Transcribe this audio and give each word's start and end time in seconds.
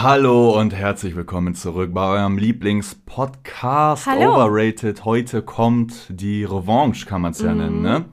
Hallo 0.00 0.56
und 0.56 0.74
herzlich 0.74 1.16
willkommen 1.16 1.54
zurück 1.56 1.92
bei 1.92 2.06
eurem 2.06 2.38
Lieblingspodcast 2.38 4.06
Hallo. 4.06 4.32
Overrated. 4.34 5.04
Heute 5.04 5.42
kommt 5.42 6.06
die 6.08 6.44
Revanche, 6.44 7.04
kann 7.04 7.22
man 7.22 7.32
es 7.32 7.40
ja 7.40 7.50
Mhm. 7.52 7.58
nennen, 7.58 7.82
ne? 7.82 8.04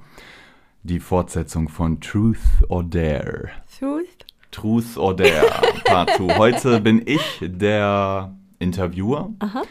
Die 0.81 0.99
Fortsetzung 0.99 1.69
von 1.69 1.99
Truth 2.01 2.37
or 2.69 2.83
Dare. 2.83 3.49
Truth? 3.77 4.25
Truth 4.49 4.97
or 4.97 5.15
Dare, 5.15 5.45
Part 5.85 6.09
2. 6.17 6.37
Heute 6.37 6.79
bin 6.81 7.03
ich 7.05 7.39
der 7.43 8.33
Interviewer 8.57 9.29
Aha. 9.39 9.61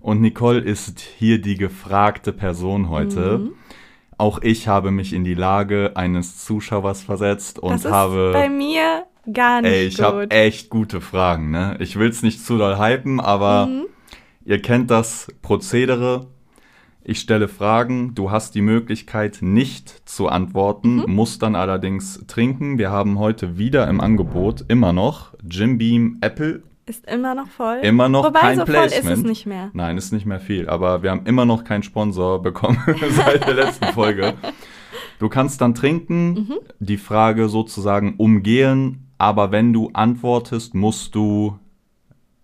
und 0.00 0.20
Nicole 0.20 0.60
ist 0.60 1.00
hier 1.00 1.40
die 1.40 1.56
gefragte 1.56 2.32
Person 2.32 2.88
heute. 2.88 3.38
Mhm. 3.38 3.52
Auch 4.16 4.40
ich 4.42 4.68
habe 4.68 4.92
mich 4.92 5.12
in 5.12 5.24
die 5.24 5.34
Lage 5.34 5.92
eines 5.96 6.44
Zuschauers 6.44 7.02
versetzt 7.02 7.58
und 7.58 7.72
das 7.72 7.84
ist 7.86 7.90
habe. 7.90 8.30
bei 8.32 8.48
mir 8.48 9.06
gar 9.32 9.62
nicht 9.62 9.72
Ey, 9.72 9.86
ich 9.86 10.00
habe 10.00 10.30
echt 10.30 10.70
gute 10.70 11.00
Fragen, 11.00 11.50
ne? 11.50 11.76
Ich 11.80 11.98
will 11.98 12.08
es 12.08 12.22
nicht 12.22 12.44
zu 12.44 12.58
doll 12.58 12.78
hypen, 12.78 13.20
aber 13.20 13.66
Mhm. 13.66 13.86
ihr 14.44 14.60
kennt 14.60 14.90
das 14.90 15.28
Prozedere. 15.42 16.26
Ich 17.06 17.20
stelle 17.20 17.48
Fragen, 17.48 18.14
du 18.14 18.30
hast 18.30 18.54
die 18.54 18.62
Möglichkeit 18.62 19.38
nicht 19.42 20.08
zu 20.08 20.28
antworten, 20.28 20.96
Mhm. 21.06 21.14
musst 21.14 21.42
dann 21.42 21.54
allerdings 21.54 22.24
trinken. 22.26 22.78
Wir 22.78 22.90
haben 22.90 23.18
heute 23.18 23.58
wieder 23.58 23.88
im 23.88 24.00
Angebot 24.00 24.64
immer 24.68 24.92
noch 24.94 25.34
Jim 25.48 25.76
Beam 25.78 26.16
Apple. 26.22 26.62
Ist 26.86 27.06
immer 27.06 27.34
noch 27.34 27.48
voll. 27.48 27.78
Immer 27.82 28.08
noch 28.10 28.24
Wobei, 28.26 28.40
kein 28.40 28.58
so 28.58 28.64
voll 28.66 28.74
Placement. 28.74 29.10
ist 29.12 29.18
es 29.18 29.24
nicht 29.24 29.46
mehr. 29.46 29.70
Nein, 29.72 29.96
ist 29.98 30.12
nicht 30.12 30.26
mehr 30.26 30.40
viel, 30.40 30.68
aber 30.68 31.02
wir 31.02 31.10
haben 31.10 31.24
immer 31.26 31.44
noch 31.46 31.64
keinen 31.64 31.82
Sponsor 31.82 32.42
bekommen 32.42 32.78
seit 33.10 33.46
der 33.46 33.54
letzten 33.54 33.86
Folge. 33.92 34.34
Du 35.18 35.28
kannst 35.28 35.60
dann 35.60 35.74
trinken, 35.74 36.32
Mhm. 36.34 36.54
die 36.80 36.96
Frage 36.98 37.48
sozusagen 37.48 38.14
umgehen, 38.16 39.03
aber 39.18 39.50
wenn 39.52 39.72
du 39.72 39.90
antwortest, 39.92 40.74
musst 40.74 41.14
du 41.14 41.58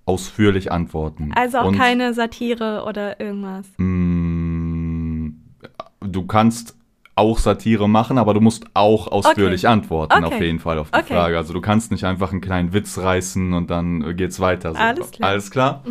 ausführlich 0.06 0.72
antworten. 0.72 1.32
Also 1.34 1.58
auch 1.58 1.66
Und, 1.66 1.76
keine 1.78 2.14
Satire 2.14 2.84
oder 2.86 3.20
irgendwas. 3.20 3.66
mh, 3.78 5.32
du 6.00 6.26
kannst 6.26 6.76
auch 7.16 7.38
Satire 7.38 7.88
machen, 7.88 8.16
aber 8.18 8.32
du 8.34 8.40
musst 8.40 8.64
auch 8.72 9.08
ausführlich 9.08 9.68
antworten, 9.68 10.24
Okay. 10.24 10.34
auf 10.34 10.40
jeden 10.40 10.58
Fall 10.58 10.78
auf 10.78 10.90
die 10.90 10.98
Okay. 10.98 11.14
Frage. 11.14 11.36
Also 11.36 11.52
du 11.52 11.60
kannst 11.60 11.90
nicht 11.90 12.04
einfach 12.04 12.32
einen 12.32 12.40
kleinen 12.40 12.72
Witz 12.72 12.96
reißen 12.98 13.52
und 13.52 13.70
dann 13.70 14.16
geht's 14.16 14.40
weiter. 14.40 14.72
So. 14.72 14.78
Alles 14.78 15.10
klar. 15.10 15.28
Mhm. 15.28 15.32
Alles 15.32 15.50
klar? 15.50 15.82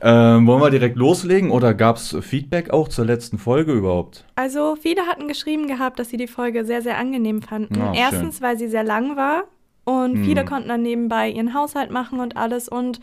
Ähm, 0.00 0.46
wollen 0.46 0.60
wir 0.60 0.70
direkt 0.70 0.96
loslegen 0.96 1.50
oder 1.50 1.72
gab 1.72 1.96
es 1.96 2.16
Feedback 2.20 2.70
auch 2.70 2.88
zur 2.88 3.04
letzten 3.06 3.38
Folge 3.38 3.72
überhaupt? 3.72 4.24
Also 4.34 4.76
viele 4.80 5.02
hatten 5.02 5.28
geschrieben 5.28 5.66
gehabt, 5.66 5.98
dass 5.98 6.08
sie 6.10 6.16
die 6.18 6.26
Folge 6.26 6.64
sehr, 6.64 6.82
sehr 6.82 6.98
angenehm 6.98 7.40
fanden. 7.42 7.74
Schön. 7.74 7.94
Erstens, 7.94 8.42
weil 8.42 8.58
sie 8.58 8.68
sehr 8.68 8.84
lang 8.84 9.16
war 9.16 9.44
und 9.84 10.16
Hm. 10.16 10.24
viele 10.24 10.44
konnten 10.44 10.68
dann 10.68 10.82
nebenbei 10.82 11.30
ihren 11.30 11.54
Haushalt 11.54 11.90
machen 11.90 12.20
und 12.20 12.36
alles 12.36 12.68
und 12.68 13.00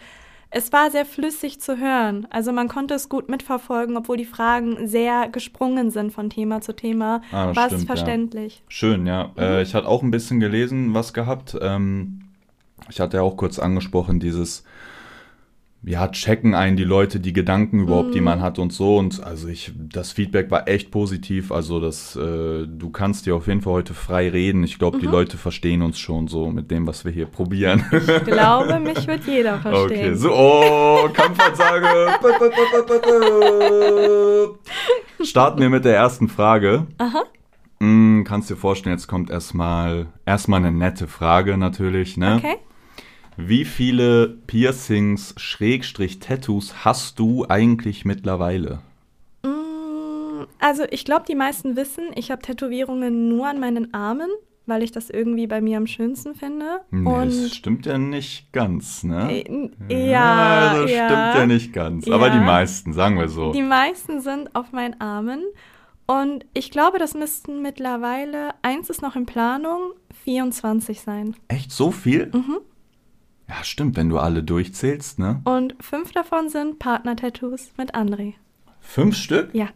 es 0.53 0.73
war 0.73 0.91
sehr 0.91 1.05
flüssig 1.05 1.61
zu 1.61 1.77
hören. 1.77 2.27
Also 2.29 2.51
man 2.51 2.67
konnte 2.67 2.93
es 2.93 3.07
gut 3.07 3.29
mitverfolgen, 3.29 3.95
obwohl 3.95 4.17
die 4.17 4.25
Fragen 4.25 4.85
sehr 4.85 5.29
gesprungen 5.29 5.91
sind 5.91 6.11
von 6.11 6.29
Thema 6.29 6.59
zu 6.59 6.73
Thema. 6.73 7.21
Ah, 7.31 7.55
war 7.55 7.67
es 7.67 7.71
ja. 7.71 7.85
verständlich. 7.87 8.61
Schön, 8.67 9.07
ja. 9.07 9.31
Mhm. 9.35 9.41
Äh, 9.41 9.61
ich 9.61 9.73
hatte 9.73 9.87
auch 9.87 10.03
ein 10.03 10.11
bisschen 10.11 10.41
gelesen, 10.41 10.93
was 10.93 11.13
gehabt. 11.13 11.57
Ähm, 11.61 12.23
ich 12.89 12.99
hatte 12.99 13.17
ja 13.17 13.23
auch 13.23 13.37
kurz 13.37 13.59
angesprochen, 13.59 14.19
dieses, 14.19 14.65
ja, 15.83 16.07
checken 16.09 16.53
einen 16.53 16.77
die 16.77 16.83
Leute 16.83 17.19
die 17.19 17.33
Gedanken 17.33 17.79
überhaupt, 17.79 18.13
die 18.13 18.19
Mhm. 18.19 18.25
man 18.25 18.41
hat 18.41 18.59
und 18.59 18.71
so. 18.71 18.97
Und 18.97 19.23
also 19.23 19.47
ich, 19.47 19.71
das 19.75 20.11
Feedback 20.11 20.51
war 20.51 20.67
echt 20.67 20.91
positiv. 20.91 21.51
Also 21.51 21.79
das, 21.79 22.15
äh, 22.15 22.67
du 22.67 22.89
kannst 22.91 23.25
dir 23.25 23.35
auf 23.35 23.47
jeden 23.47 23.61
Fall 23.61 23.73
heute 23.73 23.95
frei 23.95 24.29
reden. 24.29 24.63
Ich 24.63 24.77
glaube, 24.77 24.99
die 24.99 25.07
Mhm. 25.07 25.11
Leute 25.13 25.37
verstehen 25.37 25.81
uns 25.81 25.97
schon 25.97 26.27
so 26.27 26.51
mit 26.51 26.69
dem, 26.69 26.85
was 26.85 27.03
wir 27.03 27.11
hier 27.11 27.25
probieren. 27.25 27.83
Ich 27.91 28.25
glaube, 28.25 28.79
mich 28.79 29.07
wird 29.07 29.25
jeder 29.25 29.57
verstehen. 29.59 30.11
Okay, 30.11 30.15
so, 30.15 30.31
oh, 30.31 31.09
Kampfansage. 31.13 31.87
Starten 35.23 35.61
wir 35.61 35.69
mit 35.69 35.85
der 35.85 35.95
ersten 35.95 36.27
Frage. 36.27 36.87
Aha. 36.97 37.23
Mm, 37.79 38.23
kannst 38.23 38.49
dir 38.49 38.55
vorstellen, 38.55 38.95
jetzt 38.95 39.07
kommt 39.07 39.29
erstmal 39.31 40.07
erstmal 40.25 40.59
eine 40.59 40.71
nette 40.71 41.07
Frage 41.07 41.57
natürlich, 41.57 42.17
ne? 42.17 42.35
Okay. 42.37 42.55
Wie 43.37 43.65
viele 43.65 44.37
Piercings 44.47 45.33
Schrägstrich 45.37 46.19
Tattoos 46.19 46.85
hast 46.85 47.17
du 47.19 47.45
eigentlich 47.47 48.05
mittlerweile? 48.05 48.81
Mm, 49.43 50.45
Also 50.59 50.83
ich 50.91 51.05
glaube, 51.05 51.23
die 51.27 51.35
meisten 51.35 51.75
wissen, 51.75 52.05
ich 52.15 52.29
habe 52.31 52.41
Tätowierungen 52.41 53.29
nur 53.29 53.47
an 53.47 53.59
meinen 53.59 53.93
Armen, 53.93 54.29
weil 54.65 54.83
ich 54.83 54.91
das 54.91 55.09
irgendwie 55.09 55.47
bei 55.47 55.59
mir 55.61 55.77
am 55.77 55.87
schönsten 55.87 56.35
finde. 56.35 56.81
Nee, 56.91 57.09
Und 57.09 57.27
das 57.29 57.55
stimmt 57.55 57.85
ja 57.85 57.97
nicht 57.97 58.51
ganz, 58.53 59.03
ne? 59.03 59.31
äh, 59.31 59.41
n- 59.47 59.71
ja, 59.89 60.73
das 60.81 60.91
ja. 60.91 61.05
stimmt 61.07 61.33
ja 61.35 61.45
nicht 61.47 61.73
ganz. 61.73 62.07
Aber 62.09 62.27
Ja. 62.27 62.33
die 62.33 62.45
meisten, 62.45 62.93
sagen 62.93 63.17
wir 63.17 63.27
so. 63.29 63.53
Die 63.53 63.63
meisten 63.63 64.21
sind 64.21 64.53
auf 64.55 64.71
meinen 64.71 64.99
Armen. 65.01 65.41
Und 66.05 66.45
ich 66.53 66.69
glaube, 66.71 66.99
das 66.99 67.13
müssten 67.13 67.61
mittlerweile, 67.61 68.49
eins 68.61 68.89
ist 68.89 69.01
noch 69.01 69.15
in 69.15 69.25
Planung, 69.25 69.93
24 70.25 70.99
sein. 71.01 71.35
Echt 71.47 71.71
so 71.71 71.91
viel? 71.91 72.29
Mhm. 72.33 72.57
Ja, 73.51 73.63
stimmt, 73.65 73.97
wenn 73.97 74.07
du 74.07 74.17
alle 74.17 74.43
durchzählst, 74.43 75.19
ne? 75.19 75.41
Und 75.43 75.75
fünf 75.81 76.13
davon 76.13 76.47
sind 76.47 76.79
Partner-Tattoos 76.79 77.71
mit 77.77 77.93
André. 77.95 78.35
Fünf 78.79 79.17
Stück? 79.17 79.49
Ja. 79.53 79.67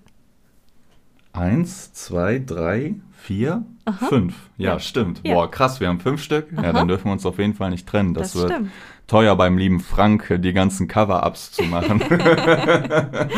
Eins, 1.34 1.91
zwei, 1.91 2.40
drei, 2.40 2.96
vier, 3.12 3.66
Aha. 3.84 4.06
fünf. 4.06 4.34
Ja, 4.58 4.74
Ja. 4.74 4.80
stimmt. 4.80 5.19
Ja. 5.25 5.34
Boah, 5.34 5.52
krass, 5.52 5.81
wir 5.81 5.90
haben 5.90 6.00
fünf 6.00 6.24
Stück. 6.24 6.53
Ja, 6.53 6.59
Aha. 6.59 6.72
dann 6.72 6.88
dürfen 6.88 7.06
wir 7.06 7.12
uns 7.12 7.25
auf 7.25 7.38
jeden 7.38 7.53
Fall 7.53 7.69
nicht 7.69 7.86
trennen. 7.86 8.13
Das, 8.13 8.31
Das 8.31 8.41
wird 8.44 8.53
stimmt. 8.53 8.72
teuer 9.08 9.36
beim 9.36 9.58
lieben 9.58 9.81
Frank, 9.81 10.34
die 10.40 10.53
ganzen 10.53 10.88
Cover-Ups 10.88 11.52
zu 11.52 11.63
machen. 11.63 12.02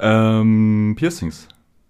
ähm, 0.00 0.94
Piercings. 0.98 1.46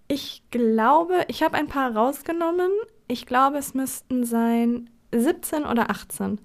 Ich 0.07 0.43
glaube, 0.51 1.25
ich 1.29 1.41
habe 1.41 1.55
ein 1.57 1.67
paar 1.67 1.95
rausgenommen. 1.95 2.69
Ich 3.07 3.25
glaube, 3.25 3.57
es 3.57 3.73
müssten 3.73 4.23
sein 4.25 4.89
17 5.13 5.63
oder 5.63 5.89
18. 5.89 6.39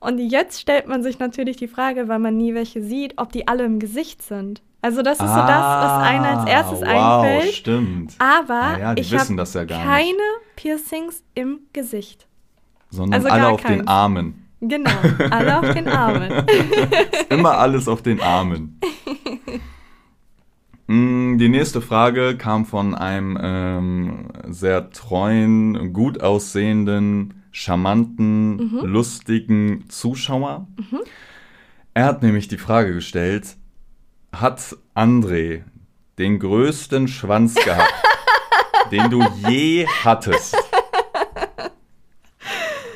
Und 0.00 0.18
jetzt 0.18 0.60
stellt 0.60 0.88
man 0.88 1.02
sich 1.02 1.18
natürlich 1.18 1.56
die 1.56 1.68
Frage, 1.68 2.08
weil 2.08 2.18
man 2.18 2.36
nie 2.36 2.54
welche 2.54 2.82
sieht, 2.82 3.14
ob 3.18 3.32
die 3.32 3.46
alle 3.46 3.64
im 3.64 3.78
Gesicht 3.78 4.22
sind. 4.22 4.62
Also 4.82 5.02
das 5.02 5.20
ist 5.20 5.28
so 5.28 5.34
das, 5.36 5.48
was 5.62 6.02
einem 6.02 6.24
als 6.24 6.48
erstes 6.50 6.82
Ah, 6.82 7.18
wow, 7.18 7.24
einfällt. 7.24 7.54
stimmt. 7.54 8.14
Aber 8.18 8.54
Ah 8.54 8.78
ja, 8.78 8.94
die 8.94 9.02
ich 9.02 9.12
wissen 9.12 9.36
ja 9.36 9.64
gar 9.64 9.82
keine 9.84 10.06
nicht. 10.06 10.56
Piercings 10.56 11.22
im 11.34 11.60
Gesicht. 11.74 12.26
Sondern 12.88 13.20
also 13.20 13.28
alle 13.28 13.48
auf 13.48 13.60
den 13.62 13.76
keins. 13.78 13.88
Armen. 13.88 14.46
Genau, 14.62 14.90
alle 15.30 15.58
auf 15.58 15.70
den 15.74 15.86
Armen. 15.88 16.32
Immer 17.28 17.58
alles 17.58 17.88
auf 17.88 18.00
den 18.02 18.20
Armen. 18.22 18.80
Mm, 20.86 21.38
Die 21.38 21.48
nächste 21.48 21.80
Frage 21.80 22.36
kam 22.36 22.64
von 22.66 22.94
einem 22.94 23.38
ähm, 23.40 24.28
sehr 24.48 24.90
treuen, 24.90 25.92
gut 25.92 26.20
aussehenden, 26.22 27.39
charmanten, 27.52 28.56
Mhm. 28.56 28.80
lustigen 28.84 29.84
Zuschauer. 29.88 30.66
Er 31.94 32.04
hat 32.04 32.22
nämlich 32.22 32.48
die 32.48 32.58
Frage 32.58 32.94
gestellt, 32.94 33.56
hat 34.32 34.76
André 34.94 35.64
den 36.18 36.38
größten 36.38 37.08
Schwanz 37.08 37.54
gehabt, 37.54 37.92
den 38.92 39.10
du 39.10 39.24
je 39.48 39.86
hattest? 40.04 40.56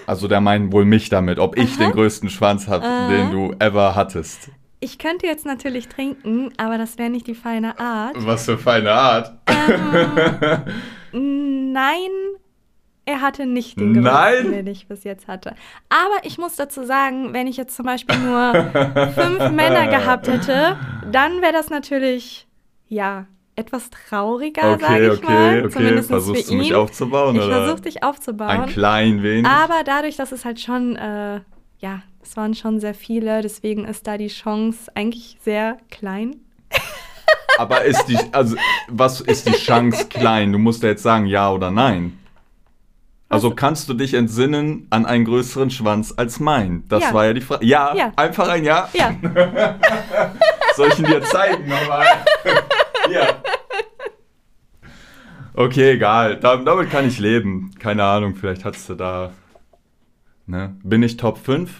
Also 0.06 0.28
der 0.28 0.41
meint 0.41 0.70
wohl 0.72 0.84
mich 0.84 1.09
damit, 1.09 1.38
ob 1.38 1.56
ich 1.56 1.78
den 1.78 1.91
größten 1.93 2.28
Schwanz 2.28 2.69
habe, 2.69 2.84
Aha. 2.84 3.09
den 3.09 3.31
du 3.31 3.54
ever 3.59 3.94
hattest. 3.94 4.50
Ich 4.81 4.98
könnte 4.98 5.26
jetzt 5.26 5.47
natürlich 5.47 5.88
trinken, 5.88 6.53
aber 6.59 6.76
das 6.76 6.98
wäre 6.98 7.09
nicht 7.09 7.26
die 7.26 7.34
feine 7.34 7.78
Art. 7.81 8.14
Was 8.19 8.44
für 8.44 8.59
feine 8.59 8.93
Art. 8.93 9.32
Nein, 11.12 12.10
er 13.06 13.20
hatte 13.20 13.47
nicht 13.47 13.78
den 13.78 13.94
größten, 14.03 14.53
den 14.53 14.66
ich 14.66 14.88
bis 14.88 15.04
jetzt 15.04 15.28
hatte. 15.28 15.54
Aber 15.88 16.25
ich 16.25 16.38
muss 16.38 16.56
dazu 16.56 16.84
sagen, 16.84 17.32
wenn 17.32 17.47
ich 17.47 17.56
jetzt 17.56 17.76
zum 17.76 17.84
Beispiel 17.84 18.16
nur 18.19 18.53
fünf 19.15 19.50
Männer 19.53 19.88
gehabt 19.88 20.26
hätte, 20.28 20.76
dann 21.12 21.43
wäre 21.43 21.52
das 21.52 21.69
natürlich, 21.70 22.46
ja, 22.88 23.26
etwas 23.56 23.90
trauriger, 23.90 24.78
sage 24.78 24.84
Okay, 24.84 25.06
ich 25.06 25.19
okay, 25.19 25.32
mal. 25.32 25.58
okay. 25.61 25.70
Zumindest 25.70 26.08
Versuchst 26.08 26.50
du 26.50 26.55
mich 26.55 26.75
aufzubauen, 26.75 27.37
ich 27.37 27.43
oder? 27.43 27.64
versuche 27.67 27.82
dich 27.82 28.02
aufzubauen. 28.02 28.49
Ein 28.50 28.67
klein 28.67 29.23
wenig. 29.23 29.46
Aber 29.46 29.84
dadurch, 29.84 30.17
dass 30.17 30.32
es 30.32 30.44
halt 30.44 30.61
schon, 30.61 30.96
äh, 30.96 31.40
ja, 31.78 32.02
es 32.23 32.37
waren 32.37 32.55
schon 32.55 32.81
sehr 32.81 32.94
viele, 32.94 33.43
deswegen 33.43 33.84
ist 33.84 34.06
da 34.06 34.17
die 34.19 34.28
Chance 34.28 34.90
eigentlich 34.94 35.37
sehr 35.43 35.76
klein. 35.90 36.37
Aber 37.58 37.84
ist 37.84 38.06
die, 38.06 38.19
also, 38.32 38.56
was 38.88 39.20
ist 39.20 39.46
die 39.46 39.52
Chance 39.52 40.06
klein? 40.11 40.50
Du 40.52 40.58
musst 40.58 40.82
ja 40.82 40.88
jetzt 40.88 41.02
sagen, 41.05 41.26
ja 41.26 41.52
oder 41.52 41.70
nein. 41.70 42.19
Also 43.29 43.50
kannst 43.53 43.88
du 43.88 43.94
dich 43.94 44.15
entsinnen 44.15 44.87
an 44.91 45.06
einen 45.06 45.25
größeren 45.25 45.71
Schwanz 45.71 46.12
als 46.17 46.38
mein? 46.41 46.85
Das 46.88 47.03
Ja. 47.05 47.15
war 47.15 47.26
ja 47.26 47.32
die 47.32 47.41
Frage. 47.41 47.65
Ja, 47.67 47.94
Ja. 47.94 48.12
einfach 48.17 48.49
ein 48.49 48.65
Ja. 48.65 48.88
Ja, 48.93 49.15
Soll 50.76 50.88
ich 50.88 50.99
ihn 50.99 51.06
dir 51.06 51.23
zeigen 51.23 51.69
nochmal? 51.69 52.06
ja. 53.11 53.26
Okay, 55.55 55.93
egal. 55.93 56.37
Da, 56.37 56.56
damit 56.56 56.91
kann 56.91 57.06
ich 57.06 57.19
leben. 57.19 57.71
Keine 57.79 58.05
Ahnung, 58.05 58.35
vielleicht 58.35 58.65
hattest 58.65 58.88
du 58.88 58.94
da. 58.94 59.32
Ne? 60.47 60.76
Bin 60.82 61.03
ich 61.03 61.17
Top 61.17 61.38
5? 61.38 61.71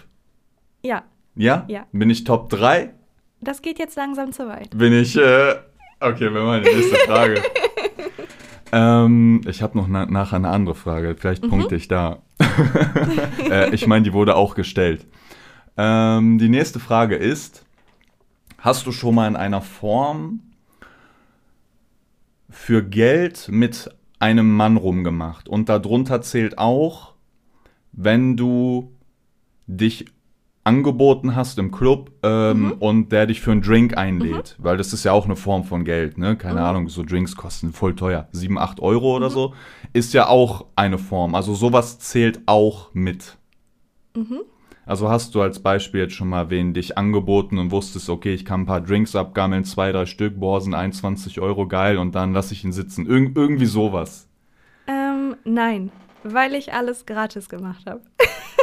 ja. 0.83 1.03
Ja? 1.37 1.65
Ja. 1.67 1.87
Bin 1.91 2.11
ich 2.11 2.23
Top 2.23 2.49
3? 2.51 2.95
Das 3.41 3.61
geht 3.61 3.81
jetzt 3.81 3.97
langsam 3.97 4.31
zu 4.33 4.47
weit. 4.49 4.71
Bin 4.71 4.93
ich, 4.93 5.17
äh, 5.17 5.57
okay, 5.99 6.33
wir 6.33 6.43
machen 6.43 6.63
die 6.63 6.73
nächste 6.77 6.95
Frage. 6.99 7.43
ähm, 8.75 9.41
ich 9.47 9.63
habe 9.63 9.79
noch 9.79 9.87
na 9.87 10.05
nachher 10.07 10.35
eine 10.37 10.49
andere 10.49 10.75
Frage, 10.75 11.15
vielleicht 11.17 11.49
punkte 11.49 11.77
ich 11.77 11.87
da. 11.87 12.23
äh, 13.49 13.73
ich 13.73 13.87
meine, 13.87 14.03
die 14.03 14.13
wurde 14.13 14.35
auch 14.35 14.57
gestellt. 14.57 15.07
Ähm, 15.77 16.39
die 16.39 16.49
nächste 16.49 16.81
Frage 16.81 17.15
ist, 17.15 17.65
hast 18.59 18.85
du 18.87 18.91
schon 18.91 19.15
mal 19.15 19.29
in 19.29 19.37
einer 19.37 19.61
Form 19.61 20.41
für 22.51 22.83
Geld 22.83 23.47
mit 23.49 23.95
einem 24.19 24.57
Mann 24.57 24.77
rumgemacht? 24.77 25.49
Und 25.49 25.69
darunter 25.69 26.21
zählt 26.21 26.59
auch, 26.59 27.15
wenn 27.93 28.37
du 28.37 28.93
dich 29.69 30.07
angeboten 30.65 31.37
hast 31.37 31.59
im 31.59 31.71
Club 31.71 32.11
ähm, 32.23 32.73
und 32.81 33.13
der 33.13 33.27
dich 33.27 33.41
für 33.43 33.53
einen 33.53 33.61
Drink 33.61 33.97
einlädt, 33.97 34.57
weil 34.59 34.79
das 34.79 34.93
ist 34.95 35.05
ja 35.05 35.13
auch 35.13 35.27
eine 35.27 35.37
Form 35.37 35.65
von 35.65 35.85
Geld, 35.85 36.17
ne? 36.17 36.37
Keine 36.37 36.63
Ahnung, 36.63 36.89
so 36.89 37.03
Drinks 37.03 37.37
kosten 37.37 37.73
voll 37.73 37.95
teuer, 37.95 38.29
7, 38.33 38.59
8 38.59 38.81
Euro 38.81 39.15
oder 39.15 39.29
so, 39.29 39.55
ist 39.93 40.15
ja 40.15 40.29
auch 40.29 40.67
eine 40.75 40.99
Form. 40.99 41.35
Also 41.35 41.55
sowas 41.55 41.99
zählt 41.99 42.41
auch 42.47 42.93
mit. 42.95 43.37
Also 44.87 45.09
hast 45.09 45.35
du 45.35 45.43
als 45.43 45.61
Beispiel 45.61 46.01
jetzt 46.01 46.15
schon 46.15 46.29
mal 46.29 46.51
wen 46.51 46.75
dich 46.75 46.97
angeboten 46.99 47.59
und 47.59 47.71
wusstest, 47.71 48.09
okay, 48.11 48.35
ich 48.35 48.45
kann 48.45 48.63
ein 48.63 48.67
paar 48.67 48.81
Drinks 48.81 49.15
abgammeln, 49.17 49.65
zwei, 49.65 49.93
drei 49.93 50.07
Stück, 50.07 50.39
boah, 50.39 50.61
sind 50.61 50.75
21 50.75 51.41
Euro, 51.41 51.67
geil, 51.67 51.99
und 51.99 52.15
dann 52.15 52.33
lasse 52.33 52.55
ich 52.55 52.65
ihn 52.65 52.73
sitzen. 52.73 53.07
Irg 53.07 53.33
irgendwie 53.35 53.67
sowas. 53.67 54.29
Ähm, 54.87 55.37
nein, 55.45 55.91
weil 56.23 56.55
ich 56.55 56.73
alles 56.73 57.07
gratis 57.07 57.49
gemacht 57.49 57.85
habe. 57.87 58.03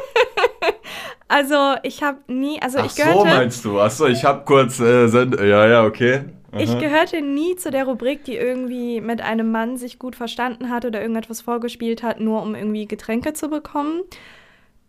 also 1.31 1.75
ich 1.83 2.03
habe 2.03 2.19
nie, 2.27 2.61
also 2.61 2.79
Ach 2.79 2.85
ich 2.85 2.91
so 2.91 3.03
gehörte, 3.03 3.25
meinst 3.25 3.63
du? 3.63 3.79
Achso, 3.79 4.05
ich 4.07 4.23
habe 4.25 4.43
kurz, 4.45 4.79
äh, 4.81 5.07
Send 5.07 5.39
ja, 5.39 5.65
ja, 5.65 5.85
okay. 5.85 6.25
ich 6.57 6.77
gehörte 6.77 7.21
nie 7.21 7.55
zu 7.55 7.71
der 7.71 7.85
Rubrik, 7.85 8.25
die 8.25 8.35
irgendwie 8.35 8.99
mit 8.99 9.21
einem 9.21 9.49
Mann 9.49 9.77
sich 9.77 9.97
gut 9.97 10.17
verstanden 10.17 10.69
hat 10.69 10.83
oder 10.83 10.99
irgendetwas 11.01 11.39
vorgespielt 11.39 12.03
hat, 12.03 12.19
nur 12.19 12.41
um 12.41 12.53
irgendwie 12.53 12.85
Getränke 12.85 13.31
zu 13.31 13.49
bekommen. 13.49 14.01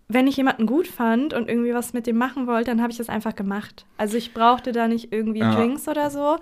Wenn 0.08 0.26
ich 0.26 0.36
jemanden 0.36 0.66
gut 0.66 0.88
fand 0.88 1.32
und 1.32 1.48
irgendwie 1.48 1.72
was 1.72 1.92
mit 1.92 2.06
dem 2.08 2.16
machen 2.18 2.46
wollte, 2.48 2.70
dann 2.70 2.82
habe 2.82 2.90
ich 2.90 2.98
das 2.98 3.08
einfach 3.08 3.36
gemacht. 3.36 3.86
Also 3.96 4.16
ich 4.16 4.34
brauchte 4.34 4.72
da 4.72 4.88
nicht 4.88 5.12
irgendwie 5.12 5.38
Ja. 5.40 5.54
Drinks 5.54 5.86
oder 5.86 6.10
so. 6.10 6.38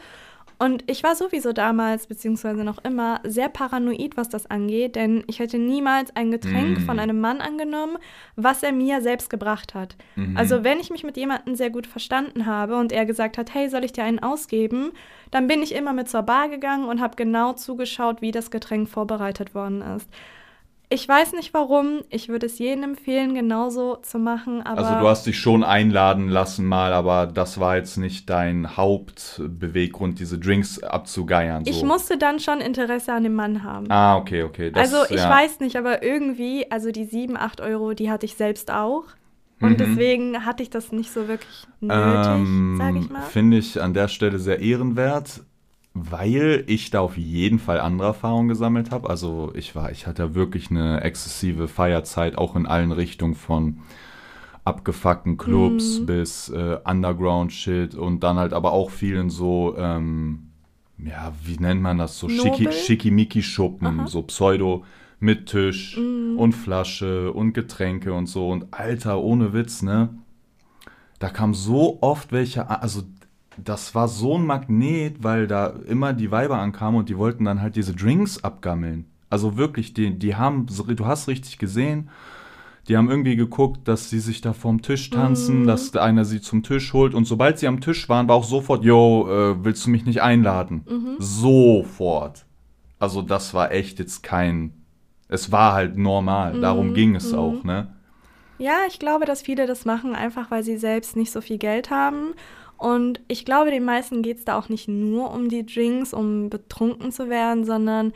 Und 0.60 0.84
ich 0.90 1.02
war 1.02 1.14
sowieso 1.16 1.54
damals, 1.54 2.06
beziehungsweise 2.06 2.64
noch 2.64 2.84
immer, 2.84 3.20
sehr 3.24 3.48
paranoid, 3.48 4.18
was 4.18 4.28
das 4.28 4.44
angeht, 4.50 4.94
denn 4.94 5.24
ich 5.26 5.38
hätte 5.38 5.58
niemals 5.58 6.14
ein 6.14 6.30
Getränk 6.30 6.80
Mm. 6.80 6.82
von 6.82 6.98
einem 6.98 7.18
Mann 7.18 7.40
angenommen, 7.40 7.96
was 8.36 8.62
er 8.62 8.72
mir 8.72 9.00
selbst 9.00 9.30
gebracht 9.30 9.72
hat. 9.72 9.96
Mhm. 10.16 10.36
Also 10.36 10.62
wenn 10.62 10.78
ich 10.78 10.90
mich 10.90 11.02
mit 11.02 11.16
jemandem 11.16 11.54
sehr 11.54 11.70
gut 11.70 11.86
verstanden 11.86 12.44
habe 12.44 12.76
und 12.76 12.92
er 12.92 13.06
gesagt 13.06 13.38
hat, 13.38 13.54
hey, 13.54 13.70
soll 13.70 13.84
ich 13.84 13.92
dir 13.92 14.04
einen 14.04 14.18
ausgeben, 14.18 14.92
dann 15.30 15.46
bin 15.46 15.62
ich 15.62 15.74
immer 15.74 15.94
mit 15.94 16.10
zur 16.10 16.22
Bar 16.22 16.50
gegangen 16.50 16.84
und 16.84 17.00
habe 17.00 17.16
genau 17.16 17.54
zugeschaut, 17.54 18.20
wie 18.20 18.30
das 18.30 18.50
Getränk 18.50 18.86
vorbereitet 18.90 19.54
worden 19.54 19.80
ist. 19.96 20.10
Ich 20.92 21.08
weiß 21.08 21.34
nicht 21.34 21.54
warum, 21.54 22.00
ich 22.10 22.28
würde 22.28 22.46
es 22.46 22.58
jedem 22.58 22.82
empfehlen, 22.82 23.32
genauso 23.34 23.96
zu 24.02 24.18
machen, 24.18 24.60
aber 24.62 24.78
Also 24.80 24.98
du 25.00 25.08
hast 25.08 25.24
dich 25.24 25.38
schon 25.38 25.62
einladen 25.62 26.28
lassen 26.28 26.66
mal, 26.66 26.92
aber 26.92 27.28
das 27.28 27.60
war 27.60 27.76
jetzt 27.76 27.96
nicht 27.96 28.28
dein 28.28 28.76
Hauptbeweggrund, 28.76 30.18
diese 30.18 30.38
Drinks 30.38 30.82
abzugeiern. 30.82 31.64
So. 31.64 31.70
ich 31.70 31.84
musste 31.84 32.18
dann 32.18 32.40
schon 32.40 32.60
Interesse 32.60 33.12
an 33.12 33.22
dem 33.22 33.34
Mann 33.34 33.62
haben. 33.62 33.86
Ah, 33.88 34.16
okay, 34.16 34.42
okay. 34.42 34.72
Das, 34.72 34.92
also 34.92 35.14
ich 35.14 35.20
ja. 35.20 35.30
weiß 35.30 35.60
nicht, 35.60 35.76
aber 35.76 36.02
irgendwie, 36.02 36.68
also 36.72 36.90
die 36.90 37.04
7, 37.04 37.36
8 37.36 37.60
Euro, 37.60 37.94
die 37.94 38.10
hatte 38.10 38.26
ich 38.26 38.34
selbst 38.34 38.72
auch. 38.72 39.04
Und 39.62 39.72
Mhm. 39.72 39.76
deswegen 39.76 40.44
hatte 40.46 40.62
ich 40.62 40.70
das 40.70 40.90
nicht 40.90 41.12
so 41.12 41.28
wirklich 41.28 41.66
nötig, 41.80 41.94
ähm, 41.94 42.76
sage 42.78 42.98
ich 42.98 43.10
mal. 43.10 43.22
Finde 43.22 43.58
ich 43.58 43.80
an 43.80 43.94
der 43.94 44.08
Stelle 44.08 44.38
sehr 44.38 44.58
ehrenwert, 44.60 45.42
weil 45.94 46.64
ich 46.66 46.90
da 46.90 47.00
auf 47.00 47.16
jeden 47.16 47.58
Fall 47.58 47.80
andere 47.80 48.08
Erfahrungen 48.08 48.48
gesammelt 48.48 48.90
habe. 48.90 49.10
Also 49.10 49.52
ich 49.54 49.74
war, 49.74 49.90
ich 49.90 50.06
hatte 50.06 50.34
wirklich 50.34 50.70
eine 50.70 51.00
exzessive 51.02 51.68
Feierzeit, 51.68 52.38
auch 52.38 52.54
in 52.56 52.66
allen 52.66 52.92
Richtungen 52.92 53.34
von 53.34 53.78
abgefuckten 54.64 55.36
Clubs 55.36 56.00
Mhm. 56.00 56.06
bis 56.06 56.48
äh, 56.50 56.78
Underground-Shit 56.84 57.94
und 57.94 58.20
dann 58.22 58.36
halt 58.38 58.52
aber 58.52 58.72
auch 58.72 58.90
vielen 58.90 59.30
so, 59.30 59.74
ähm, 59.76 60.50
ja, 60.98 61.32
wie 61.44 61.56
nennt 61.56 61.80
man 61.82 61.98
das? 61.98 62.18
So 62.18 62.28
schicki? 62.28 62.70
Schickimicki-Schuppen, 62.70 64.06
so 64.06 64.22
Pseudo 64.22 64.84
mit 65.18 65.46
Tisch 65.46 65.96
Mhm. 65.96 66.38
und 66.38 66.52
Flasche 66.52 67.32
und 67.32 67.52
Getränke 67.52 68.12
und 68.12 68.26
so. 68.26 68.48
Und 68.50 68.72
Alter, 68.72 69.18
ohne 69.20 69.52
Witz, 69.52 69.82
ne? 69.82 70.10
Da 71.18 71.28
kam 71.30 71.52
so 71.54 71.98
oft 72.00 72.32
welche, 72.32 72.68
also 72.82 73.02
das 73.56 73.94
war 73.94 74.08
so 74.08 74.36
ein 74.38 74.46
Magnet, 74.46 75.22
weil 75.22 75.46
da 75.46 75.68
immer 75.86 76.12
die 76.12 76.30
Weiber 76.30 76.58
ankamen 76.58 77.00
und 77.00 77.08
die 77.08 77.18
wollten 77.18 77.44
dann 77.44 77.60
halt 77.60 77.76
diese 77.76 77.94
Drinks 77.94 78.42
abgammeln. 78.42 79.06
Also 79.28 79.56
wirklich, 79.56 79.94
die, 79.94 80.18
die 80.18 80.34
haben, 80.36 80.66
du 80.66 81.06
hast 81.06 81.28
richtig 81.28 81.58
gesehen, 81.58 82.10
die 82.88 82.96
haben 82.96 83.10
irgendwie 83.10 83.36
geguckt, 83.36 83.86
dass 83.86 84.10
sie 84.10 84.18
sich 84.20 84.40
da 84.40 84.52
vorm 84.52 84.82
Tisch 84.82 85.10
tanzen, 85.10 85.62
Mhm. 85.62 85.66
dass 85.66 85.94
einer 85.94 86.24
sie 86.24 86.40
zum 86.40 86.62
Tisch 86.62 86.92
holt 86.92 87.14
und 87.14 87.26
sobald 87.26 87.58
sie 87.58 87.68
am 87.68 87.80
Tisch 87.80 88.08
waren, 88.08 88.26
war 88.28 88.36
auch 88.36 88.44
sofort, 88.44 88.84
yo, 88.84 89.28
äh, 89.28 89.64
willst 89.64 89.86
du 89.86 89.90
mich 89.90 90.04
nicht 90.04 90.22
einladen? 90.22 90.84
Mhm. 90.88 91.16
Sofort. 91.18 92.46
Also 92.98 93.22
das 93.22 93.54
war 93.54 93.70
echt 93.72 93.98
jetzt 93.98 94.22
kein, 94.22 94.72
es 95.28 95.52
war 95.52 95.74
halt 95.74 95.96
normal, 95.96 96.60
darum 96.60 96.88
Mhm, 96.88 96.94
ging 96.94 97.14
es 97.16 97.32
mhm. 97.32 97.38
auch, 97.38 97.64
ne? 97.64 97.94
Ja, 98.58 98.76
ich 98.88 98.98
glaube, 98.98 99.24
dass 99.24 99.40
viele 99.42 99.66
das 99.66 99.84
machen, 99.86 100.14
einfach 100.14 100.50
weil 100.50 100.62
sie 100.62 100.76
selbst 100.76 101.16
nicht 101.16 101.30
so 101.32 101.40
viel 101.40 101.56
Geld 101.58 101.90
haben. 101.90 102.34
Und 102.80 103.20
ich 103.28 103.44
glaube, 103.44 103.70
den 103.70 103.84
meisten 103.84 104.22
geht 104.22 104.38
es 104.38 104.44
da 104.46 104.58
auch 104.58 104.70
nicht 104.70 104.88
nur 104.88 105.32
um 105.32 105.48
die 105.50 105.66
Drinks, 105.66 106.14
um 106.14 106.48
betrunken 106.48 107.12
zu 107.12 107.28
werden, 107.28 107.64
sondern 107.64 108.14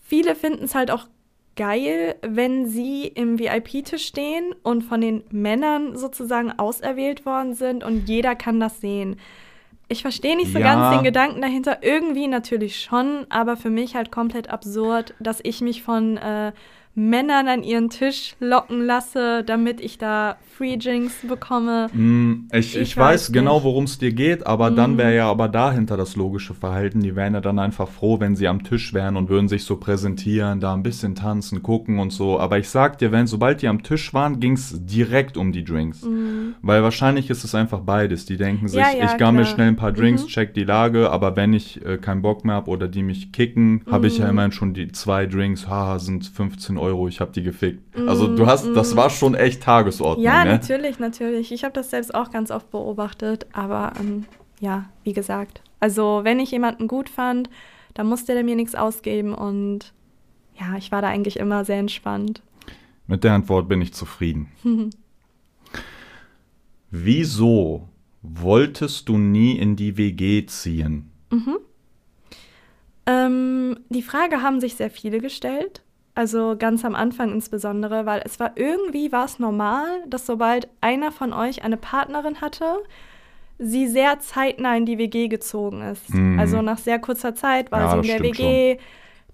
viele 0.00 0.34
finden 0.34 0.64
es 0.64 0.74
halt 0.74 0.90
auch 0.90 1.06
geil, 1.54 2.16
wenn 2.22 2.66
sie 2.66 3.06
im 3.06 3.38
VIP-Tisch 3.38 4.04
stehen 4.04 4.54
und 4.64 4.82
von 4.82 5.00
den 5.00 5.22
Männern 5.30 5.96
sozusagen 5.96 6.50
auserwählt 6.58 7.24
worden 7.26 7.54
sind 7.54 7.84
und 7.84 8.08
jeder 8.08 8.34
kann 8.34 8.58
das 8.58 8.80
sehen. 8.80 9.20
Ich 9.88 10.02
verstehe 10.02 10.36
nicht 10.36 10.52
so 10.52 10.58
Ja. 10.58 10.74
ganz 10.74 10.96
den 10.96 11.04
Gedanken 11.04 11.40
dahinter. 11.42 11.82
Irgendwie 11.82 12.26
natürlich 12.26 12.80
schon, 12.80 13.26
aber 13.28 13.56
für 13.56 13.70
mich 13.70 13.94
halt 13.94 14.10
komplett 14.10 14.48
absurd, 14.48 15.14
dass 15.20 15.40
ich 15.42 15.60
mich 15.60 15.82
von 15.82 16.16
äh, 16.16 16.52
Männern 16.94 17.48
an 17.48 17.62
ihren 17.62 17.88
Tisch 17.88 18.34
locken 18.38 18.84
lasse, 18.84 19.42
damit 19.44 19.80
ich 19.80 19.96
da 19.96 20.36
Free 20.56 20.76
Drinks 20.76 21.14
bekomme. 21.26 21.88
Mm, 21.94 22.48
Ich, 22.52 22.76
ich, 22.76 22.82
Ich 22.82 22.96
weiß, 22.96 23.28
weiß 23.28 23.32
genau, 23.32 23.64
worum 23.64 23.84
es 23.84 23.98
dir 23.98 24.12
geht, 24.12 24.46
aber 24.46 24.70
dann 24.70 24.92
Mhm. 24.92 24.98
wäre 24.98 25.14
ja 25.16 25.30
aber 25.30 25.48
dahinter 25.48 25.96
das 25.96 26.16
logische 26.16 26.52
Verhalten. 26.52 27.00
Die 27.00 27.16
wären 27.16 27.32
ja 27.32 27.40
dann 27.40 27.58
einfach 27.58 27.88
froh, 27.88 28.20
wenn 28.20 28.36
sie 28.36 28.46
am 28.46 28.62
Tisch 28.62 28.92
wären 28.92 29.16
und 29.16 29.30
würden 29.30 29.48
sich 29.48 29.64
so 29.64 29.76
präsentieren, 29.78 30.60
da 30.60 30.74
ein 30.74 30.82
bisschen 30.82 31.14
tanzen, 31.14 31.62
gucken 31.62 31.98
und 31.98 32.12
so. 32.12 32.38
Aber 32.38 32.58
ich 32.58 32.68
sag 32.68 32.98
dir, 32.98 33.10
wenn 33.10 33.26
sobald 33.26 33.62
die 33.62 33.68
am 33.68 33.82
Tisch 33.82 34.12
waren, 34.12 34.38
ging 34.38 34.52
es 34.52 34.74
direkt 34.84 35.38
um 35.38 35.52
die 35.52 35.64
Drinks. 35.64 36.06
Weil 36.60 36.82
wahrscheinlich 36.82 37.30
ist 37.30 37.42
es 37.42 37.54
einfach 37.54 37.80
beides. 37.80 38.26
Die 38.26 38.36
denken 38.36 38.68
sich. 38.68 38.80
Ja, 38.80 38.92
ja, 38.98 39.04
ich 39.06 39.16
gammel 39.16 39.44
klar. 39.44 39.54
schnell 39.54 39.68
ein 39.68 39.76
paar 39.76 39.92
Drinks, 39.92 40.24
Mhm. 40.24 40.28
check 40.28 40.54
die 40.54 40.64
Lage, 40.64 41.10
aber 41.10 41.36
wenn 41.36 41.54
ich 41.54 41.84
äh, 41.84 41.96
keinen 41.96 42.20
Bock 42.22 42.44
mehr 42.44 42.54
habe 42.56 42.70
oder 42.70 42.86
die 42.86 43.02
mich 43.02 43.32
kicken, 43.32 43.82
habe 43.90 44.06
ich 44.08 44.18
ja 44.18 44.24
Mhm. 44.26 44.30
immerhin 44.30 44.52
schon 44.52 44.74
die 44.74 44.92
zwei 44.92 45.26
Drinks, 45.26 45.66
haha, 45.68 45.98
sind 45.98 46.26
15 46.26 46.76
Euro, 46.76 46.81
ich 47.08 47.20
habe 47.20 47.32
die 47.32 47.42
gefickt. 47.42 47.82
Also 48.06 48.34
du 48.34 48.46
hast, 48.46 48.66
das 48.74 48.96
war 48.96 49.10
schon 49.10 49.34
echt 49.34 49.62
Tagesordnung, 49.62 50.18
Mhm. 50.24 50.24
Ja, 50.24 50.44
ne? 50.44 50.50
natürlich, 50.52 50.98
natürlich. 50.98 51.52
Ich 51.52 51.64
habe 51.64 51.72
das 51.74 51.90
selbst 51.90 52.14
auch 52.14 52.30
ganz 52.30 52.50
oft 52.50 52.70
beobachtet, 52.70 53.46
aber 53.52 53.92
ähm, 54.00 54.24
ja, 54.60 54.90
wie 55.04 55.12
gesagt. 55.12 55.62
Also, 55.80 56.20
wenn 56.22 56.38
ich 56.38 56.50
jemanden 56.52 56.86
gut 56.86 57.08
fand, 57.08 57.50
dann 57.94 58.06
musste 58.06 58.34
der 58.34 58.44
mir 58.44 58.56
nichts 58.56 58.74
ausgeben 58.74 59.34
und 59.34 59.92
ja, 60.58 60.76
ich 60.76 60.92
war 60.92 61.02
da 61.02 61.08
eigentlich 61.08 61.38
immer 61.38 61.64
sehr 61.64 61.78
entspannt. 61.78 62.42
Mit 63.06 63.24
der 63.24 63.32
Antwort 63.32 63.68
bin 63.68 63.80
ich 63.82 63.92
zufrieden. 63.92 64.48
Wieso 66.90 67.88
wolltest 68.22 69.08
du 69.08 69.18
nie 69.18 69.58
in 69.58 69.76
die 69.76 69.96
WG 69.96 70.46
ziehen? 70.46 71.10
Ähm, 73.06 73.78
die 73.88 74.02
Frage 74.02 74.42
haben 74.42 74.60
sich 74.60 74.74
sehr 74.76 74.90
viele 74.90 75.18
gestellt. 75.20 75.82
Also 76.14 76.56
ganz 76.58 76.84
am 76.84 76.94
Anfang 76.94 77.32
insbesondere, 77.32 78.04
weil 78.04 78.22
es 78.24 78.38
war 78.38 78.52
irgendwie 78.56 79.12
war 79.12 79.24
es 79.24 79.38
normal, 79.38 79.86
dass 80.06 80.26
sobald 80.26 80.68
einer 80.82 81.10
von 81.10 81.32
euch 81.32 81.64
eine 81.64 81.78
Partnerin 81.78 82.40
hatte, 82.42 82.76
sie 83.58 83.86
sehr 83.88 84.18
zeitnah 84.20 84.76
in 84.76 84.84
die 84.84 84.98
WG 84.98 85.28
gezogen 85.28 85.80
ist. 85.82 86.12
Mhm. 86.12 86.38
Also 86.38 86.60
nach 86.60 86.78
sehr 86.78 86.98
kurzer 86.98 87.34
Zeit 87.34 87.72
war 87.72 87.80
Ja, 87.80 87.90
sie 88.02 88.10
in 88.10 88.18
der 88.18 88.22
WG. 88.22 88.78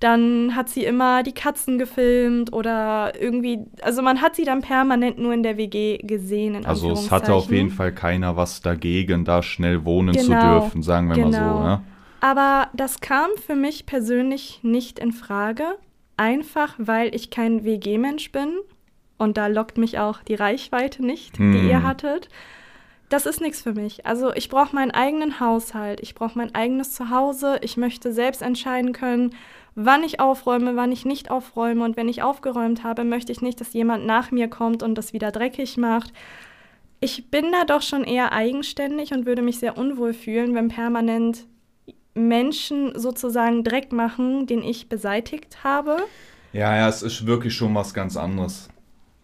Dann 0.01 0.55
hat 0.55 0.69
sie 0.69 0.85
immer 0.85 1.25
die 1.25 1.33
Katzen 1.33 1.77
gefilmt 1.77 2.53
oder 2.53 3.21
irgendwie, 3.21 3.59
also 3.83 4.01
man 4.01 4.21
hat 4.21 4.37
sie 4.37 4.45
dann 4.45 4.61
permanent 4.61 5.19
nur 5.19 5.35
in 5.35 5.43
der 5.43 5.57
WG 5.57 5.99
gesehen. 5.99 6.65
Also 6.65 6.93
es 6.93 7.11
hatte 7.11 7.33
auf 7.35 7.51
jeden 7.51 7.71
Fall 7.71 7.93
keiner 7.93 8.37
was 8.37 8.61
dagegen, 8.63 9.25
da 9.25 9.43
schnell 9.43 9.85
wohnen 9.85 10.17
zu 10.17 10.29
Genau, 10.29 10.61
dürfen, 10.61 10.85
sagen 10.85 11.09
wir 11.09 11.17
mal 11.17 11.33
so. 11.33 11.39
genau. 11.39 11.63
Ne? 11.65 11.81
Aber 12.21 12.69
das 12.75 13.01
kam 13.01 13.31
für 13.45 13.57
mich 13.57 13.87
persönlich 13.87 14.61
nicht 14.63 15.01
in 15.01 15.11
Frage, 15.11 15.65
einfach 16.19 16.75
weil 16.79 17.15
ich 17.15 17.31
kein 17.31 17.65
WG-Mensch 17.65 18.31
bin. 18.33 18.59
Und 19.17 19.37
da 19.37 19.49
lockt 19.49 19.79
mich 19.79 19.99
auch 19.99 20.23
die 20.23 20.35
Reichweite 20.37 21.05
nicht, 21.05 21.39
die 21.39 21.43
Hm. 21.43 21.69
ihr 21.69 21.83
hattet. 21.83 22.29
das 23.09 23.25
ist 23.25 23.41
nichts 23.41 23.63
für 23.63 23.73
mich. 23.73 24.05
Also 24.05 24.35
ich 24.35 24.51
brauche 24.51 24.75
meinen 24.75 24.91
eigenen 24.91 25.41
Haushalt, 25.41 26.01
ich 26.01 26.15
brauche 26.15 26.37
mein 26.37 26.55
eigenes 26.55 26.93
Zuhause, 26.93 27.59
ich 27.63 27.79
möchte 27.79 28.13
selbst 28.13 28.43
entscheiden 28.43 28.93
können, 28.93 29.35
wann 29.75 30.03
ich 30.05 30.21
aufräume, 30.21 30.77
wann 30.77 30.93
ich 30.93 31.07
nicht 31.07 31.31
aufräume. 31.31 31.85
Und 31.85 31.97
wenn 31.97 32.09
ich 32.11 32.23
aufgeräumt 32.23 32.85
habe, 32.85 33.05
möchte 33.05 33.33
ich 33.33 33.41
nicht, 33.41 33.61
dass 33.63 33.73
jemand 33.73 34.05
nach 34.05 34.31
mir 34.31 34.49
kommt 34.49 34.83
und 34.83 34.95
das 34.95 35.15
wieder 35.15 35.31
dreckig 35.33 35.79
macht. 35.79 36.13
Ich 37.01 37.31
bin 37.31 37.51
da 37.51 37.65
doch 37.65 37.81
schon 37.81 38.05
eher 38.05 38.33
eigenständig 38.33 39.13
und 39.13 39.25
würde 39.25 39.41
mich 39.41 39.59
sehr 39.59 39.79
unwohl 39.79 40.13
fühlen, 40.13 40.55
wenn 40.55 40.69
permanent 40.69 41.47
Menschen 42.19 42.99
sozusagen 42.99 43.65
Dreck 43.65 43.93
machen, 43.93 44.47
den 44.47 44.63
ich 44.63 44.89
beseitigt 44.89 45.65
habe. 45.65 45.97
Ja, 46.53 46.77
ja, 46.77 46.89
es 46.89 47.03
ist 47.03 47.27
wirklich 47.27 47.55
schon 47.55 47.75
was 47.75 47.95
ganz 47.95 48.17
anderes. 48.17 48.69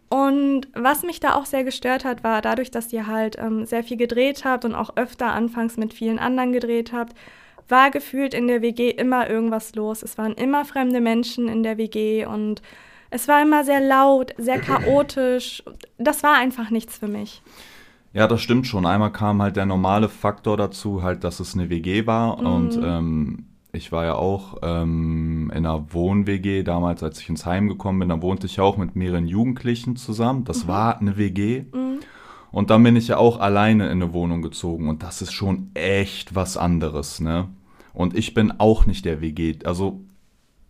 Und 0.09 0.69
was 0.75 1.03
mich 1.03 1.19
da 1.19 1.35
auch 1.35 1.47
sehr 1.47 1.65
gestört 1.65 2.05
hat, 2.05 2.23
war 2.23 2.41
dadurch, 2.41 2.71
dass 2.71 2.93
ihr 2.93 3.07
halt 3.07 3.37
ähm, 3.39 3.67
sehr 3.67 3.83
viel 3.83 3.97
gedreht 3.97 4.45
habt 4.45 4.65
und 4.65 4.75
auch 4.75 4.97
öfter 4.97 5.33
anfangs 5.33 5.77
mit 5.77 5.93
vielen 5.93 6.19
anderen 6.19 6.53
gedreht 6.53 6.93
habt, 6.93 7.17
war 7.69 7.91
gefühlt 7.91 8.35
in 8.35 8.47
der 8.47 8.63
WG 8.63 8.91
immer 8.91 9.29
irgendwas 9.29 9.75
los. 9.75 10.03
Es 10.03 10.19
waren 10.19 10.35
immer 10.35 10.65
fremde 10.65 11.01
Menschen 11.01 11.49
in 11.49 11.63
der 11.63 11.79
WG 11.79 12.27
und 12.27 12.63
es 13.11 13.27
war 13.29 13.43
immer 13.43 13.65
sehr 13.65 13.81
laut, 13.81 14.35
sehr 14.39 14.61
chaotisch. 14.61 15.63
Das 15.99 16.23
war 16.23 16.35
einfach 16.35 16.71
nichts 16.71 16.99
für 16.99 17.09
mich. 17.09 17.43
Ja, 18.15 18.29
das 18.29 18.41
stimmt 18.41 18.67
schon. 18.67 18.87
Einmal 18.87 19.13
kam 19.13 19.43
halt 19.43 19.57
der 19.57 19.67
normale 19.67 20.09
Faktor 20.09 20.57
dazu, 20.57 21.03
halt, 21.03 21.25
dass 21.25 21.41
es 21.41 21.55
eine 21.55 21.69
WG 21.69 22.07
war 22.07 22.41
mhm. 22.41 22.47
und 22.47 22.81
ähm, 22.83 23.45
ich 23.73 23.91
war 23.91 24.05
ja 24.05 24.15
auch 24.15 24.59
ähm, 24.63 25.51
in 25.53 25.67
einer 25.67 25.93
Wohn-WG 25.93 26.63
damals, 26.63 27.03
als 27.03 27.21
ich 27.21 27.29
ins 27.29 27.45
Heim 27.45 27.69
gekommen 27.69 27.99
bin. 27.99 28.09
Da 28.11 28.23
wohnte 28.23 28.47
ich 28.47 28.61
auch 28.61 28.77
mit 28.77 28.95
mehreren 28.95 29.27
Jugendlichen 29.27 29.97
zusammen. 29.97 30.45
Das 30.45 30.65
mhm. 30.65 30.69
war 30.69 31.01
eine 31.01 31.17
WG. 31.17 31.65
Mhm. 31.73 31.99
Und 32.53 32.71
dann 32.71 32.85
bin 32.85 32.95
ich 32.95 33.09
ja 33.09 33.17
auch 33.17 33.41
alleine 33.41 33.87
in 33.87 34.01
eine 34.01 34.13
Wohnung 34.13 34.43
gezogen. 34.43 34.89
Und 34.89 35.03
das 35.03 35.23
ist 35.23 35.33
schon 35.33 35.73
echt 35.75 36.37
was 36.37 36.57
anderes, 36.57 37.19
ne? 37.19 37.49
Und 37.93 38.17
ich 38.17 38.33
bin 38.33 38.53
auch 38.59 38.87
nicht 38.87 39.05
der 39.05 39.21
WG. 39.21 39.57
Also, 39.65 40.01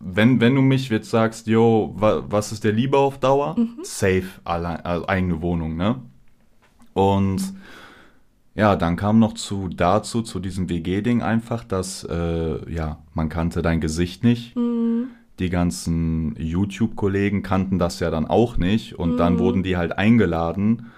wenn, 0.01 0.41
wenn 0.41 0.55
du 0.55 0.63
mich 0.63 0.89
jetzt 0.89 1.11
sagst, 1.11 1.47
yo, 1.47 1.95
wa, 1.97 2.23
was 2.27 2.53
ist 2.53 2.65
der 2.65 2.73
Liebe 2.73 2.97
auf 2.97 3.19
Dauer? 3.19 3.55
Mhm. 3.59 3.81
Safe, 3.83 4.29
allein, 4.45 4.81
also 4.81 5.07
eigene 5.09 5.43
Wohnung, 5.43 5.77
ne? 5.77 6.01
Und 6.95 7.43
ja, 8.55 8.77
dann 8.77 8.97
kam 8.97 9.19
noch 9.19 9.35
zu 9.35 9.69
dazu, 9.69 10.23
zu 10.23 10.39
diesem 10.39 10.69
WG-Ding 10.69 11.23
einfach, 11.23 11.65
dass, 11.65 12.05
äh, 12.05 12.73
ja, 12.73 12.99
man 13.13 13.29
kannte 13.29 13.63
dein 13.63 13.81
Gesicht 13.81 14.23
nicht. 14.23 14.55
Mhm. 14.57 15.09
Die 15.41 15.51
ganzen 15.51 16.37
YouTube-Kollegen 16.39 17.43
kannten 17.43 17.81
das 17.81 17.99
ja 17.99 18.11
dann 18.11 18.27
auch 18.27 18.57
nicht. 18.57 18.97
Und 18.97 19.15
mhm. 19.15 19.17
dann 19.17 19.39
wurden 19.41 19.65
die 19.65 19.77
halt 19.77 19.99
eingeladen. 19.99 20.93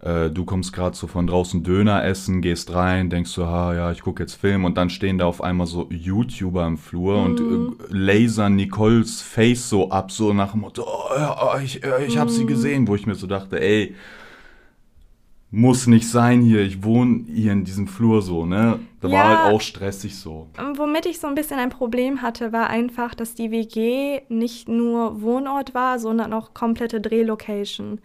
Äh, 0.00 0.30
du 0.30 0.46
kommst 0.46 0.72
gerade 0.72 0.96
so 0.96 1.06
von 1.06 1.26
draußen 1.26 1.62
Döner 1.62 2.02
essen, 2.02 2.40
gehst 2.40 2.72
rein, 2.72 3.10
denkst 3.10 3.30
so, 3.30 3.44
ah 3.44 3.74
ja, 3.74 3.92
ich 3.92 4.00
gucke 4.00 4.22
jetzt 4.22 4.34
Film. 4.34 4.64
Und 4.64 4.78
dann 4.78 4.88
stehen 4.88 5.18
da 5.18 5.26
auf 5.26 5.42
einmal 5.42 5.66
so 5.66 5.88
YouTuber 5.90 6.66
im 6.66 6.78
Flur 6.78 7.18
mhm. 7.18 7.24
und 7.26 7.40
äh, 7.40 7.84
lasern 7.90 8.56
Nicoles 8.56 9.20
Face 9.20 9.68
so 9.68 9.90
ab, 9.90 10.10
so 10.10 10.32
nach 10.32 10.52
dem 10.52 10.62
Motto, 10.62 10.86
oh, 10.86 11.14
ja, 11.14 11.60
ich, 11.62 11.82
ich 12.06 12.16
habe 12.16 12.30
sie 12.30 12.44
mhm. 12.44 12.48
gesehen. 12.48 12.88
Wo 12.88 12.94
ich 12.94 13.06
mir 13.06 13.16
so 13.16 13.26
dachte, 13.26 13.60
ey, 13.60 13.94
muss 15.54 15.86
nicht 15.86 16.08
sein 16.08 16.40
hier, 16.40 16.62
ich 16.62 16.82
wohne 16.82 17.24
hier 17.26 17.52
in 17.52 17.64
diesem 17.64 17.86
Flur 17.86 18.22
so, 18.22 18.46
ne? 18.46 18.80
Da 19.02 19.08
ja, 19.08 19.14
war 19.14 19.44
halt 19.44 19.54
auch 19.54 19.60
stressig 19.60 20.16
so. 20.16 20.48
Womit 20.76 21.04
ich 21.04 21.20
so 21.20 21.26
ein 21.26 21.34
bisschen 21.34 21.58
ein 21.58 21.68
Problem 21.68 22.22
hatte, 22.22 22.52
war 22.52 22.70
einfach, 22.70 23.14
dass 23.14 23.34
die 23.34 23.50
WG 23.50 24.22
nicht 24.30 24.66
nur 24.68 25.20
Wohnort 25.20 25.74
war, 25.74 25.98
sondern 25.98 26.32
auch 26.32 26.54
komplette 26.54 27.02
Drehlocation. 27.02 28.00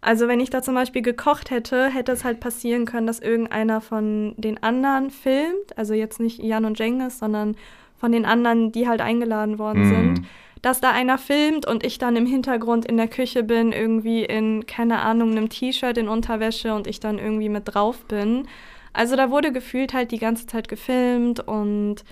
Also 0.00 0.28
wenn 0.28 0.38
ich 0.38 0.50
da 0.50 0.62
zum 0.62 0.76
Beispiel 0.76 1.02
gekocht 1.02 1.50
hätte, 1.50 1.88
hätte 1.88 2.12
es 2.12 2.24
halt 2.24 2.38
passieren 2.38 2.84
können, 2.84 3.08
dass 3.08 3.18
irgendeiner 3.18 3.80
von 3.80 4.34
den 4.36 4.62
anderen 4.62 5.10
filmt, 5.10 5.76
also 5.76 5.92
jetzt 5.92 6.20
nicht 6.20 6.38
Jan 6.38 6.64
und 6.64 6.78
Jengis, 6.78 7.18
sondern 7.18 7.56
von 7.96 8.12
den 8.12 8.24
anderen, 8.24 8.70
die 8.70 8.86
halt 8.86 9.00
eingeladen 9.00 9.58
worden 9.58 9.88
mm. 9.88 9.88
sind 9.88 10.26
dass 10.66 10.80
da 10.80 10.90
einer 10.90 11.16
filmt 11.16 11.64
und 11.64 11.86
ich 11.86 11.98
dann 11.98 12.16
im 12.16 12.26
Hintergrund 12.26 12.86
in 12.86 12.96
der 12.96 13.06
Küche 13.06 13.44
bin, 13.44 13.70
irgendwie 13.70 14.24
in, 14.24 14.66
keine 14.66 14.98
Ahnung, 14.98 15.30
einem 15.30 15.48
T-Shirt 15.48 15.96
in 15.96 16.08
Unterwäsche 16.08 16.74
und 16.74 16.88
ich 16.88 16.98
dann 16.98 17.20
irgendwie 17.20 17.48
mit 17.48 17.72
drauf 17.72 18.04
bin. 18.06 18.48
Also 18.92 19.14
da 19.14 19.30
wurde 19.30 19.52
gefühlt 19.52 19.94
halt 19.94 20.10
die 20.10 20.18
ganze 20.18 20.48
Zeit 20.48 20.66
gefilmt 20.66 21.38
und 21.38 22.04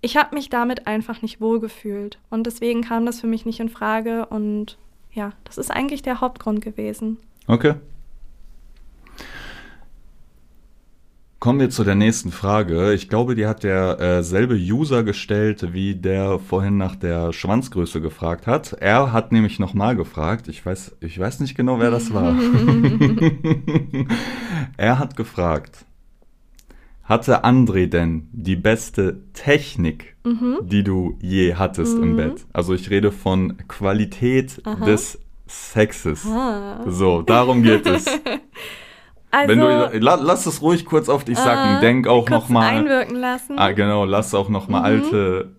ich 0.00 0.16
habe 0.16 0.36
mich 0.36 0.48
damit 0.48 0.86
einfach 0.86 1.22
nicht 1.22 1.40
wohlgefühlt. 1.40 2.20
Und 2.30 2.46
deswegen 2.46 2.82
kam 2.82 3.04
das 3.04 3.20
für 3.20 3.26
mich 3.26 3.46
nicht 3.46 3.58
in 3.58 3.68
Frage 3.68 4.26
und 4.26 4.78
ja, 5.12 5.32
das 5.42 5.58
ist 5.58 5.72
eigentlich 5.72 6.02
der 6.02 6.20
Hauptgrund 6.20 6.60
gewesen. 6.60 7.16
Okay. 7.48 7.74
Kommen 11.42 11.58
wir 11.58 11.70
zu 11.70 11.82
der 11.82 11.96
nächsten 11.96 12.30
Frage. 12.30 12.92
Ich 12.92 13.08
glaube, 13.08 13.34
die 13.34 13.48
hat 13.48 13.64
der 13.64 13.98
äh, 13.98 14.22
selbe 14.22 14.54
User 14.54 15.02
gestellt, 15.02 15.72
wie 15.72 15.96
der 15.96 16.38
vorhin 16.38 16.76
nach 16.76 16.94
der 16.94 17.32
Schwanzgröße 17.32 18.00
gefragt 18.00 18.46
hat. 18.46 18.74
Er 18.74 19.12
hat 19.12 19.32
nämlich 19.32 19.58
nochmal 19.58 19.96
gefragt. 19.96 20.46
Ich 20.46 20.64
weiß, 20.64 20.98
ich 21.00 21.18
weiß 21.18 21.40
nicht 21.40 21.56
genau, 21.56 21.80
wer 21.80 21.90
das 21.90 22.14
war. 22.14 22.32
er 24.76 25.00
hat 25.00 25.16
gefragt, 25.16 25.84
hatte 27.02 27.44
André 27.44 27.88
denn 27.88 28.28
die 28.30 28.54
beste 28.54 29.24
Technik, 29.32 30.14
mhm. 30.22 30.60
die 30.62 30.84
du 30.84 31.18
je 31.20 31.56
hattest 31.56 31.98
mhm. 31.98 32.04
im 32.04 32.16
Bett? 32.18 32.46
Also 32.52 32.72
ich 32.72 32.88
rede 32.88 33.10
von 33.10 33.56
Qualität 33.66 34.60
Aha. 34.62 34.84
des 34.84 35.18
Sexes. 35.48 36.24
Ah. 36.24 36.84
So, 36.86 37.22
darum 37.22 37.64
geht 37.64 37.84
es. 37.84 38.06
Also, 39.34 39.48
Wenn 39.48 39.60
du, 39.60 39.98
la, 39.98 40.16
lass 40.16 40.44
es 40.44 40.60
ruhig 40.60 40.84
kurz 40.84 41.08
auf 41.08 41.24
dich 41.24 41.38
sacken. 41.38 41.78
Äh, 41.78 41.80
Denk 41.80 42.06
auch 42.06 42.28
noch 42.28 42.50
mal. 42.50 42.68
einwirken 42.68 43.16
lassen. 43.16 43.58
Ah, 43.58 43.72
genau, 43.72 44.04
lass 44.04 44.34
auch 44.34 44.50
noch 44.50 44.68
mal 44.68 44.80
mhm. 44.80 44.84
alte 44.84 45.52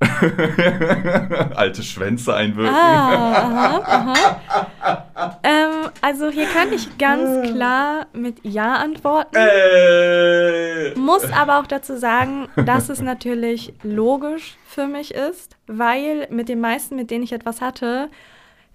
alte 1.56 1.82
Schwänze 1.82 2.32
einwirken. 2.32 2.74
Ah, 2.74 3.82
aha, 3.82 3.82
aha. 3.84 5.40
ähm, 5.42 5.90
also 6.00 6.30
hier 6.30 6.46
kann 6.46 6.72
ich 6.72 6.98
ganz 6.98 7.50
klar 7.50 8.06
mit 8.12 8.36
Ja 8.44 8.74
antworten. 8.74 9.34
Äh. 9.34 10.94
Muss 10.94 11.24
aber 11.32 11.58
auch 11.58 11.66
dazu 11.66 11.96
sagen, 11.96 12.48
dass 12.64 12.90
es 12.90 13.00
natürlich 13.00 13.74
logisch 13.82 14.56
für 14.66 14.86
mich 14.86 15.14
ist, 15.14 15.56
weil 15.66 16.28
mit 16.30 16.48
den 16.48 16.60
meisten, 16.60 16.94
mit 16.94 17.10
denen 17.10 17.24
ich 17.24 17.32
etwas 17.32 17.60
hatte, 17.60 18.08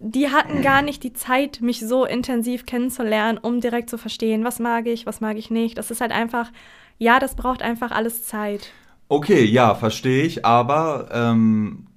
die 0.05 0.29
hatten 0.29 0.62
gar 0.62 0.81
nicht 0.81 1.01
die 1.03 1.13
Zeit, 1.13 1.62
mich 1.62 1.79
so 1.79 2.03
intensiv 2.05 2.65
kennenzulernen, 2.65 3.38
um 3.38 3.62
direkt 3.62 3.89
zu 3.89 3.98
verstehen, 3.98 4.43
was 4.43 4.60
mag 4.60 4.86
ich, 4.86 5.05
was 5.05 5.22
mag 5.22 5.38
ich 5.38 5.50
nicht. 5.50 5.77
Das 5.77 5.91
ist 5.91 6.01
halt 6.01 6.12
einfach, 6.12 6.51
ja, 6.98 7.19
das 7.19 7.36
braucht 7.36 7.62
einfach 7.62 7.91
alles 7.91 8.25
Zeit. 8.25 8.72
Okay, 9.07 9.45
ja, 9.45 9.75
verstehe 9.75 10.25
ich, 10.25 10.45
aber 10.45 11.07
ähm, 11.13 11.88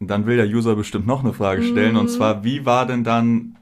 dann 0.00 0.24
will 0.24 0.38
der 0.38 0.46
User 0.46 0.76
bestimmt 0.76 1.06
noch 1.06 1.22
eine 1.22 1.34
Frage 1.34 1.62
stellen, 1.62 1.92
mhm. 1.92 2.00
und 2.00 2.08
zwar, 2.08 2.42
wie 2.42 2.64
war 2.64 2.86
denn 2.86 3.04
dann, 3.04 3.58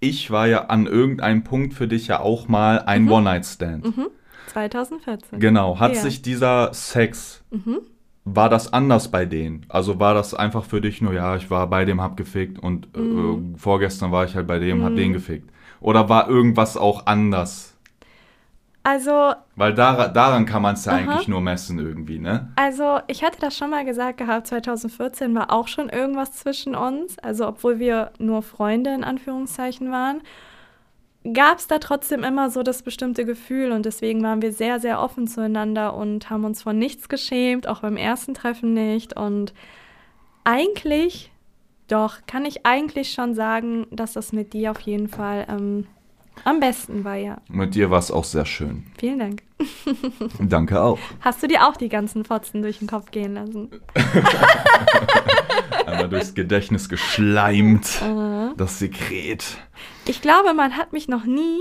ich 0.00 0.30
war 0.30 0.46
ja 0.46 0.66
an 0.66 0.86
irgendeinem 0.86 1.42
Punkt 1.42 1.72
für 1.72 1.88
dich 1.88 2.08
ja 2.08 2.20
auch 2.20 2.48
mal 2.48 2.80
ein 2.80 3.04
mhm. 3.04 3.12
One-Night-Stand. 3.12 3.96
Mhm. 3.96 4.06
2014. 4.48 5.40
Genau, 5.40 5.80
hat 5.80 5.94
ja. 5.94 6.00
sich 6.02 6.20
dieser 6.20 6.74
Sex 6.74 7.42
mhm 7.50 7.80
war 8.24 8.48
das 8.48 8.72
anders 8.72 9.10
bei 9.10 9.26
denen? 9.26 9.66
Also 9.68 10.00
war 10.00 10.14
das 10.14 10.34
einfach 10.34 10.64
für 10.64 10.80
dich 10.80 11.02
nur, 11.02 11.12
ja, 11.12 11.36
ich 11.36 11.50
war 11.50 11.66
bei 11.66 11.84
dem, 11.84 12.00
hab 12.00 12.16
gefickt 12.16 12.58
und 12.58 12.88
mm. 12.96 13.54
äh, 13.54 13.58
vorgestern 13.58 14.12
war 14.12 14.24
ich 14.24 14.34
halt 14.34 14.46
bei 14.46 14.58
dem, 14.58 14.80
mm. 14.80 14.84
hab 14.84 14.96
den 14.96 15.10
mhm. 15.10 15.14
gefickt? 15.14 15.50
Oder 15.80 16.08
war 16.08 16.28
irgendwas 16.28 16.78
auch 16.78 17.06
anders? 17.06 17.76
Also. 18.82 19.32
Weil 19.56 19.74
dar 19.74 20.08
daran 20.08 20.44
kann 20.46 20.62
man 20.62 20.74
es 20.74 20.84
ja 20.84 20.92
aha. 20.92 20.98
eigentlich 20.98 21.28
nur 21.28 21.40
messen 21.40 21.78
irgendwie, 21.78 22.18
ne? 22.18 22.52
Also, 22.56 23.00
ich 23.06 23.22
hatte 23.22 23.40
das 23.40 23.56
schon 23.56 23.70
mal 23.70 23.84
gesagt 23.84 24.18
gehabt, 24.18 24.46
2014 24.46 25.34
war 25.34 25.50
auch 25.50 25.68
schon 25.68 25.88
irgendwas 25.88 26.32
zwischen 26.32 26.74
uns. 26.74 27.18
Also, 27.18 27.48
obwohl 27.48 27.78
wir 27.78 28.12
nur 28.18 28.42
Freunde 28.42 28.94
in 28.94 29.04
Anführungszeichen 29.04 29.90
waren 29.90 30.20
gab 31.32 31.58
es 31.58 31.66
da 31.66 31.78
trotzdem 31.78 32.22
immer 32.22 32.50
so 32.50 32.62
das 32.62 32.82
bestimmte 32.82 33.24
Gefühl 33.24 33.72
und 33.72 33.86
deswegen 33.86 34.22
waren 34.22 34.42
wir 34.42 34.52
sehr, 34.52 34.78
sehr 34.78 35.00
offen 35.00 35.26
zueinander 35.26 35.94
und 35.94 36.28
haben 36.28 36.44
uns 36.44 36.62
von 36.62 36.78
nichts 36.78 37.08
geschämt, 37.08 37.66
auch 37.66 37.80
beim 37.80 37.96
ersten 37.96 38.34
Treffen 38.34 38.74
nicht. 38.74 39.16
Und 39.16 39.54
eigentlich, 40.44 41.32
doch, 41.88 42.18
kann 42.26 42.44
ich 42.44 42.66
eigentlich 42.66 43.12
schon 43.12 43.34
sagen, 43.34 43.86
dass 43.90 44.12
das 44.12 44.32
mit 44.32 44.52
dir 44.52 44.72
auf 44.72 44.80
jeden 44.80 45.08
Fall 45.08 45.46
ähm, 45.48 45.86
am 46.44 46.60
besten 46.60 47.04
war, 47.04 47.16
ja. 47.16 47.38
Mit 47.48 47.74
dir 47.74 47.90
war 47.90 47.98
es 47.98 48.10
auch 48.10 48.24
sehr 48.24 48.44
schön. 48.44 48.84
Vielen 48.98 49.18
Dank. 49.18 49.42
Danke 50.40 50.80
auch. 50.82 50.98
Hast 51.20 51.42
du 51.42 51.46
dir 51.46 51.66
auch 51.66 51.76
die 51.76 51.88
ganzen 51.88 52.24
Fotzen 52.24 52.62
durch 52.62 52.80
den 52.80 52.88
Kopf 52.88 53.10
gehen 53.10 53.34
lassen? 53.34 53.70
Einmal 55.86 56.08
durchs 56.08 56.34
Gedächtnis 56.34 56.88
geschleimt. 56.88 58.02
Uh. 58.02 58.52
Das 58.56 58.78
Sekret. 58.78 59.44
Ich 60.06 60.20
glaube, 60.20 60.52
man 60.54 60.76
hat 60.76 60.92
mich 60.92 61.08
noch 61.08 61.24
nie 61.24 61.60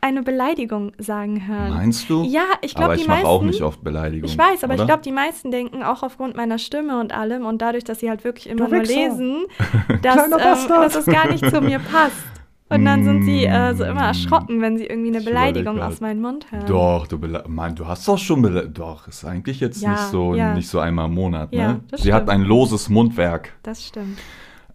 eine 0.00 0.22
Beleidigung 0.22 0.92
sagen 0.98 1.46
hören. 1.46 1.70
Meinst 1.70 2.08
du? 2.08 2.24
Ja, 2.24 2.44
ich 2.62 2.74
glaube, 2.74 2.96
die 2.96 3.00
meisten. 3.00 3.10
Aber 3.10 3.18
ich 3.18 3.24
mache 3.24 3.32
auch 3.32 3.42
nicht 3.42 3.62
oft 3.62 3.82
Beleidigungen. 3.82 4.30
Ich 4.30 4.38
weiß, 4.38 4.64
aber 4.64 4.74
oder? 4.74 4.82
ich 4.82 4.86
glaube, 4.86 5.02
die 5.02 5.12
meisten 5.12 5.50
denken 5.50 5.82
auch 5.82 6.02
aufgrund 6.02 6.36
meiner 6.36 6.58
Stimme 6.58 7.00
und 7.00 7.12
allem 7.12 7.46
und 7.46 7.62
dadurch, 7.62 7.84
dass 7.84 8.00
sie 8.00 8.08
halt 8.08 8.24
wirklich 8.24 8.48
immer 8.48 8.68
nur 8.68 8.82
lesen, 8.82 9.46
dass, 10.02 10.24
ähm, 10.24 10.68
dass 10.68 10.94
es 10.94 11.06
gar 11.06 11.28
nicht 11.28 11.48
zu 11.48 11.60
mir 11.60 11.78
passt. 11.78 12.37
Und 12.70 12.84
dann 12.84 13.02
sind 13.02 13.22
sie 13.22 13.44
äh, 13.46 13.74
so 13.74 13.82
Mm. 13.84 13.88
immer 13.88 14.02
erschrocken, 14.08 14.60
wenn 14.60 14.76
sie 14.76 14.84
irgendwie 14.86 15.08
eine 15.08 15.18
Ich 15.20 15.24
Beleidigung 15.24 15.80
aus 15.80 16.00
meinem 16.00 16.20
Mund 16.20 16.52
hören. 16.52 16.66
Doch, 16.66 17.06
du, 17.06 17.18
Mann, 17.48 17.74
du 17.74 17.86
hast 17.86 18.06
doch 18.06 18.18
schon 18.18 18.42
bele- 18.44 18.68
Doch, 18.68 19.08
ist 19.08 19.24
eigentlich 19.24 19.60
jetzt 19.60 19.80
Ja, 19.80 19.92
nicht, 19.92 20.02
so, 20.10 20.34
ja. 20.34 20.54
nicht 20.54 20.68
so 20.68 20.78
einmal 20.78 21.06
im 21.06 21.14
Monat. 21.14 21.54
Ja, 21.54 21.72
Ne? 21.74 21.80
Sie 21.96 22.12
hat 22.12 22.24
stimmt. 22.24 22.30
ein 22.30 22.42
loses 22.42 22.88
Mundwerk. 22.90 23.54
Das 23.62 23.86
stimmt. 23.86 24.18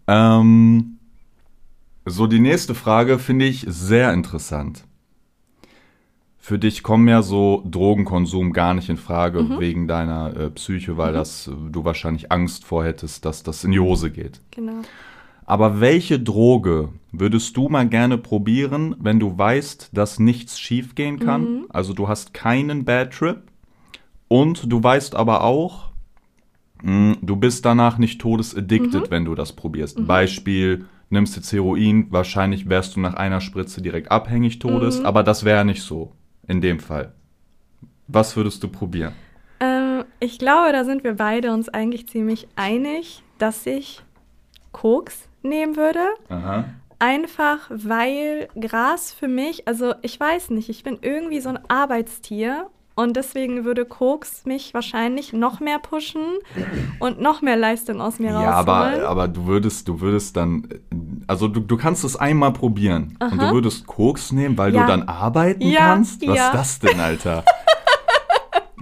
Ähm, 0.08 0.98
so, 2.04 2.26
die 2.26 2.40
nächste 2.40 2.74
Frage 2.74 3.18
finde 3.20 3.44
ich 3.46 3.64
sehr 3.68 4.12
interessant. 4.12 4.84
Für 6.38 6.58
dich 6.58 6.82
kommen 6.82 7.08
ja 7.08 7.22
so 7.22 7.62
Drogenkonsum 7.64 8.52
gar 8.52 8.74
nicht 8.74 8.90
in 8.90 8.98
Frage 8.98 9.42
Mhm. 9.42 9.60
wegen 9.60 9.88
deiner 9.88 10.36
äh, 10.36 10.50
Psyche, 10.50 10.98
weil 10.98 11.12
das, 11.14 11.46
äh, 11.48 11.52
du 11.70 11.84
wahrscheinlich 11.84 12.30
Angst 12.30 12.64
vor 12.66 12.84
hättest, 12.84 13.24
dass 13.24 13.42
das 13.44 13.64
in 13.64 13.70
die 13.70 13.80
Hose 13.80 14.10
geht. 14.10 14.40
Genau. 14.50 14.82
Aber 15.46 15.80
welche 15.80 16.18
Droge 16.18 16.90
würdest 17.12 17.56
du 17.56 17.68
mal 17.68 17.88
gerne 17.88 18.18
probieren, 18.18 18.96
wenn 18.98 19.20
du 19.20 19.36
weißt, 19.36 19.90
dass 19.92 20.18
nichts 20.18 20.58
schiefgehen 20.58 21.18
kann? 21.18 21.42
Mhm. 21.42 21.66
Also 21.68 21.92
du 21.92 22.08
hast 22.08 22.34
keinen 22.34 22.84
Bad 22.84 23.12
Trip 23.12 23.42
und 24.28 24.72
du 24.72 24.82
weißt 24.82 25.14
aber 25.14 25.44
auch, 25.44 25.90
mh, 26.82 27.16
du 27.20 27.36
bist 27.36 27.64
danach 27.64 27.98
nicht 27.98 28.20
todesaddicted, 28.20 29.10
wenn 29.10 29.24
du 29.24 29.34
das 29.34 29.52
probierst. 29.52 30.06
Beispiel, 30.06 30.86
nimmst 31.10 31.36
jetzt 31.36 31.52
Heroin, 31.52 32.06
wahrscheinlich 32.10 32.68
wärst 32.68 32.96
du 32.96 33.00
nach 33.00 33.14
einer 33.14 33.40
Spritze 33.40 33.82
direkt 33.82 34.10
abhängig 34.10 34.58
todes, 34.58 35.04
aber 35.04 35.22
das 35.22 35.44
wäre 35.44 35.64
nicht 35.64 35.82
so 35.82 36.12
in 36.48 36.60
dem 36.60 36.80
Fall. 36.80 37.12
Was 38.08 38.36
würdest 38.36 38.62
du 38.62 38.68
probieren? 38.68 39.12
Ähm, 39.60 40.04
ich 40.20 40.38
glaube, 40.38 40.72
da 40.72 40.84
sind 40.84 41.04
wir 41.04 41.14
beide 41.14 41.52
uns 41.52 41.68
eigentlich 41.68 42.08
ziemlich 42.08 42.48
einig, 42.56 43.22
dass 43.38 43.66
ich 43.66 44.02
Koks 44.72 45.28
nehmen 45.44 45.76
würde. 45.76 46.00
Aha. 46.28 46.64
Einfach 46.98 47.58
weil 47.70 48.48
Gras 48.58 49.12
für 49.12 49.28
mich, 49.28 49.68
also 49.68 49.94
ich 50.02 50.18
weiß 50.18 50.50
nicht, 50.50 50.68
ich 50.68 50.82
bin 50.82 50.98
irgendwie 51.02 51.40
so 51.40 51.50
ein 51.50 51.58
Arbeitstier 51.68 52.66
und 52.94 53.16
deswegen 53.16 53.64
würde 53.64 53.84
Koks 53.84 54.44
mich 54.46 54.72
wahrscheinlich 54.72 55.32
noch 55.32 55.58
mehr 55.60 55.80
pushen 55.80 56.22
und 57.00 57.20
noch 57.20 57.42
mehr 57.42 57.56
Leistung 57.56 58.00
aus 58.00 58.20
mir 58.20 58.30
Ja, 58.30 58.60
rausholen. 58.60 59.02
aber, 59.02 59.08
aber 59.08 59.28
du 59.28 59.46
würdest, 59.46 59.88
du 59.88 60.00
würdest 60.00 60.36
dann, 60.36 60.68
also 61.26 61.48
du, 61.48 61.60
du 61.60 61.76
kannst 61.76 62.04
es 62.04 62.14
einmal 62.16 62.52
probieren 62.52 63.18
und 63.20 63.42
du 63.42 63.46
Aha. 63.46 63.52
würdest 63.52 63.86
Koks 63.86 64.30
nehmen, 64.30 64.56
weil 64.56 64.72
Ja. 64.72 64.82
du 64.82 64.86
dann 64.86 65.02
arbeiten 65.08 65.66
Ja, 65.68 65.80
kannst? 65.80 66.26
Was 66.26 66.36
ja. 66.36 66.46
ist 66.46 66.54
das 66.54 66.78
denn, 66.78 67.00
Alter? 67.00 67.44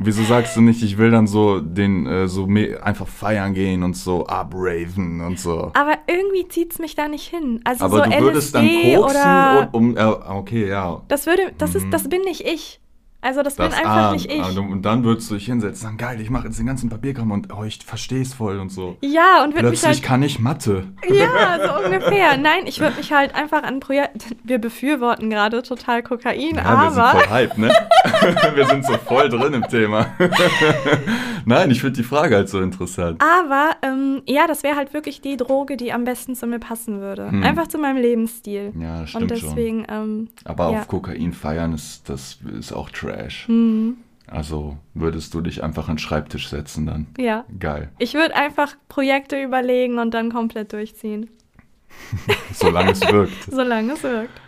Wieso 0.05 0.23
sagst 0.25 0.57
du 0.57 0.61
nicht, 0.61 0.83
ich 0.83 0.99
will 0.99 1.11
dann 1.11 1.27
so 1.27 1.61
den, 1.61 2.07
äh, 2.07 2.29
so 2.29 2.47
einfach 2.83 3.09
feiern 3.09 3.55
gehen 3.55 3.83
und 3.83 3.97
so 3.97 4.27
abraven 4.27 5.21
und 5.21 5.39
so? 5.39 5.71
Aber 5.75 5.99
irgendwie 6.07 6.47
zieht 6.49 6.73
es 6.73 6.79
mich 6.79 6.95
da 6.95 7.09
nicht 7.09 7.29
hin. 7.29 7.61
Also 7.65 7.85
Aber 7.85 7.99
so 7.99 8.03
du 8.05 8.11
LSD 8.11 8.23
würdest 8.23 8.55
dann 8.55 8.69
koksen 8.69 8.99
oder 9.01 9.69
und 9.73 9.75
um, 9.75 9.97
äh, 9.97 10.03
okay, 10.05 10.69
ja. 10.69 11.03
das 11.09 11.27
würde, 11.27 11.53
das 11.59 11.71
Mhm. 11.71 11.77
ist, 11.77 11.87
das 11.91 12.09
bin 12.09 12.23
nicht 12.23 12.43
ich. 12.47 12.81
Also 13.23 13.43
das, 13.43 13.55
Das, 13.55 13.69
bin 13.71 13.79
einfach 13.79 14.09
ah, 14.11 14.13
nicht 14.13 14.31
ich. 14.31 14.43
ah, 14.43 14.51
Und 14.61 14.83
dann 14.83 15.05
würdest 15.05 15.31
du 15.31 15.35
dich 15.35 15.47
hinsetzen 15.47 15.73
und 15.73 15.77
sagen, 15.77 15.97
geil, 15.97 16.21
ich 16.21 16.29
mache 16.29 16.47
jetzt 16.49 16.59
den 16.59 16.67
ganzen 16.67 16.91
Papierkram 16.91 17.31
und 17.31 17.53
oh, 17.57 17.63
ich 17.63 17.79
verstehe 17.85 18.21
es 18.23 18.35
voll 18.35 18.59
und 18.59 18.71
so. 18.71 18.97
ja, 19.01 19.45
und 19.45 19.55
würde 19.55 19.71
mich 19.71 19.81
Plötzlich 19.81 20.01
halt 20.01 20.03
kann 20.03 20.23
ich 20.25 20.41
Mathe. 20.41 20.85
Ja, 21.09 21.59
so 21.65 21.85
ungefähr. 21.87 22.37
Nein, 22.37 22.67
ich 22.67 22.81
würde 22.81 22.97
mich 22.97 23.13
halt 23.13 23.35
einfach 23.35 23.63
an 23.63 23.79
Projekt. 23.81 24.35
Wir 24.45 24.59
befürworten 24.59 25.31
gerade 25.31 25.63
total 25.63 26.03
Kokain, 26.03 26.57
Ja, 26.57 26.83
wir 26.83 26.91
sind 26.91 27.01
aber. 27.01 27.19
voll 27.21 27.31
hype, 27.31 27.59
ne? 27.59 27.73
wir 28.55 28.67
sind 28.67 28.85
so 28.85 28.95
voll 28.99 29.29
drin 29.29 29.55
im 29.55 29.69
Thema. 29.69 30.07
Nein, 31.45 31.71
ich 31.71 31.81
finde 31.81 31.97
die 31.97 32.03
Frage 32.03 32.35
halt 32.37 32.49
so 32.49 32.61
interessant. 32.61 33.23
Aber 33.23 33.71
ähm, 33.83 34.23
ja, 34.27 34.47
das 34.47 34.63
wäre 34.63 34.77
halt 34.77 34.93
wirklich 34.95 35.21
die 35.21 35.37
Droge, 35.37 35.77
die 35.77 35.93
am 35.93 36.05
besten 36.05 36.35
zu 36.35 36.47
mir 36.47 36.59
passen 36.59 37.01
würde. 37.01 37.31
Hm. 37.31 37.43
Einfach 37.43 37.69
zu 37.69 37.79
meinem 37.79 37.97
Lebensstil. 37.99 38.73
Ja, 38.79 39.03
das 39.03 39.15
Und 39.15 39.25
stimmt 39.25 39.39
schon. 39.39 39.49
deswegen, 39.51 39.87
ähm, 39.89 40.29
Aber 40.45 40.73
ja. 40.73 40.81
auf 40.81 40.89
Kokain 40.89 41.33
feiern 41.33 41.73
ist, 41.73 42.09
das 42.09 42.39
ist 42.59 42.73
auch 42.73 42.91
Trash. 42.91 43.12
Hm, 43.47 43.97
Also 44.27 44.77
würdest 44.95 45.35
du 45.35 45.41
dich 45.41 45.63
einfach 45.63 45.89
an 45.89 45.95
den 45.95 45.99
Schreibtisch 45.99 46.49
setzen 46.49 46.87
dann. 46.87 47.07
ja. 47.19 47.45
Geil. 47.59 47.91
Ich 47.99 48.15
würde 48.15 48.35
einfach 48.35 48.75
Projekte 48.89 49.41
überlegen 49.43 49.99
und 49.99 50.13
dann 50.15 50.31
komplett 50.33 50.73
durchziehen, 50.73 51.29
Solange 52.53 52.93
es 52.93 53.01
wirkt. 53.03 53.33
solange 53.51 53.93
es 53.93 54.03
wirkt. 54.03 54.41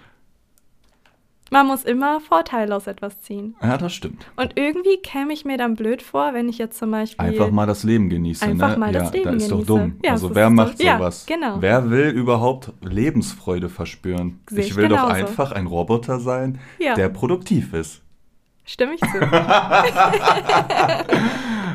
Man 1.50 1.66
muss 1.68 1.84
immer 1.84 2.20
Vorteile 2.20 2.74
aus 2.74 2.86
etwas 2.88 3.20
ziehen. 3.20 3.54
Ja, 3.62 3.76
das 3.78 3.92
stimmt. 3.92 4.26
Und 4.34 4.54
irgendwie 4.56 4.96
käme 5.02 5.32
ich 5.32 5.44
mir 5.44 5.56
dann 5.56 5.76
blöd 5.76 6.02
vor, 6.02 6.32
wenn 6.34 6.48
ich 6.48 6.58
jetzt 6.58 6.78
zum 6.78 6.90
Beispiel. 6.90 7.24
Einfach 7.24 7.50
mal 7.50 7.66
das 7.66 7.84
Leben 7.84 8.08
genießen, 8.08 8.48
Einfach 8.48 8.70
ne? 8.70 8.76
mal 8.78 8.92
ja, 8.92 9.00
das 9.02 9.12
Leben 9.12 9.24
da 9.26 9.30
ist 9.36 9.50
doch 9.50 9.56
genieße. 9.58 9.66
dumm. 9.66 9.96
Ja, 10.02 10.12
also 10.12 10.34
wer 10.34 10.50
macht 10.50 10.80
doch- 10.80 10.84
ja, 10.84 10.98
sowas? 10.98 11.26
genau. 11.26 11.58
Wer 11.60 11.90
will 11.90 12.08
überhaupt 12.08 12.72
Lebensfreude 12.80 13.68
verspüren? 13.68 14.40
Sehe 14.50 14.64
ich 14.64 14.74
will 14.74 14.88
doch 14.88 14.96
genauso. 15.06 15.12
einfach 15.14 15.52
ein 15.52 15.66
Roboter 15.66 16.18
sein, 16.18 16.58
Ja. 16.80 16.94
der 16.94 17.08
produktiv 17.10 17.72
ist. 17.74 18.00
Stimme 18.64 18.94
ich 18.94 19.00
zu. 19.00 19.20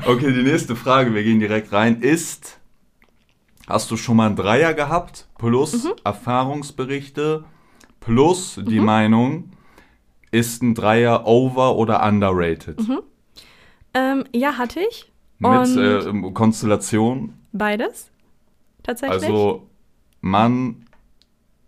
Okay, 0.06 0.32
die 0.34 0.44
nächste 0.44 0.76
Frage, 0.76 1.14
wir 1.14 1.24
gehen 1.24 1.40
direkt 1.40 1.72
rein, 1.74 2.02
ist, 2.02 2.60
hast 3.68 3.92
du 3.92 3.98
schon 3.98 4.16
mal 4.18 4.28
einen 4.28 4.36
Dreier 4.38 4.74
gehabt, 4.74 5.28
plus 5.38 5.84
Mhm. 5.84 5.92
Erfahrungsberichte, 6.04 7.44
plus 8.00 8.60
die 8.66 8.80
Meinung, 8.80 9.52
ist 10.32 10.64
ein 10.64 10.74
Dreier 10.74 11.28
over 11.28 11.76
oder 11.76 12.02
underrated? 12.04 12.80
ähm, 13.94 14.24
ja, 14.34 14.58
hatte 14.58 14.80
ich. 14.90 15.12
Mit 15.40 15.76
äh, 15.78 16.32
Konstellation, 16.32 17.34
beides. 17.52 18.10
Tatsächlich. 18.84 19.24
also 19.24 19.68
Mann, 20.22 20.86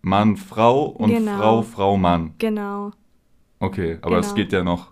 Mann, 0.00 0.36
Frau 0.36 0.84
und 0.86 1.10
Genau. 1.10 1.36
Frau, 1.36 1.62
Frau, 1.62 1.96
Mann. 1.96 2.34
genau. 2.38 2.92
Okay, 3.60 3.98
aber 4.02 4.18
es 4.18 4.26
Genau. 4.28 4.34
geht 4.36 4.52
ja 4.52 4.64
noch 4.64 4.91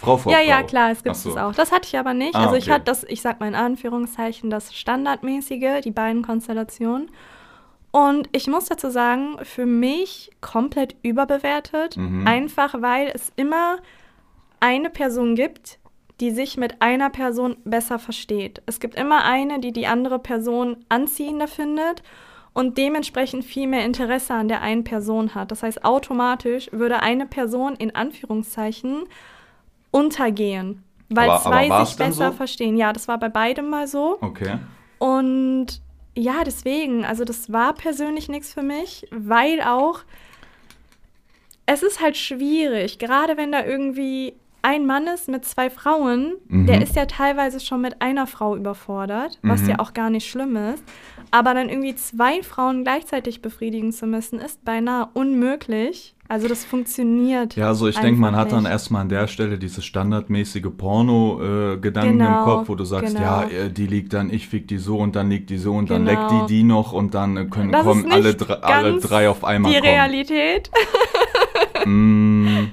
Frau 0.00 0.16
vor 0.16 0.30
Ja, 0.30 0.38
Frau. 0.38 0.46
ja, 0.46 0.62
klar, 0.62 0.90
es 0.92 1.02
gibt 1.02 1.16
so. 1.16 1.30
es 1.30 1.36
auch. 1.36 1.52
Das 1.54 1.72
hatte 1.72 1.88
ich 1.88 1.98
aber 1.98 2.14
nicht. 2.14 2.36
Ah, 2.36 2.44
also 2.44 2.54
ich 2.54 2.64
okay. 2.64 2.74
hatte 2.74 2.84
das, 2.84 3.04
ich 3.04 3.20
sag 3.20 3.40
mal 3.40 3.48
in 3.48 3.56
Anführungszeichen, 3.56 4.48
das 4.48 4.74
Standardmäßige, 4.74 5.80
die 5.82 5.90
beiden 5.90 6.22
Konstellationen. 6.22 7.10
Und 7.90 8.28
ich 8.32 8.46
muss 8.46 8.66
dazu 8.66 8.90
sagen, 8.90 9.38
für 9.42 9.66
mich 9.66 10.30
komplett 10.40 10.94
überbewertet. 11.02 11.96
Mhm. 11.96 12.26
Einfach 12.28 12.80
weil 12.80 13.10
es 13.12 13.32
immer 13.34 13.78
eine 14.60 14.88
Person 14.90 15.34
gibt, 15.34 15.78
die 16.20 16.30
sich 16.30 16.56
mit 16.56 16.80
einer 16.80 17.10
Person 17.10 17.56
besser 17.64 17.98
versteht. 17.98 18.62
Es 18.66 18.78
gibt 18.78 18.94
immer 18.94 19.24
eine, 19.24 19.58
die 19.58 19.72
die 19.72 19.86
andere 19.86 20.18
Person 20.20 20.76
anziehender 20.88 21.48
findet 21.48 22.02
und 22.52 22.78
dementsprechend 22.78 23.44
viel 23.44 23.66
mehr 23.66 23.84
Interesse 23.84 24.34
an 24.34 24.48
der 24.48 24.62
einen 24.62 24.84
Person 24.84 25.34
hat. 25.34 25.50
Das 25.50 25.62
heißt, 25.62 25.84
automatisch 25.84 26.70
würde 26.72 27.00
eine 27.00 27.26
Person 27.26 27.74
in 27.76 27.94
Anführungszeichen 27.94 29.04
untergehen, 29.90 30.82
weil 31.08 31.28
Aber- 31.30 31.40
aber 31.40 31.50
zwei 31.50 31.68
war's 31.70 31.88
sich 31.90 31.98
besser 31.98 32.30
so? 32.30 32.36
verstehen. 32.36 32.76
Ja, 32.76 32.92
das 32.92 33.08
war 33.08 33.18
bei 33.18 33.28
beidem 33.28 33.68
mal 33.70 33.86
so. 33.86 34.18
Okay. 34.20 34.58
Und 34.98 35.80
ja, 36.16 36.42
deswegen, 36.44 37.04
also 37.04 37.24
das 37.24 37.52
war 37.52 37.74
persönlich 37.74 38.28
nichts 38.28 38.52
für 38.52 38.62
mich, 38.62 39.06
weil 39.12 39.60
auch 39.62 40.00
es 41.66 41.82
ist 41.82 42.00
halt 42.00 42.16
schwierig, 42.16 42.98
gerade 42.98 43.36
wenn 43.36 43.52
da 43.52 43.64
irgendwie 43.64 44.34
ein 44.62 44.86
Mann 44.86 45.06
ist 45.06 45.28
mit 45.28 45.44
zwei 45.44 45.70
Frauen, 45.70 46.34
Mhm. 46.48 46.66
der 46.66 46.82
ist 46.82 46.96
ja 46.96 47.06
teilweise 47.06 47.60
schon 47.60 47.80
mit 47.80 48.02
einer 48.02 48.26
Frau 48.26 48.56
überfordert, 48.56 49.38
was 49.42 49.62
Mhm. 49.62 49.68
ja 49.70 49.78
auch 49.78 49.92
gar 49.94 50.10
nicht 50.10 50.28
schlimm 50.28 50.56
ist. 50.56 50.82
Aber 51.30 51.52
dann 51.54 51.68
irgendwie 51.68 51.94
zwei 51.94 52.42
Frauen 52.42 52.84
gleichzeitig 52.84 53.42
befriedigen 53.42 53.92
zu 53.92 54.06
müssen, 54.06 54.38
ist 54.40 54.64
beinahe 54.64 55.08
unmöglich. 55.14 56.14
Also 56.30 56.46
das 56.46 56.64
funktioniert. 56.64 57.56
Ja, 57.56 57.68
also 57.68 57.88
ich 57.88 57.98
denke, 57.98 58.20
man 58.20 58.36
hat 58.36 58.52
dann 58.52 58.66
erstmal 58.66 59.02
an 59.02 59.08
der 59.08 59.26
Stelle 59.28 59.58
dieses 59.58 59.84
standardmäßige 59.84 60.66
Porno-Gedanken 60.76 62.18
Genau, 62.18 62.38
im 62.38 62.44
Kopf, 62.44 62.68
wo 62.68 62.74
du 62.74 62.84
sagst, 62.84 63.14
genau. 63.16 63.26
ja, 63.26 63.44
äh, 63.44 63.70
die 63.70 63.86
liegt 63.86 64.12
dann, 64.12 64.28
ich 64.30 64.46
fick 64.48 64.68
die 64.68 64.76
so 64.78 64.98
und 64.98 65.16
dann 65.16 65.30
liegt 65.30 65.48
die 65.48 65.56
so 65.56 65.74
und 65.74 65.88
dann 65.90 66.04
Genau. 66.04 66.20
leckt 66.20 66.30
die 66.30 66.54
die 66.54 66.62
noch 66.64 66.92
und 66.92 67.14
dann 67.14 67.36
äh, 67.36 67.44
können, 67.46 67.72
Das 67.72 67.82
kommen 67.82 68.10
alle, 68.12 68.34
dre 68.34 68.62
alle 68.62 68.98
drei 69.00 69.28
auf 69.30 69.42
einmal 69.44 69.72
Die 69.72 69.78
kommen. 69.80 69.90
Realität. 69.90 70.70
Mm, 71.84 72.66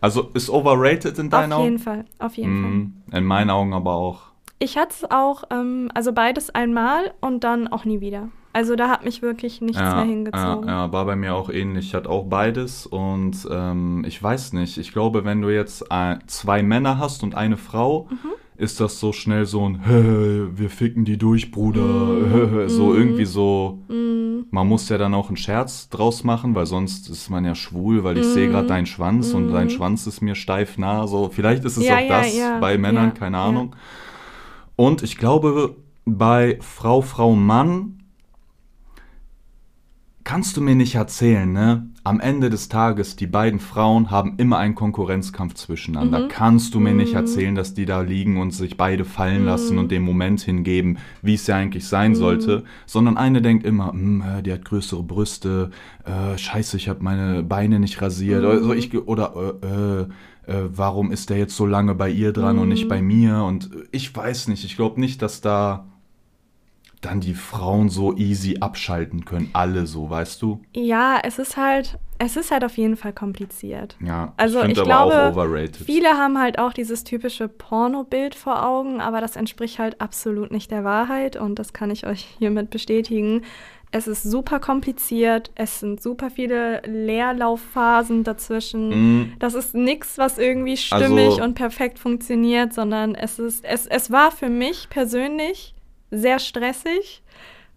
also 0.00 0.28
ist 0.34 0.50
overrated 0.50 1.18
in 1.18 1.30
deinen 1.30 1.52
Auf 1.52 1.62
jeden 1.64 1.74
Augen? 1.76 1.78
Fall, 1.82 2.04
auf 2.18 2.36
jeden 2.36 2.62
Fall. 2.62 2.70
Mm, 2.70 3.02
in 3.16 3.24
meinen 3.24 3.50
Augen 3.50 3.72
aber 3.72 3.94
auch. 3.94 4.20
Ich 4.64 4.78
hatte 4.78 4.94
es 5.02 5.10
auch, 5.10 5.44
ähm, 5.50 5.90
also 5.92 6.14
beides 6.14 6.48
einmal 6.48 7.12
und 7.20 7.44
dann 7.44 7.68
auch 7.68 7.84
nie 7.84 8.00
wieder. 8.00 8.28
Also 8.54 8.76
da 8.76 8.88
hat 8.88 9.04
mich 9.04 9.20
wirklich 9.20 9.60
nichts 9.60 9.78
ja, 9.82 9.96
mehr 9.96 10.04
hingezogen. 10.04 10.68
Ja, 10.68 10.86
ja, 10.86 10.92
war 10.92 11.04
bei 11.04 11.16
mir 11.16 11.34
auch 11.34 11.50
ähnlich. 11.50 11.88
Ich 11.88 11.94
hatte 11.94 12.08
auch 12.08 12.24
beides 12.24 12.86
und 12.86 13.46
ähm, 13.50 14.04
ich 14.08 14.22
weiß 14.22 14.54
nicht. 14.54 14.78
Ich 14.78 14.92
glaube, 14.92 15.26
wenn 15.26 15.42
du 15.42 15.50
jetzt 15.50 15.84
äh, 15.90 16.16
zwei 16.28 16.62
Männer 16.62 16.98
hast 16.98 17.22
und 17.24 17.34
eine 17.34 17.58
Frau, 17.58 18.08
Mhm. 18.10 18.30
ist 18.56 18.80
das 18.80 19.00
so 19.00 19.12
schnell 19.12 19.44
so 19.44 19.68
ein 19.68 19.80
"Hä, 19.84 20.46
wir 20.56 20.70
ficken 20.70 21.04
die 21.04 21.18
durch, 21.18 21.50
Bruder. 21.50 21.80
Mhm. 21.82 22.68
So 22.70 22.90
Mhm. 22.92 22.96
irgendwie 22.98 23.24
so. 23.26 23.80
Man 24.50 24.66
muss 24.68 24.88
ja 24.88 24.96
dann 24.96 25.12
auch 25.14 25.28
einen 25.28 25.36
Scherz 25.36 25.90
draus 25.90 26.24
machen, 26.24 26.54
weil 26.54 26.64
sonst 26.66 27.10
ist 27.10 27.28
man 27.28 27.44
ja 27.44 27.54
schwul, 27.54 28.02
weil 28.04 28.16
ich 28.16 28.26
Mhm. 28.28 28.30
sehe 28.30 28.48
gerade 28.48 28.68
deinen 28.68 28.86
Schwanz 28.86 29.34
und 29.34 29.46
Mhm. 29.48 29.52
dein 29.52 29.68
Schwanz 29.68 30.06
ist 30.06 30.22
mir 30.22 30.36
steif 30.36 30.78
nah. 30.78 31.06
So, 31.06 31.28
vielleicht 31.28 31.64
ist 31.64 31.76
es 31.76 31.86
Ja, 31.86 31.96
auch 31.98 32.08
das 32.08 32.60
bei 32.60 32.78
Männern, 32.78 33.12
keine. 33.12 33.36
Ahnung. 33.38 33.74
Und 34.76 35.02
ich 35.02 35.16
glaube, 35.16 35.76
bei 36.04 36.58
Frau, 36.60 37.00
Frau, 37.00 37.34
Mann 37.34 38.02
kannst 40.24 40.56
du 40.56 40.60
mir 40.60 40.74
nicht 40.74 40.94
erzählen, 40.94 41.52
ne? 41.52 41.90
am 42.06 42.20
Ende 42.20 42.50
des 42.50 42.68
Tages, 42.68 43.16
die 43.16 43.26
beiden 43.26 43.58
Frauen 43.58 44.10
haben 44.10 44.34
immer 44.36 44.58
einen 44.58 44.74
Konkurrenzkampf 44.74 45.54
zwischeneinander. 45.54 46.20
Mhm. 46.20 46.28
Kannst 46.28 46.74
du 46.74 46.80
mir 46.80 46.92
nicht 46.92 47.14
erzählen, 47.14 47.54
dass 47.54 47.72
die 47.72 47.86
da 47.86 48.02
liegen 48.02 48.36
und 48.36 48.50
sich 48.50 48.76
beide 48.76 49.06
fallen 49.06 49.46
lassen 49.46 49.78
und 49.78 49.90
den 49.90 50.02
Moment 50.02 50.42
hingeben, 50.42 50.98
wie 51.22 51.32
es 51.32 51.46
ja 51.46 51.56
eigentlich 51.56 51.86
sein 51.86 52.14
sollte, 52.14 52.64
sondern 52.84 53.16
eine 53.16 53.40
denkt 53.40 53.64
immer, 53.64 53.92
"Hm, 53.92 54.22
äh, 54.22 54.42
die 54.42 54.52
hat 54.52 54.66
größere 54.66 55.02
Brüste, 55.02 55.70
äh, 56.04 56.36
scheiße, 56.36 56.76
ich 56.76 56.90
habe 56.90 57.02
meine 57.02 57.42
Beine 57.42 57.80
nicht 57.80 58.02
rasiert, 58.02 58.44
oder, 58.44 58.76
ich, 58.76 58.94
oder 58.94 59.56
äh, 59.62 60.02
äh, 60.02 60.06
äh, 60.46 60.54
warum 60.68 61.12
ist 61.12 61.30
der 61.30 61.38
jetzt 61.38 61.56
so 61.56 61.66
lange 61.66 61.94
bei 61.94 62.10
ihr 62.10 62.32
dran 62.32 62.58
und 62.58 62.68
nicht 62.68 62.88
bei 62.88 63.02
mir? 63.02 63.42
Und 63.44 63.70
ich 63.92 64.14
weiß 64.14 64.48
nicht, 64.48 64.64
ich 64.64 64.76
glaube 64.76 65.00
nicht, 65.00 65.22
dass 65.22 65.40
da 65.40 65.86
dann 67.00 67.20
die 67.20 67.34
Frauen 67.34 67.88
so 67.90 68.16
easy 68.16 68.56
abschalten 68.60 69.24
können, 69.24 69.50
alle 69.52 69.86
so, 69.86 70.08
weißt 70.08 70.40
du? 70.40 70.62
Ja, 70.74 71.18
es 71.22 71.38
ist 71.38 71.56
halt, 71.56 71.98
es 72.18 72.36
ist 72.36 72.50
halt 72.50 72.64
auf 72.64 72.78
jeden 72.78 72.96
Fall 72.96 73.12
kompliziert. 73.12 73.96
Ja, 74.04 74.32
Also 74.38 74.62
ich, 74.62 74.78
aber 74.78 74.84
glaube, 74.84 75.22
auch 75.26 75.32
overrated. 75.32 75.76
viele 75.76 76.08
haben 76.16 76.38
halt 76.38 76.58
auch 76.58 76.72
dieses 76.72 77.04
typische 77.04 77.48
Porno-Bild 77.48 78.34
vor 78.34 78.64
Augen, 78.64 79.00
aber 79.02 79.20
das 79.20 79.36
entspricht 79.36 79.78
halt 79.78 80.00
absolut 80.00 80.50
nicht 80.50 80.70
der 80.70 80.84
Wahrheit 80.84 81.36
und 81.36 81.58
das 81.58 81.72
kann 81.74 81.90
ich 81.90 82.06
euch 82.06 82.24
hiermit 82.38 82.70
bestätigen. 82.70 83.42
Es 83.96 84.08
ist 84.08 84.24
super 84.24 84.58
kompliziert, 84.58 85.52
es 85.54 85.78
sind 85.78 86.02
super 86.02 86.28
viele 86.28 86.82
Leerlaufphasen 86.84 88.24
dazwischen. 88.24 88.88
Mm, 89.20 89.32
Das 89.38 89.54
ist 89.54 89.72
nichts, 89.76 90.18
was 90.18 90.36
irgendwie 90.36 90.76
stimmig 90.76 91.26
Also- 91.30 91.44
und 91.44 91.54
perfekt 91.54 92.00
funktioniert, 92.00 92.72
sondern 92.72 93.14
es 93.14 93.38
ist, 93.38 93.64
es, 93.64 93.86
es 93.86 94.10
war 94.10 94.32
für 94.32 94.48
mich 94.48 94.88
persönlich 94.90 95.76
sehr 96.10 96.40
stressig, 96.40 97.22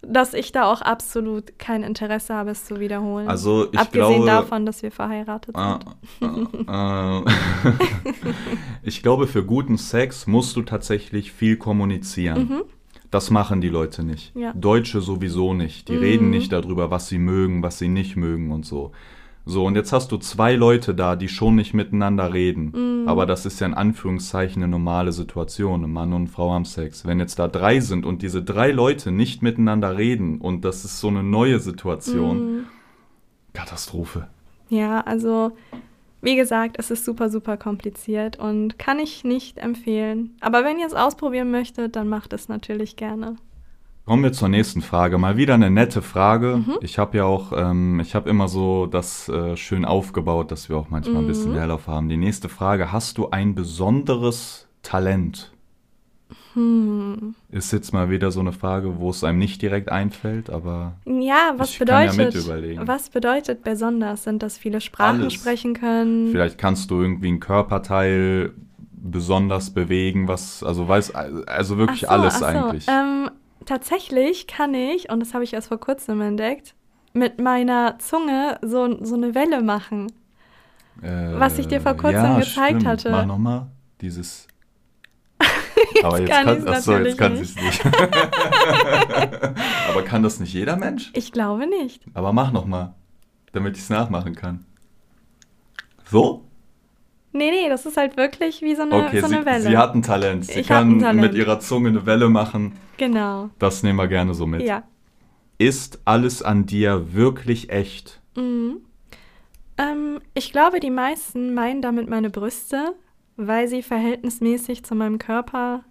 dass 0.01 0.34
ich 0.34 0.51
da 0.51 0.63
auch 0.71 0.82
absolut 0.82 1.60
kein 1.60 1.84
Interesse 1.84 2.34
habe, 2.34 2.49
es 2.49 2.65
zu 2.65 2.80
wiederholen. 2.80 3.27
Also 3.27 3.67
ich 3.71 3.77
Abgesehen 3.80 4.23
glaube, 4.23 4.25
davon, 4.25 4.65
dass 4.65 4.82
wir 4.82 4.91
verheiratet 4.91 5.56
Ah, 5.56 5.80
sind. 6.19 6.67
äh, 6.67 7.19
äh, 7.19 7.23
ich 8.84 9.03
glaube, 9.03 9.27
für 9.27 9.43
guten 9.45 9.77
Sex 9.77 10.25
musst 10.25 10.56
du 10.56 10.63
tatsächlich 10.63 11.32
viel 11.32 11.58
kommunizieren. 11.58 12.62
Das 13.11 13.31
machen 13.31 13.61
die 13.61 13.69
Leute 13.69 14.03
nicht. 14.03 14.35
Mhm. 14.35 14.41
Ja. 14.41 14.53
Deutsche 14.53 15.01
sowieso 15.01 15.53
nicht. 15.53 15.87
Die 15.89 15.93
Mhm. 15.93 15.99
reden 15.99 16.29
nicht 16.29 16.51
darüber, 16.51 16.91
was 16.91 17.07
sie 17.07 17.17
mögen, 17.19 17.63
was 17.63 17.77
sie 17.79 17.87
nicht 17.87 18.15
mögen 18.17 18.51
und 18.51 18.65
so. 18.65 18.91
So, 19.49 19.63
und 19.65 19.75
jetzt 19.75 19.93
hast 19.93 20.11
du 20.11 20.17
zwei 20.17 20.55
Leute 20.55 20.93
da, 20.93 21.15
die 21.15 21.29
schon 21.29 21.55
nicht 21.55 21.73
miteinander 21.73 22.33
reden. 22.33 22.73
Mhm. 23.03 23.07
Aber 23.07 23.25
das 23.25 23.45
ist 23.45 23.61
ja 23.61 23.67
in 23.67 23.73
Anführungszeichen 23.73 24.61
eine 24.61 24.69
normale 24.69 25.13
Situation. 25.13 25.85
Ein 25.85 25.93
Mann 25.93 26.11
und 26.11 26.23
eine 26.23 26.27
Frau 26.27 26.51
haben 26.51 26.65
Sex. 26.65 27.05
Wenn 27.05 27.19
jetzt 27.21 27.39
da 27.39 27.47
drei 27.47 27.79
sind 27.79 28.05
und 28.05 28.21
diese 28.23 28.43
drei 28.43 28.71
Leute 28.71 29.09
nicht 29.11 29.41
miteinander 29.41 29.97
reden 29.97 30.41
und 30.41 30.65
das 30.65 30.83
ist 30.83 30.99
so 30.99 31.07
eine 31.07 31.23
neue 31.23 31.59
Situation, 31.59 32.37
Mhm. 32.57 32.59
Katastrophe. 33.53 34.27
Ja, 34.69 34.99
also 35.01 35.53
wie 36.21 36.36
gesagt, 36.36 36.77
es 36.80 36.91
ist 36.91 37.06
super, 37.06 37.30
super 37.30 37.58
kompliziert 37.58 38.38
und 38.39 38.80
kann 38.80 38.99
ich 38.99 39.23
nicht 39.23 39.58
empfehlen. 39.58 40.36
Aber 40.41 40.63
wenn 40.63 40.80
ihr 40.80 40.88
es 40.88 40.93
ausprobieren 40.93 41.51
möchtet, 41.51 41.95
dann 41.95 42.08
macht 42.08 42.34
es 42.34 42.47
natürlich 42.49 42.95
gerne. 42.95 43.36
Kommen 44.06 44.23
wir 44.23 44.32
zur 44.32 44.47
nächsten 44.47 44.82
Frage. 44.82 45.17
Mal 45.17 45.36
wieder 45.36 45.56
eine 45.56 45.69
nette 45.69 46.01
Frage. 46.01 46.63
Mhm. 46.65 46.77
Ich 46.82 46.97
habe 46.97 47.17
ja 47.17 47.25
auch, 47.25 47.51
ähm, 47.53 47.99
ich 47.99 48.15
habe 48.15 48.30
immer 48.30 48.47
so 48.47 48.86
das 48.86 49.27
äh, 49.27 49.58
schön 49.58 49.84
aufgebaut, 49.84 50.49
dass 50.49 50.69
wir 50.69 50.77
auch 50.77 50.89
manchmal 50.89 51.23
ein 51.23 51.27
bisschen 51.27 51.49
Mhm. 51.51 51.58
Leerlauf 51.58 51.88
haben. 51.88 52.08
Die 52.08 52.15
nächste 52.15 52.47
Frage: 52.47 52.93
Hast 52.93 53.17
du 53.17 53.30
ein 53.32 53.53
besonderes 53.53 54.69
Talent? 54.82 55.51
Hm. 56.57 57.35
Ist 57.51 57.71
jetzt 57.71 57.93
mal 57.93 58.09
wieder 58.09 58.31
so 58.31 58.39
eine 58.39 58.51
Frage, 58.51 58.97
wo 58.99 59.11
es 59.11 59.23
einem 59.23 59.37
nicht 59.37 59.61
direkt 59.61 59.91
einfällt, 59.91 60.49
aber 60.49 60.93
Ja, 61.05 61.53
was 61.55 61.69
Ich 61.69 61.77
kann 61.77 61.87
ja 61.87 62.11
bedeutet, 62.11 62.33
mit 62.35 62.43
überlegen. 62.43 62.87
was 62.87 63.09
bedeutet 63.11 63.63
besonders? 63.63 64.23
Sind 64.23 64.41
das 64.41 64.57
viele 64.57 64.81
Sprachen 64.81 65.21
Alles. 65.21 65.33
sprechen 65.33 65.75
können? 65.75 66.31
vielleicht 66.31 66.57
kannst 66.57 66.89
du 66.89 66.99
irgendwie 66.99 67.31
ein 67.31 67.39
Körperteil 67.39 68.53
besonders 68.91 69.69
bewegen, 69.69 70.27
was, 70.27 70.63
also 70.63 70.87
weiß, 70.87 71.13
also 71.13 71.77
wirklich 71.77 72.01
so, 72.01 72.07
alles 72.07 72.39
so. 72.39 72.45
eigentlich. 72.45 72.87
Ähm, 72.87 73.29
tatsächlich 73.65 74.47
kann 74.47 74.73
ich, 74.73 75.11
und 75.11 75.19
das 75.19 75.35
habe 75.35 75.43
ich 75.43 75.53
erst 75.53 75.67
vor 75.67 75.79
kurzem 75.79 76.21
entdeckt, 76.21 76.73
mit 77.13 77.39
meiner 77.39 77.99
Zunge 77.99 78.57
so, 78.63 79.03
so 79.05 79.13
eine 79.13 79.35
Welle 79.35 79.61
machen. 79.61 80.11
was 81.01 81.59
ich 81.59 81.67
dir 81.67 81.81
vor 81.81 81.93
kurzem 81.93 82.23
ja, 82.23 82.39
gezeigt 82.39 82.69
stimmt. 82.81 82.85
hatte. 82.87 83.11
Mach 83.11 83.25
nochmal 83.27 83.67
dieses. 84.01 84.47
Aber 86.03 86.19
jetzt 86.19 86.29
kann 86.31 86.45
kann, 86.45 86.67
achso, 86.67 86.97
jetzt 86.97 87.17
kann 87.17 87.36
sie 87.38 87.43
es 87.43 87.55
nicht. 87.55 87.86
Aber 89.89 90.03
kann 90.03 90.23
das 90.23 90.39
nicht 90.39 90.53
jeder 90.53 90.75
Mensch? 90.77 91.12
Ich 91.13 91.31
glaube 91.31 91.67
nicht. 91.67 92.03
Aber 92.13 92.33
mach 92.33 92.51
nochmal, 92.51 92.93
damit 93.53 93.75
ich 93.77 93.83
es 93.83 93.89
nachmachen 93.89 94.36
kann. 94.36 94.65
So? 96.10 96.43
Nee, 97.33 97.51
nee, 97.51 97.69
das 97.69 97.86
ist 97.86 97.97
halt 97.97 98.17
wirklich 98.17 98.62
wie 98.62 98.75
so 98.75 98.83
eine, 98.83 98.95
Okay, 98.95 99.19
so 99.19 99.27
eine 99.27 99.39
sie, 99.41 99.45
Welle. 99.45 99.62
sie 99.62 99.77
hat 99.77 99.93
ein 99.93 100.01
Talent. 100.01 100.45
Sie 100.45 100.60
Ich 100.62 100.67
kann 100.67 100.97
ein 100.97 100.99
Talent. 100.99 101.21
mit 101.21 101.33
ihrer 101.36 101.60
Zunge 101.60 101.89
eine 101.89 102.05
Welle 102.05 102.29
machen. 102.29 102.73
genau. 102.97 103.49
Das 103.60 103.83
nehmen 103.83 103.97
wir 103.99 104.07
gerne 104.07 104.33
so 104.33 104.47
mit. 104.47 104.62
Ja. 104.63 104.83
Ist 105.60 105.99
alles 106.05 106.41
an 106.41 106.65
dir 106.65 107.13
wirklich 107.13 107.69
echt? 107.69 108.21
Mhm. 108.36 108.77
Ähm, 109.77 110.19
ich 110.33 110.51
glaube, 110.51 110.79
die 110.79 110.89
meisten 110.89 111.53
meinen 111.53 111.81
damit 111.81 112.10
meine 112.10 112.29
Brüste, 112.29 112.95
weil 113.36 113.67
sie 113.67 113.83
verhältnismäßig 113.83 114.83
zu 114.83 114.95
meinem 114.95 115.17
Körper 115.19 115.83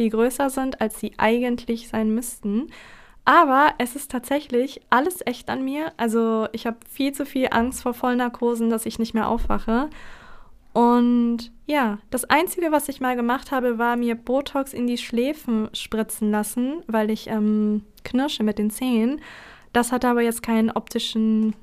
viel 0.00 0.08
größer 0.08 0.48
sind, 0.48 0.80
als 0.80 0.98
sie 0.98 1.12
eigentlich 1.18 1.88
sein 1.88 2.14
müssten. 2.14 2.68
Aber 3.26 3.74
es 3.76 3.96
ist 3.96 4.10
tatsächlich 4.10 4.80
alles 4.88 5.18
echt 5.26 5.50
an 5.50 5.62
mir. 5.62 5.92
Also 5.98 6.48
ich 6.52 6.66
habe 6.66 6.78
viel 6.88 7.12
zu 7.12 7.26
viel 7.26 7.48
Angst 7.50 7.82
vor 7.82 7.92
Vollnarkosen, 7.92 8.70
dass 8.70 8.86
ich 8.86 8.98
nicht 8.98 9.12
mehr 9.12 9.28
aufwache. 9.28 9.90
Und 10.72 11.52
ja, 11.66 11.98
das 12.08 12.24
Einzige, 12.24 12.72
was 12.72 12.88
ich 12.88 13.02
mal 13.02 13.14
gemacht 13.14 13.50
habe, 13.50 13.76
war 13.76 13.96
mir 13.96 14.14
Botox 14.14 14.72
in 14.72 14.86
die 14.86 14.96
Schläfen 14.96 15.68
spritzen 15.74 16.30
lassen, 16.30 16.82
weil 16.86 17.10
ich 17.10 17.26
ähm, 17.26 17.84
knirsche 18.02 18.42
mit 18.42 18.58
den 18.58 18.70
Zähnen. 18.70 19.20
Das 19.74 19.92
hatte 19.92 20.08
aber 20.08 20.22
jetzt 20.22 20.42
keinen 20.42 20.70
optischen, 20.70 21.54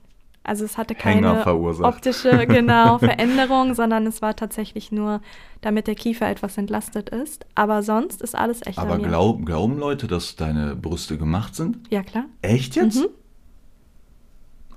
also 0.47 0.63
es 0.63 0.77
hatte 0.77 0.95
keine 0.95 1.45
optische 1.45 2.47
genau, 2.47 2.97
Veränderung, 2.99 3.73
sondern 3.73 4.07
es 4.07 4.21
war 4.21 4.35
tatsächlich 4.35 4.91
nur, 4.91 5.21
damit 5.61 5.87
der 5.87 5.95
Kiefer 5.95 6.29
etwas 6.29 6.57
entlastet 6.57 7.09
ist. 7.09 7.45
Aber 7.53 7.83
sonst 7.83 8.21
ist 8.21 8.33
alles 8.33 8.65
echt 8.65 8.79
Aber 8.79 8.97
glaub, 8.97 9.45
glauben 9.45 9.77
Leute, 9.77 10.07
dass 10.07 10.35
deine 10.35 10.75
Brüste 10.75 11.17
gemacht 11.17 11.55
sind? 11.55 11.79
ja, 11.89 12.01
klar. 12.01 12.25
Echt 12.41 12.75
jetzt? 12.75 12.95
Mhm. 12.95 13.07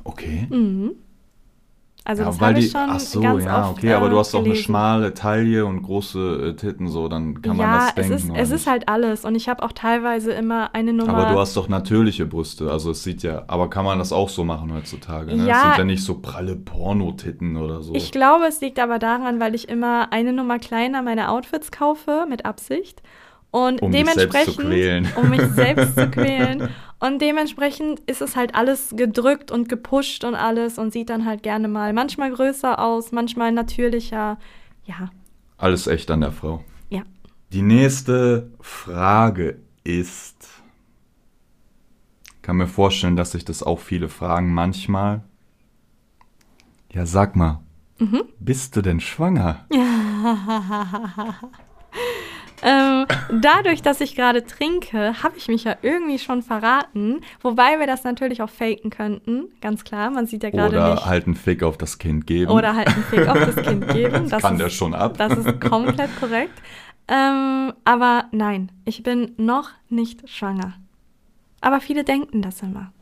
Okay. 0.02 0.46
Mhm. 0.50 0.92
Also 2.04 2.22
ja, 2.22 2.28
das 2.28 2.40
habe 2.40 2.58
ich 2.58 2.70
schon 2.70 2.80
ach 2.88 2.98
so, 2.98 3.20
ganz 3.20 3.44
ja, 3.44 3.62
oft, 3.68 3.78
okay, 3.78 3.92
aber 3.92 4.08
du 4.08 4.18
hast 4.18 4.34
auch 4.34 4.44
eine 4.44 4.56
schmale 4.56 5.12
Taille 5.12 5.66
und 5.66 5.82
große 5.82 6.48
äh, 6.48 6.56
Titten, 6.56 6.88
so, 6.88 7.08
dann 7.08 7.42
kann 7.42 7.58
man 7.58 7.66
ja, 7.66 7.78
das 7.78 7.94
denken. 7.94 8.12
es 8.12 8.24
ist, 8.24 8.32
es 8.34 8.50
ist 8.50 8.66
halt 8.66 8.88
alles. 8.88 9.24
Und 9.24 9.34
ich 9.34 9.48
habe 9.48 9.62
auch 9.62 9.72
teilweise 9.72 10.32
immer 10.32 10.74
eine 10.74 10.94
Nummer. 10.94 11.14
aber 11.14 11.32
du 11.32 11.38
hast 11.38 11.56
doch 11.56 11.68
natürliche 11.68 12.24
Brüste, 12.24 12.70
also 12.70 12.92
es 12.92 13.02
sieht 13.02 13.22
ja, 13.22 13.44
aber 13.48 13.68
kann 13.68 13.84
man 13.84 13.98
das 13.98 14.12
auch 14.12 14.30
so 14.30 14.44
machen 14.44 14.72
heutzutage, 14.72 15.36
ne? 15.36 15.46
Ja. 15.46 15.56
Es 15.56 15.62
sind 15.62 15.78
ja 15.78 15.84
nicht 15.84 16.02
so 16.02 16.14
pralle 16.14 16.56
Pornotitten 16.56 17.56
oder 17.56 17.82
so. 17.82 17.94
Ich 17.94 18.12
glaube, 18.12 18.46
es 18.46 18.60
liegt 18.62 18.78
aber 18.78 18.98
daran, 18.98 19.38
weil 19.38 19.54
ich 19.54 19.68
immer 19.68 20.10
eine 20.10 20.32
Nummer 20.32 20.58
kleiner 20.58 21.02
meine 21.02 21.30
Outfits 21.30 21.70
kaufe, 21.70 22.24
mit 22.28 22.46
Absicht. 22.46 23.02
Und 23.52 23.82
Um 23.82 23.90
dementsprechend, 23.90 25.16
um 25.16 25.28
mich 25.30 25.42
selbst 25.42 25.96
zu 25.96 26.08
quälen. 26.10 26.68
Und 27.00 27.20
dementsprechend 27.20 27.98
ist 28.00 28.20
es 28.22 28.36
halt 28.36 28.54
alles 28.54 28.94
gedrückt 28.96 29.50
und 29.50 29.68
gepusht 29.68 30.22
und 30.24 30.34
alles 30.36 30.78
und 30.78 30.92
sieht 30.92 31.10
dann 31.10 31.24
halt 31.24 31.42
gerne 31.42 31.66
mal 31.66 31.92
manchmal 31.92 32.30
größer 32.30 32.78
aus, 32.78 33.10
manchmal 33.10 33.50
natürlicher. 33.52 34.38
Ja, 34.84 35.10
Alles 35.58 35.86
echt 35.88 36.10
an 36.10 36.20
der 36.20 36.30
Frau. 36.32 36.62
ja. 36.90 37.02
Die 37.52 37.62
nächste 37.62 38.50
Frage 38.60 39.58
ist, 39.82 40.48
kann 42.42 42.56
mir 42.56 42.68
vorstellen, 42.68 43.16
dass 43.16 43.32
sich 43.32 43.44
das 43.44 43.62
auch 43.64 43.80
viele 43.80 44.08
fragen 44.08 44.54
manchmal. 44.54 45.22
Ja, 46.92 47.06
sag 47.06 47.34
mal, 47.34 47.60
Mhm. 47.98 48.22
bist 48.38 48.76
du 48.76 48.82
denn 48.82 49.00
schwanger? 49.00 49.66
Ähm, 52.62 53.06
dadurch, 53.40 53.82
dass 53.82 54.00
ich 54.00 54.14
gerade 54.14 54.44
trinke, 54.44 55.22
habe 55.22 55.36
ich 55.36 55.48
mich 55.48 55.64
ja 55.64 55.76
irgendwie 55.82 56.18
schon 56.18 56.42
verraten. 56.42 57.20
Wobei 57.40 57.78
wir 57.78 57.86
das 57.86 58.04
natürlich 58.04 58.42
auch 58.42 58.50
faken 58.50 58.90
könnten. 58.90 59.48
Ganz 59.60 59.84
klar, 59.84 60.10
man 60.10 60.26
sieht 60.26 60.42
ja 60.42 60.50
gerade 60.50 60.76
Oder 60.76 60.94
nicht. 60.94 61.06
halt 61.06 61.26
einen 61.26 61.36
Fick 61.36 61.62
auf 61.62 61.78
das 61.78 61.98
Kind 61.98 62.26
geben. 62.26 62.50
Oder 62.50 62.74
halt 62.74 62.88
einen 62.88 63.04
Fick 63.04 63.26
auf 63.28 63.38
das 63.38 63.56
Kind 63.56 63.88
geben. 63.92 64.28
das 64.28 64.42
kann 64.42 64.54
ist, 64.54 64.60
der 64.62 64.70
schon 64.70 64.94
ab. 64.94 65.16
Das 65.16 65.36
ist 65.36 65.60
komplett 65.60 66.10
korrekt. 66.20 66.60
Ähm, 67.08 67.72
aber 67.84 68.26
nein, 68.30 68.70
ich 68.84 69.02
bin 69.02 69.32
noch 69.36 69.70
nicht 69.88 70.28
schwanger. 70.28 70.74
Aber 71.60 71.80
viele 71.80 72.04
denken 72.04 72.42
das 72.42 72.62
immer. 72.62 72.92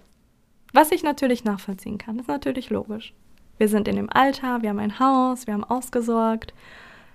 Was 0.72 0.92
ich 0.92 1.02
natürlich 1.02 1.44
nachvollziehen 1.44 1.98
kann, 1.98 2.18
ist 2.18 2.28
natürlich 2.28 2.70
logisch. 2.70 3.12
Wir 3.58 3.68
sind 3.68 3.88
in 3.88 3.96
dem 3.96 4.10
Alter, 4.10 4.62
wir 4.62 4.70
haben 4.70 4.78
ein 4.78 4.98
Haus, 5.00 5.46
wir 5.46 5.54
haben 5.54 5.64
ausgesorgt. 5.64 6.54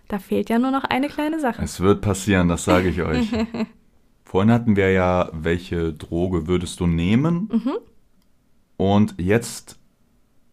Da 0.07 0.19
fehlt 0.19 0.49
ja 0.49 0.59
nur 0.59 0.71
noch 0.71 0.83
eine 0.83 1.07
kleine 1.07 1.39
Sache. 1.39 1.61
Es 1.63 1.79
wird 1.79 2.01
passieren, 2.01 2.47
das 2.49 2.63
sage 2.65 2.89
ich 2.89 3.01
euch. 3.01 3.27
Vorhin 4.25 4.51
hatten 4.51 4.75
wir 4.75 4.91
ja, 4.91 5.29
welche 5.33 5.93
Droge 5.93 6.47
würdest 6.47 6.79
du 6.79 6.87
nehmen? 6.87 7.49
Mhm. 7.51 7.73
Und 8.77 9.15
jetzt 9.19 9.79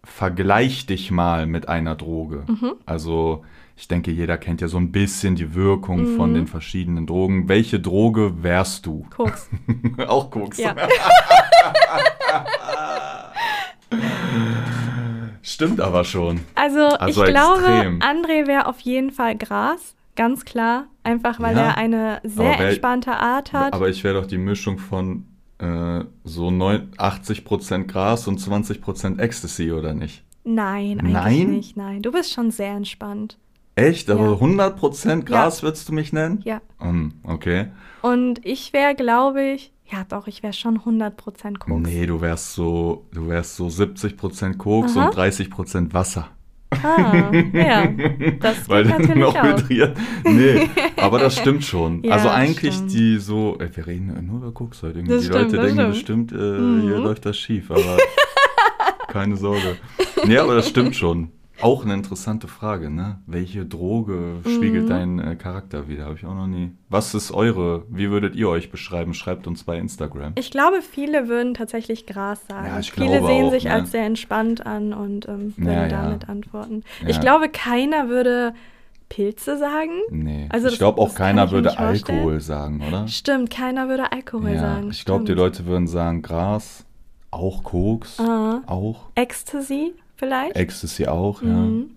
vergleich 0.05 0.87
dich 0.87 1.11
mal 1.11 1.47
mit 1.47 1.69
einer 1.69 1.95
Droge. 1.97 2.45
Mhm. 2.47 2.73
Also 2.87 3.45
ich 3.77 3.89
denke, 3.89 4.11
jeder 4.11 4.37
kennt 4.39 4.61
ja 4.61 4.69
so 4.69 4.77
ein 4.77 4.93
bisschen 4.93 5.35
die 5.37 5.55
Wirkung 5.55 6.13
Mhm. 6.13 6.17
von 6.17 6.35
den 6.35 6.47
verschiedenen 6.47 7.07
Drogen. 7.07 7.49
Welche 7.49 7.81
Droge 7.81 8.43
wärst 8.43 8.85
du? 8.87 9.07
Koks. 9.17 9.49
Auch 10.07 10.31
Koks. 10.31 10.59
Ja. 10.59 10.75
Stimmt 15.43 15.81
aber 15.81 16.05
schon. 16.05 16.41
Also, 16.55 16.81
Also 16.81 17.25
ich 17.25 17.31
glaube, 17.31 17.61
extrem. 17.65 17.99
André 18.01 18.47
wäre 18.47 18.67
auf 18.67 18.81
jeden 18.81 19.11
Fall 19.11 19.37
Gras, 19.37 19.95
ganz 20.17 20.45
klar. 20.45 20.87
Einfach 21.03 21.41
weil 21.41 21.57
Ja. 21.57 21.63
er 21.69 21.77
eine 21.79 22.21
sehr 22.25 22.59
wer- 22.59 22.69
entspannte 22.69 23.13
Art 23.13 23.53
hat. 23.53 23.73
Aber 23.73 23.89
ich 23.89 24.05
wäre 24.05 24.21
doch 24.21 24.27
die 24.27 24.39
Mischung 24.39 24.79
von 24.79 25.27
äh, 25.59 26.05
so 26.25 26.51
neun- 26.51 26.89
80% 26.97 27.87
Gras 27.87 28.27
und 28.27 28.41
20% 28.41 29.21
Ecstasy, 29.21 29.73
oder 29.73 29.93
nicht? 29.93 30.25
Nein, 30.43 31.01
eigentlich 31.01 31.13
Nein? 31.13 31.51
nicht. 31.51 31.77
Nein, 31.77 32.01
du 32.03 32.11
bist 32.13 32.33
schon 32.33 32.51
sehr 32.51 32.73
entspannt. 32.73 33.37
Echt? 33.75 34.09
Aber 34.09 34.25
Ja. 34.31 34.41
100% 34.41 35.27
Gras 35.27 35.63
würdest 35.63 35.87
du 35.89 35.93
mich 35.93 36.15
nennen? 36.15 36.41
Ja. 36.45 36.63
Hm, 36.79 37.13
okay. 37.25 37.67
Und 38.01 38.45
ich 38.45 38.73
wäre, 38.73 38.95
glaube 38.95 39.43
ich, 39.43 39.71
ja 39.93 40.05
doch, 40.09 40.27
ich 40.27 40.43
wäre 40.43 40.53
schon 40.53 40.79
100% 40.81 41.59
Koks. 41.59 41.81
Nee, 41.89 42.07
du 42.07 42.21
wärst 42.21 42.55
so, 42.55 43.07
du 43.13 43.29
wärst 43.29 43.57
so 43.57 43.67
70% 43.67 44.57
Koks 44.57 44.97
Aha. 44.97 45.07
und 45.09 45.15
30% 45.17 45.93
Wasser. 45.93 46.29
Ah, 46.85 47.33
ja, 47.53 47.89
das 48.39 48.69
Weil 48.69 48.85
geht 48.85 48.93
dann 48.93 49.01
natürlich 49.03 49.17
noch 49.23 49.35
auch. 49.37 49.43
hydriert. 49.43 49.97
Nee, 50.25 50.71
aber 50.97 51.19
das 51.19 51.37
stimmt 51.41 51.65
schon. 51.65 52.05
Ja, 52.05 52.13
also 52.13 52.29
eigentlich 52.29 52.75
stimmt. 52.75 52.93
die 52.93 53.19
so, 53.19 53.57
ey, 53.59 53.69
wir 53.77 53.87
reden 53.89 54.27
nur 54.27 54.37
über 54.39 54.53
Koks 54.53 54.83
heute. 54.85 54.99
Irgendwie. 55.01 55.15
Das 55.15 55.23
die 55.23 55.29
stimmt, 55.31 55.43
Leute 55.53 55.57
das 55.57 55.67
denken 55.75 55.95
stimmt. 55.95 56.27
bestimmt, 56.29 56.33
äh, 56.33 56.83
hier 56.87 56.99
Mhm. 56.99 57.05
läuft 57.05 57.27
das 57.27 57.37
schief, 57.37 57.71
aber 57.73 57.99
keine 59.09 59.37
Sorge. 59.37 59.77
Nee, 60.27 60.39
aber 60.39 60.55
das 60.55 60.69
stimmt 60.69 60.95
schon. 60.95 61.31
Auch 61.63 61.85
eine 61.85 61.95
interessante 61.95 62.49
Frage, 62.49 62.91
ne? 62.91 63.19
Welche 63.27 63.65
Droge 63.67 64.37
spiegelt 64.47 64.85
Mhm. 64.85 64.89
deinen 64.89 65.19
äh, 65.19 65.37
Charakter 65.37 65.89
wieder? 65.89 66.05
Habe 66.07 66.15
ich 66.17 66.25
auch 66.27 66.35
noch 66.35 66.47
nie. 66.47 66.73
Was 66.89 67.15
ist 67.15 67.31
eure? 67.33 67.85
Wie 67.89 68.11
würdet 68.11 68.35
ihr 68.37 68.49
euch 68.49 68.71
beschreiben? 68.71 69.15
Schreibt 69.15 69.47
uns 69.47 69.65
bei 69.65 69.79
Instagram. 69.79 70.33
Ich 70.37 70.51
glaube, 70.51 70.83
viele 70.83 71.29
würden 71.29 71.55
tatsächlich 71.55 72.07
Gras 72.07 72.47
sagen. 72.49 72.67
Ja, 72.67 72.79
ich 72.81 72.93
viele 72.93 73.25
sehen 73.25 73.47
auch, 73.47 73.51
sich 73.51 73.65
ne? 73.65 73.73
als 73.75 73.91
sehr 73.91 74.05
entspannt 74.05 74.65
an 74.67 74.93
und 74.93 75.29
ähm, 75.29 75.55
würden 75.57 75.73
Ja, 75.73 75.87
ja. 75.87 75.89
damit 75.89 76.29
antworten. 76.29 76.83
Ja. 77.03 77.09
Ich 77.09 77.21
glaube, 77.21 77.49
keiner 77.49 78.09
würde 78.09 78.55
Pilze 79.09 79.59
sagen. 79.59 79.91
Nee. 80.11 80.47
Also 80.51 80.69
ich 80.69 80.79
glaube 80.79 81.01
auch 81.01 81.15
keiner 81.15 81.51
würde. 81.51 81.77
Alkohol 81.79 82.41
sagen, 82.41 82.81
oder? 82.87 83.09
Stimmt, 83.09 83.51
keiner 83.51 83.89
würde 83.89 84.13
Alkohol 84.13 84.51
Ja, 84.53 84.61
sagen. 84.61 84.91
ich 84.91 85.05
glaube, 85.05 85.25
die. 85.25 85.33
Leute 85.33 85.67
würden 85.67 85.89
sagen 85.89 86.23
Gras, 86.23 86.85
auch 87.33 87.65
Koks, 87.65 88.21
Ah. 88.21 88.63
auch 88.67 89.07
Ecstasy 89.17 89.95
vielleicht? 90.21 90.55
Ecstasy 90.57 91.07
auch, 91.07 91.43
ja. 91.43 91.49
Mhm. 91.49 91.91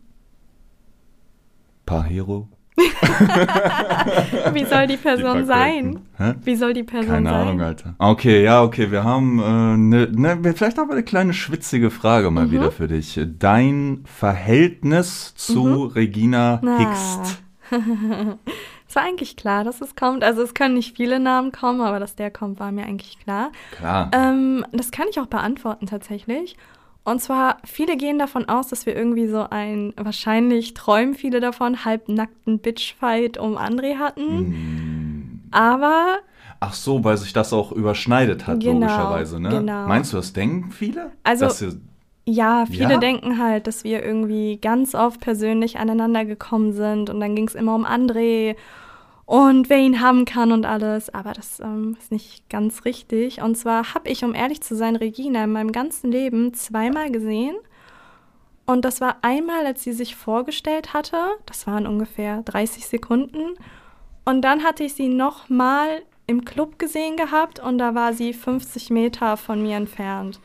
Pahero. 1.85 2.47
Wie 4.53 4.65
soll 4.65 4.87
die 4.87 4.97
Person 4.97 5.39
Die 5.39 5.43
sein? 5.45 5.99
Hä? 6.17 6.33
Wie 6.43 6.55
soll 6.55 6.73
die 6.73 6.81
Person 6.83 7.11
Keine 7.11 7.29
sein? 7.29 7.41
Ahnung, 7.47 7.61
Alter. 7.61 7.93
Okay, 7.99 8.43
ja, 8.43 8.63
okay, 8.63 8.89
wir 8.89 9.03
haben 9.03 9.39
äh, 9.39 9.77
ne, 9.77 10.07
ne, 10.11 10.53
vielleicht 10.55 10.79
aber 10.79 10.93
eine 10.93 11.03
kleine 11.03 11.33
schwitzige 11.33 11.91
Frage 11.91 12.31
mal 12.31 12.47
Mhm. 12.47 12.51
wieder 12.51 12.71
für 12.71 12.87
dich. 12.87 13.19
Dein 13.37 14.03
Verhältnis 14.05 15.35
zu 15.35 15.85
Regina 15.85 16.59
Mhm. 16.63 16.67
Na. 16.67 16.77
Hickst. 16.79 17.43
Es 18.87 18.95
war 18.97 19.05
eigentlich 19.05 19.35
klar, 19.37 19.63
dass 19.63 19.81
es 19.81 19.95
kommt. 19.95 20.23
Also 20.23 20.43
es 20.43 20.53
können 20.53 20.75
nicht 20.75 20.95
viele 20.95 21.19
Namen 21.19 21.51
kommen, 21.51 21.81
aber 21.81 21.99
dass 21.99 22.15
der 22.15 22.29
kommt, 22.29 22.59
war 22.59 22.71
mir 22.71 22.83
eigentlich 22.85 23.17
klar. 23.17 23.51
Klar. 23.75 24.11
Ähm, 24.13 24.63
das 24.71 24.91
kann 24.91 25.07
ich 25.09 25.19
auch 25.19 25.25
beantworten 25.25 25.87
tatsächlich. 25.87 26.55
Und 27.05 27.21
zwar, 27.21 27.57
viele 27.65 27.97
gehen 27.97 28.17
davon 28.17 28.47
aus, 28.47 28.67
dass 28.67 28.85
wir 28.85 28.95
irgendwie 28.95 29.27
so 29.27 29.45
ein, 29.49 29.93
wahrscheinlich 29.97 30.73
träumen 30.73 31.15
viele 31.15 31.41
davon, 31.41 31.83
halbnackten 31.83 32.59
Bitchfight 32.59 33.37
um 33.37 33.57
André 33.57 33.97
hatten. 33.97 34.37
Hm. 34.37 35.41
Aber 35.51 36.19
Ach 36.61 36.73
so, 36.73 37.03
weil 37.03 37.17
sich 37.17 37.33
das 37.33 37.51
auch 37.51 37.73
überschneidet 37.73 38.47
hat, 38.47 38.61
Genau, 38.61 38.79
logischerweise, 38.79 39.39
ne? 39.41 39.49
genau. 39.49 39.85
Meinst 39.87 40.13
du, 40.13 40.17
das 40.17 40.31
denken 40.31 40.71
viele? 40.71 41.11
Also- 41.23 41.49
ja, 42.25 42.65
viele 42.65 42.93
Ja? 42.93 42.97
denken 42.97 43.37
halt, 43.37 43.67
dass 43.67 43.83
wir 43.83 44.01
irgendwie 44.01 44.57
ganz 44.61 44.95
oft 44.95 45.19
persönlich 45.19 45.77
aneinander 45.77 46.23
gekommen 46.23 46.71
sind 46.71 47.09
und 47.09 47.19
dann 47.19 47.35
ging 47.35 47.47
es 47.49 47.53
immer 47.55 47.75
um 47.75 47.85
André 47.85 48.55
und 49.25 49.69
wer 49.69 49.77
ihn 49.77 50.01
haben 50.01 50.25
kann 50.25 50.51
und 50.51 50.65
alles. 50.65 51.09
Aber 51.13 51.33
das 51.33 51.59
ähm, 51.59 51.95
ist 51.99 52.11
nicht 52.11 52.49
ganz 52.49 52.85
richtig. 52.85 53.41
Und 53.41 53.55
zwar 53.55 53.93
habe 53.93 54.09
ich, 54.09 54.23
um 54.23 54.35
ehrlich 54.35 54.61
zu 54.61 54.75
sein, 54.75 54.95
Regina 54.95 55.43
in 55.45 55.51
meinem 55.51 55.71
ganzen 55.71 56.11
Leben 56.11 56.53
zweimal 56.53 57.11
gesehen. 57.11 57.55
Und 58.65 58.85
das 58.85 59.01
war 59.01 59.17
einmal, 59.21 59.65
als 59.65 59.83
sie 59.83 59.93
sich 59.93 60.15
vorgestellt 60.15 60.93
hatte. 60.93 61.17
Das 61.45 61.67
waren 61.67 61.87
ungefähr 61.87 62.41
30 62.43 62.87
Sekunden. 62.87 63.55
Und 64.25 64.41
dann 64.41 64.63
hatte 64.63 64.83
ich 64.83 64.93
sie 64.93 65.09
nochmal 65.09 66.03
im 66.27 66.45
Club 66.45 66.79
gesehen 66.79 67.17
gehabt 67.17 67.59
und 67.59 67.77
da 67.77 67.95
war 67.95 68.13
sie 68.13 68.33
50 68.33 68.89
Meter 68.89 69.35
von 69.35 69.61
mir 69.61 69.75
entfernt. 69.75 70.39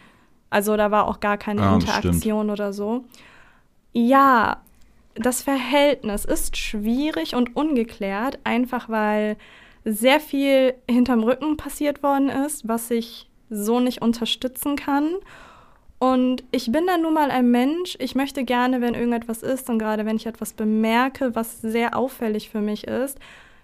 Also 0.50 0.76
da 0.76 0.90
war 0.90 1.06
auch 1.06 1.20
gar 1.20 1.36
keine 1.36 1.62
Ah, 1.62 1.74
das 1.74 1.84
Interaktion 1.84 2.50
oder 2.50 2.72
so. 2.72 3.04
Ja, 3.92 4.62
das 5.18 5.42
Verhältnis 5.42 6.24
ist 6.24 6.56
schwierig 6.56 7.34
und 7.34 7.56
ungeklärt, 7.56 8.38
einfach 8.44 8.88
weil 8.88 9.36
sehr 9.84 10.20
viel 10.20 10.74
hinterm 10.88 11.22
Rücken 11.22 11.56
passiert 11.56 12.02
worden 12.02 12.28
ist, 12.28 12.68
was 12.68 12.90
ich 12.90 13.28
so 13.50 13.80
nicht 13.80 14.02
unterstützen 14.02 14.76
kann. 14.76 15.14
Und 15.98 16.44
ich 16.52 16.70
bin 16.70 16.86
dann 16.86 17.02
nun 17.02 17.14
mal 17.14 17.30
ein 17.30 17.50
Mensch. 17.50 17.96
Ich 17.98 18.14
möchte 18.14 18.44
gerne, 18.44 18.80
wenn 18.80 18.94
irgendetwas 18.94 19.42
ist 19.42 19.68
und 19.68 19.78
gerade 19.78 20.06
wenn 20.06 20.16
ich 20.16 20.26
etwas 20.26 20.52
bemerke, 20.52 21.34
was 21.34 21.60
sehr 21.60 21.96
auffällig 21.96 22.50
für 22.50 22.60
mich 22.60 22.86
ist, 22.86 23.18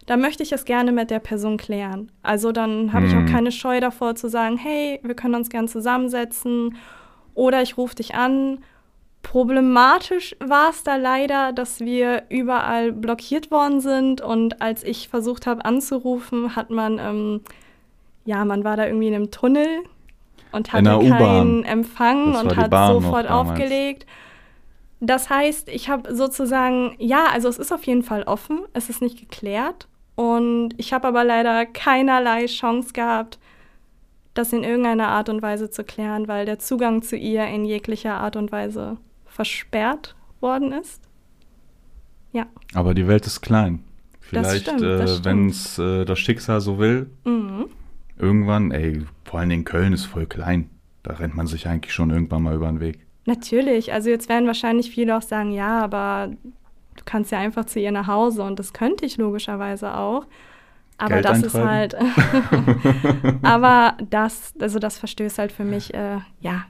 dann 0.07 0.21
möchte 0.21 0.43
ich 0.43 0.53
es 0.53 0.65
gerne 0.65 0.93
mit 0.93 1.11
der 1.11 1.21
Person 1.21 1.57
klären. 1.57 2.11
Also 2.23 2.53
dann 2.53 2.93
habe 2.93 3.07
ich 3.07 3.13
Hm. 3.13 3.25
auch 3.27 3.31
keine 3.31 3.53
Scheu 3.53 3.81
davor 3.81 4.17
zu 4.17 4.29
sagen, 4.29 4.57
hey, 4.57 5.01
wir 5.03 5.15
können 5.15 5.35
uns 5.35 5.49
gern 5.49 5.69
zusammensetzen 5.69 6.77
oder 7.35 7.63
ich 7.63 7.77
rufe 7.79 7.95
dich 7.95 8.15
an. 8.15 8.59
Problematisch 9.25 10.37
war 10.39 10.71
es 10.71 10.85
da 10.85 10.97
leider, 10.97 11.53
dass 11.53 11.81
wir 11.81 12.25
überall 12.29 12.93
blockiert 12.93 13.51
worden 13.51 13.81
sind. 13.81 14.21
Und 14.21 14.61
als 14.61 14.85
ich 14.85 15.09
versucht 15.09 15.47
habe 15.47 15.65
anzurufen, 15.65 16.55
hat 16.55 16.71
man, 16.71 16.99
ähm, 17.01 17.41
ja, 18.27 18.45
man 18.45 18.63
war 18.65 18.77
da 18.77 18.87
irgendwie 18.87 19.09
in 19.09 19.15
einem 19.15 19.31
Tunnel 19.31 19.67
und 20.53 20.73
hatte 20.73 20.85
keinen 21.09 21.65
Empfang 21.65 22.35
Das 22.35 22.43
und 22.43 22.57
hat 22.57 22.71
Bahn 22.71 22.93
sofort 22.93 23.29
aufgelegt. 23.29 24.07
Das 25.01 25.31
heißt, 25.31 25.69
ich 25.71 25.89
habe 25.89 26.15
sozusagen, 26.15 26.95
ja, 26.99 27.27
also 27.33 27.49
es 27.49 27.59
ist 27.59 27.73
auf 27.73 27.85
jeden 27.85 28.03
Fall 28.03 28.25
offen, 28.25 28.61
es 28.75 28.91
ist 28.91 29.01
nicht 29.03 29.19
geklärt. 29.19 29.89
Und 30.17 30.75
ich 30.77 30.93
habe 30.93 31.09
aber 31.09 31.25
leider 31.25 31.65
keinerlei 31.65 32.45
Chance 32.45 32.93
gehabt, 32.93 33.39
das 34.35 34.53
in 34.53 34.65
irgendeiner 34.65 35.09
Art 35.09 35.31
und 35.31 35.41
Weise 35.41 35.71
zu 35.71 35.83
klären, 35.83 36.29
weil 36.29 36.45
der 36.45 36.59
Zugang 36.59 37.01
zu 37.03 37.17
ihr 37.17 37.47
in 37.47 37.65
jeglicher 37.65 38.15
Art 38.15 38.37
und 38.37 38.53
Weise 38.53 38.99
versperrt 39.35 40.15
worden 40.41 40.73
ist. 40.73 41.03
Ja. 42.33 42.47
aber 42.75 42.95
die 42.95 43.07
Welt 43.07 43.27
ist 43.27 43.41
klein. 43.43 43.85
Vielleicht, 44.21 44.67
äh, 44.69 45.25
wenn 45.25 45.49
es 45.51 45.79
äh, 45.79 46.05
das 46.05 46.19
Schicksal 46.19 46.61
so 46.61 46.79
will, 46.79 47.09
Mhm. 47.25 47.67
irgendwann, 48.19 48.71
ey, 48.73 49.05
vor 49.25 49.39
allen 49.41 49.51
Dingen 49.51 49.65
Köln 49.65 49.93
ist 49.93 50.07
voll 50.07 50.27
klein. 50.27 50.69
Da 51.05 51.15
rennt 51.15 51.37
man 51.37 51.47
sich 51.47 51.69
eigentlich 51.69 51.93
schon 51.95 52.11
irgendwann 52.11 52.43
mal 52.43 52.55
über 52.57 52.67
den 52.67 52.81
Weg. 52.81 53.07
Natürlich, 53.27 53.93
also 53.93 54.11
jetzt 54.11 54.29
werden 54.29 54.47
wahrscheinlich 54.47 54.91
viele 54.91 55.17
auch 55.17 55.23
sagen, 55.23 55.53
ja, 55.53 55.81
aber 55.85 56.31
du 56.97 57.03
kannst 57.05 57.31
ja 57.31 57.39
einfach 57.39 57.67
zu 57.67 57.79
ihr 57.81 57.93
nach 57.93 58.07
Hause 58.09 58.43
und 58.43 58.59
das 58.59 58.73
könnte 58.73 59.05
ich 59.07 59.17
logischerweise 59.17 59.95
auch. 59.97 60.27
Aber 60.99 61.15
Geld 61.15 61.25
das 61.27 61.43
ist 61.43 61.55
halt, 61.55 61.95
aber 63.43 63.97
das, 64.11 64.55
also 64.61 64.79
das 64.79 64.99
verstößt 64.99 65.39
halt 65.39 65.53
für 65.53 65.65
mich, 65.65 65.93
äh, 65.95 66.19
ja, 66.41 66.65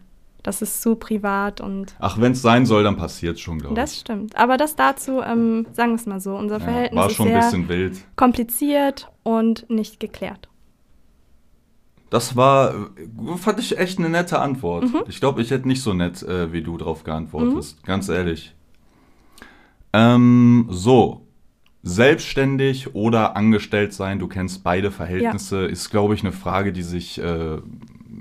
das 0.44 0.62
ist 0.62 0.80
zu 0.82 0.94
privat 0.94 1.60
und 1.60 1.96
Ach, 1.98 2.20
wenn 2.20 2.30
es 2.32 2.42
sein 2.42 2.66
soll, 2.66 2.84
dann 2.84 2.96
passiert 2.96 3.40
schon, 3.40 3.58
glaube 3.58 3.74
ich. 3.74 3.80
das 3.80 3.98
stimmt. 3.98 4.36
Aber 4.36 4.56
das 4.56 4.76
dazu, 4.76 5.20
ähm, 5.22 5.66
sagen 5.72 5.90
wir 5.90 5.96
es 5.96 6.06
mal 6.06 6.20
so, 6.20 6.36
unser 6.36 6.58
Ja, 6.58 6.64
Verhältnis 6.64 7.00
war 7.00 7.06
ist 7.10 7.16
schon 7.16 7.26
ein 7.28 7.32
sehr 7.32 7.40
bisschen 7.50 7.68
wild. 7.68 8.04
kompliziert 8.14 9.10
und 9.24 9.68
nicht 9.68 9.98
geklärt. 9.98 10.48
Das 12.10 12.36
war, 12.36 12.74
äh, 12.74 13.36
fand 13.38 13.58
ich 13.58 13.76
echt 13.76 13.98
eine 13.98 14.08
nette 14.10 14.38
Antwort. 14.38 14.84
Mhm. 14.84 15.02
Ich 15.08 15.18
glaube, 15.18 15.42
ich 15.42 15.50
hätte 15.50 15.66
nicht 15.66 15.82
so 15.82 15.94
nett, 15.94 16.22
äh, 16.22 16.52
wie 16.52 16.62
du 16.62 16.76
drauf 16.76 17.02
geantwortest. 17.02 17.82
Ganz 17.84 18.08
ehrlich. 18.08 18.54
Ähm, 19.92 20.66
so. 20.70 21.22
Selbstständig 21.86 22.94
oder 22.94 23.36
angestellt 23.36 23.92
sein, 23.92 24.18
du 24.18 24.26
kennst 24.26 24.64
beide 24.64 24.90
Verhältnisse, 24.90 25.66
ist, 25.66 25.90
glaube 25.90 26.14
ich, 26.14 26.22
eine 26.22 26.32
Frage, 26.32 26.72
die 26.72 26.82
sich 26.82 27.18
äh, 27.20 27.58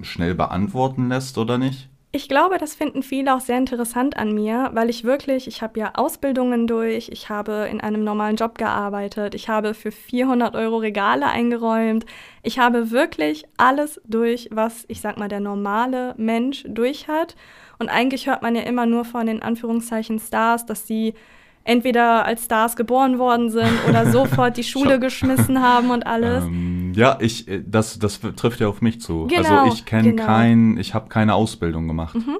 schnell 0.02 0.36
beantworten 0.36 1.08
lässt, 1.08 1.38
oder 1.38 1.58
nicht? 1.58 1.90
Ich 2.16 2.30
glaube, 2.30 2.60
das 2.60 2.76
finden 2.76 3.02
viele 3.02 3.34
auch 3.34 3.40
sehr 3.40 3.58
interessant 3.58 4.18
an 4.18 4.34
mir, 4.36 4.70
weil 4.74 4.88
ich 4.92 5.04
wirklich, 5.04 5.48
ich 5.48 5.64
habe 5.64 5.80
ja 5.80 5.94
Ausbildungen 5.96 6.68
durch, 6.68 7.10
ich 7.10 7.30
habe 7.30 7.68
in 7.72 7.82
einem 7.82 8.04
normalen 8.04 8.36
Job 8.36 8.60
gearbeitet, 8.60 9.34
ich 9.34 9.50
habe 9.50 9.74
für 9.74 9.92
400 9.92 10.56
Euro 10.56 10.78
Regale 10.78 11.26
eingeräumt, 11.26 12.06
ich 12.44 12.60
habe 12.60 12.92
wirklich 12.92 13.46
alles 13.58 14.00
durch, 14.06 14.48
was, 14.52 14.86
ich 14.90 15.02
sag 15.02 15.18
mal, 15.18 15.28
der 15.28 15.40
normale 15.40 16.14
Mensch 16.18 16.64
durch 16.68 17.08
hat. 17.08 17.36
Und 17.80 17.90
eigentlich 17.90 18.28
hört 18.28 18.44
man 18.44 18.56
ja 18.56 18.62
immer 18.62 18.86
nur 18.86 19.06
von 19.06 19.26
den 19.26 19.42
Anführungszeichen 19.42 20.20
Stars, 20.20 20.68
dass 20.68 20.86
sie 20.86 21.16
entweder 21.64 22.26
als 22.26 22.46
Stars 22.46 22.76
geboren 22.76 23.20
worden 23.20 23.50
sind 23.50 23.72
oder 23.88 24.06
sofort 24.12 24.58
die 24.58 24.64
Schule 24.64 25.00
geschmissen 25.00 25.62
haben 25.62 25.92
und 25.92 26.06
alles. 26.06 26.44
Ähm, 26.46 26.94
ja, 26.96 27.18
ich, 27.22 27.48
äh, 27.48 27.64
das, 27.66 28.00
das 28.00 28.20
trifft 28.36 28.60
ja 28.60 28.68
auf 28.68 28.82
mich 28.82 29.02
zu. 29.02 29.28
Genau, 29.28 29.62
also 29.62 29.74
ich 29.74 29.86
kenne 29.86 30.12
genau. 30.12 30.26
kein, 30.26 30.78
ich 30.78 30.94
habe 30.94 31.10
keine 31.10 31.36
Ausbildung 31.36 31.88
gemacht. 31.88 32.16
Mhm. 32.16 32.38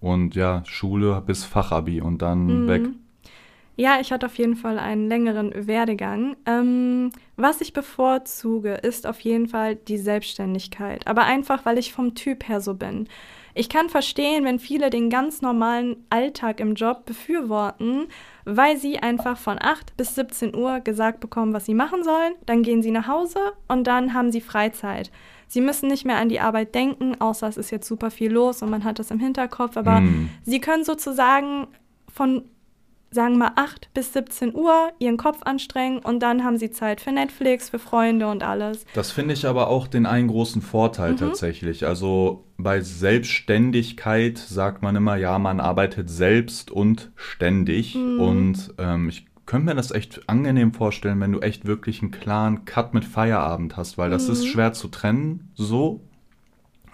Und 0.00 0.34
ja, 0.34 0.62
Schule 0.66 1.22
bis 1.24 1.44
Fachabi 1.44 2.00
und 2.00 2.22
dann 2.22 2.64
Mhm. 2.64 2.68
weg. 2.68 2.82
Ja, 3.76 3.98
ich 4.00 4.12
hatte 4.12 4.26
auf 4.26 4.36
jeden 4.36 4.56
Fall 4.56 4.78
einen 4.78 5.08
längeren 5.08 5.66
Werdegang. 5.66 6.36
Ähm, 6.44 7.10
was 7.36 7.60
ich 7.62 7.72
bevorzuge, 7.72 8.74
ist 8.74 9.06
auf 9.06 9.20
jeden 9.20 9.48
Fall 9.48 9.76
die 9.76 9.96
Selbstständigkeit. 9.96 11.06
Aber 11.06 11.22
einfach, 11.24 11.64
weil 11.64 11.78
ich 11.78 11.92
vom 11.92 12.14
Typ 12.14 12.48
her 12.48 12.60
so 12.60 12.74
bin. 12.74 13.08
Ich 13.54 13.68
kann 13.68 13.88
verstehen, 13.88 14.44
wenn 14.44 14.58
viele 14.58 14.90
den 14.90 15.08
ganz 15.08 15.40
normalen 15.42 15.96
Alltag 16.10 16.60
im 16.60 16.74
Job 16.74 17.06
befürworten, 17.06 18.08
weil 18.44 18.76
sie 18.76 18.98
einfach 18.98 19.36
von 19.38 19.58
8 19.60 19.96
bis 19.96 20.14
17 20.14 20.54
Uhr 20.54 20.80
gesagt 20.80 21.20
bekommen, 21.20 21.52
was 21.52 21.66
sie 21.66 21.74
machen 21.74 22.02
sollen. 22.04 22.34
Dann 22.46 22.62
gehen 22.62 22.82
sie 22.82 22.90
nach 22.90 23.06
Hause 23.06 23.38
und 23.68 23.86
dann 23.86 24.14
haben 24.14 24.32
sie 24.32 24.40
Freizeit. 24.40 25.10
Sie 25.48 25.60
müssen 25.60 25.88
nicht 25.88 26.04
mehr 26.06 26.16
an 26.16 26.28
die 26.28 26.40
Arbeit 26.40 26.74
denken, 26.74 27.20
außer 27.20 27.46
es 27.46 27.56
ist 27.56 27.70
jetzt 27.70 27.86
super 27.86 28.10
viel 28.10 28.32
los 28.32 28.62
und 28.62 28.70
man 28.70 28.84
hat 28.84 28.98
das 28.98 29.10
im 29.10 29.18
Hinterkopf. 29.20 29.76
Aber 29.76 29.98
Hm. 29.98 30.30
sie 30.44 30.60
können 30.60 30.84
sozusagen 30.84 31.66
von 32.12 32.44
sagen 33.12 33.34
wir 33.34 33.38
mal 33.50 33.52
8 33.56 33.92
bis 33.94 34.12
17 34.12 34.54
Uhr 34.54 34.90
ihren 34.98 35.16
Kopf 35.16 35.42
anstrengen 35.44 35.98
und 35.98 36.20
dann 36.20 36.44
haben 36.44 36.56
sie 36.56 36.70
Zeit 36.70 37.00
für 37.00 37.12
Netflix, 37.12 37.68
für 37.70 37.78
Freunde 37.78 38.26
und 38.28 38.42
alles. 38.42 38.84
Das 38.94 39.10
finde 39.12 39.34
ich 39.34 39.46
aber 39.46 39.68
auch 39.68 39.86
den 39.86 40.06
einen 40.06 40.28
großen 40.28 40.62
Vorteil 40.62 41.12
Mhm. 41.12 41.16
tatsächlich. 41.18 41.86
Also 41.86 42.44
bei 42.56 42.80
Selbstständigkeit 42.80 44.38
sagt 44.38 44.82
man 44.82 44.96
immer, 44.96 45.16
ja, 45.16 45.38
man 45.38 45.60
arbeitet 45.60 46.08
selbst 46.10 46.70
und 46.70 47.10
ständig. 47.16 47.94
Mhm. 47.94 48.18
Und 48.18 48.74
ähm, 48.78 49.08
ich 49.08 49.26
könnte 49.46 49.66
mir 49.66 49.74
das 49.74 49.90
echt 49.90 50.28
angenehm 50.28 50.72
vorstellen, 50.72 51.20
wenn 51.20 51.32
du 51.32 51.40
echt 51.40 51.66
wirklich 51.66 52.00
einen 52.00 52.10
klaren 52.12 52.64
Cut 52.64 52.94
mit 52.94 53.04
Feierabend 53.04 53.76
hast, 53.76 53.98
weil 53.98 54.10
das 54.10 54.26
Mhm. 54.28 54.32
ist 54.34 54.46
schwer 54.46 54.72
zu 54.72 54.88
trennen, 54.88 55.50
so. 55.54 56.00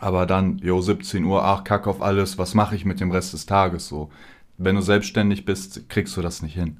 Aber 0.01 0.27
dann, 0.27 0.59
jo, 0.59 0.81
17 0.81 1.25
Uhr, 1.25 1.45
ach, 1.45 1.65
kack 1.65 1.87
auf 1.89 2.01
alles, 2.03 2.39
was 2.39 2.55
mache 2.55 2.77
ich 2.77 2.85
mit 2.85 3.01
dem 3.01 3.11
Rest 3.11 3.33
des 3.33 3.47
Tages 3.47 3.89
so? 3.89 4.11
Wenn 4.59 4.75
du 4.75 4.83
selbstständig 4.83 5.45
bist, 5.45 5.89
kriegst 5.89 6.17
du 6.17 6.21
das 6.21 6.43
nicht 6.43 6.55
hin. 6.55 6.79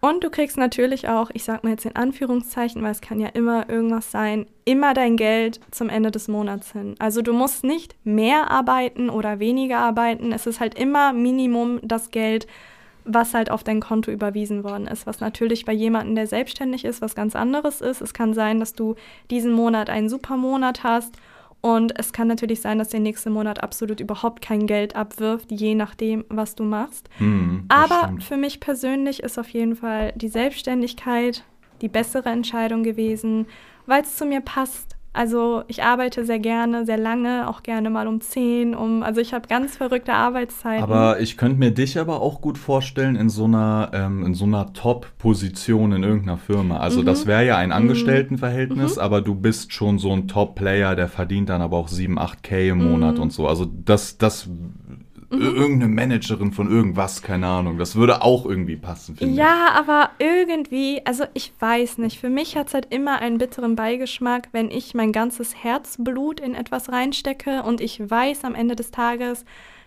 Und 0.00 0.22
du 0.22 0.30
kriegst 0.30 0.56
natürlich 0.56 1.08
auch, 1.08 1.30
ich 1.34 1.44
sag 1.44 1.62
mal 1.62 1.70
jetzt 1.70 1.84
in 1.84 1.96
Anführungszeichen, 1.96 2.82
weil 2.82 2.92
es 2.92 3.00
kann 3.00 3.20
ja 3.20 3.28
immer 3.28 3.68
irgendwas 3.68 4.10
sein, 4.10 4.46
immer 4.64 4.94
dein 4.94 5.16
Geld 5.16 5.60
zum 5.70 5.88
Ende 5.88 6.10
des 6.10 6.28
Monats 6.28 6.72
hin. 6.72 6.94
Also 6.98 7.20
du 7.20 7.32
musst 7.32 7.64
nicht 7.64 7.96
mehr 8.04 8.50
arbeiten 8.50 9.10
oder 9.10 9.40
weniger 9.40 9.78
arbeiten. 9.78 10.32
Es 10.32 10.46
ist 10.46 10.60
halt 10.60 10.78
immer 10.78 11.12
Minimum 11.12 11.80
das 11.82 12.10
Geld, 12.12 12.46
was 13.04 13.34
halt 13.34 13.50
auf 13.50 13.64
dein 13.64 13.80
Konto 13.80 14.10
überwiesen 14.10 14.64
worden 14.64 14.86
ist. 14.86 15.06
Was 15.06 15.20
natürlich 15.20 15.64
bei 15.64 15.72
jemandem, 15.72 16.14
der 16.14 16.28
selbstständig 16.28 16.84
ist, 16.84 17.02
was 17.02 17.14
ganz 17.14 17.34
anderes 17.34 17.80
ist. 17.80 18.00
Es 18.00 18.14
kann 18.14 18.32
sein, 18.34 18.60
dass 18.60 18.74
du 18.74 18.94
diesen 19.30 19.52
Monat 19.52 19.90
einen 19.90 20.08
super 20.08 20.36
Monat 20.36 20.84
hast. 20.84 21.14
Und 21.60 21.98
es 21.98 22.12
kann 22.12 22.28
natürlich 22.28 22.60
sein, 22.60 22.78
dass 22.78 22.88
der 22.88 23.00
nächste 23.00 23.30
Monat 23.30 23.62
absolut 23.62 24.00
überhaupt 24.00 24.42
kein 24.42 24.66
Geld 24.66 24.94
abwirft, 24.94 25.50
je 25.50 25.74
nachdem, 25.74 26.24
was 26.28 26.54
du 26.54 26.62
machst. 26.62 27.08
Hm, 27.18 27.64
Aber 27.68 28.04
stimmt. 28.04 28.24
für 28.24 28.36
mich 28.36 28.60
persönlich 28.60 29.22
ist 29.22 29.38
auf 29.38 29.48
jeden 29.48 29.74
Fall 29.74 30.12
die 30.14 30.28
Selbstständigkeit 30.28 31.44
die 31.80 31.88
bessere 31.88 32.28
Entscheidung 32.28 32.82
gewesen, 32.82 33.46
weil 33.86 34.02
es 34.02 34.16
zu 34.16 34.26
mir 34.26 34.40
passt. 34.40 34.96
Also 35.14 35.64
ich 35.66 35.82
arbeite 35.82 36.24
sehr 36.24 36.38
gerne, 36.38 36.84
sehr 36.84 36.98
lange, 36.98 37.48
auch 37.48 37.62
gerne 37.62 37.90
mal 37.90 38.06
um 38.06 38.20
10, 38.20 38.74
um, 38.74 39.02
also 39.02 39.20
ich 39.20 39.32
habe 39.34 39.48
ganz 39.48 39.76
verrückte 39.76 40.12
Arbeitszeiten. 40.12 40.82
Aber 40.82 41.18
ich 41.18 41.36
könnte 41.36 41.58
mir 41.58 41.70
dich 41.72 41.98
aber 41.98 42.20
auch 42.20 42.40
gut 42.40 42.56
vorstellen 42.58 43.16
in 43.16 43.28
so 43.28 43.44
einer, 43.44 43.90
ähm, 43.94 44.24
in 44.24 44.34
so 44.34 44.44
einer 44.44 44.72
Top-Position 44.74 45.92
in 45.92 46.02
irgendeiner 46.04 46.36
Firma. 46.38 46.78
Also 46.78 47.00
Mhm. 47.00 47.06
das 47.06 47.26
wäre 47.26 47.44
ja 47.44 47.56
ein 47.56 47.72
Angestelltenverhältnis, 47.72 48.98
aber 48.98 49.20
du 49.22 49.34
bist 49.34 49.72
schon 49.72 49.98
so 49.98 50.12
ein 50.12 50.28
Top-Player, 50.28 50.94
der 50.94 51.08
verdient 51.08 51.48
dann 51.48 51.62
aber 51.62 51.78
auch 51.78 51.88
7, 51.88 52.18
8K 52.18 52.68
im 52.70 52.78
Monat 52.84 53.16
Mhm. 53.16 53.22
und 53.22 53.32
so. 53.32 53.48
Also 53.48 53.64
das, 53.64 54.18
das, 54.18 54.48
irgendeine 55.30 55.92
Managerin 55.92 56.52
von 56.52 56.70
irgendwas, 56.70 57.20
keine 57.22 57.46
Ahnung, 57.46 57.76
das 57.76 57.96
würde 57.96 58.22
auch 58.22 58.46
irgendwie 58.46 58.76
passen, 58.76 59.16
finde 59.16 59.32
ich. 59.32 59.38
Ja, 59.38 59.70
aber 59.74 60.10
irgendwie, 60.18 61.02
also 61.04 61.24
ich 61.34 61.52
weiß 61.58 61.98
nicht, 61.98 62.18
für 62.18 62.30
mich 62.30 62.56
hat 62.56 62.68
es 62.68 62.74
halt 62.74 62.86
immer 62.90 63.18
einen 63.18 63.38
bitteren 63.38 63.76
Beigeschmack, 63.76 64.48
wenn 64.52 64.70
ich 64.70 64.94
mein 64.94 65.12
ganzes 65.12 65.62
Herzblut 65.62 66.40
in 66.40 66.54
etwas 66.54 66.90
reinstecke 66.90 67.62
und 67.62 67.80
ich 67.80 68.00
weiß 68.10 68.44
am 68.44 68.54
Ende 68.54 68.74
des 68.74 68.90
Tages, 68.90 69.44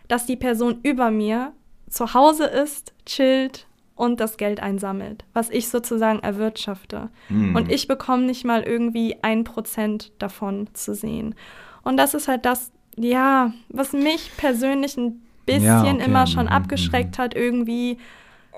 dass 0.08 0.26
die 0.26 0.36
Person 0.36 0.80
über 0.84 1.10
mir 1.10 1.54
zu 1.90 2.14
Hause 2.14 2.46
ist, 2.46 2.94
chillt 3.06 3.68
und 3.96 4.20
das 4.20 4.38
Geld 4.38 4.62
einsammelt, 4.62 5.26
was 5.34 5.50
ich 5.50 5.70
sozusagen 5.70 6.20
erwirtschafte. 6.20 7.10
Hm. 7.28 7.56
Und 7.56 7.72
ich 7.72 7.88
bekomme 7.88 8.24
nicht 8.24 8.46
mal 8.46 8.64
irgendwie 8.64 9.18
ein 9.22 9.44
Prozent 9.44 10.12
davon 10.20 10.68
zu 10.74 10.94
sehen. 10.94 11.36
Und 11.84 11.98
das 11.98 12.14
ist 12.14 12.28
halt 12.28 12.46
das, 12.46 12.72
ja, 12.96 13.54
was 13.70 13.94
mich 13.94 14.32
persönlich 14.38 14.98
ein 14.98 15.22
bisschen 15.60 15.96
Ja, 15.96 16.00
okay. 16.00 16.06
immer 16.06 16.28
schon 16.28 16.48
Mhm, 16.48 16.54
abgeschreckt 16.54 17.18
hat, 17.18 17.36
irgendwie 17.36 17.98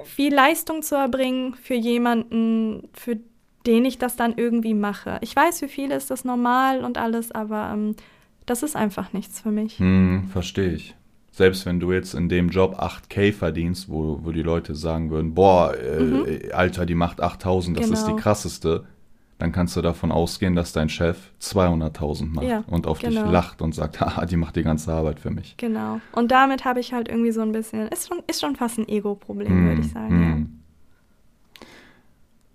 viel 0.01 0.33
Leistung 0.33 0.81
zu 0.83 0.95
erbringen 0.95 1.55
für 1.55 1.75
jemanden, 1.75 2.89
für 2.93 3.19
den 3.65 3.85
ich 3.85 3.97
das 3.97 4.15
dann 4.17 4.33
irgendwie 4.37 4.73
mache. 4.73 5.19
Ich 5.21 5.35
weiß, 5.35 5.59
für 5.59 5.67
viele 5.69 5.95
ist 5.95 6.11
das 6.11 6.25
normal 6.25 6.83
und 6.83 6.97
alles, 6.97 7.31
aber 7.31 7.71
ähm, 7.73 7.95
das 8.45 8.63
ist 8.63 8.75
einfach 8.75 9.13
nichts 9.13 9.41
für 9.41 9.51
mich. 9.51 9.79
Hm, 9.79 10.27
verstehe 10.27 10.73
ich. 10.73 10.95
Selbst 11.31 11.65
wenn 11.65 11.79
du 11.79 11.91
jetzt 11.91 12.13
in 12.13 12.29
dem 12.29 12.49
Job 12.49 12.75
8K 12.79 13.31
verdienst, 13.33 13.89
wo, 13.89 14.19
wo 14.23 14.31
die 14.31 14.43
Leute 14.43 14.75
sagen 14.75 15.09
würden, 15.09 15.33
boah, 15.33 15.75
äh, 15.75 16.51
Alter, 16.51 16.85
die 16.85 16.93
macht 16.95 17.21
8000, 17.21 17.77
das 17.79 17.89
ist 17.89 18.07
die 18.07 18.11
Mhm. 18.11 18.15
Genau. 18.17 18.23
krasseste, 18.23 18.85
dann 19.43 19.51
kannst 19.51 19.75
du 19.75 19.81
davon 19.81 20.13
ausgehen, 20.13 20.55
dass 20.55 20.71
dein 20.71 20.87
Chef 20.87 21.17
200.000 21.41 22.27
macht 22.33 22.45
Ja, 22.45 22.63
und 22.65 22.87
auf 22.87 22.99
dich 22.99 23.13
genau. 23.13 23.29
lacht 23.29 23.61
und 23.61 23.75
sagt, 23.75 23.99
haha, 23.99 24.25
die 24.25 24.37
macht 24.37 24.55
die 24.55 24.63
ganze 24.63 24.93
Arbeit 24.93 25.19
für 25.19 25.31
mich. 25.31 25.55
Genau. 25.57 25.99
Und 26.13 26.31
damit 26.31 26.63
habe 26.63 26.79
ich 26.79 26.93
halt 26.93 27.09
irgendwie 27.09 27.33
so 27.33 27.41
ein 27.41 27.51
bisschen, 27.51 27.89
ist 27.89 28.07
schon, 28.07 28.19
ist 28.27 28.39
schon 28.39 28.55
fast 28.55 28.77
ein 28.79 28.87
Ego-Problem, 28.87 29.49
Hm, 29.49 29.67
würde 29.67 29.81
ich 29.81 29.91
sagen. 29.91 30.09
hm. 30.09 30.59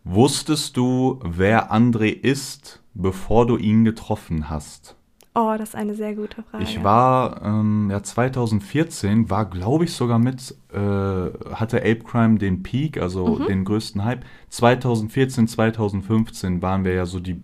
Wusstest 0.05 0.79
du, 0.79 1.21
wer 1.23 1.71
André 1.71 2.09
ist, 2.09 2.83
bevor 2.95 3.47
du 3.47 3.59
ihn 3.59 3.85
getroffen 3.85 4.49
hast? 4.49 4.97
Oh, 5.41 5.55
das 5.57 5.69
ist 5.69 5.75
eine 5.77 5.95
sehr 5.95 6.17
gute 6.17 6.43
Frage. 6.43 6.65
Ich 6.65 6.83
war, 6.83 7.41
ähm, 7.45 7.89
ja, 7.93 8.03
2014, 8.03 9.31
war, 9.31 9.45
glaube 9.45 9.85
ich, 9.85 9.93
sogar 9.93 10.19
mit, 10.19 10.53
äh, 10.73 10.77
hatte 10.79 11.79
Ape 11.79 12.01
Crime 12.01 12.39
den 12.39 12.65
Peak, 12.65 13.01
also 13.01 13.37
Mhm. 13.37 13.47
den 13.47 13.65
größten 13.65 14.05
Hype. 14.05 14.25
2014, 14.49 15.47
2015 15.47 16.61
waren 16.61 16.85
wir 16.85 16.95
ja 16.95 17.07
so 17.07 17.21
die, 17.21 17.41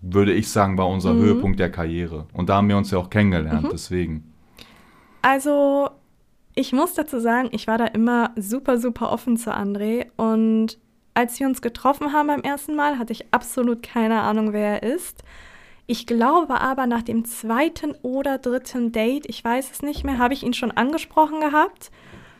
würde 0.00 0.32
ich 0.32 0.48
sagen, 0.48 0.78
war 0.78 0.88
unser 0.88 1.12
Mhm. 1.12 1.18
Höhepunkt 1.18 1.60
der 1.60 1.70
Karriere. 1.70 2.24
Und 2.32 2.48
da 2.48 2.56
haben 2.56 2.68
wir 2.70 2.78
uns 2.78 2.90
ja 2.90 2.98
auch 2.98 3.10
kennengelernt, 3.10 3.64
Mhm. 3.64 3.68
deswegen. 3.72 4.32
Also, 5.20 5.90
ich 6.54 6.72
muss 6.72 6.94
dazu 6.94 7.20
sagen, 7.20 7.48
ich 7.52 7.66
war 7.66 7.76
da 7.76 7.86
immer 7.86 8.30
super, 8.36 8.78
super 8.78 9.12
offen 9.12 9.36
zu 9.36 9.54
André. 9.54 10.06
Und 10.16 10.78
als 11.12 11.38
wir 11.38 11.46
uns 11.46 11.60
getroffen 11.60 12.12
haben 12.14 12.28
beim 12.28 12.40
ersten 12.40 12.74
Mal, 12.74 12.98
hatte 12.98 13.12
ich 13.12 13.26
absolut 13.34 13.82
keine 13.82 14.20
Ahnung, 14.22 14.52
wer 14.54 14.82
er 14.82 14.94
ist. 14.94 15.22
Ich 15.90 16.06
glaube 16.06 16.60
aber 16.60 16.86
nach 16.86 17.00
dem 17.00 17.24
zweiten 17.24 17.92
oder 18.02 18.36
dritten 18.36 18.92
Date, 18.92 19.24
ich 19.26 19.42
weiß 19.42 19.70
es 19.72 19.80
nicht 19.80 20.04
mehr, 20.04 20.18
habe 20.18 20.34
ich 20.34 20.42
ihn 20.42 20.52
schon 20.52 20.70
angesprochen 20.70 21.40
gehabt, 21.40 21.90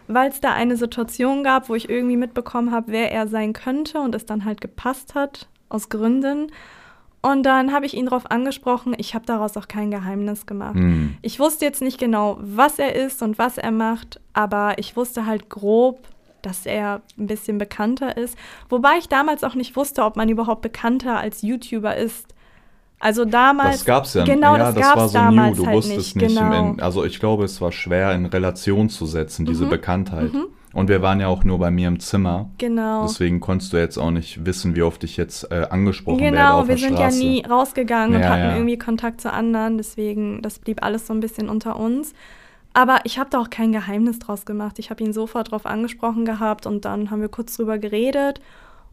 weil 0.06 0.28
es 0.28 0.42
da 0.42 0.52
eine 0.52 0.76
Situation 0.76 1.42
gab, 1.44 1.70
wo 1.70 1.74
ich 1.74 1.88
irgendwie 1.88 2.18
mitbekommen 2.18 2.72
habe, 2.72 2.92
wer 2.92 3.10
er 3.10 3.26
sein 3.26 3.54
könnte 3.54 4.00
und 4.00 4.14
es 4.14 4.26
dann 4.26 4.44
halt 4.44 4.60
gepasst 4.60 5.14
hat, 5.14 5.48
aus 5.70 5.88
Gründen. 5.88 6.52
Und 7.22 7.44
dann 7.44 7.72
habe 7.72 7.86
ich 7.86 7.94
ihn 7.94 8.04
darauf 8.04 8.30
angesprochen, 8.30 8.94
ich 8.98 9.14
habe 9.14 9.24
daraus 9.24 9.56
auch 9.56 9.66
kein 9.66 9.90
Geheimnis 9.90 10.44
gemacht. 10.44 10.74
Hm. 10.74 11.16
Ich 11.22 11.40
wusste 11.40 11.64
jetzt 11.64 11.80
nicht 11.80 11.98
genau, 11.98 12.36
was 12.42 12.78
er 12.78 12.94
ist 12.96 13.22
und 13.22 13.38
was 13.38 13.56
er 13.56 13.70
macht, 13.70 14.20
aber 14.34 14.74
ich 14.76 14.94
wusste 14.94 15.24
halt 15.24 15.48
grob, 15.48 16.06
dass 16.42 16.66
er 16.66 17.00
ein 17.16 17.26
bisschen 17.26 17.56
bekannter 17.56 18.14
ist. 18.18 18.36
Wobei 18.68 18.98
ich 18.98 19.08
damals 19.08 19.42
auch 19.42 19.54
nicht 19.54 19.74
wusste, 19.74 20.04
ob 20.04 20.16
man 20.16 20.28
überhaupt 20.28 20.60
bekannter 20.60 21.18
als 21.18 21.40
YouTuber 21.40 21.96
ist. 21.96 22.34
Also 23.00 23.24
damals. 23.24 23.76
Das 23.76 23.84
gab's 23.84 24.14
ja. 24.14 24.24
Genau, 24.24 24.56
ja, 24.56 24.72
das, 24.72 24.74
das 24.74 24.96
war 24.96 25.08
so 25.08 25.14
damals 25.18 25.56
new. 25.56 25.62
Du 25.62 25.66
halt 25.66 25.76
wusstest 25.76 26.16
nicht. 26.16 26.28
nicht. 26.28 26.36
im 26.40 26.50
Genau. 26.50 26.68
End- 26.70 26.82
also 26.82 27.04
ich 27.04 27.20
glaube, 27.20 27.44
es 27.44 27.60
war 27.60 27.70
schwer 27.72 28.12
in 28.14 28.26
Relation 28.26 28.88
zu 28.88 29.06
setzen, 29.06 29.46
diese 29.46 29.66
Mhm. 29.66 29.70
Bekanntheit. 29.70 30.30
Und 30.74 30.88
wir 30.88 31.00
waren 31.00 31.18
ja 31.20 31.28
auch 31.28 31.44
nur 31.44 31.58
bei 31.58 31.70
mir 31.70 31.88
im 31.88 31.98
Zimmer. 32.00 32.50
genau. 32.58 33.02
Deswegen 33.02 33.40
konntest 33.40 33.72
du 33.72 33.76
jetzt 33.78 33.96
auch 33.98 34.10
nicht 34.10 34.44
wissen, 34.44 34.74
wie 34.76 34.82
oft 34.82 35.02
ich 35.04 35.16
jetzt 35.16 35.50
äh, 35.50 35.66
angesprochen 35.70 36.20
werde 36.20 36.36
Genau, 36.36 36.68
wir 36.68 36.76
sind 36.76 36.94
Straße. 36.96 37.18
ja 37.20 37.24
nie 37.24 37.44
rausgegangen 37.46 38.16
und 38.16 38.22
Ja, 38.22 38.28
hatten 38.30 38.42
ja. 38.42 38.52
irgendwie 38.56 38.78
Kontakt 38.78 39.20
zu 39.20 39.32
anderen, 39.32 39.78
deswegen, 39.78 40.42
das 40.42 40.58
blieb 40.58 40.82
alles 40.84 41.06
so 41.06 41.14
ein 41.14 41.20
bisschen 41.20 41.48
unter 41.48 41.78
uns. 41.78 42.12
Aber 42.74 42.98
ich 43.04 43.18
habe 43.18 43.30
da 43.30 43.40
auch 43.40 43.48
kein 43.50 43.72
Geheimnis 43.72 44.18
draus 44.18 44.44
gemacht. 44.44 44.78
Ich 44.78 44.90
habe 44.90 45.02
ihn 45.02 45.12
sofort 45.12 45.50
drauf 45.52 45.64
angesprochen 45.66 46.24
gehabt 46.26 46.66
und 46.66 46.84
dann 46.84 47.10
haben 47.10 47.22
wir 47.22 47.28
kurz 47.30 47.56
drüber 47.56 47.78
geredet 47.78 48.40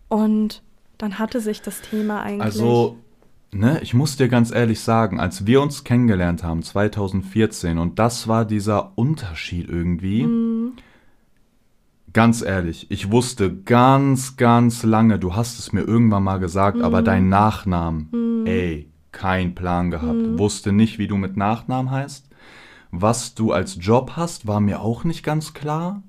und 0.08 0.62
dann 0.98 1.20
hatte 1.20 1.42
sich 1.42 1.62
das 1.62 1.82
Thema 1.82 2.22
eigentlich. 2.22 2.42
Also, 2.44 2.96
ne, 3.56 3.80
ich 3.82 3.94
muss 3.94 4.18
dir 4.18 4.28
ganz 4.28 4.52
ehrlich 4.52 4.80
sagen, 4.80 5.20
als 5.20 5.46
wir 5.46 5.62
uns 5.62 5.84
kennengelernt 5.84 6.44
haben, 6.44 6.62
2014, 6.62 7.78
und 7.78 8.00
das 8.00 8.28
war 8.28 8.46
dieser 8.46 8.98
Unterschied 8.98 9.70
irgendwie. 9.70 10.24
Mhm. 10.24 10.74
Ganz 12.14 12.42
ehrlich, 12.42 12.90
ich 12.90 13.12
wusste 13.12 13.54
ganz, 13.54 14.38
ganz 14.38 14.84
lange, 14.84 15.20
du 15.20 15.36
hast 15.36 15.60
es 15.60 15.74
mir 15.74 15.82
irgendwann 15.82 16.24
mal 16.24 16.40
gesagt, 16.40 16.82
aber 16.82 17.02
dein 17.02 17.28
Nachnamen, 17.28 18.46
ey, 18.46 18.90
kein 19.12 19.56
Plan 19.56 19.92
gehabt. 19.92 20.38
Wusste 20.38 20.72
nicht, 20.72 20.98
wie 20.98 21.08
du 21.08 21.18
mit 21.18 21.36
Nachnamen 21.36 21.92
heißt. 21.92 22.30
Was 22.92 23.34
du 23.36 23.52
als 23.52 23.78
Job 23.82 24.14
hast, 24.16 24.48
war 24.48 24.60
mir 24.60 24.82
auch 24.82 25.04
nicht 25.04 25.24
ganz 25.24 25.54
klar. 25.54 26.04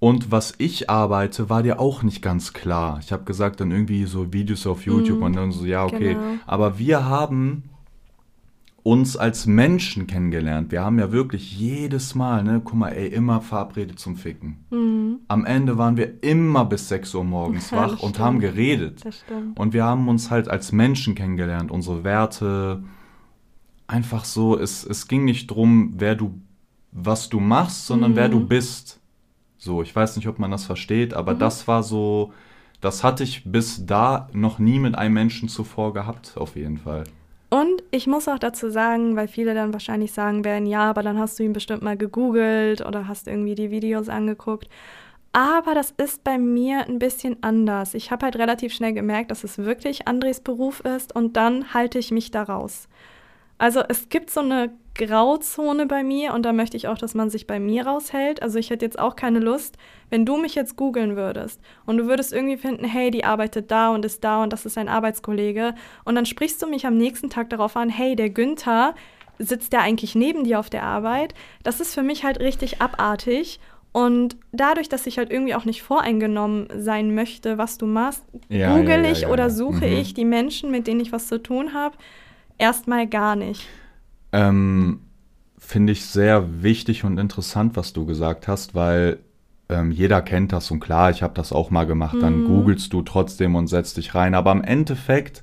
Und 0.00 0.30
was 0.30 0.54
ich 0.58 0.88
arbeite, 0.88 1.50
war 1.50 1.62
dir 1.62 1.80
auch 1.80 2.02
nicht 2.02 2.22
ganz 2.22 2.52
klar. 2.52 3.00
Ich 3.02 3.10
habe 3.10 3.24
gesagt, 3.24 3.60
dann 3.60 3.72
irgendwie 3.72 4.04
so 4.04 4.32
Videos 4.32 4.66
auf 4.66 4.86
YouTube 4.86 5.22
und 5.22 5.34
dann 5.34 5.50
so, 5.50 5.64
ja, 5.64 5.84
okay. 5.84 6.14
Genau. 6.14 6.34
Aber 6.46 6.78
wir 6.78 7.04
haben 7.04 7.64
uns 8.84 9.16
als 9.16 9.46
Menschen 9.46 10.06
kennengelernt. 10.06 10.70
Wir 10.72 10.82
haben 10.82 10.98
ja 10.98 11.12
wirklich 11.12 11.58
jedes 11.58 12.14
Mal, 12.14 12.42
ne, 12.42 12.62
guck 12.64 12.74
mal, 12.74 12.88
ey, 12.90 13.08
immer 13.08 13.40
verabredet 13.40 13.98
zum 13.98 14.16
Ficken. 14.16 15.18
Am 15.28 15.44
Ende 15.44 15.76
waren 15.76 15.96
wir 15.96 16.22
immer 16.22 16.64
bis 16.64 16.88
6 16.88 17.14
Uhr 17.16 17.24
morgens 17.24 17.70
Ja, 17.70 17.78
wach 17.78 18.00
und 18.00 18.18
haben 18.18 18.38
geredet. 18.38 19.04
Das 19.04 19.18
stimmt. 19.18 19.58
Und 19.58 19.74
wir 19.74 19.84
haben 19.84 20.08
uns 20.08 20.30
halt 20.30 20.48
als 20.48 20.72
Menschen 20.72 21.14
kennengelernt, 21.14 21.70
unsere 21.70 22.04
Werte. 22.04 22.82
Einfach 23.88 24.24
so, 24.24 24.58
es, 24.58 24.86
es 24.86 25.08
ging 25.08 25.24
nicht 25.24 25.48
drum, 25.48 25.94
wer 25.98 26.14
du, 26.14 26.40
was 26.92 27.28
du 27.28 27.40
machst, 27.40 27.86
sondern 27.86 28.16
wer 28.16 28.28
du 28.28 28.40
bist. 28.46 28.97
So, 29.58 29.82
ich 29.82 29.94
weiß 29.94 30.16
nicht, 30.16 30.28
ob 30.28 30.38
man 30.38 30.50
das 30.50 30.64
versteht, 30.64 31.14
aber 31.14 31.34
das 31.34 31.66
war 31.66 31.82
so, 31.82 32.32
das 32.80 33.02
hatte 33.02 33.24
ich 33.24 33.42
bis 33.44 33.84
da 33.84 34.28
noch 34.32 34.58
nie 34.58 34.78
mit 34.78 34.96
einem 34.96 35.14
Menschen 35.14 35.48
zuvor 35.48 35.92
gehabt, 35.92 36.34
auf 36.36 36.54
jeden 36.54 36.78
Fall. 36.78 37.04
Und 37.50 37.82
ich 37.90 38.06
muss 38.06 38.28
auch 38.28 38.38
dazu 38.38 38.70
sagen, 38.70 39.16
weil 39.16 39.26
viele 39.26 39.54
dann 39.54 39.72
wahrscheinlich 39.72 40.12
sagen 40.12 40.44
werden, 40.44 40.66
ja, 40.66 40.88
aber 40.88 41.02
dann 41.02 41.18
hast 41.18 41.38
du 41.38 41.42
ihn 41.42 41.54
bestimmt 41.54 41.82
mal 41.82 41.96
gegoogelt 41.96 42.84
oder 42.84 43.08
hast 43.08 43.26
irgendwie 43.26 43.54
die 43.54 43.70
Videos 43.70 44.08
angeguckt. 44.08 44.68
Aber 45.32 45.74
das 45.74 45.92
ist 45.96 46.24
bei 46.24 46.38
mir 46.38 46.86
ein 46.86 46.98
bisschen 46.98 47.42
anders. 47.42 47.94
Ich 47.94 48.10
habe 48.10 48.26
halt 48.26 48.36
relativ 48.36 48.72
schnell 48.72 48.92
gemerkt, 48.92 49.30
dass 49.30 49.44
es 49.44 49.58
wirklich 49.58 50.06
Andres 50.06 50.40
Beruf 50.40 50.80
ist 50.80 51.14
und 51.14 51.36
dann 51.36 51.74
halte 51.74 51.98
ich 51.98 52.10
mich 52.10 52.30
da 52.30 52.42
raus. 52.42 52.88
Also 53.58 53.80
es 53.88 54.08
gibt 54.08 54.30
so 54.30 54.40
eine 54.40 54.70
Grauzone 54.98 55.86
bei 55.86 56.02
mir 56.02 56.34
und 56.34 56.42
da 56.44 56.52
möchte 56.52 56.76
ich 56.76 56.88
auch, 56.88 56.98
dass 56.98 57.14
man 57.14 57.30
sich 57.30 57.46
bei 57.46 57.58
mir 57.58 57.86
raushält. 57.86 58.42
Also 58.42 58.58
ich 58.58 58.68
hätte 58.68 58.84
jetzt 58.84 58.98
auch 58.98 59.16
keine 59.16 59.38
Lust, 59.38 59.78
wenn 60.10 60.26
du 60.26 60.36
mich 60.36 60.54
jetzt 60.54 60.76
googeln 60.76 61.16
würdest 61.16 61.60
und 61.86 61.96
du 61.96 62.06
würdest 62.06 62.32
irgendwie 62.34 62.58
finden, 62.58 62.84
hey, 62.84 63.10
die 63.10 63.24
arbeitet 63.24 63.70
da 63.70 63.90
und 63.90 64.04
ist 64.04 64.22
da 64.24 64.42
und 64.42 64.52
das 64.52 64.66
ist 64.66 64.76
ein 64.76 64.88
Arbeitskollege 64.88 65.74
und 66.04 66.14
dann 66.14 66.26
sprichst 66.26 66.60
du 66.62 66.66
mich 66.66 66.86
am 66.86 66.98
nächsten 66.98 67.30
Tag 67.30 67.48
darauf 67.50 67.76
an, 67.76 67.88
hey, 67.88 68.14
der 68.16 68.28
Günther, 68.28 68.94
sitzt 69.38 69.72
der 69.72 69.80
eigentlich 69.82 70.14
neben 70.14 70.44
dir 70.44 70.58
auf 70.58 70.68
der 70.68 70.82
Arbeit? 70.82 71.32
Das 71.62 71.80
ist 71.80 71.94
für 71.94 72.02
mich 72.02 72.24
halt 72.24 72.40
richtig 72.40 72.82
abartig. 72.82 73.60
Und 73.92 74.36
dadurch, 74.52 74.88
dass 74.88 75.06
ich 75.06 75.16
halt 75.16 75.30
irgendwie 75.30 75.54
auch 75.54 75.64
nicht 75.64 75.82
voreingenommen 75.82 76.68
sein 76.76 77.14
möchte, 77.14 77.56
was 77.56 77.78
du 77.78 77.86
machst, 77.86 78.22
Ja, 78.48 78.76
google 78.76 78.96
ja, 78.96 79.02
ja, 79.04 79.10
ich 79.12 79.20
ja, 79.22 79.28
oder 79.28 79.44
ja. 79.44 79.50
suche 79.50 79.86
Mhm. 79.86 79.96
ich 79.96 80.12
die 80.12 80.24
Menschen, 80.26 80.70
mit 80.70 80.86
denen 80.86 81.00
ich 81.00 81.10
was 81.12 81.28
zu 81.28 81.42
tun 81.42 81.72
habe, 81.72 81.96
erstmal 82.58 83.06
gar 83.06 83.34
nicht. 83.36 83.66
Ähm, 84.32 85.00
Finde 85.58 85.92
ich 85.92 86.06
sehr 86.06 86.62
wichtig 86.62 87.04
und 87.04 87.18
interessant, 87.18 87.76
was 87.76 87.92
du 87.92 88.06
gesagt 88.06 88.48
hast, 88.48 88.74
weil 88.74 89.18
ähm, 89.68 89.90
jeder 89.90 90.22
kennt 90.22 90.52
das 90.52 90.70
und 90.70 90.80
klar, 90.80 91.10
ich 91.10 91.22
habe 91.22 91.34
das 91.34 91.52
auch 91.52 91.70
mal 91.70 91.84
gemacht. 91.84 92.16
Dann 92.22 92.44
googelst 92.44 92.92
du 92.92 93.02
trotzdem 93.02 93.54
und 93.54 93.66
setzt 93.66 93.96
dich 93.96 94.14
rein. 94.14 94.34
Aber 94.34 94.52
im 94.52 94.62
Endeffekt 94.62 95.42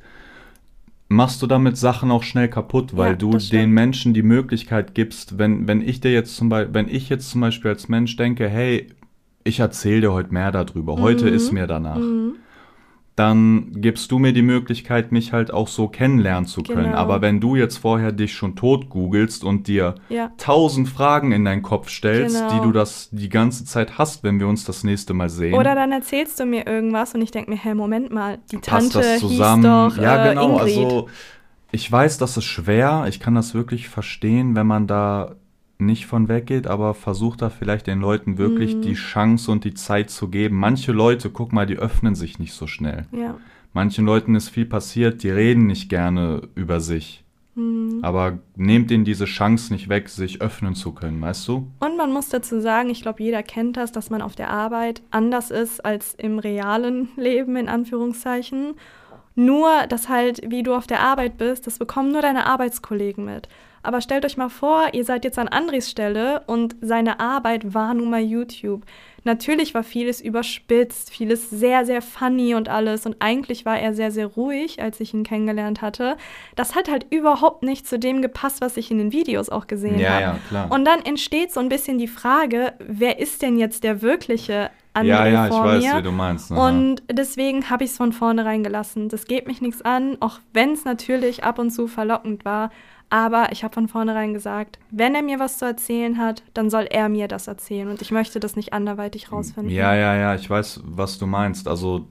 machst 1.07 1.41
du 1.41 1.47
damit 1.47 1.77
Sachen 1.77 2.11
auch 2.11 2.23
schnell 2.23 2.47
kaputt, 2.47 2.97
weil 2.97 3.11
Ja, 3.11 3.15
du 3.17 3.37
den 3.37 3.71
Menschen 3.71 4.13
die 4.13 4.23
Möglichkeit 4.23 4.95
gibst, 4.95 5.37
wenn, 5.37 5.67
wenn 5.67 5.81
ich 5.81 6.01
dir 6.01 6.11
jetzt 6.11 6.35
zum 6.35 6.49
Beispiel, 6.49 6.73
wenn 6.73 6.87
ich 6.89 7.09
jetzt 7.09 7.29
zum 7.29 7.41
Beispiel 7.41 7.71
als 7.71 7.87
Mensch 7.87 8.15
denke, 8.15 8.49
hey, 8.49 8.87
ich 9.43 9.59
erzähle 9.59 10.01
dir 10.01 10.13
heute 10.13 10.33
mehr 10.33 10.51
darüber, 10.51 10.99
heute 10.99 11.29
ist 11.29 11.51
mir 11.51 11.67
danach. 11.67 12.01
Dann 13.15 13.71
gibst 13.75 14.11
du 14.11 14.19
mir 14.19 14.33
die 14.33 14.41
Möglichkeit, 14.41 15.13
mich 15.13 15.31
halt 15.31 15.53
auch 15.53 15.69
so 15.69 15.87
kennenlernen 15.87 16.47
zu 16.47 16.61
können. 16.63 16.83
Genau. 16.87 16.97
Aber 16.97 17.21
wenn 17.21 17.39
du 17.39 17.55
jetzt 17.55 17.77
vorher 17.77 18.11
dich 18.11 18.33
schon 18.33 18.57
tot 18.57 18.89
googelst 18.89 19.45
und 19.45 19.67
dir 19.69 19.95
Ja. 20.09 20.31
tausend 20.37 20.89
Fragen 20.89 21.31
in 21.31 21.45
deinen 21.45 21.61
Kopf 21.61 21.87
stellst, 21.89 22.35
Genau. 22.35 22.53
die 22.53 22.59
du 22.65 22.71
das 22.73 23.07
die 23.13 23.29
ganze 23.29 23.63
Zeit 23.63 23.97
hast, 23.97 24.23
wenn 24.23 24.39
wir 24.41 24.49
uns 24.49 24.65
das 24.65 24.83
nächste 24.83 25.13
Mal 25.13 25.29
sehen. 25.29 25.53
Oder 25.53 25.75
dann 25.75 25.93
erzählst 25.93 26.39
du 26.41 26.45
mir 26.45 26.67
irgendwas 26.67 27.15
und 27.15 27.21
ich 27.21 27.31
denke 27.31 27.51
mir, 27.51 27.57
hä, 27.57 27.73
Moment 27.73 28.11
mal, 28.11 28.39
die 28.51 28.57
passt 28.57 28.91
Tante 28.93 28.99
das 28.99 29.19
zusammen? 29.21 29.63
hieß 29.87 29.95
doch 29.95 30.03
ja, 30.03 30.25
äh, 30.25 30.29
genau. 30.29 30.49
Ingrid. 30.59 30.61
Also 30.77 31.07
ich 31.71 31.89
weiß, 31.89 32.17
das 32.17 32.35
ist 32.35 32.43
schwer. 32.45 33.05
Ich 33.07 33.21
kann 33.21 33.33
das 33.35 33.53
wirklich 33.53 33.87
verstehen, 33.87 34.55
wenn 34.55 34.67
man 34.67 34.87
da 34.87 35.35
nicht 35.77 36.05
von 36.05 36.27
weggeht, 36.29 36.67
aber 36.67 36.93
versucht 36.93 37.41
da 37.41 37.49
vielleicht 37.49 37.87
den 37.87 37.99
Leuten 37.99 38.37
wirklich 38.37 38.75
Mhm. 38.75 38.81
die 38.81 38.93
Chance 38.93 39.51
und 39.51 39.63
die 39.63 39.73
Zeit 39.73 40.09
zu 40.09 40.29
geben. 40.29 40.55
Manche 40.57 40.91
Leute, 40.91 41.29
guck 41.29 41.51
mal, 41.53 41.65
die 41.65 41.77
öffnen 41.77 42.15
sich 42.15 42.39
nicht 42.39 42.53
so 42.53 42.67
schnell. 42.67 43.05
ja. 43.11 43.35
Manchen 43.73 44.05
Leuten 44.05 44.35
ist 44.35 44.47
viel 44.47 44.65
passiert, 44.65 45.21
die 45.21 45.29
reden 45.29 45.67
nicht 45.67 45.89
gerne 45.89 46.43
über 46.55 46.79
sich. 46.79 47.25
Mhm. 47.55 47.99
Aber 48.03 48.39
nehmt 48.55 48.89
ihnen 48.89 49.03
diese 49.03 49.25
Chance 49.25 49.73
nicht 49.73 49.89
weg, 49.89 50.07
sich 50.07 50.41
öffnen 50.41 50.75
zu 50.75 50.93
können, 50.93 51.19
weißt 51.21 51.45
du? 51.49 51.67
Und 51.81 51.97
man 51.97 52.13
muss 52.13 52.29
dazu 52.29 52.61
sagen, 52.61 52.89
ich 52.89 53.01
glaube, 53.01 53.21
jeder 53.21 53.43
kennt 53.43 53.75
das, 53.75 53.91
dass 53.91 54.09
man 54.09 54.21
auf 54.21 54.33
der 54.35 54.49
Arbeit 54.49 55.01
anders 55.11 55.51
ist 55.51 55.83
als 55.83 56.13
im 56.13 56.39
realen 56.39 57.09
Leben, 57.17 57.57
in 57.57 57.67
Anführungszeichen. 57.67 58.75
Nur, 59.35 59.69
dass 59.89 60.07
halt, 60.07 60.41
wie 60.49 60.63
du 60.63 60.73
auf 60.73 60.87
der 60.87 61.01
Arbeit 61.01 61.37
bist, 61.37 61.67
das 61.67 61.77
bekommen 61.77 62.13
nur 62.13 62.21
deine 62.21 62.45
Arbeitskollegen 62.45 63.25
mit. 63.25 63.49
Aber 63.85 64.01
stellt 64.01 64.25
euch 64.25 64.37
mal 64.37 64.49
vor, 64.49 64.89
ihr 64.93 65.05
seid 65.05 65.23
jetzt 65.23 65.39
an 65.39 65.47
Andres 65.47 65.89
Stelle 65.89 66.43
und 66.47 66.75
seine 66.81 67.19
Arbeit 67.19 67.73
war 67.73 67.93
nun 67.93 68.09
mal 68.09 68.21
YouTube. 68.21 68.83
Natürlich 69.23 69.73
war 69.73 69.83
vieles 69.83 70.21
überspitzt, 70.21 71.09
vieles 71.09 71.49
sehr, 71.49 71.83
sehr 71.85 72.03
funny 72.03 72.53
und 72.53 72.69
alles. 72.69 73.07
Und 73.07 73.15
eigentlich 73.19 73.65
war 73.65 73.79
er 73.79 73.93
sehr, 73.93 74.11
sehr 74.11 74.27
ruhig, 74.27 74.81
als 74.81 74.99
ich 74.99 75.15
ihn 75.15 75.23
kennengelernt 75.23 75.81
hatte. 75.81 76.15
Das 76.55 76.75
hat 76.75 76.91
halt 76.91 77.07
überhaupt 77.09 77.63
nicht 77.63 77.87
zu 77.87 77.97
dem 77.97 78.21
gepasst, 78.21 78.61
was 78.61 78.77
ich 78.77 78.91
in 78.91 78.99
den 78.99 79.11
Videos 79.11 79.49
auch 79.49 79.65
gesehen 79.65 79.97
Ja, 79.97 80.09
habe. 80.11 80.21
ja, 80.21 80.39
klar. 80.47 80.71
Und 80.71 80.85
dann 80.85 81.01
entsteht 81.03 81.51
so 81.51 81.59
ein 81.59 81.69
bisschen 81.69 81.97
die 81.97 82.07
Frage, 82.07 82.73
wer 82.79 83.17
ist 83.19 83.41
denn 83.41 83.57
jetzt 83.57 83.83
der 83.83 84.03
wirkliche 84.03 84.69
ja, 85.03 85.27
ja, 85.27 85.47
ich 85.47 85.53
weiß, 85.53 85.83
mir? 85.83 85.97
wie 85.97 86.03
du 86.03 86.11
meinst. 86.11 86.51
Aha. 86.51 86.67
Und 86.69 87.03
deswegen 87.11 87.69
habe 87.69 87.83
ich 87.83 87.91
es 87.91 87.97
von 87.97 88.13
vornherein 88.13 88.63
gelassen. 88.63 89.09
Das 89.09 89.25
geht 89.25 89.45
mich 89.45 89.59
nichts 89.59 89.81
an, 89.81 90.17
auch 90.21 90.39
wenn 90.53 90.71
es 90.71 90.85
natürlich 90.85 91.43
ab 91.43 91.59
und 91.59 91.71
zu 91.71 91.87
verlockend 91.87 92.45
war. 92.45 92.69
Aber 93.09 93.51
ich 93.51 93.63
habe 93.63 93.73
von 93.73 93.87
vornherein 93.87 94.33
gesagt, 94.33 94.79
wenn 94.91 95.13
er 95.15 95.21
mir 95.21 95.39
was 95.39 95.59
zu 95.59 95.65
erzählen 95.65 96.17
hat, 96.17 96.43
dann 96.53 96.69
soll 96.69 96.87
er 96.89 97.07
mir 97.07 97.27
das 97.27 97.47
erzählen. 97.47 97.87
Und 97.89 98.01
ich 98.01 98.11
möchte 98.11 98.39
das 98.39 98.55
nicht 98.55 98.73
anderweitig 98.73 99.31
rausfinden. 99.31 99.71
Ja, 99.73 99.95
ja, 99.95 100.15
ja, 100.15 100.35
ich 100.35 100.49
weiß, 100.49 100.81
was 100.85 101.17
du 101.19 101.27
meinst. 101.27 101.67
Also, 101.67 102.07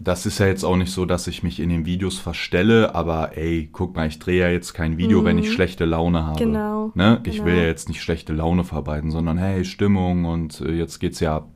das 0.00 0.26
ist 0.26 0.40
ja 0.40 0.46
jetzt 0.46 0.64
auch 0.64 0.76
nicht 0.76 0.90
so, 0.92 1.06
dass 1.06 1.28
ich 1.28 1.44
mich 1.44 1.60
in 1.60 1.68
den 1.68 1.86
Videos 1.86 2.18
verstelle, 2.18 2.94
aber 2.96 3.36
ey, 3.38 3.68
guck 3.72 3.94
mal, 3.94 4.08
ich 4.08 4.18
drehe 4.18 4.40
ja 4.40 4.48
jetzt 4.48 4.74
kein 4.74 4.98
Video, 4.98 5.24
wenn 5.24 5.38
ich 5.38 5.52
schlechte 5.52 5.84
Laune 5.84 6.24
habe. 6.26 6.44
Mhm. 6.44 6.52
Genau, 6.52 6.90
Ne? 6.94 7.20
Ich 7.24 7.34
genau. 7.36 7.44
will 7.46 7.56
ja 7.56 7.62
jetzt 7.64 7.88
nicht 7.88 8.02
schlechte 8.02 8.32
Laune 8.32 8.64
verbreiten, 8.64 9.10
sondern 9.12 9.38
hey, 9.38 9.64
Stimmung 9.64 10.24
und 10.24 10.60
äh, 10.60 10.72
jetzt 10.72 10.98
geht's 10.98 11.20
ja 11.20 11.36
ab. 11.36 11.48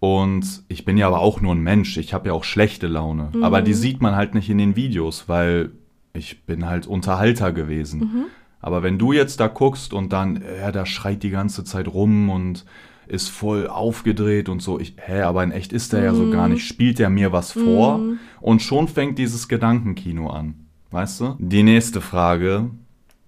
Und 0.00 0.64
ich 0.68 0.84
bin 0.84 0.96
ja 0.98 1.06
aber 1.06 1.20
auch 1.20 1.40
nur 1.40 1.54
ein 1.54 1.60
Mensch, 1.62 1.96
ich 1.98 2.12
habe 2.12 2.28
ja 2.28 2.34
auch 2.34 2.44
schlechte 2.44 2.86
Laune. 2.88 3.30
Aber 3.42 3.60
Mhm. 3.60 3.64
die 3.66 3.74
sieht 3.74 4.02
man 4.02 4.16
halt 4.16 4.34
nicht 4.34 4.50
in 4.50 4.58
den 4.58 4.74
Videos, 4.76 5.28
weil 5.28 5.72
ich 6.14 6.46
bin 6.46 6.66
halt 6.66 6.86
Unterhalter 6.86 7.52
gewesen. 7.52 8.00
Mhm. 8.00 8.24
Aber 8.60 8.82
wenn 8.82 8.98
du 8.98 9.12
jetzt 9.12 9.40
da 9.40 9.48
guckst 9.48 9.92
und 9.92 10.12
dann, 10.12 10.42
ja, 10.58 10.72
der 10.72 10.86
schreit 10.86 11.22
die 11.22 11.30
ganze 11.30 11.64
Zeit 11.64 11.88
rum 11.88 12.30
und 12.30 12.64
ist 13.06 13.28
voll 13.28 13.66
aufgedreht 13.66 14.48
und 14.48 14.62
so, 14.62 14.80
ich, 14.80 14.94
hä, 14.96 15.22
aber 15.22 15.44
in 15.44 15.50
echt 15.50 15.74
ist 15.74 15.92
der 15.92 16.02
ja 16.02 16.14
so 16.14 16.30
gar 16.30 16.48
nicht, 16.48 16.66
spielt 16.66 16.98
der 16.98 17.10
mir 17.10 17.32
was 17.32 17.52
vor 17.52 18.00
und 18.40 18.62
schon 18.62 18.88
fängt 18.88 19.18
dieses 19.18 19.48
Gedankenkino 19.48 20.30
an, 20.30 20.54
weißt 20.90 21.20
du? 21.20 21.36
Die 21.38 21.62
nächste 21.62 22.00
Frage 22.00 22.70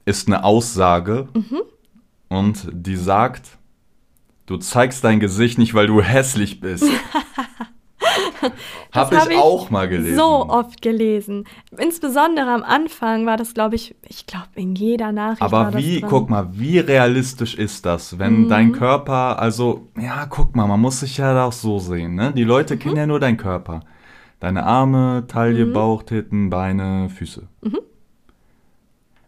ist 0.07 0.29
eine 0.29 0.45
Aussage 0.45 1.29
und 2.29 2.69
die 2.73 2.97
sagt, 2.97 3.59
du 4.47 4.57
zeigst 4.57 5.05
dein 5.05 5.21
Gesicht 5.21 5.59
nicht, 5.59 5.75
weil 5.75 5.89
du 5.89 6.01
hässlich 6.01 6.61
bist. 6.61 6.89
Hab 8.93 9.11
Das 9.11 9.13
ich, 9.13 9.19
hab 9.19 9.31
ich 9.31 9.37
auch 9.39 9.71
mal 9.71 9.89
gelesen. 9.89 10.17
So 10.17 10.49
oft 10.49 10.83
gelesen. 10.83 11.45
Insbesondere 11.77 12.49
am 12.51 12.63
Anfang 12.63 13.27
war 13.27 13.37
das, 13.37 13.55
glaube 13.55 13.75
ich, 13.77 13.95
ich 14.09 14.27
glaube, 14.27 14.49
in 14.55 14.75
jeder 14.75 15.13
Nachricht 15.13 15.41
war 15.53 15.67
Aber 15.69 15.79
wie, 15.79 16.01
guck 16.01 16.31
mal, 16.31 16.49
wie 16.53 16.79
realistisch 16.79 17.55
ist 17.55 17.85
das, 17.87 18.19
wenn 18.19 18.45
Mhm. 18.45 18.49
dein 18.49 18.73
Körper, 18.73 19.39
also, 19.41 19.89
ja, 19.99 20.27
guck 20.27 20.55
mal, 20.57 20.67
man 20.67 20.81
muss 20.81 21.01
sich 21.01 21.17
ja 21.19 21.45
auch 21.45 21.53
so 21.53 21.79
sehen, 21.79 22.15
ne? 22.15 22.33
Die 22.35 22.45
Leute 22.45 22.75
Mhm. 22.75 22.79
kennen 22.79 22.97
ja 22.97 23.07
nur 23.07 23.21
deinen 23.21 23.37
Körper. 23.37 23.81
Deine 24.41 24.65
Arme, 24.65 25.25
Taille, 25.29 25.65
Bauch, 25.67 26.03
Titten, 26.03 26.51
Beine, 26.51 27.09
Füße. 27.09 27.43
Mhm. 27.63 27.79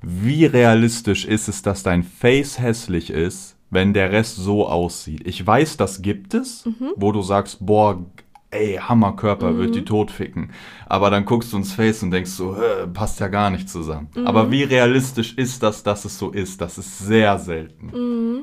wie 0.00 0.44
realistisch 0.46 1.24
ist 1.24 1.48
es, 1.48 1.62
dass 1.62 1.82
dein 1.82 2.02
Face 2.04 2.60
hässlich 2.60 3.10
ist, 3.10 3.56
wenn 3.70 3.92
der 3.92 4.12
Rest 4.12 4.36
so 4.36 4.66
aussieht? 4.68 5.26
Ich 5.26 5.44
weiß, 5.44 5.76
das 5.76 6.02
gibt 6.02 6.34
es, 6.34 6.64
Mhm. 6.66 6.92
wo 6.96 7.10
du 7.12 7.20
sagst, 7.22 7.58
boah, 7.66 7.98
ey, 8.50 8.76
Hammerkörper, 8.76 9.56
wird 9.58 9.74
die 9.74 9.84
tot 9.84 10.10
ficken. 10.10 10.50
Aber 10.86 11.10
dann 11.10 11.24
guckst 11.24 11.52
du 11.52 11.56
ins 11.58 11.72
Face 11.72 12.02
und 12.02 12.10
denkst 12.10 12.30
so, 12.30 12.56
"Hä, 12.56 12.86
passt 12.92 13.20
ja 13.20 13.28
gar 13.28 13.50
nicht 13.50 13.68
zusammen. 13.68 14.08
Mhm. 14.14 14.26
Aber 14.26 14.50
wie 14.50 14.62
realistisch 14.62 15.34
ist 15.36 15.62
das, 15.62 15.82
dass 15.82 16.04
es 16.04 16.18
so 16.18 16.30
ist? 16.30 16.60
Das 16.60 16.78
ist 16.78 16.98
sehr 16.98 17.38
selten. 17.38 17.86
Mhm. 17.86 18.40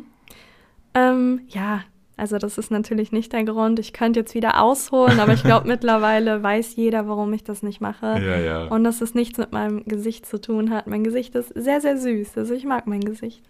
Ähm, 0.94 1.42
ja, 1.50 1.82
also 2.18 2.38
das 2.38 2.58
ist 2.58 2.72
natürlich 2.72 3.12
nicht 3.12 3.34
der 3.34 3.44
Grund. 3.44 3.80
Ich 3.80 3.92
könnte 3.92 4.22
jetzt 4.22 4.36
wieder 4.36 4.62
ausholen, 4.62 5.20
aber 5.20 5.34
ich 5.34 5.44
glaube 5.44 5.68
mittlerweile 5.68 6.42
weiß 6.42 6.76
jeder, 6.78 7.08
warum 7.10 7.34
ich 7.34 7.44
das 7.44 7.62
nicht 7.64 7.82
mache. 7.82 8.06
Ja, 8.06 8.38
ja. 8.38 8.64
Und 8.66 8.84
dass 8.84 9.02
es 9.02 9.14
nichts 9.16 9.38
mit 9.38 9.52
meinem 9.52 9.84
Gesicht 9.86 10.26
zu 10.26 10.40
tun 10.40 10.70
hat. 10.70 10.88
Mein 10.88 11.04
Gesicht 11.04 11.36
ist 11.36 11.50
sehr, 11.56 11.82
sehr 11.82 11.98
süß. 11.98 12.38
Also 12.38 12.54
ich 12.54 12.64
mag 12.64 12.88
mein 12.88 13.02
Gesicht. 13.02 13.44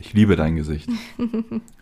Ich 0.00 0.12
liebe 0.14 0.34
dein 0.34 0.56
Gesicht. 0.56 0.88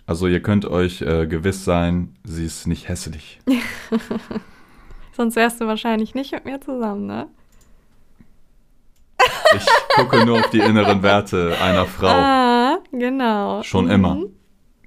Also 0.06 0.26
ihr 0.26 0.40
könnt 0.42 0.64
euch 0.66 1.00
äh, 1.02 1.26
gewiss 1.26 1.64
sein, 1.64 2.16
sie 2.24 2.44
ist 2.44 2.66
nicht 2.66 2.88
hässlich. 2.88 3.40
Sonst 5.16 5.36
wärst 5.36 5.60
du 5.60 5.66
wahrscheinlich 5.66 6.14
nicht 6.14 6.32
mit 6.32 6.44
mir 6.44 6.60
zusammen, 6.60 7.06
ne? 7.06 7.28
Ich 9.56 9.66
gucke 9.96 10.24
nur 10.26 10.40
auf 10.40 10.50
die 10.50 10.58
inneren 10.60 11.02
Werte 11.02 11.56
einer 11.62 11.86
Frau. 11.86 12.08
Ah, 12.08 12.78
genau. 12.92 13.62
Schon 13.62 13.86
Mhm. 13.86 13.90
immer. 13.90 14.18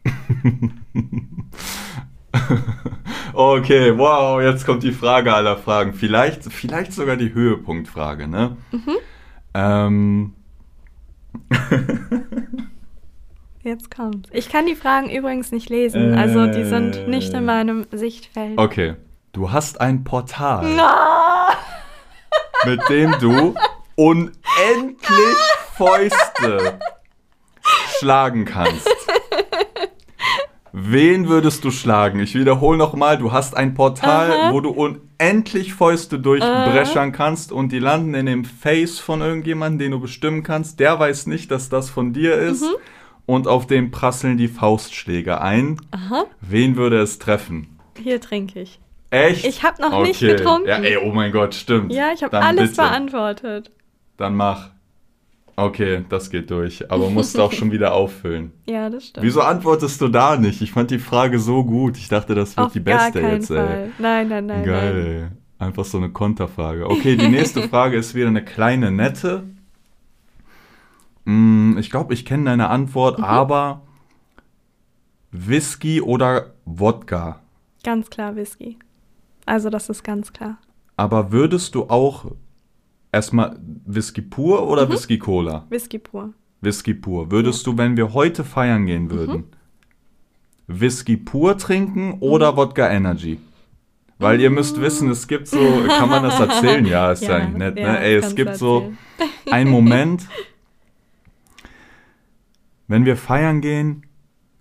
Okay, 3.33 3.97
wow, 3.97 4.41
jetzt 4.41 4.65
kommt 4.65 4.83
die 4.83 4.91
Frage 4.91 5.33
aller 5.33 5.55
Fragen. 5.57 5.93
Vielleicht, 5.93 6.43
vielleicht 6.51 6.91
sogar 6.93 7.15
die 7.15 7.33
Höhepunktfrage, 7.33 8.27
ne? 8.27 8.57
Mhm. 8.71 8.97
Ähm, 9.53 10.33
Jetzt 13.63 13.95
kommt's. 13.95 14.29
Ich 14.33 14.49
kann 14.49 14.65
die 14.65 14.75
Fragen 14.75 15.09
übrigens 15.09 15.51
nicht 15.51 15.69
lesen. 15.69 16.15
Also 16.17 16.47
die 16.47 16.63
sind 16.63 16.95
Äh. 16.95 17.07
nicht 17.07 17.33
in 17.33 17.45
meinem 17.45 17.85
Sichtfeld. 17.91 18.57
okay, 18.57 18.95
du 19.33 19.51
hast 19.51 19.79
ein 19.79 20.03
Portal, 20.03 20.65
Ah! 20.79 21.53
mit 22.65 22.81
dem 22.89 23.13
du 23.19 23.53
unendlich 23.95 25.37
Fäuste 25.75 26.79
schlagen 27.99 28.45
kannst. 28.45 28.87
Wen 30.73 31.27
würdest 31.27 31.63
du 31.65 31.71
schlagen? 31.71 32.19
Ich 32.21 32.33
wiederhole 32.33 32.77
nochmal, 32.77 33.17
du 33.17 33.31
hast 33.33 33.57
ein 33.57 33.73
Portal, 33.73 34.31
Aha. 34.31 34.53
wo 34.53 34.61
du 34.61 34.69
unendlich 34.69 35.73
Fäuste 35.73 36.17
durchbrechern 36.17 37.11
kannst 37.11 37.51
und 37.51 37.73
die 37.73 37.79
landen 37.79 38.13
in 38.13 38.25
dem 38.25 38.45
Face 38.45 38.97
von 38.97 39.21
irgendjemandem, 39.21 39.79
den 39.79 39.91
du 39.91 39.99
bestimmen 39.99 40.43
kannst. 40.43 40.79
Der 40.79 40.97
weiß 40.97 41.27
nicht, 41.27 41.51
dass 41.51 41.67
das 41.69 41.89
von 41.89 42.13
dir 42.13 42.35
ist. 42.35 42.63
Und 43.25 43.47
auf 43.47 43.67
dem 43.67 43.91
prasseln 43.91 44.37
die 44.37 44.47
Faustschläge 44.47 45.41
ein. 45.41 45.77
Aha, 45.91 46.25
Wen 46.41 46.75
würde 46.75 46.99
es 46.99 47.19
treffen? 47.19 47.77
hier 48.01 48.19
trinke 48.19 48.61
ich. 48.61 48.79
Echt? 49.11 49.45
Ich 49.45 49.63
hab 49.63 49.79
noch 49.79 50.03
nicht 50.03 50.19
getrunken. 50.21 50.67
Ja, 50.69 50.77
ey, 50.77 50.97
oh 50.97 51.11
mein 51.11 51.31
Gott, 51.31 51.53
stimmt. 51.53 51.93
Ja, 51.93 52.11
ich 52.13 52.23
habe 52.23 52.39
alles 52.39 52.71
bitte. 52.71 52.81
beantwortet. 52.81 53.71
Dann 54.17 54.35
mach. 54.35 54.69
Okay, 55.57 56.05
das 56.09 56.29
geht 56.29 56.49
durch. 56.49 56.89
Aber 56.89 57.09
musst 57.09 57.37
auch 57.39 57.51
schon 57.51 57.71
wieder 57.71 57.93
auffüllen. 57.93 58.51
Ja, 58.65 58.89
das 58.89 59.07
stimmt. 59.07 59.25
Wieso 59.25 59.41
antwortest 59.41 59.99
du 60.01 60.07
da 60.07 60.37
nicht? 60.37 60.61
Ich 60.61 60.71
fand 60.71 60.89
die 60.91 60.97
Frage 60.99 61.39
so 61.39 61.63
gut. 61.65 61.97
Ich 61.97 62.07
dachte, 62.07 62.33
das 62.35 62.55
wird 62.55 62.67
Auf 62.67 62.73
die 62.73 62.79
beste 62.79 63.19
jetzt, 63.19 63.47
Fall. 63.49 63.67
ey. 63.67 63.91
Nein, 63.99 64.29
nein, 64.29 64.45
nein. 64.45 64.63
Geil, 64.65 64.93
Nein. 64.93 65.31
ey. 65.59 65.65
Einfach 65.67 65.85
so 65.85 65.97
eine 65.97 66.09
Konterfrage. 66.09 66.89
Okay, 66.89 67.17
die 67.17 67.27
nächste 67.27 67.61
Frage 67.69 67.97
ist 67.97 68.15
wieder 68.15 68.27
eine 68.27 68.43
kleine 68.43 68.89
nette. 68.91 69.43
Mm, 71.25 71.77
Ich 71.77 71.89
glaube, 71.89 72.13
ich 72.13 72.25
kenne 72.25 72.45
deine 72.45 72.69
Antwort, 72.69 73.19
Mhm. 73.19 73.23
aber 73.25 73.81
Whisky 75.31 76.01
oder 76.01 76.53
Wodka? 76.65 77.39
Ganz 77.83 78.09
klar 78.09 78.35
Whisky. 78.35 78.77
Also 79.45 79.69
das 79.69 79.89
ist 79.89 80.03
ganz 80.03 80.33
klar. 80.33 80.57
Aber 80.97 81.31
würdest 81.31 81.73
du 81.75 81.83
auch 81.89 82.25
erstmal 83.11 83.57
Whisky 83.85 84.21
pur 84.21 84.67
oder 84.67 84.85
Mhm. 84.87 84.91
Whisky 84.91 85.17
Cola? 85.19 85.65
Whisky 85.69 85.99
pur. 85.99 86.33
Whisky 86.61 86.93
pur. 86.93 87.31
Würdest 87.31 87.65
du, 87.65 87.77
wenn 87.77 87.97
wir 87.97 88.13
heute 88.13 88.43
feiern 88.43 88.85
gehen 88.85 89.09
würden, 89.09 89.45
Whisky 90.67 91.17
pur 91.17 91.57
trinken 91.57 92.17
oder 92.19 92.55
Wodka 92.55 92.87
Energy? 92.89 93.39
Weil 94.19 94.39
ihr 94.39 94.51
müsst 94.51 94.79
wissen, 94.79 95.09
es 95.09 95.27
gibt 95.27 95.47
so, 95.47 95.57
kann 95.97 96.07
man 96.07 96.21
das 96.21 96.39
erzählen? 96.39 96.85
Ja, 96.85 97.11
ist 97.11 97.23
ja, 97.27 97.37
eigentlich 97.37 97.57
nett, 97.57 97.77
ja, 97.79 97.93
ne? 97.93 97.99
Ey, 98.01 98.15
es 98.17 98.35
gibt 98.35 98.51
du 98.51 98.57
so 98.57 98.75
erzählen. 98.81 98.97
einen 99.49 99.71
Moment, 99.71 100.27
wenn 102.91 103.05
wir 103.05 103.17
feiern 103.17 103.61
gehen, 103.61 104.03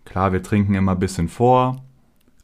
klar, 0.04 0.32
wir 0.32 0.42
trinken 0.42 0.74
immer 0.74 0.92
ein 0.92 0.98
bisschen 0.98 1.28
vor, 1.28 1.84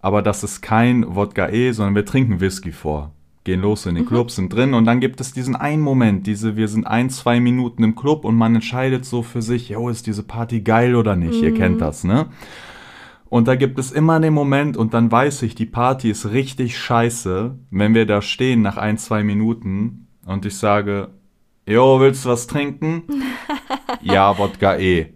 aber 0.01 0.23
das 0.23 0.45
ist 0.45 0.61
kein 0.61 1.15
Wodka 1.15 1.49
E, 1.49 1.73
sondern 1.73 1.95
wir 1.95 2.05
trinken 2.05 2.41
Whisky 2.41 2.73
vor. 2.73 3.13
Gehen 3.45 3.61
los 3.61 3.87
in 3.87 3.95
den 3.95 4.07
Club, 4.07 4.33
sind 4.33 4.53
drin 4.53 4.75
und 4.75 4.85
dann 4.85 4.99
gibt 4.99 5.21
es 5.21 5.33
diesen 5.33 5.55
einen 5.55 5.83
Moment, 5.83 6.27
diese, 6.27 6.57
wir 6.57 6.67
sind 6.67 6.87
ein, 6.87 7.11
zwei 7.11 7.39
Minuten 7.39 7.85
im 7.85 7.95
Club 7.95 8.25
und 8.25 8.35
man 8.35 8.57
entscheidet 8.57 9.05
so 9.05 9.23
für 9.23 9.43
sich, 9.43 9.69
jo, 9.69 9.89
ist 9.89 10.09
diese 10.09 10.25
Party 10.25 10.61
geil 10.61 10.97
oder 10.97 11.15
nicht? 11.15 11.41
Ihr 11.41 11.55
kennt 11.55 11.81
das, 11.81 12.03
ne? 12.03 12.27
Und 13.29 13.49
da 13.49 13.55
gibt 13.55 13.79
es 13.79 13.93
immer 13.93 14.19
den 14.21 14.35
Moment 14.35 14.77
und 14.77 14.95
dann 14.95 15.11
weiß 15.11 15.43
ich, 15.43 15.55
die 15.55 15.67
Party 15.67 16.11
ist 16.11 16.31
richtig 16.31 16.79
scheiße, 16.79 17.59
wenn 17.71 17.95
wir 17.95 18.07
da 18.07 18.23
stehen 18.23 18.63
nach 18.63 18.77
ein, 18.77 18.99
zwei 18.99 19.23
Minuten 19.23 20.09
und 20.25 20.47
ich 20.47 20.57
sage, 20.57 21.11
Jo, 21.69 21.99
willst 21.99 22.25
du 22.25 22.29
was 22.29 22.47
trinken? 22.47 23.03
ja, 24.01 24.39
Wodka 24.39 24.77
E. 24.77 25.15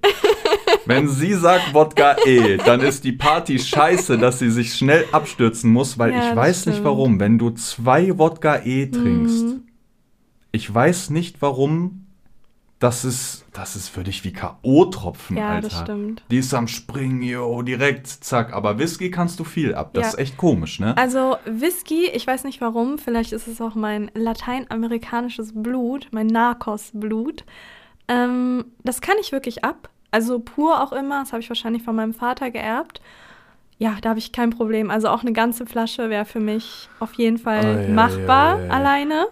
Wenn 0.90 1.08
sie 1.08 1.34
sagt 1.34 1.72
Wodka 1.74 2.16
E, 2.26 2.56
dann 2.58 2.80
ist 2.80 3.04
die 3.04 3.12
Party 3.12 3.58
scheiße, 3.58 4.18
dass 4.18 4.38
sie 4.38 4.50
sich 4.50 4.74
schnell 4.74 5.04
abstürzen 5.12 5.72
muss, 5.72 5.98
weil 5.98 6.12
Ja, 6.12 6.30
ich 6.30 6.36
weiß 6.36 6.66
nicht 6.66 6.76
stimmt. 6.76 6.86
warum. 6.86 7.20
Wenn 7.20 7.38
du 7.38 7.50
zwei 7.50 8.18
Wodka 8.18 8.60
E 8.64 8.86
trinkst, 8.86 9.44
Mhm. 9.46 9.62
ich 10.52 10.72
weiß 10.72 11.10
nicht 11.10 11.40
warum, 11.42 12.06
das 12.78 13.04
ist, 13.04 13.44
das 13.52 13.76
ist 13.76 13.88
für 13.90 14.04
dich 14.04 14.24
wie 14.24 14.32
K.O.-Tropfen, 14.32 15.36
Ja, 15.36 15.50
Alter. 15.50 15.68
das 15.68 15.80
stimmt. 15.80 16.22
Die 16.30 16.38
ist 16.38 16.54
am 16.54 16.66
Springen, 16.66 17.20
jo, 17.20 17.60
direkt, 17.60 18.06
zack. 18.06 18.54
Aber 18.54 18.78
Whisky 18.78 19.10
kannst 19.10 19.38
du 19.38 19.44
viel 19.44 19.74
ab. 19.74 19.90
Das 19.92 20.02
Ja. 20.04 20.08
ist 20.12 20.18
echt 20.18 20.36
komisch, 20.38 20.80
ne? 20.80 20.96
Also 20.96 21.36
Whisky, 21.44 22.06
ich 22.06 22.26
weiß 22.26 22.44
nicht 22.44 22.62
warum, 22.62 22.96
vielleicht 22.96 23.32
ist 23.32 23.48
es 23.48 23.60
auch 23.60 23.74
mein 23.74 24.10
lateinamerikanisches 24.14 25.52
Blut, 25.54 26.08
mein 26.10 26.26
Narcos-Blut. 26.28 27.44
Ähm, 28.08 28.64
das 28.82 29.00
kann 29.02 29.16
ich 29.20 29.30
wirklich 29.32 29.62
ab. 29.62 29.90
Also 30.10 30.40
pur 30.40 30.82
auch 30.82 30.92
immer, 30.92 31.20
das 31.20 31.32
habe 31.32 31.40
ich 31.40 31.48
wahrscheinlich 31.48 31.82
von 31.82 31.96
meinem 31.96 32.14
Vater 32.14 32.50
geerbt. 32.50 33.00
Ja, 33.78 33.96
da 34.02 34.10
habe 34.10 34.18
ich 34.18 34.32
kein 34.32 34.50
Problem. 34.50 34.90
Also 34.90 35.08
auch 35.08 35.22
eine 35.22 35.32
ganze 35.32 35.64
Flasche 35.64 36.10
wäre 36.10 36.24
für 36.24 36.40
mich 36.40 36.88
auf 36.98 37.14
jeden 37.14 37.38
Fall 37.38 37.86
ei, 37.86 37.88
machbar 37.88 38.58
ei, 38.58 38.64
ei. 38.64 38.70
alleine. 38.70 39.26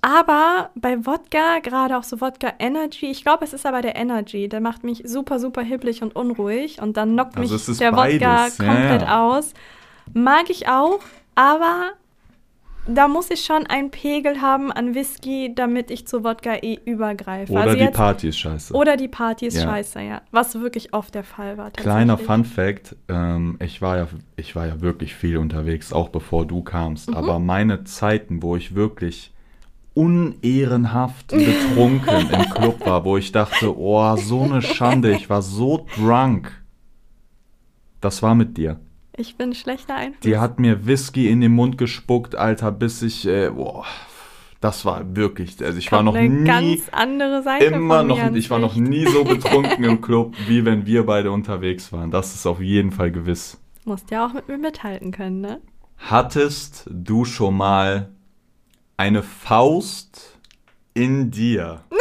Aber 0.00 0.70
bei 0.74 1.06
Wodka, 1.06 1.60
gerade 1.62 1.96
auch 1.96 2.04
so 2.04 2.20
Wodka 2.20 2.52
Energy, 2.58 3.06
ich 3.06 3.22
glaube, 3.22 3.42
es 3.44 3.54
ist 3.54 3.64
aber 3.64 3.80
der 3.80 3.96
Energy, 3.96 4.50
der 4.50 4.60
macht 4.60 4.84
mich 4.84 5.02
super, 5.06 5.38
super 5.38 5.62
hibbelig 5.62 6.02
und 6.02 6.14
unruhig 6.14 6.80
und 6.82 6.98
dann 6.98 7.14
knockt 7.14 7.38
Also 7.38 7.54
mich 7.54 7.78
der 7.78 7.92
Wodka 7.92 8.02
beides, 8.02 8.58
ja, 8.58 8.64
komplett 8.64 9.02
ja. 9.02 9.24
aus. 9.24 9.54
Mag 10.12 10.50
ich 10.50 10.68
auch, 10.68 11.00
aber 11.34 11.92
da 12.86 13.08
muss 13.08 13.30
ich 13.30 13.44
schon 13.44 13.66
einen 13.66 13.90
Pegel 13.90 14.40
haben 14.40 14.70
an 14.70 14.94
Whisky, 14.94 15.52
damit 15.54 15.90
ich 15.90 16.06
zu 16.06 16.22
Wodka 16.22 16.56
eh 16.62 16.78
übergreife. 16.84 17.52
Oder 17.52 17.62
also 17.62 17.76
die 17.76 17.82
jetzt, 17.84 17.96
Party 17.96 18.28
ist 18.28 18.38
scheiße. 18.38 18.74
oder 18.74 18.96
die 18.96 19.08
Party 19.08 19.46
ist 19.46 19.56
Ja. 19.56 19.62
scheiße, 19.62 20.00
ja. 20.02 20.22
Was 20.30 20.54
wirklich 20.60 20.92
oft 20.92 21.14
der 21.14 21.24
Fall 21.24 21.56
war. 21.56 21.70
Kleiner. 21.70 22.18
Fun 22.18 22.44
Fact, 22.44 22.96
ähm, 23.08 23.56
ich, 23.60 23.80
war 23.80 23.96
ja, 23.96 24.08
ich 24.36 24.54
war 24.54 24.66
ja 24.66 24.80
wirklich 24.80 25.14
viel 25.14 25.38
unterwegs, 25.38 25.92
auch 25.92 26.10
bevor 26.10 26.46
du 26.46 26.62
kamst. 26.62 27.10
Mhm. 27.10 27.16
Aber 27.16 27.38
meine 27.38 27.84
Zeiten, 27.84 28.42
wo 28.42 28.56
ich 28.56 28.74
wirklich 28.74 29.32
unehrenhaft 29.94 31.28
betrunken 31.28 32.30
im 32.30 32.50
Club 32.50 32.84
war, 32.84 33.04
wo 33.04 33.16
ich 33.16 33.32
dachte, 33.32 33.76
oh, 33.78 34.16
so 34.16 34.42
eine 34.42 34.60
Schande, 34.60 35.12
ich 35.12 35.30
war 35.30 35.40
so 35.40 35.86
drunk. 35.96 36.50
Das 38.00 38.22
war 38.22 38.34
mit 38.34 38.58
dir. 38.58 38.80
Ich 39.16 39.36
bin 39.36 39.54
schlechter 39.54 39.94
Einfluss. 39.94 40.22
Die 40.22 40.38
hat 40.38 40.58
mir 40.58 40.86
Whisky 40.86 41.30
in 41.30 41.40
den 41.40 41.52
Mund 41.52 41.78
gespuckt, 41.78 42.34
Alter, 42.34 42.72
bis 42.72 43.00
ich, 43.00 43.26
äh, 43.26 43.50
boah, 43.50 43.84
das 44.60 44.84
war 44.84 45.14
wirklich, 45.14 45.62
also 45.62 45.78
ich 45.78 45.92
war 45.92 46.02
noch 46.02 46.16
eine 46.16 46.28
nie, 46.28 46.44
ganz 46.44 46.88
andere 46.90 47.42
Seite 47.44 47.66
immer 47.66 48.02
noch, 48.02 48.34
ich 48.34 48.50
war 48.50 48.58
noch 48.58 48.74
nie 48.74 49.06
so 49.06 49.22
betrunken 49.24 49.84
im 49.84 50.00
Club, 50.00 50.34
wie 50.48 50.64
wenn 50.64 50.84
wir 50.86 51.06
beide 51.06 51.30
unterwegs 51.30 51.92
waren. 51.92 52.10
Das 52.10 52.34
ist 52.34 52.44
auf 52.46 52.60
jeden 52.60 52.90
Fall 52.90 53.12
gewiss. 53.12 53.60
Musst 53.84 54.10
ja 54.10 54.26
auch 54.26 54.32
mit 54.32 54.48
mir 54.48 54.58
mithalten 54.58 55.12
können, 55.12 55.40
ne? 55.40 55.60
Hattest 55.98 56.88
du 56.90 57.24
schon 57.24 57.56
mal 57.56 58.10
eine 58.96 59.22
Faust 59.22 60.40
in 60.92 61.30
dir? 61.30 61.84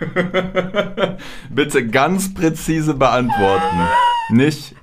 Bitte 1.50 1.86
ganz 1.86 2.32
präzise 2.32 2.94
beantworten. 2.94 3.78
Nicht 4.30 4.74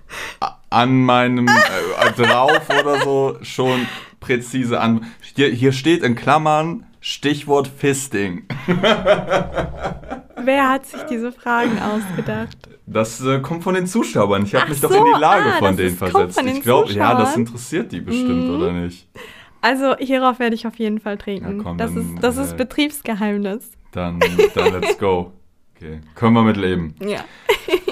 an 0.78 1.02
meinem 1.02 1.48
äh, 1.48 2.12
drauf 2.16 2.62
oder 2.70 3.02
so, 3.02 3.38
schon 3.42 3.88
präzise 4.20 4.80
an. 4.80 5.08
Hier, 5.36 5.50
hier 5.50 5.72
steht 5.72 6.04
in 6.04 6.16
Klammern, 6.16 6.86
Stichwort 7.00 7.68
Fisting. 7.68 8.44
Wer 8.68 10.70
hat 10.70 10.86
sich 10.86 11.02
diese 11.10 11.32
Fragen 11.32 11.80
ausgedacht? 11.80 12.58
Das 12.86 13.20
äh, 13.26 13.40
kommt 13.40 13.64
von 13.64 13.74
den 13.74 13.88
Zuschauern. 13.88 14.44
Ich 14.44 14.54
habe 14.54 14.70
mich 14.70 14.80
doch 14.80 14.92
so, 14.92 14.98
in 14.98 15.14
die 15.16 15.20
Lage 15.20 15.54
ah, 15.56 15.58
von 15.58 15.76
denen 15.76 15.98
versetzt. 15.98 16.40
von 16.40 16.48
ich 16.48 16.62
glaube, 16.62 16.92
ja, 16.94 17.16
das 17.16 17.36
interessiert 17.36 17.92
die 17.92 18.02
bestimmt, 18.02 18.48
Mhm. 18.48 18.56
oder 18.56 18.72
nicht? 18.72 19.08
Also 19.62 19.98
hierauf 19.98 20.40
werde 20.40 20.56
ich 20.56 20.68
auf 20.68 20.76
jeden 20.76 21.00
Fall 21.00 21.18
trinken. 21.18 21.58
Ja, 21.58 21.64
komm, 21.64 21.78
das, 21.78 21.94
dann, 21.94 22.16
ist, 22.16 22.24
das 22.24 22.38
äh, 22.38 22.44
ist 22.44 22.58
Betriebsgeheimnis. 22.58 23.72
Dann, 23.92 24.20
dann 24.54 24.74
let's 24.74 24.98
go. 25.00 25.34
Okay, 25.76 26.02
können 26.16 26.34
wir 26.34 26.44
mit 26.44 26.58
leben. 26.58 26.96
Ja. 27.00 27.24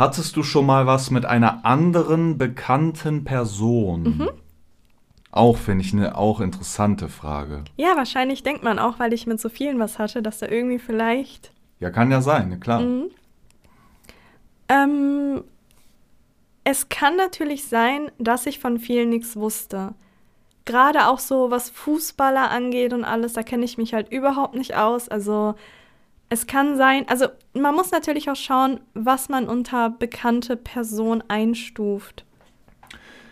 Hattest 0.00 0.34
du 0.34 0.42
schon 0.42 0.64
mal 0.64 0.86
was 0.86 1.10
mit 1.10 1.26
einer 1.26 1.66
anderen 1.66 2.38
bekannten 2.38 3.22
Person? 3.22 4.02
Mhm. 4.02 4.30
Auch 5.30 5.58
finde 5.58 5.84
ich 5.84 5.92
eine 5.92 6.16
auch 6.16 6.40
interessante 6.40 7.10
Frage. 7.10 7.64
Ja, 7.76 7.98
wahrscheinlich 7.98 8.42
denkt 8.42 8.62
man 8.62 8.78
auch, 8.78 8.98
weil 8.98 9.12
ich 9.12 9.26
mit 9.26 9.38
so 9.38 9.50
vielen 9.50 9.78
was 9.78 9.98
hatte, 9.98 10.22
dass 10.22 10.38
da 10.38 10.46
irgendwie 10.46 10.78
vielleicht. 10.78 11.52
Ja, 11.80 11.90
kann 11.90 12.10
ja 12.10 12.22
sein, 12.22 12.58
klar. 12.60 12.80
Mhm. 12.80 13.10
Ähm, 14.70 15.44
es 16.64 16.88
kann 16.88 17.16
natürlich 17.16 17.66
sein, 17.66 18.10
dass 18.18 18.46
ich 18.46 18.58
von 18.58 18.78
vielen 18.78 19.10
nichts 19.10 19.36
wusste. 19.36 19.92
Gerade 20.64 21.08
auch 21.08 21.18
so, 21.18 21.50
was 21.50 21.68
Fußballer 21.68 22.50
angeht 22.50 22.94
und 22.94 23.04
alles, 23.04 23.34
da 23.34 23.42
kenne 23.42 23.66
ich 23.66 23.76
mich 23.76 23.92
halt 23.92 24.10
überhaupt 24.10 24.54
nicht 24.54 24.74
aus. 24.76 25.10
Also 25.10 25.56
es 26.30 26.46
kann 26.46 26.76
sein, 26.76 27.04
also 27.08 27.26
man 27.54 27.74
muss 27.74 27.90
natürlich 27.90 28.30
auch 28.30 28.36
schauen, 28.36 28.80
was 28.94 29.28
man 29.28 29.48
unter 29.48 29.90
bekannte 29.90 30.56
Person 30.56 31.22
einstuft. 31.28 32.24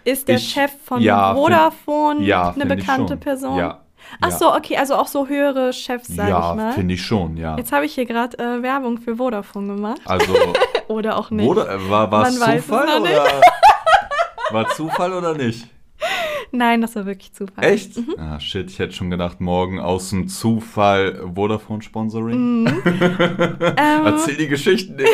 Ist 0.04 0.28
der 0.28 0.36
Ich- 0.36 0.48
Chef 0.50 0.72
von 0.84 1.00
ja, 1.00 1.28
find- 1.32 1.38
Vodafone 1.38 2.24
Ja, 2.24 2.50
eine 2.50 2.64
ich 2.64 2.68
bekannte. 2.68 3.16
Person? 3.16 3.56
Ja. 3.58 3.80
Ach 4.20 4.30
ja. 4.30 4.36
so, 4.36 4.54
okay, 4.54 4.76
also 4.78 4.94
auch 4.94 5.06
so 5.06 5.26
höhere 5.26 5.72
Chefs, 5.72 6.08
sag 6.08 6.24
ich 6.26 6.30
Ja, 6.30 6.54
mal. 6.54 6.72
finde 6.72 6.94
ich 6.94 7.02
schon, 7.04 7.36
ja. 7.36 7.56
Jetzt 7.56 7.72
habe 7.72 7.84
ich 7.84 7.94
hier 7.94 8.06
gerade 8.06 8.38
äh, 8.38 8.62
Werbung 8.62 8.98
für 8.98 9.16
Vodafone 9.16 9.74
gemacht. 9.74 10.00
Also, 10.06 10.32
Oder 10.88 11.18
auch 11.18 11.30
nicht. 11.30 11.44
wurde, 11.46 11.68
äh, 11.68 11.90
war, 11.90 12.10
es 12.26 12.34
Zufall 12.38 12.88
oder? 13.00 13.24
War 14.50 14.68
Zufall 14.70 15.12
oder 15.12 15.34
nicht? 15.34 15.66
Nein, 16.50 16.80
das 16.80 16.96
war 16.96 17.06
wirklich 17.06 17.32
Zufall. 17.32 17.64
Echt? 17.64 17.96
Mhm. 17.96 18.14
Ah, 18.18 18.40
shit, 18.40 18.70
ich 18.70 18.78
hätte 18.78 18.92
schon 18.94 19.10
gedacht, 19.10 19.40
morgen 19.40 19.78
aus 19.80 20.10
dem 20.10 20.28
Zufall 20.28 21.20
Vodafone-Sponsoring. 21.34 22.62
Mhm. 22.64 22.82
Ähm, 23.76 24.06
Erzähl 24.06 24.36
die 24.36 24.48
Geschichten 24.48 24.96
nicht. 24.96 25.08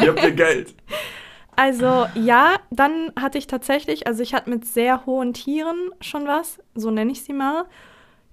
Ihr 0.00 0.08
habt 0.08 0.22
ihr 0.22 0.32
Geld. 0.32 0.74
also 1.56 2.06
ja, 2.14 2.54
dann 2.70 3.12
hatte 3.20 3.38
ich 3.38 3.46
tatsächlich, 3.46 4.06
also 4.06 4.22
ich 4.22 4.32
hatte 4.34 4.48
mit 4.50 4.64
sehr 4.64 5.04
hohen 5.06 5.32
Tieren 5.34 5.90
schon 6.00 6.26
was, 6.26 6.58
so 6.74 6.90
nenne 6.90 7.12
ich 7.12 7.22
sie 7.22 7.32
mal. 7.32 7.64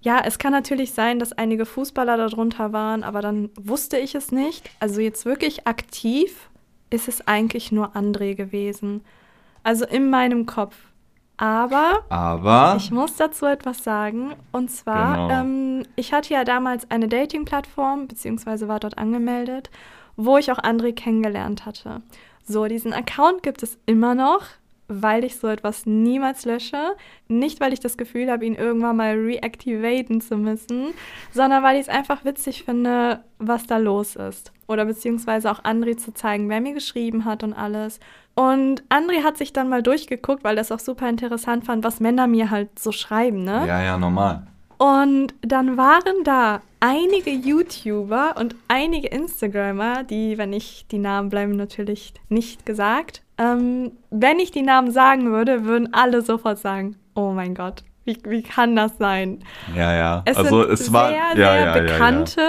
Ja, 0.02 0.22
es 0.24 0.38
kann 0.38 0.54
natürlich 0.54 0.94
sein, 0.94 1.20
dass 1.20 1.34
einige 1.34 1.66
Fußballer 1.66 2.18
darunter 2.18 2.72
waren, 2.72 3.04
aber 3.04 3.22
dann 3.22 3.50
wusste 3.60 3.98
ich 3.98 4.16
es 4.16 4.32
nicht. 4.32 4.70
Also 4.80 5.02
jetzt 5.02 5.26
wirklich 5.26 5.68
aktiv 5.68 6.50
ist 6.90 7.08
es 7.08 7.28
eigentlich 7.28 7.72
nur 7.72 7.96
André 7.96 8.36
gewesen. 8.36 9.04
Also 9.64 9.86
in 9.86 10.10
meinem 10.10 10.46
Kopf. 10.46 10.76
Aber 11.38 12.00
Aber. 12.10 12.76
Ich 12.78 12.92
muss 12.92 13.16
dazu 13.16 13.46
etwas 13.46 13.84
sagen. 13.84 14.34
Und 14.52 14.70
zwar, 14.72 15.28
Genau. 15.28 15.42
ähm, 15.42 15.84
ich 15.96 16.12
hatte 16.14 16.34
ja 16.34 16.44
damals 16.44 16.90
eine 16.90 17.08
Dating-Plattform, 17.08 18.08
beziehungsweise 18.08 18.68
war 18.68 18.80
dort 18.80 18.98
angemeldet, 18.98 19.70
wo 20.16 20.38
ich 20.38 20.52
auch 20.52 20.58
André 20.60 20.94
kennengelernt 20.94 21.66
hatte. 21.66 22.02
So, 22.44 22.66
diesen 22.66 22.92
Account 22.94 23.44
gibt 23.44 23.62
es 23.62 23.78
immer 23.86 24.16
noch, 24.16 24.42
weil 24.88 25.24
ich 25.24 25.38
so 25.38 25.48
etwas 25.48 25.86
niemals 25.86 26.46
lösche. 26.46 26.96
Nicht, 27.28 27.60
weil 27.60 27.74
ich 27.74 27.80
das 27.80 27.98
Gefühl 27.98 28.32
habe, 28.32 28.46
ihn 28.46 28.56
irgendwann 28.56 28.98
mal 28.98 29.16
reactivaten 29.16 30.22
zu 30.22 30.38
müssen, 30.38 30.94
sondern 31.32 31.64
weil 31.64 31.76
ich 31.76 31.84
es 31.84 31.90
einfach 31.90 32.26
witzig 32.26 32.64
finde, 32.64 33.22
was 33.40 33.68
da 33.68 33.78
los 33.78 34.16
ist. 34.16 34.52
Oder 34.68 34.86
beziehungsweise 34.86 35.52
auch 35.52 35.64
André 35.64 35.98
zu 35.98 36.14
zeigen, 36.14 36.50
wer 36.50 36.62
mir 36.62 36.74
geschrieben 36.74 37.26
hat 37.26 37.44
und 37.44 37.54
alles. 37.54 38.00
Und 38.36 38.84
André 38.90 39.24
hat 39.24 39.38
sich 39.38 39.52
dann 39.52 39.70
mal 39.70 39.82
durchgeguckt, 39.82 40.44
weil 40.44 40.56
das 40.56 40.72
auch 40.72 40.80
super 40.80 41.10
interessant 41.10 41.66
fand, 41.66 41.84
was 41.84 42.00
Männer 42.00 42.28
mir 42.28 42.52
halt 42.52 42.78
so 42.78 42.92
schreiben, 42.92 43.44
ne? 43.44 43.66
ja, 43.68 43.82
ja, 43.82 43.98
normal. 43.98 44.46
Und 44.78 45.34
dann 45.42 45.76
waren 45.78 46.24
da 46.24 46.62
einige 46.80 47.32
YouTuber 47.32 48.36
und 48.40 48.56
einige 48.68 49.08
Instagrammer, 49.08 50.04
die, 50.04 50.38
wenn 50.38 50.54
ich 50.54 50.86
die 50.92 51.00
Namen 51.00 51.30
bleiben 51.30 51.56
natürlich 51.56 52.14
nicht 52.30 52.66
gesagt, 52.66 53.24
ähm, 53.38 53.92
wenn 54.10 54.40
ich 54.40 54.52
die 54.52 54.62
Namen 54.64 54.92
sagen 54.92 55.32
würde, 55.32 55.66
würden 55.66 55.94
alle 55.94 56.22
sofort 56.22 56.60
sagen, 56.60 56.96
oh 57.16 57.32
mein 57.32 57.56
Gott, 57.56 57.84
wie, 58.06 58.18
wie 58.26 58.42
kann 58.42 58.76
das 58.76 58.98
sein? 58.98 59.40
Ja, 59.76 59.94
ja. 59.94 60.22
Es 60.26 60.38
also 60.38 60.64
sind 60.64 60.72
es 60.72 60.94
war 60.94 61.10
sehr, 61.10 61.18
ja, 61.18 61.32
sehr 61.36 61.46
ja, 61.46 61.56
ja, 61.56 61.66
ja. 61.66 61.82
bekannte 61.82 62.42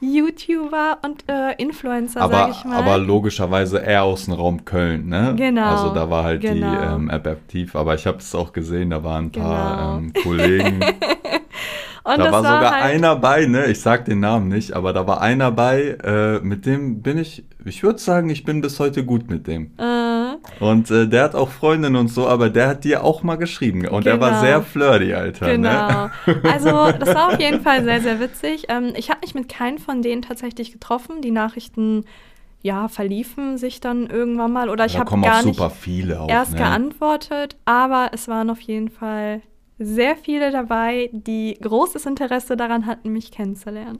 YouTuber 0.00 0.98
und 1.02 1.24
äh, 1.28 1.54
Influencer, 1.56 2.20
Aber, 2.20 2.34
sag 2.34 2.50
ich 2.50 2.64
mal. 2.64 2.76
aber 2.76 2.98
logischerweise 2.98 3.78
eher 3.78 4.04
aus 4.04 4.26
dem 4.26 4.34
Raum 4.34 4.64
Köln, 4.64 5.08
ne? 5.08 5.34
Genau, 5.36 5.70
Also 5.70 5.94
da 5.94 6.10
war 6.10 6.24
halt 6.24 6.42
die 6.42 6.48
genau. 6.48 6.96
ähm, 6.96 7.08
App 7.08 7.26
aktiv, 7.26 7.74
aber 7.74 7.94
ich 7.94 8.06
habe 8.06 8.18
es 8.18 8.34
auch 8.34 8.52
gesehen, 8.52 8.90
da 8.90 9.02
waren 9.02 9.26
ein 9.26 9.32
paar 9.32 9.76
Genau. 9.86 9.98
ähm, 9.98 10.12
Kollegen. 10.22 10.80
und 12.04 12.18
da 12.18 12.30
war 12.30 12.42
sogar 12.42 12.72
halt, 12.74 12.94
einer 12.94 13.16
bei, 13.16 13.46
ne? 13.46 13.66
Ich 13.66 13.80
sag 13.80 14.04
den 14.04 14.20
Namen 14.20 14.48
nicht, 14.48 14.74
aber 14.74 14.92
da 14.92 15.06
war 15.06 15.22
einer 15.22 15.50
bei, 15.50 15.96
äh, 16.04 16.40
mit 16.40 16.66
dem 16.66 17.00
bin 17.00 17.16
ich, 17.16 17.44
ich 17.64 17.82
würde 17.82 17.98
sagen, 17.98 18.28
ich 18.28 18.44
bin 18.44 18.60
bis 18.60 18.78
heute 18.78 19.02
gut 19.02 19.30
mit 19.30 19.46
dem. 19.46 19.72
Äh, 19.78 20.05
Und 20.60 20.90
äh, 20.90 21.06
der 21.08 21.24
hat 21.24 21.34
auch 21.34 21.50
Freundinnen 21.50 21.96
und 21.96 22.08
so, 22.08 22.26
aber 22.28 22.50
der 22.50 22.68
hat 22.68 22.84
dir 22.84 23.04
auch 23.04 23.22
mal 23.22 23.36
geschrieben. 23.36 23.86
Und 23.86 24.06
er 24.06 24.20
war 24.20 24.30
Genau. 24.30 24.40
sehr 24.40 24.62
flirty, 24.62 25.14
Alter. 25.14 25.46
Ne? 25.46 25.52
Genau. 26.26 26.40
Also, 26.50 26.92
das 26.98 27.14
war 27.14 27.28
auf 27.32 27.40
jeden 27.40 27.60
Fall 27.60 27.84
sehr, 27.84 28.00
sehr 28.00 28.20
witzig. 28.20 28.64
Ähm, 28.68 28.92
ich 28.96 29.10
habe 29.10 29.20
mich 29.22 29.34
mit 29.34 29.48
keinem 29.48 29.78
von 29.78 30.02
denen 30.02 30.22
tatsächlich 30.22 30.72
getroffen. 30.72 31.20
Die 31.22 31.30
Nachrichten, 31.30 32.04
ja, 32.62 32.88
verliefen 32.88 33.58
sich 33.58 33.80
dann 33.80 34.06
irgendwann 34.06 34.52
mal. 34.52 34.68
Oder 34.70 34.86
ich 34.86 34.98
habe 34.98 35.20
gar 35.20 35.44
nicht 35.44 35.56
super 35.56 35.70
viele 35.70 36.20
auch. 36.20 36.28
erst 36.28 36.52
ne? 36.52 36.58
geantwortet. 36.58 37.56
Aber 37.64 38.10
es 38.12 38.28
waren 38.28 38.50
auf 38.50 38.60
jeden 38.60 38.88
Fall 38.88 39.42
sehr 39.78 40.16
viele 40.16 40.50
dabei, 40.50 41.10
die 41.12 41.58
großes 41.60 42.06
Interesse 42.06 42.56
daran 42.56 42.86
hatten, 42.86 43.10
mich 43.12 43.30
kennenzulernen. 43.30 43.98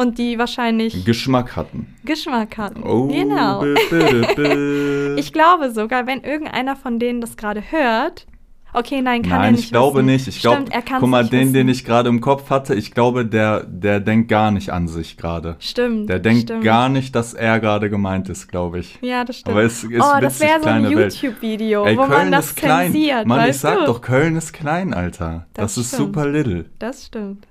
Und 0.00 0.16
die 0.18 0.38
wahrscheinlich 0.38 1.04
Geschmack 1.04 1.56
hatten. 1.56 1.94
Geschmack 2.04 2.56
hatten. 2.56 2.82
Oh, 2.82 3.08
genau. 3.08 3.60
bü, 3.60 3.74
bü, 3.90 4.34
bü. 4.34 5.16
Ich 5.18 5.32
glaube 5.32 5.70
sogar, 5.72 6.06
wenn 6.06 6.22
irgendeiner 6.22 6.74
von 6.74 6.98
denen 6.98 7.20
das 7.20 7.36
gerade 7.36 7.62
hört. 7.70 8.26
Okay, 8.72 9.02
nein, 9.02 9.22
kann 9.22 9.32
er 9.32 9.38
Nein, 9.38 9.52
nicht. 9.54 9.64
ich 9.64 9.70
glaube 9.72 9.98
wissen. 9.98 10.06
nicht. 10.06 10.28
Ich 10.28 10.40
glaube, 10.40 10.64
er 10.70 10.82
guck 10.82 11.08
mal, 11.08 11.26
den, 11.26 11.40
wissen. 11.40 11.52
den 11.54 11.68
ich 11.68 11.84
gerade 11.84 12.08
im 12.08 12.20
Kopf 12.20 12.50
hatte, 12.50 12.74
ich 12.76 12.92
glaube, 12.92 13.26
der, 13.26 13.64
der 13.64 13.98
denkt 14.00 14.28
gar 14.28 14.52
nicht 14.52 14.70
an 14.70 14.86
sich 14.88 15.16
gerade. 15.16 15.56
Stimmt. 15.58 16.08
Der 16.08 16.20
denkt 16.20 16.42
stimmt. 16.44 16.64
gar 16.64 16.88
nicht, 16.88 17.14
dass 17.14 17.34
er 17.34 17.58
gerade 17.60 17.90
gemeint 17.90 18.28
ist, 18.28 18.46
glaube 18.48 18.78
ich. 18.78 18.96
Ja, 19.02 19.24
das 19.24 19.40
stimmt. 19.40 19.56
Aber 19.56 19.64
es 19.64 19.82
ist 19.82 20.00
oh, 20.00 20.20
das 20.20 20.40
witzig, 20.40 20.48
wäre 20.48 20.62
so 20.62 20.68
ein. 20.68 20.84
YouTube-Video, 20.90 21.82
wo 21.82 21.84
Köln 21.96 22.08
man 22.08 22.32
das 22.32 22.46
ist 22.46 22.56
klein. 22.56 22.92
zensiert, 22.92 23.26
Mann, 23.26 23.50
ich 23.50 23.58
sag 23.58 23.80
du? 23.80 23.86
doch, 23.86 24.00
Köln 24.00 24.36
ist 24.36 24.52
klein, 24.52 24.94
Alter. 24.94 25.46
Das, 25.52 25.74
Das 25.74 25.78
ist 25.78 25.88
stimmt. 25.94 26.14
super 26.14 26.28
little. 26.28 26.66
Das 26.78 27.06
stimmt. 27.06 27.46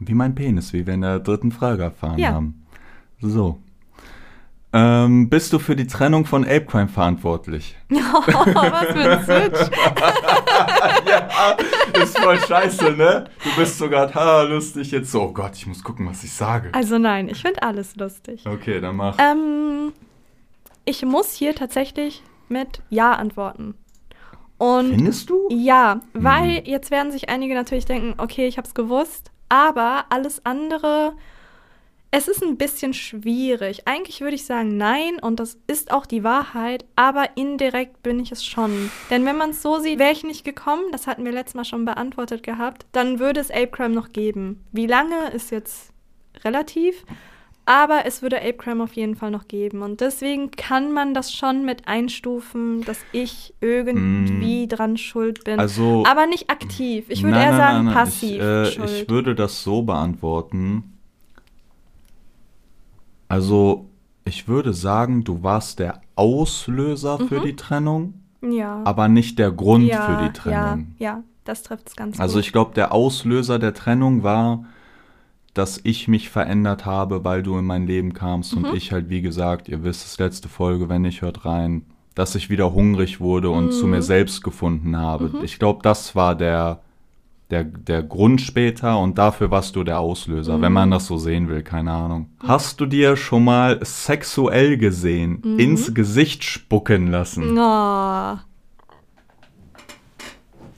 Wie 0.00 0.14
mein 0.14 0.34
Penis, 0.34 0.72
wie 0.72 0.86
wir 0.86 0.94
in 0.94 1.00
der 1.02 1.18
dritten 1.20 1.50
Frage 1.52 1.82
erfahren 1.84 2.18
Ja. 2.18 2.32
haben. 2.32 2.64
So. 3.20 3.58
Ähm, 4.72 5.30
bist 5.30 5.52
du 5.54 5.58
für 5.58 5.74
die 5.74 5.86
Trennung 5.86 6.26
von 6.26 6.44
Ape 6.44 6.66
Crime 6.66 6.88
verantwortlich? 6.88 7.76
Oh, 7.90 8.22
was 8.26 8.86
für 8.86 9.10
ein 9.10 9.24
Switch. 9.24 9.70
ja, 11.08 11.56
ist 12.02 12.18
voll 12.18 12.38
scheiße, 12.38 12.92
ne? 12.92 13.24
Du 13.44 13.56
bist 13.56 13.78
sogar 13.78 14.12
ha, 14.14 14.42
lustig 14.42 14.90
jetzt 14.90 15.10
so. 15.12 15.22
Oh 15.22 15.32
Gott, 15.32 15.52
ich 15.56 15.66
muss 15.66 15.82
gucken, 15.82 16.06
was 16.06 16.22
ich 16.24 16.32
sage. 16.32 16.70
Also 16.72 16.98
nein, 16.98 17.28
ich 17.28 17.40
finde 17.42 17.62
alles 17.62 17.96
lustig. 17.96 18.44
Okay, 18.46 18.80
dann 18.80 18.96
mach. 18.96 19.16
Ähm, 19.18 19.92
ich 20.84 21.04
muss 21.04 21.32
hier 21.34 21.54
tatsächlich 21.54 22.22
mit 22.48 22.82
Ja 22.90 23.12
antworten. 23.12 23.74
Und 24.58 24.90
Findest 24.94 25.30
du? 25.30 25.48
ja, 25.50 26.00
weil 26.14 26.62
jetzt 26.66 26.90
werden 26.90 27.12
sich 27.12 27.28
einige 27.28 27.54
natürlich 27.54 27.84
denken, 27.86 28.14
okay, 28.18 28.46
ich 28.48 28.56
habe 28.58 28.66
es 28.66 28.74
gewusst, 28.74 29.30
aber 29.48 30.06
alles 30.10 30.44
andere, 30.44 31.14
es 32.10 32.26
ist 32.26 32.42
ein 32.42 32.56
bisschen 32.56 32.94
schwierig. 32.94 33.86
Eigentlich 33.86 34.20
würde 34.20 34.34
ich 34.34 34.46
sagen 34.46 34.76
nein 34.76 35.18
und 35.20 35.40
das 35.40 35.58
ist 35.66 35.90
auch 35.90 36.06
die 36.06 36.24
Wahrheit, 36.24 36.84
aber 36.96 37.36
indirekt 37.36 38.02
bin 38.02 38.18
ich 38.18 38.32
es 38.32 38.44
schon. 38.44 38.90
Denn 39.10 39.26
wenn 39.26 39.36
man 39.36 39.50
es 39.50 39.62
so 39.62 39.78
sieht, 39.78 39.98
wäre 39.98 40.12
ich 40.12 40.24
nicht 40.24 40.44
gekommen, 40.44 40.84
das 40.90 41.06
hatten 41.06 41.24
wir 41.24 41.32
letztes 41.32 41.54
Mal 41.54 41.64
schon 41.64 41.84
beantwortet 41.84 42.42
gehabt, 42.42 42.86
dann 42.92 43.18
würde 43.18 43.40
es 43.40 43.50
Ape 43.50 43.68
Crime 43.68 43.94
noch 43.94 44.12
geben. 44.12 44.64
Wie 44.72 44.86
lange 44.86 45.30
ist 45.32 45.50
jetzt 45.50 45.92
relativ, 46.44 47.04
aber 47.68 48.06
es 48.06 48.22
würde 48.22 48.38
Ape 48.38 48.54
Crime 48.54 48.82
auf 48.82 48.94
jeden 48.94 49.14
Fall 49.14 49.30
noch 49.30 49.46
geben. 49.46 49.82
Und 49.82 50.00
deswegen 50.00 50.50
kann 50.52 50.90
man 50.90 51.12
das 51.12 51.34
schon 51.34 51.66
mit 51.66 51.86
einstufen, 51.86 52.82
dass 52.86 52.98
ich 53.12 53.52
irgendwie 53.60 54.66
dran 54.66 54.96
schuld 54.96 55.44
bin. 55.44 55.60
Also. 55.60 56.02
aber 56.06 56.26
nicht 56.26 56.48
aktiv. 56.50 57.04
Ich 57.08 57.22
würde 57.22 57.36
Nein, 57.36 57.48
eher 57.50 57.56
sagen 57.56 57.76
nein, 57.76 57.84
nein. 57.84 57.94
passiv. 57.94 58.30
Ich, 58.36 58.78
äh, 58.78 58.84
ich 59.02 59.10
würde 59.10 59.34
das 59.34 59.62
so 59.62 59.82
beantworten. 59.82 60.94
Also, 63.28 63.90
ich 64.24 64.48
würde 64.48 64.72
sagen, 64.72 65.24
du 65.24 65.42
warst 65.42 65.78
der 65.78 66.00
Auslöser 66.16 67.18
für 67.18 67.40
die 67.40 67.54
Trennung, 67.54 68.14
ja. 68.40 68.80
aber 68.84 69.08
nicht 69.08 69.38
der 69.38 69.50
Grund 69.52 69.84
Mhm. 69.84 69.90
ja, 69.90 70.02
für 70.06 70.24
die 70.26 70.32
Trennung. 70.32 70.94
Ja, 70.98 71.06
ja, 71.16 71.22
das 71.44 71.62
trifft 71.62 71.88
es 71.90 71.96
ganz 71.96 72.18
Also 72.18 72.36
gut. 72.36 72.44
ich 72.46 72.52
glaube, 72.52 72.72
der 72.74 72.92
Auslöser 72.92 73.58
der 73.58 73.74
Trennung 73.74 74.22
war, 74.22 74.64
dass 75.54 75.80
ich 75.82 76.08
mich 76.08 76.28
verändert 76.28 76.86
habe, 76.86 77.24
weil 77.24 77.42
du 77.42 77.58
in 77.58 77.64
mein 77.64 77.86
Leben 77.86 78.14
kamst 78.14 78.54
und 78.54 78.74
ich 78.74 78.92
halt, 78.92 79.08
wie 79.08 79.22
gesagt, 79.22 79.68
ihr 79.68 79.82
wisst, 79.82 80.06
es 80.06 80.18
letzte 80.18 80.48
Folge, 80.48 80.88
wenn 80.88 81.02
nicht, 81.02 81.22
hört 81.22 81.44
rein, 81.44 81.82
dass 82.14 82.34
ich 82.34 82.50
wieder 82.50 82.72
hungrig 82.72 83.20
wurde 83.20 83.50
und 83.50 83.72
zu 83.72 83.86
mir 83.86 84.02
selbst 84.02 84.42
gefunden 84.42 84.96
habe. 84.96 85.32
Ich 85.42 85.58
glaube, 85.58 85.80
das 85.82 86.14
war 86.14 86.34
der, 86.34 86.80
der, 87.50 87.64
der 87.64 88.02
Grund 88.02 88.40
später 88.40 88.98
und 88.98 89.18
dafür 89.18 89.50
warst 89.50 89.76
du 89.76 89.84
der 89.84 90.00
Auslöser, 90.00 90.60
wenn 90.60 90.72
man 90.72 90.90
das 90.90 91.06
so 91.06 91.16
sehen 91.16 91.48
will, 91.48 91.62
keine 91.62 91.92
Ahnung. 91.92 92.30
Hast 92.40 92.80
du 92.80 92.86
dir 92.86 93.16
schon 93.16 93.44
mal 93.44 93.78
sexuell 93.84 94.76
gesehen, 94.76 95.58
ins 95.58 95.94
Gesicht 95.94 96.44
spucken 96.44 97.08
lassen? 97.08 97.56
Oh. 97.56 98.36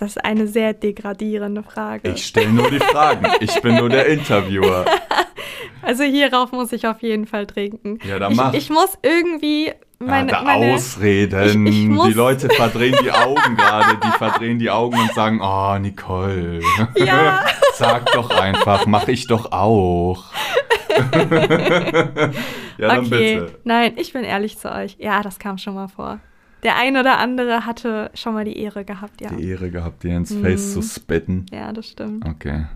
Das 0.01 0.17
ist 0.17 0.25
eine 0.25 0.47
sehr 0.47 0.73
degradierende 0.73 1.63
Frage. 1.63 2.09
Ich 2.13 2.25
stelle 2.25 2.49
nur 2.49 2.71
die 2.71 2.79
Fragen. 2.79 3.27
Ich 3.41 3.61
bin 3.61 3.77
nur 3.77 3.91
der 3.91 4.07
Interviewer. 4.07 4.87
Also 5.83 6.05
hierauf 6.05 6.53
muss 6.53 6.73
ich 6.73 6.87
auf 6.87 7.01
jeden 7.01 7.27
Fall 7.27 7.47
trinken. 7.47 7.99
Ja, 8.07 8.19
dann 8.19 8.33
ich, 8.33 8.37
mach. 8.37 8.53
ich 8.53 8.69
muss 8.69 8.99
irgendwie 9.03 9.73
meine, 9.99 10.31
ja, 10.31 10.43
meine 10.43 10.75
Ausreden. 10.75 11.67
Ich- 11.67 11.97
ich 11.97 12.03
die 12.03 12.13
Leute 12.13 12.51
verdrehen 12.51 12.95
die 13.03 13.11
Augen 13.11 13.57
gerade. 13.57 13.97
Die 14.05 14.11
verdrehen 14.19 14.59
die 14.59 14.69
Augen 14.71 14.99
und 15.01 15.15
sagen, 15.15 15.41
oh, 15.43 15.79
Nicole. 15.79 16.61
Ja. 16.97 17.47
Sag 17.75 18.13
doch 18.13 18.29
einfach, 18.31 18.85
mach 18.87 19.09
ich 19.09 19.27
doch 19.27 19.53
auch. 19.53 20.25
ja, 20.91 22.31
dann 22.79 23.07
okay, 23.07 23.41
bitte. 23.41 23.59
nein, 23.65 23.95
ich 23.97 24.13
bin 24.13 24.25
ehrlich 24.25 24.59
zu 24.59 24.71
euch. 24.71 24.97
Ja, 24.99 25.23
das 25.23 25.39
kam 25.39 25.57
schon 25.57 25.75
mal 25.75 25.89
vor. 25.89 26.21
Der 26.63 26.77
ein 26.77 26.97
oder 26.97 27.19
andere 27.19 27.67
hatte 27.67 28.11
schon 28.15 28.35
mal 28.35 28.45
die 28.45 28.59
Ehre 28.59 28.85
gehabt, 28.85 29.21
ja. 29.21 29.31
Die 29.31 29.49
Ehre 29.49 29.71
gehabt, 29.71 30.03
dir 30.03 30.17
ins 30.17 30.35
Face 30.35 30.75
zu 30.75 30.83
spitten. 30.83 31.47
Ja, 31.51 31.73
das 31.73 31.89
stimmt. 31.89 32.27
Okay. 32.27 32.67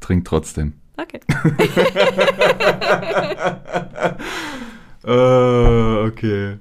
Trink 0.00 0.24
trotzdem. 0.24 0.74
Okay. 0.96 1.20
Äh, 5.06 6.06
okay. 6.08 6.58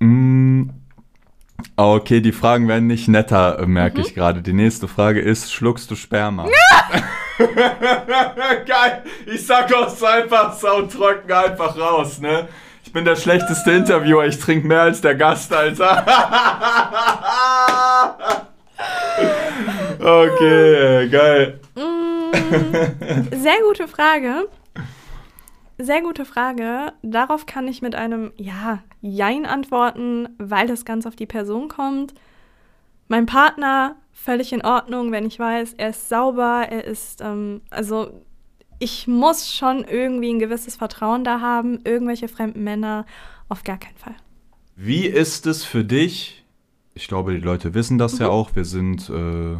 Mm. 0.00 0.70
Okay, 1.76 2.20
die 2.20 2.32
Fragen 2.32 2.68
werden 2.68 2.86
nicht 2.86 3.06
netter, 3.06 3.60
äh, 3.60 3.66
merke 3.66 4.00
ich 4.00 4.14
gerade. 4.14 4.42
Die 4.42 4.52
nächste 4.52 4.88
Frage 4.88 5.20
ist, 5.20 5.52
schluckst 5.52 5.90
du 5.90 5.94
Sperma? 5.94 6.46
Geil, 7.38 9.02
ich 9.26 9.46
sag 9.46 9.72
auch 9.74 10.02
einfach 10.02 10.54
sautrocken 10.54 11.30
einfach 11.30 11.78
raus, 11.78 12.18
ne? 12.18 12.48
Bin 12.96 13.04
der 13.04 13.16
schlechteste 13.16 13.72
Interviewer, 13.72 14.24
ich 14.24 14.38
trinke 14.38 14.66
mehr 14.66 14.80
als 14.80 15.02
der 15.02 15.14
Gast, 15.14 15.52
Alter. 15.52 15.98
okay, 20.00 21.06
geil. 21.10 21.60
Sehr 23.32 23.58
gute 23.68 23.86
Frage. 23.86 24.48
Sehr 25.76 26.00
gute 26.00 26.24
Frage. 26.24 26.94
Darauf 27.02 27.44
kann 27.44 27.68
ich 27.68 27.82
mit 27.82 27.94
einem 27.94 28.32
Ja, 28.38 28.78
Jein 29.02 29.44
antworten, 29.44 30.30
weil 30.38 30.66
das 30.66 30.86
ganz 30.86 31.04
auf 31.04 31.16
die 31.16 31.26
Person 31.26 31.68
kommt. 31.68 32.14
Mein 33.08 33.26
Partner, 33.26 33.96
völlig 34.14 34.54
in 34.54 34.64
Ordnung, 34.64 35.12
wenn 35.12 35.26
ich 35.26 35.38
weiß, 35.38 35.74
er 35.74 35.90
ist 35.90 36.08
sauber, 36.08 36.68
er 36.70 36.84
ist, 36.84 37.20
ähm, 37.20 37.60
also 37.68 38.22
ich 38.78 39.06
muss 39.06 39.52
schon 39.52 39.84
irgendwie 39.84 40.32
ein 40.32 40.38
gewisses 40.38 40.76
Vertrauen 40.76 41.24
da 41.24 41.40
haben. 41.40 41.80
Irgendwelche 41.84 42.28
fremden 42.28 42.64
Männer, 42.64 43.06
auf 43.48 43.64
gar 43.64 43.78
keinen 43.78 43.96
Fall. 43.96 44.14
Wie 44.74 45.06
ist 45.06 45.46
es 45.46 45.64
für 45.64 45.84
dich? 45.84 46.44
Ich 46.94 47.08
glaube, 47.08 47.32
die 47.32 47.40
Leute 47.40 47.74
wissen 47.74 47.98
das 47.98 48.18
ja 48.18 48.28
auch. 48.28 48.54
Wir 48.54 48.64
sind 48.64 49.08
äh, 49.10 49.52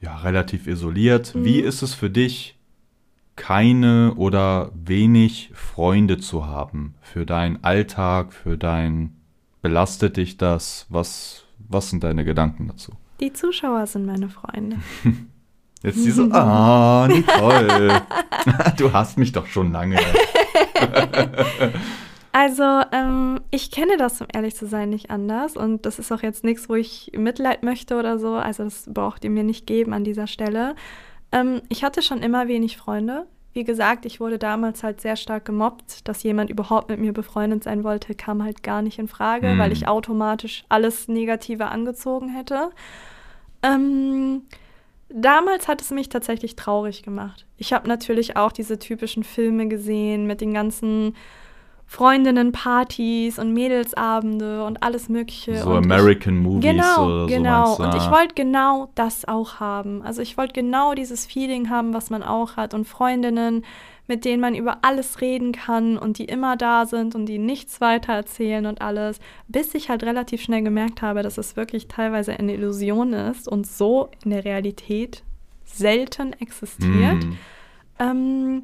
ja 0.00 0.16
relativ 0.22 0.66
isoliert. 0.66 1.32
Wie 1.36 1.60
ist 1.60 1.82
es 1.82 1.94
für 1.94 2.10
dich, 2.10 2.56
keine 3.36 4.14
oder 4.16 4.70
wenig 4.74 5.50
Freunde 5.54 6.18
zu 6.18 6.46
haben 6.46 6.94
für 7.00 7.24
deinen 7.26 7.62
Alltag, 7.64 8.32
für 8.32 8.58
dein 8.58 9.16
belastet 9.62 10.16
dich 10.16 10.36
das? 10.36 10.86
Was 10.90 11.46
was 11.68 11.90
sind 11.90 12.04
deine 12.04 12.24
Gedanken 12.24 12.68
dazu? 12.68 12.92
Die 13.20 13.32
Zuschauer 13.32 13.86
sind 13.86 14.06
meine 14.06 14.28
Freunde. 14.28 14.78
Jetzt 15.82 16.04
diese 16.04 16.28
Ah, 16.32 17.08
Nicole. 17.08 18.02
du 18.76 18.92
hast 18.92 19.16
mich 19.18 19.32
doch 19.32 19.46
schon 19.46 19.72
lange. 19.72 19.98
Also, 22.32 22.62
ähm, 22.92 23.40
ich 23.50 23.72
kenne 23.72 23.96
das, 23.96 24.20
um 24.20 24.28
ehrlich 24.32 24.54
zu 24.54 24.66
sein, 24.66 24.88
nicht 24.90 25.10
anders. 25.10 25.56
Und 25.56 25.84
das 25.84 25.98
ist 25.98 26.12
auch 26.12 26.22
jetzt 26.22 26.44
nichts, 26.44 26.68
wo 26.68 26.76
ich 26.76 27.10
Mitleid 27.16 27.64
möchte 27.64 27.98
oder 27.98 28.20
so. 28.20 28.34
Also, 28.34 28.62
das 28.62 28.84
braucht 28.88 29.24
ihr 29.24 29.30
mir 29.30 29.42
nicht 29.42 29.66
geben 29.66 29.92
an 29.92 30.04
dieser 30.04 30.28
Stelle. 30.28 30.76
Ähm, 31.32 31.60
ich 31.68 31.82
hatte 31.82 32.02
schon 32.02 32.22
immer 32.22 32.46
wenig 32.46 32.76
Freunde. 32.76 33.26
Wie 33.52 33.64
gesagt, 33.64 34.06
ich 34.06 34.20
wurde 34.20 34.38
damals 34.38 34.84
halt 34.84 35.00
sehr 35.00 35.16
stark 35.16 35.44
gemobbt. 35.44 36.06
Dass 36.06 36.22
jemand 36.22 36.50
überhaupt 36.50 36.88
mit 36.88 37.00
mir 37.00 37.12
befreundet 37.12 37.64
sein 37.64 37.82
wollte, 37.82 38.14
kam 38.14 38.44
halt 38.44 38.62
gar 38.62 38.80
nicht 38.80 39.00
in 39.00 39.08
Frage, 39.08 39.48
Mhm. 39.48 39.58
weil 39.58 39.72
ich 39.72 39.88
automatisch 39.88 40.62
alles 40.68 41.08
Negative 41.08 41.66
angezogen 41.66 42.28
hätte. 42.28 42.70
Ähm, 43.64 44.42
damals 45.12 45.68
hat 45.68 45.80
es 45.80 45.90
mich 45.90 46.08
tatsächlich 46.08 46.56
traurig 46.56 47.02
gemacht. 47.02 47.46
Ich 47.56 47.72
habe 47.72 47.88
natürlich 47.88 48.36
auch 48.36 48.52
diese 48.52 48.78
typischen 48.78 49.24
Filme 49.24 49.68
gesehen 49.68 50.26
mit 50.26 50.40
den 50.40 50.54
ganzen 50.54 51.16
Freundinnenpartys 51.90 53.38
und 53.40 53.52
Mädelsabende 53.52 54.64
und 54.64 54.82
alles 54.82 55.08
Mögliche. 55.08 55.56
So 55.56 55.70
und 55.70 55.84
American 55.90 56.36
Movies 56.38 56.70
Genau, 56.70 57.04
oder 57.06 57.20
so 57.22 57.26
genau. 57.26 57.74
und 57.76 57.94
ich 57.96 58.02
Ah. 58.02 58.10
wollte 58.12 58.34
genau 58.34 58.90
das 58.94 59.26
auch 59.26 59.58
haben. 59.58 60.00
Also 60.02 60.22
ich 60.22 60.36
wollte 60.38 60.52
genau 60.52 60.94
dieses 60.94 61.26
Feeling 61.26 61.68
haben, 61.68 61.92
was 61.92 62.08
man 62.08 62.22
auch 62.22 62.56
hat 62.56 62.74
und 62.74 62.86
Freundinnen, 62.86 63.64
mit 64.06 64.24
denen 64.24 64.40
man 64.40 64.54
über 64.54 64.78
alles 64.82 65.20
reden 65.20 65.50
kann 65.50 65.98
und 65.98 66.18
die 66.18 66.26
immer 66.26 66.56
da 66.56 66.86
sind 66.86 67.16
und 67.16 67.26
die 67.26 67.38
nichts 67.38 67.80
weiter 67.80 68.12
erzählen 68.12 68.66
und 68.66 68.80
alles, 68.82 69.18
bis 69.48 69.74
ich 69.74 69.88
halt 69.88 70.04
relativ 70.04 70.42
schnell 70.42 70.62
gemerkt 70.62 71.02
habe, 71.02 71.22
dass 71.24 71.38
es 71.38 71.56
wirklich 71.56 71.88
teilweise 71.88 72.32
eine 72.38 72.54
Illusion 72.54 73.12
ist 73.12 73.48
und 73.48 73.66
so 73.66 74.10
in 74.24 74.30
der 74.30 74.44
Realität 74.44 75.22
selten 75.64 76.34
existiert. 76.34 77.24
Mm. 77.24 77.38
Ähm, 77.98 78.62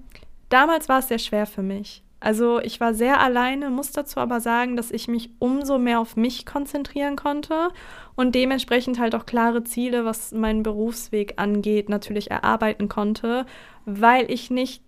damals 0.48 0.88
war 0.88 1.00
es 1.00 1.08
sehr 1.08 1.18
schwer 1.18 1.46
für 1.46 1.62
mich. 1.62 2.02
Also 2.18 2.60
ich 2.60 2.80
war 2.80 2.94
sehr 2.94 3.20
alleine, 3.20 3.70
muss 3.70 3.92
dazu 3.92 4.20
aber 4.20 4.40
sagen, 4.40 4.76
dass 4.76 4.90
ich 4.90 5.06
mich 5.06 5.30
umso 5.38 5.78
mehr 5.78 6.00
auf 6.00 6.16
mich 6.16 6.46
konzentrieren 6.46 7.16
konnte 7.16 7.68
und 8.14 8.34
dementsprechend 8.34 8.98
halt 8.98 9.14
auch 9.14 9.26
klare 9.26 9.64
Ziele, 9.64 10.04
was 10.04 10.32
meinen 10.32 10.62
Berufsweg 10.62 11.34
angeht, 11.36 11.88
natürlich 11.88 12.30
erarbeiten 12.30 12.88
konnte, 12.88 13.44
weil 13.84 14.30
ich 14.30 14.50
nicht 14.50 14.82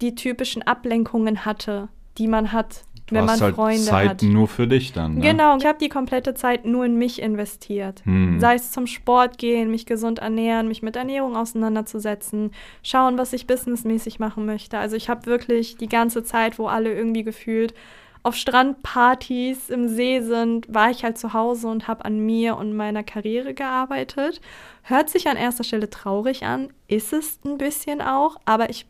die 0.00 0.14
typischen 0.14 0.62
Ablenkungen 0.62 1.44
hatte, 1.44 1.88
die 2.16 2.26
man 2.26 2.52
hat, 2.52 2.84
Du 3.10 3.16
wenn 3.16 3.24
man 3.24 3.34
hast 3.34 3.42
halt 3.42 3.54
Freunde 3.54 3.82
Zeit 3.82 4.08
hat. 4.08 4.22
nur 4.22 4.48
für 4.48 4.66
dich 4.66 4.92
dann. 4.92 5.16
Ne? 5.16 5.20
Genau, 5.20 5.56
ich 5.56 5.66
habe 5.66 5.78
die 5.78 5.88
komplette 5.88 6.34
Zeit 6.34 6.64
nur 6.64 6.84
in 6.84 6.96
mich 6.96 7.20
investiert. 7.20 8.02
Hm. 8.04 8.40
Sei 8.40 8.54
es 8.54 8.72
zum 8.72 8.86
Sport 8.86 9.38
gehen, 9.38 9.70
mich 9.70 9.86
gesund 9.86 10.20
ernähren, 10.20 10.68
mich 10.68 10.82
mit 10.82 10.96
Ernährung 10.96 11.36
auseinanderzusetzen, 11.36 12.52
schauen, 12.82 13.18
was 13.18 13.32
ich 13.32 13.46
businessmäßig 13.46 14.18
machen 14.18 14.46
möchte. 14.46 14.78
Also 14.78 14.96
ich 14.96 15.08
habe 15.08 15.26
wirklich 15.26 15.76
die 15.76 15.88
ganze 15.88 16.22
Zeit, 16.22 16.58
wo 16.58 16.66
alle 16.66 16.92
irgendwie 16.92 17.24
gefühlt 17.24 17.74
auf 18.22 18.34
Strandpartys 18.36 19.70
im 19.70 19.88
See 19.88 20.20
sind, 20.20 20.72
war 20.72 20.90
ich 20.90 21.04
halt 21.04 21.16
zu 21.16 21.32
Hause 21.32 21.68
und 21.68 21.88
habe 21.88 22.04
an 22.04 22.18
mir 22.18 22.56
und 22.56 22.76
meiner 22.76 23.02
Karriere 23.02 23.54
gearbeitet. 23.54 24.40
Hört 24.82 25.08
sich 25.08 25.28
an 25.28 25.36
erster 25.36 25.64
Stelle 25.64 25.88
traurig 25.88 26.44
an, 26.44 26.68
ist 26.86 27.12
es 27.12 27.40
ein 27.44 27.56
bisschen 27.56 28.02
auch, 28.02 28.36
aber 28.44 28.68
ich 28.68 28.86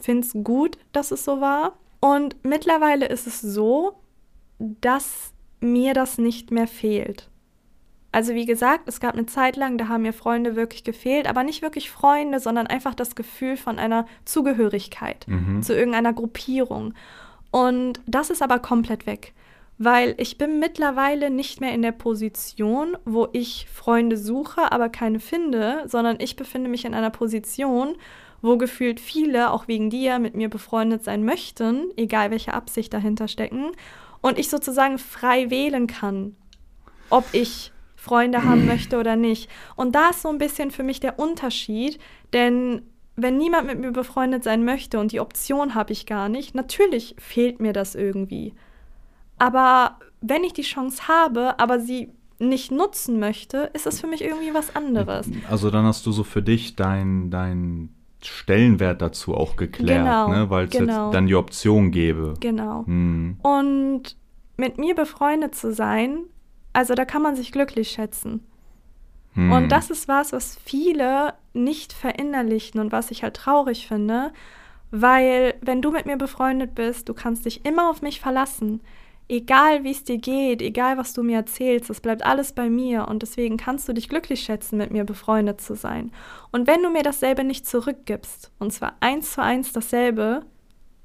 finde 0.00 0.26
es 0.26 0.32
gut, 0.44 0.78
dass 0.92 1.10
es 1.10 1.24
so 1.24 1.40
war. 1.40 1.74
Und 2.00 2.36
mittlerweile 2.42 3.06
ist 3.06 3.26
es 3.26 3.40
so, 3.40 4.00
dass 4.58 5.32
mir 5.60 5.94
das 5.94 6.18
nicht 6.18 6.50
mehr 6.50 6.66
fehlt. 6.66 7.28
Also 8.12 8.34
wie 8.34 8.46
gesagt, 8.46 8.88
es 8.88 8.98
gab 8.98 9.14
eine 9.14 9.26
Zeit 9.26 9.56
lang, 9.56 9.78
da 9.78 9.86
haben 9.88 10.02
mir 10.02 10.12
Freunde 10.12 10.56
wirklich 10.56 10.82
gefehlt, 10.82 11.28
aber 11.28 11.44
nicht 11.44 11.62
wirklich 11.62 11.90
Freunde, 11.90 12.40
sondern 12.40 12.66
einfach 12.66 12.94
das 12.94 13.14
Gefühl 13.14 13.56
von 13.56 13.78
einer 13.78 14.06
Zugehörigkeit 14.24 15.26
Mhm. 15.28 15.62
zu 15.62 15.76
irgendeiner 15.76 16.12
Gruppierung. 16.12 16.94
Und 17.52 18.00
das 18.06 18.30
ist 18.30 18.42
aber 18.42 18.58
komplett 18.58 19.06
weg, 19.06 19.32
weil 19.78 20.14
ich 20.18 20.38
bin 20.38 20.58
mittlerweile 20.58 21.30
nicht 21.30 21.60
mehr 21.60 21.72
in 21.72 21.82
der 21.82 21.92
Position, 21.92 22.96
wo 23.04 23.28
ich 23.32 23.68
Freunde 23.72 24.16
suche, 24.16 24.72
aber 24.72 24.88
keine 24.88 25.20
finde, 25.20 25.84
sondern 25.86 26.16
ich 26.20 26.34
befinde 26.34 26.68
mich 26.68 26.84
in 26.84 26.94
einer 26.94 27.10
Position, 27.10 27.94
wo 28.42 28.56
gefühlt 28.56 29.00
viele, 29.00 29.50
auch 29.50 29.68
wegen 29.68 29.90
dir, 29.90 30.18
mit 30.18 30.34
mir 30.34 30.48
befreundet 30.48 31.04
sein 31.04 31.24
möchten, 31.24 31.90
egal 31.96 32.30
welche 32.30 32.54
Absicht 32.54 32.92
dahinter 32.92 33.28
stecken, 33.28 33.72
und 34.20 34.38
ich 34.38 34.50
sozusagen 34.50 34.98
frei 34.98 35.50
wählen 35.50 35.86
kann, 35.86 36.36
ob 37.08 37.24
ich 37.32 37.72
Freunde 37.96 38.44
haben 38.44 38.66
möchte 38.66 38.98
oder 38.98 39.16
nicht. 39.16 39.50
Und 39.76 39.94
da 39.94 40.10
ist 40.10 40.22
so 40.22 40.28
ein 40.28 40.38
bisschen 40.38 40.70
für 40.70 40.82
mich 40.82 41.00
der 41.00 41.18
Unterschied, 41.18 41.98
denn 42.32 42.82
wenn 43.16 43.36
niemand 43.36 43.66
mit 43.66 43.78
mir 43.78 43.92
befreundet 43.92 44.44
sein 44.44 44.64
möchte 44.64 44.98
und 44.98 45.12
die 45.12 45.20
Option 45.20 45.74
habe 45.74 45.92
ich 45.92 46.06
gar 46.06 46.28
nicht, 46.28 46.54
natürlich 46.54 47.14
fehlt 47.18 47.60
mir 47.60 47.72
das 47.72 47.94
irgendwie. 47.94 48.54
Aber 49.38 49.98
wenn 50.20 50.44
ich 50.44 50.52
die 50.52 50.62
Chance 50.62 51.08
habe, 51.08 51.58
aber 51.58 51.80
sie 51.80 52.12
nicht 52.38 52.72
nutzen 52.72 53.20
möchte, 53.20 53.70
ist 53.74 53.86
es 53.86 54.00
für 54.00 54.06
mich 54.06 54.22
irgendwie 54.22 54.54
was 54.54 54.74
anderes. 54.74 55.28
Also 55.50 55.70
dann 55.70 55.84
hast 55.84 56.06
du 56.06 56.12
so 56.12 56.24
für 56.24 56.42
dich 56.42 56.74
dein, 56.76 57.30
dein 57.30 57.90
Stellenwert 58.22 59.00
dazu 59.00 59.34
auch 59.34 59.56
geklärt, 59.56 60.04
Genau, 60.04 60.28
ne? 60.28 60.50
weil 60.50 60.66
es 60.66 60.70
genau. 60.70 61.06
jetzt 61.06 61.14
dann 61.14 61.26
die 61.26 61.34
Option 61.34 61.90
gäbe. 61.90 62.34
Genau. 62.40 62.84
Hm. 62.86 63.38
Und 63.42 64.16
mit 64.56 64.78
mir 64.78 64.94
befreundet 64.94 65.54
zu 65.54 65.72
sein, 65.72 66.24
also 66.72 66.94
da 66.94 67.04
kann 67.04 67.22
man 67.22 67.36
sich 67.36 67.52
glücklich 67.52 67.90
schätzen. 67.90 68.46
Hm. 69.34 69.52
Und 69.52 69.68
das 69.70 69.90
ist 69.90 70.08
was, 70.08 70.32
was 70.32 70.58
viele 70.64 71.34
nicht 71.52 71.92
verinnerlichen 71.92 72.80
und 72.80 72.92
was 72.92 73.10
ich 73.10 73.22
halt 73.22 73.34
traurig 73.34 73.86
finde, 73.86 74.32
weil 74.90 75.54
wenn 75.60 75.82
du 75.82 75.90
mit 75.90 76.06
mir 76.06 76.16
befreundet 76.16 76.74
bist, 76.74 77.08
du 77.08 77.14
kannst 77.14 77.44
dich 77.46 77.64
immer 77.64 77.90
auf 77.90 78.02
mich 78.02 78.20
verlassen. 78.20 78.80
Egal 79.32 79.84
wie 79.84 79.92
es 79.92 80.02
dir 80.02 80.18
geht, 80.18 80.60
egal 80.60 80.98
was 80.98 81.12
du 81.12 81.22
mir 81.22 81.36
erzählst, 81.36 81.88
es 81.88 82.00
bleibt 82.00 82.26
alles 82.26 82.52
bei 82.52 82.68
mir 82.68 83.06
und 83.06 83.22
deswegen 83.22 83.56
kannst 83.56 83.88
du 83.88 83.92
dich 83.92 84.08
glücklich 84.08 84.40
schätzen, 84.40 84.76
mit 84.76 84.90
mir 84.90 85.04
befreundet 85.04 85.60
zu 85.60 85.76
sein. 85.76 86.10
Und 86.50 86.66
wenn 86.66 86.82
du 86.82 86.90
mir 86.90 87.04
dasselbe 87.04 87.44
nicht 87.44 87.64
zurückgibst, 87.64 88.50
und 88.58 88.72
zwar 88.72 88.94
eins 88.98 89.34
zu 89.34 89.40
eins 89.40 89.72
dasselbe, 89.72 90.40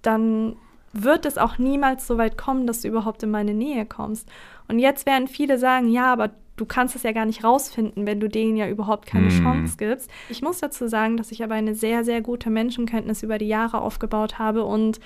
dann 0.02 0.56
wird 0.92 1.28
es 1.28 1.38
auch 1.38 1.60
niemals 1.60 2.08
so 2.08 2.18
weit 2.18 2.36
kommen, 2.36 2.66
dass 2.66 2.82
du 2.82 2.88
überhaupt 2.88 3.22
in 3.22 3.30
meine 3.30 3.54
Nähe 3.54 3.86
kommst. 3.86 4.28
Und 4.68 4.80
jetzt 4.80 5.06
werden 5.06 5.28
viele 5.28 5.60
sagen, 5.60 5.90
ja, 5.90 6.12
aber 6.12 6.32
du 6.56 6.66
kannst 6.66 6.96
es 6.96 7.04
ja 7.04 7.12
gar 7.12 7.26
nicht 7.26 7.44
rausfinden, 7.44 8.08
wenn 8.08 8.20
du 8.20 8.28
denen 8.28 8.58
ja 8.58 8.68
überhaupt 8.68 9.06
keine 9.06 9.30
Hm. 9.30 9.44
Chance 9.44 9.78
gibst. 9.78 10.10
Ich 10.30 10.42
muss 10.42 10.62
dazu 10.62 10.88
sagen, 10.88 11.16
dass 11.16 11.32
ich 11.32 11.44
aber 11.44 11.54
eine 11.54 11.76
sehr, 11.76 12.04
sehr 12.04 12.22
gute 12.22 12.50
Menschenkenntnis 12.50 13.22
über 13.22 13.38
die 13.38 13.48
Jahre 13.48 13.82
aufgebaut 13.82 14.40
habe 14.40 14.64
und 14.64 15.00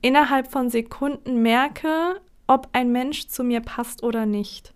innerhalb 0.00 0.50
von 0.50 0.70
Sekunden 0.70 1.40
merke, 1.40 2.20
ob 2.46 2.68
ein 2.72 2.92
Mensch 2.92 3.28
zu 3.28 3.44
mir 3.44 3.60
passt 3.60 4.02
oder 4.02 4.26
nicht. 4.26 4.74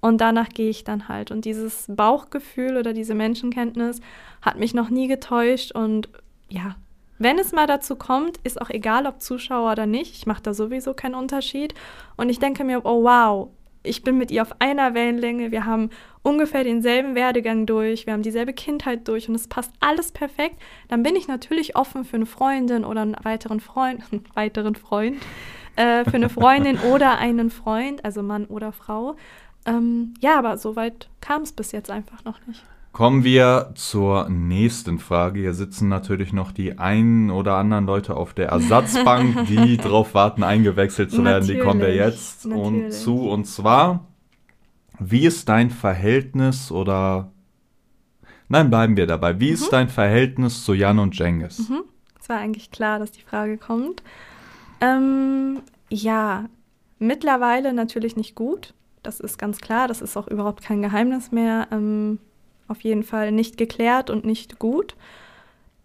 Und 0.00 0.20
danach 0.20 0.48
gehe 0.48 0.68
ich 0.68 0.82
dann 0.82 1.08
halt. 1.08 1.30
Und 1.30 1.44
dieses 1.44 1.86
Bauchgefühl 1.88 2.76
oder 2.76 2.92
diese 2.92 3.14
Menschenkenntnis 3.14 4.00
hat 4.40 4.58
mich 4.58 4.74
noch 4.74 4.90
nie 4.90 5.06
getäuscht. 5.06 5.72
Und 5.72 6.08
ja, 6.48 6.74
wenn 7.18 7.38
es 7.38 7.52
mal 7.52 7.68
dazu 7.68 7.94
kommt, 7.94 8.38
ist 8.38 8.60
auch 8.60 8.70
egal, 8.70 9.06
ob 9.06 9.22
Zuschauer 9.22 9.70
oder 9.70 9.86
nicht. 9.86 10.16
Ich 10.16 10.26
mache 10.26 10.42
da 10.42 10.54
sowieso 10.54 10.92
keinen 10.92 11.14
Unterschied. 11.14 11.74
Und 12.16 12.30
ich 12.30 12.40
denke 12.40 12.64
mir, 12.64 12.84
oh 12.84 13.04
wow, 13.04 13.50
ich 13.84 14.02
bin 14.02 14.18
mit 14.18 14.30
ihr 14.30 14.42
auf 14.42 14.60
einer 14.60 14.94
Wellenlänge. 14.94 15.50
Wir 15.50 15.64
haben 15.64 15.90
ungefähr 16.22 16.64
denselben 16.64 17.14
Werdegang 17.14 17.66
durch. 17.66 18.06
Wir 18.06 18.12
haben 18.12 18.22
dieselbe 18.22 18.52
Kindheit 18.52 19.06
durch 19.08 19.28
und 19.28 19.34
es 19.34 19.48
passt 19.48 19.72
alles 19.80 20.12
perfekt. 20.12 20.56
Dann 20.88 21.02
bin 21.02 21.16
ich 21.16 21.28
natürlich 21.28 21.76
offen 21.76 22.04
für 22.04 22.16
eine 22.16 22.26
Freundin 22.26 22.84
oder 22.84 23.02
einen 23.02 23.16
weiteren 23.22 23.60
Freund, 23.60 24.02
weiteren 24.34 24.74
Freund, 24.74 25.16
äh, 25.76 26.04
für 26.04 26.14
eine 26.14 26.28
Freundin 26.28 26.78
oder 26.78 27.18
einen 27.18 27.50
Freund, 27.50 28.04
also 28.04 28.22
Mann 28.22 28.46
oder 28.46 28.72
Frau. 28.72 29.16
Ähm, 29.64 30.14
ja, 30.20 30.38
aber 30.38 30.58
so 30.58 30.76
weit 30.76 31.08
kam 31.20 31.42
es 31.42 31.52
bis 31.52 31.72
jetzt 31.72 31.90
einfach 31.90 32.24
noch 32.24 32.38
nicht. 32.46 32.64
Kommen 32.92 33.24
wir 33.24 33.70
zur 33.74 34.28
nächsten 34.28 34.98
Frage. 34.98 35.40
Hier 35.40 35.54
sitzen 35.54 35.88
natürlich 35.88 36.34
noch 36.34 36.52
die 36.52 36.78
ein 36.78 37.30
oder 37.30 37.56
anderen 37.56 37.86
Leute 37.86 38.14
auf 38.16 38.34
der 38.34 38.48
Ersatzbank, 38.48 39.46
die 39.48 39.78
darauf 39.78 40.14
warten, 40.14 40.42
eingewechselt 40.42 41.10
zu 41.10 41.24
werden. 41.24 41.46
Die 41.48 41.58
kommen 41.58 41.80
wir 41.80 41.88
Natürlich, 41.88 42.12
jetzt 42.14 42.44
und 42.46 42.72
natürlich. 42.74 42.94
zu. 42.98 43.30
Und 43.30 43.46
zwar, 43.46 44.08
wie 44.98 45.24
ist 45.24 45.48
dein 45.48 45.70
Verhältnis 45.70 46.70
oder. 46.70 47.30
Nein, 48.48 48.68
bleiben 48.68 48.96
wir 48.98 49.06
dabei. 49.06 49.40
Wie 49.40 49.48
Mhm. 49.48 49.54
ist 49.54 49.72
dein 49.72 49.88
Verhältnis 49.88 50.62
zu 50.62 50.74
Jan 50.74 50.98
und 50.98 51.14
Cengiz? 51.16 51.70
Es 52.20 52.28
war 52.28 52.36
eigentlich 52.38 52.70
klar, 52.70 52.98
dass 52.98 53.10
die 53.10 53.22
Frage 53.22 53.56
kommt. 53.56 54.02
Ähm, 54.82 55.62
ja, 55.88 56.46
mittlerweile 56.98 57.72
natürlich 57.72 58.16
nicht 58.16 58.34
gut. 58.34 58.74
Das 59.02 59.20
ist 59.20 59.38
ganz 59.38 59.60
klar. 59.60 59.88
Das 59.88 60.02
ist 60.02 60.16
auch 60.16 60.28
überhaupt 60.28 60.62
kein 60.62 60.82
Geheimnis 60.82 61.30
mehr. 61.30 61.68
Ähm, 61.70 62.18
auf 62.68 62.80
jeden 62.82 63.04
Fall 63.04 63.32
nicht 63.32 63.56
geklärt 63.56 64.10
und 64.10 64.24
nicht 64.24 64.58
gut. 64.58 64.96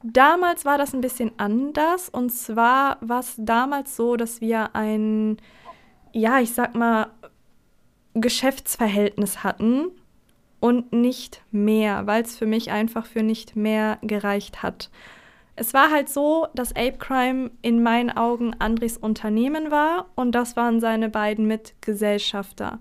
Damals 0.04 0.66
war 0.66 0.78
das 0.78 0.94
ein 0.94 1.02
bisschen 1.02 1.32
anders. 1.38 2.10
Und 2.10 2.32
zwar 2.32 2.98
war 3.02 3.20
es 3.20 3.36
damals 3.38 3.96
so, 3.96 4.16
dass 4.16 4.42
wir 4.42 4.76
ein, 4.76 5.38
ja, 6.12 6.40
ich 6.40 6.54
sag 6.54 6.76
mal, 6.76 7.12
Geschäftsverhältnis 8.16 9.44
hatten 9.44 9.92
und 10.60 10.92
nicht 10.92 11.44
mehr, 11.52 12.08
weil 12.08 12.24
es 12.24 12.36
für 12.36 12.48
mich 12.48 12.72
einfach 12.72 13.06
für 13.06 13.22
nicht 13.22 13.56
mehr 13.56 14.00
gereicht 14.02 14.64
hat. 14.64 14.90
Es 15.60 15.74
war 15.74 15.92
halt 15.92 16.08
so, 16.08 16.48
dass 16.54 16.76
Ape 16.76 16.98
Crime 17.00 17.52
in 17.62 17.84
meinen 17.84 18.12
Augen 18.12 18.56
Andres 18.60 18.98
Unternehmen 18.98 19.72
war 19.72 20.06
und 20.16 20.34
das 20.34 20.56
waren 20.56 20.80
seine 20.80 21.10
beiden 21.10 21.48
Mitgesellschafter. 21.48 22.80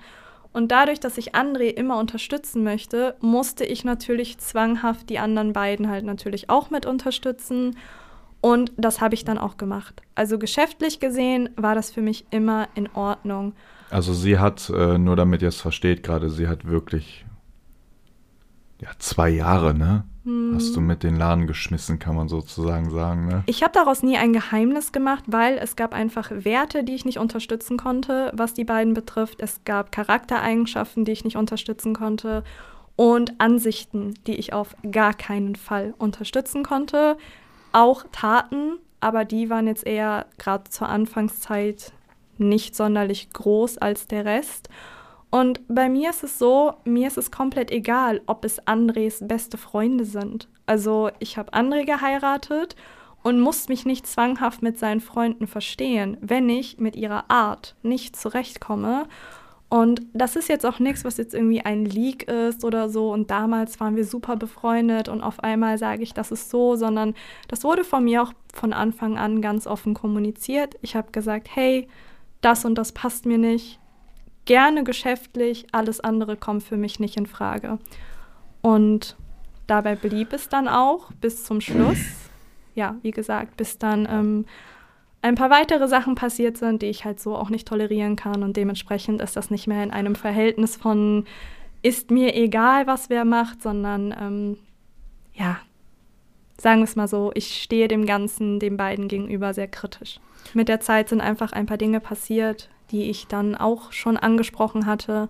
Und 0.52 0.72
dadurch, 0.72 1.00
dass 1.00 1.18
ich 1.18 1.34
André 1.34 1.68
immer 1.68 1.98
unterstützen 1.98 2.64
möchte, 2.64 3.14
musste 3.20 3.66
ich 3.66 3.84
natürlich 3.84 4.38
zwanghaft 4.38 5.10
die 5.10 5.18
anderen 5.18 5.52
beiden 5.52 5.90
halt 5.90 6.06
natürlich 6.06 6.48
auch 6.48 6.70
mit 6.70 6.86
unterstützen. 6.86 7.76
Und 8.40 8.72
das 8.78 9.02
habe 9.02 9.14
ich 9.14 9.26
dann 9.26 9.36
auch 9.36 9.58
gemacht. 9.58 10.00
Also 10.14 10.38
geschäftlich 10.38 10.98
gesehen 10.98 11.50
war 11.56 11.74
das 11.74 11.90
für 11.90 12.00
mich 12.00 12.24
immer 12.30 12.68
in 12.74 12.88
Ordnung. 12.94 13.52
Also, 13.90 14.14
sie 14.14 14.38
hat, 14.38 14.70
äh, 14.70 14.96
nur 14.96 15.14
damit 15.14 15.42
ihr 15.42 15.48
es 15.48 15.60
versteht, 15.60 16.02
gerade, 16.02 16.30
sie 16.30 16.48
hat 16.48 16.66
wirklich. 16.66 17.25
Ja, 18.80 18.90
zwei 18.98 19.30
Jahre, 19.30 19.74
ne? 19.74 20.04
Hast 20.54 20.74
du 20.74 20.80
mit 20.80 21.04
den 21.04 21.14
Laden 21.14 21.46
geschmissen, 21.46 22.00
kann 22.00 22.16
man 22.16 22.28
sozusagen 22.28 22.90
sagen, 22.90 23.26
ne? 23.26 23.44
Ich 23.46 23.62
habe 23.62 23.72
daraus 23.72 24.02
nie 24.02 24.16
ein 24.16 24.32
Geheimnis 24.32 24.90
gemacht, 24.90 25.22
weil 25.28 25.56
es 25.56 25.76
gab 25.76 25.94
einfach 25.94 26.32
Werte, 26.32 26.82
die 26.82 26.96
ich 26.96 27.04
nicht 27.04 27.18
unterstützen 27.18 27.76
konnte, 27.76 28.32
was 28.34 28.52
die 28.52 28.64
beiden 28.64 28.92
betrifft. 28.92 29.40
Es 29.40 29.60
gab 29.64 29.92
Charaktereigenschaften, 29.92 31.04
die 31.04 31.12
ich 31.12 31.22
nicht 31.22 31.36
unterstützen 31.36 31.94
konnte 31.94 32.42
und 32.96 33.40
Ansichten, 33.40 34.14
die 34.26 34.34
ich 34.34 34.52
auf 34.52 34.74
gar 34.90 35.14
keinen 35.14 35.54
Fall 35.54 35.94
unterstützen 35.96 36.64
konnte. 36.64 37.16
Auch 37.70 38.04
Taten, 38.10 38.78
aber 38.98 39.24
die 39.24 39.48
waren 39.48 39.68
jetzt 39.68 39.86
eher 39.86 40.26
gerade 40.38 40.64
zur 40.70 40.88
Anfangszeit 40.88 41.92
nicht 42.36 42.74
sonderlich 42.74 43.30
groß 43.32 43.78
als 43.78 44.08
der 44.08 44.24
Rest. 44.24 44.70
Und 45.36 45.60
bei 45.68 45.90
mir 45.90 46.08
ist 46.08 46.24
es 46.24 46.38
so, 46.38 46.72
mir 46.86 47.08
ist 47.08 47.18
es 47.18 47.30
komplett 47.30 47.70
egal, 47.70 48.22
ob 48.24 48.42
es 48.46 48.66
Andres 48.66 49.18
beste 49.20 49.58
Freunde 49.58 50.06
sind. 50.06 50.48
Also 50.64 51.10
ich 51.18 51.36
habe 51.36 51.52
André 51.52 51.84
geheiratet 51.84 52.74
und 53.22 53.40
muss 53.42 53.68
mich 53.68 53.84
nicht 53.84 54.06
zwanghaft 54.06 54.62
mit 54.62 54.78
seinen 54.78 55.02
Freunden 55.02 55.46
verstehen, 55.46 56.16
wenn 56.22 56.48
ich 56.48 56.78
mit 56.78 56.96
ihrer 56.96 57.30
Art 57.30 57.76
nicht 57.82 58.16
zurechtkomme. 58.16 59.08
Und 59.68 60.00
das 60.14 60.36
ist 60.36 60.48
jetzt 60.48 60.64
auch 60.64 60.78
nichts, 60.78 61.04
was 61.04 61.18
jetzt 61.18 61.34
irgendwie 61.34 61.60
ein 61.60 61.84
Leak 61.84 62.30
ist 62.30 62.64
oder 62.64 62.88
so. 62.88 63.12
Und 63.12 63.30
damals 63.30 63.78
waren 63.78 63.94
wir 63.94 64.06
super 64.06 64.36
befreundet 64.36 65.10
und 65.10 65.20
auf 65.20 65.40
einmal 65.40 65.76
sage 65.76 66.02
ich, 66.02 66.14
das 66.14 66.30
ist 66.30 66.48
so, 66.48 66.76
sondern 66.76 67.12
das 67.48 67.62
wurde 67.62 67.84
von 67.84 68.04
mir 68.04 68.22
auch 68.22 68.32
von 68.54 68.72
Anfang 68.72 69.18
an 69.18 69.42
ganz 69.42 69.66
offen 69.66 69.92
kommuniziert. 69.92 70.76
Ich 70.80 70.96
habe 70.96 71.12
gesagt, 71.12 71.48
hey, 71.54 71.88
das 72.40 72.64
und 72.64 72.76
das 72.76 72.92
passt 72.92 73.26
mir 73.26 73.36
nicht. 73.36 73.80
Gerne 74.46 74.84
geschäftlich, 74.84 75.66
alles 75.72 76.00
andere 76.00 76.36
kommt 76.36 76.62
für 76.62 76.76
mich 76.76 76.98
nicht 76.98 77.16
in 77.16 77.26
Frage. 77.26 77.78
Und 78.62 79.16
dabei 79.66 79.94
blieb 79.94 80.32
es 80.32 80.48
dann 80.48 80.68
auch 80.68 81.12
bis 81.20 81.44
zum 81.44 81.60
Schluss. 81.60 81.98
Ja, 82.74 82.96
wie 83.02 83.10
gesagt, 83.10 83.56
bis 83.56 83.78
dann 83.78 84.06
ähm, 84.10 84.44
ein 85.22 85.34
paar 85.34 85.50
weitere 85.50 85.88
Sachen 85.88 86.14
passiert 86.14 86.56
sind, 86.56 86.82
die 86.82 86.86
ich 86.86 87.04
halt 87.04 87.20
so 87.20 87.36
auch 87.36 87.50
nicht 87.50 87.66
tolerieren 87.66 88.16
kann. 88.16 88.42
Und 88.42 88.56
dementsprechend 88.56 89.20
ist 89.20 89.36
das 89.36 89.50
nicht 89.50 89.66
mehr 89.66 89.82
in 89.82 89.90
einem 89.90 90.14
Verhältnis 90.14 90.76
von 90.76 91.24
ist 91.82 92.10
mir 92.10 92.34
egal, 92.34 92.86
was 92.86 93.10
wer 93.10 93.24
macht, 93.24 93.62
sondern 93.62 94.14
ähm, 94.18 94.58
ja, 95.34 95.58
sagen 96.58 96.80
wir 96.80 96.84
es 96.84 96.96
mal 96.96 97.08
so, 97.08 97.30
ich 97.34 97.62
stehe 97.62 97.88
dem 97.88 98.06
Ganzen, 98.06 98.58
den 98.58 98.76
beiden 98.76 99.08
gegenüber 99.08 99.54
sehr 99.54 99.68
kritisch. 99.68 100.18
Mit 100.54 100.68
der 100.68 100.80
Zeit 100.80 101.08
sind 101.08 101.20
einfach 101.20 101.52
ein 101.52 101.66
paar 101.66 101.76
Dinge 101.76 102.00
passiert, 102.00 102.68
die 102.90 103.10
ich 103.10 103.26
dann 103.26 103.54
auch 103.54 103.92
schon 103.92 104.16
angesprochen 104.16 104.86
hatte 104.86 105.28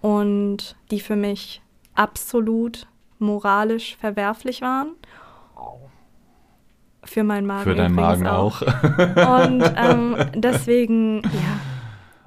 und 0.00 0.76
die 0.90 1.00
für 1.00 1.16
mich 1.16 1.62
absolut 1.94 2.86
moralisch 3.18 3.96
verwerflich 3.96 4.60
waren. 4.60 4.90
Für 7.04 7.22
meinen 7.22 7.46
Magen. 7.46 7.64
Für 7.64 7.74
deinen 7.74 7.94
Magen 7.94 8.26
auch. 8.26 8.62
Und 8.62 9.62
ähm, 9.76 10.16
deswegen, 10.34 11.22
ja. 11.22 11.60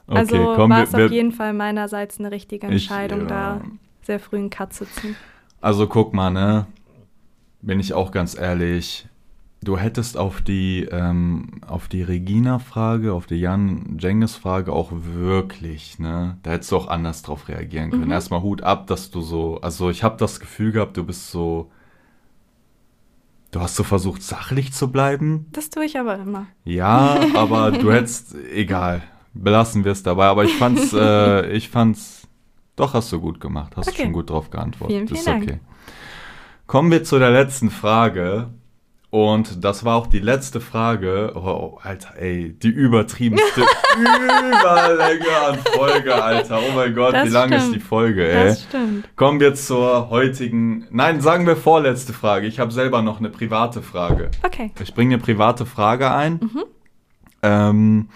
Also 0.07 0.53
komm, 0.55 0.69
war 0.69 0.83
es 0.83 0.95
auf 0.95 1.11
jeden 1.11 1.31
Fall 1.31 1.53
meinerseits 1.53 2.19
eine 2.19 2.31
richtige 2.31 2.67
Ich, 2.67 2.73
Entscheidung, 2.73 3.21
ja. 3.21 3.25
da 3.25 3.61
sehr 4.03 4.19
früh 4.19 4.37
einen 4.37 4.49
Cut 4.49 4.73
zu 4.73 4.85
ziehen. 4.85 5.15
Also 5.59 5.87
guck 5.87 6.13
mal, 6.13 6.29
ne? 6.29 6.67
Bin 7.61 7.79
ich 7.79 7.93
auch 7.93 8.11
ganz 8.11 8.37
ehrlich. 8.37 9.07
Du 9.67 9.77
hättest 9.77 10.15
auf 10.15 10.39
die, 10.39 10.87
ähm, 10.89 11.59
auf 11.67 11.89
die 11.89 12.01
Regina-Frage, 12.01 13.11
auf 13.11 13.25
die 13.25 13.35
Jan-Jengis-Frage 13.35 14.71
auch 14.71 14.93
wirklich, 14.93 15.99
ne? 15.99 16.37
Da 16.43 16.51
hättest 16.51 16.71
du 16.71 16.77
auch 16.77 16.87
anders 16.87 17.21
drauf 17.21 17.49
reagieren 17.49 17.91
können. 17.91 18.05
Mhm. 18.05 18.13
Erstmal 18.13 18.43
Hut 18.43 18.63
ab, 18.63 18.87
dass 18.87 19.11
du 19.11 19.19
so, 19.19 19.59
also 19.59 19.89
ich 19.89 20.03
habe 20.05 20.15
das 20.15 20.39
Gefühl 20.39 20.71
gehabt, 20.71 20.95
du 20.95 21.03
bist 21.03 21.31
so, 21.31 21.69
du 23.51 23.59
hast 23.59 23.75
so 23.75 23.83
versucht, 23.83 24.23
sachlich 24.23 24.71
zu 24.71 24.89
bleiben. 24.89 25.47
Das 25.51 25.69
tue 25.69 25.83
ich 25.83 25.99
aber 25.99 26.15
immer. 26.17 26.45
Ja, 26.63 27.19
aber 27.33 27.71
du 27.77 27.91
hättest, 27.91 28.35
egal, 28.53 29.03
belassen 29.33 29.83
wir 29.83 29.91
es 29.91 30.01
dabei. 30.01 30.27
Aber 30.27 30.45
ich 30.45 30.55
fand's, 30.55 30.93
äh, 30.93 31.51
ich 31.51 31.67
fand's, 31.67 32.25
doch 32.77 32.93
hast 32.93 33.11
du 33.11 33.19
gut 33.19 33.41
gemacht, 33.41 33.75
hast 33.75 33.89
Okay. 33.89 34.03
schon 34.03 34.13
gut 34.13 34.29
drauf 34.29 34.49
geantwortet. 34.49 34.95
Vielen, 34.95 35.07
vielen 35.09 35.19
ist 35.19 35.27
Dank. 35.27 35.43
okay. 35.43 35.59
Kommen 36.67 36.89
wir 36.89 37.03
zu 37.03 37.19
der 37.19 37.31
letzten 37.31 37.69
Frage. 37.69 38.53
Und 39.17 39.63
das 39.63 39.83
war 39.83 39.95
auch 39.95 40.05
die 40.05 40.19
letzte 40.19 40.61
Frage. 40.61 41.31
Oh, 41.33 41.79
Alter, 41.81 42.21
ey, 42.21 42.53
die 42.53 42.67
übertriebenste 42.67 43.61
Überlänge 43.97 45.37
an 45.43 45.57
Folge, 45.73 46.23
Alter. 46.23 46.59
Oh 46.59 46.75
mein 46.75 46.93
Gott, 46.93 47.15
Das 47.15 47.25
wie 47.25 47.31
lang 47.31 47.51
ist 47.51 47.73
die 47.73 47.79
Folge, 47.79 48.29
ey? 48.29 48.49
Das 48.49 48.61
stimmt. 48.65 49.09
Kommen 49.15 49.39
wir 49.39 49.55
zur 49.55 50.11
heutigen. 50.11 50.85
Nein, 50.91 51.19
sagen 51.21 51.47
wir 51.47 51.55
vorletzte 51.55 52.13
Frage. 52.13 52.45
Ich 52.45 52.59
habe 52.59 52.71
selber 52.71 53.01
noch 53.01 53.17
eine 53.17 53.29
private 53.31 53.81
Frage. 53.81 54.29
Okay. 54.43 54.69
Ich 54.79 54.93
bringe 54.93 55.15
eine 55.15 55.23
private 55.23 55.65
Frage 55.65 56.11
ein. 56.11 56.39
Ähm, 57.41 58.09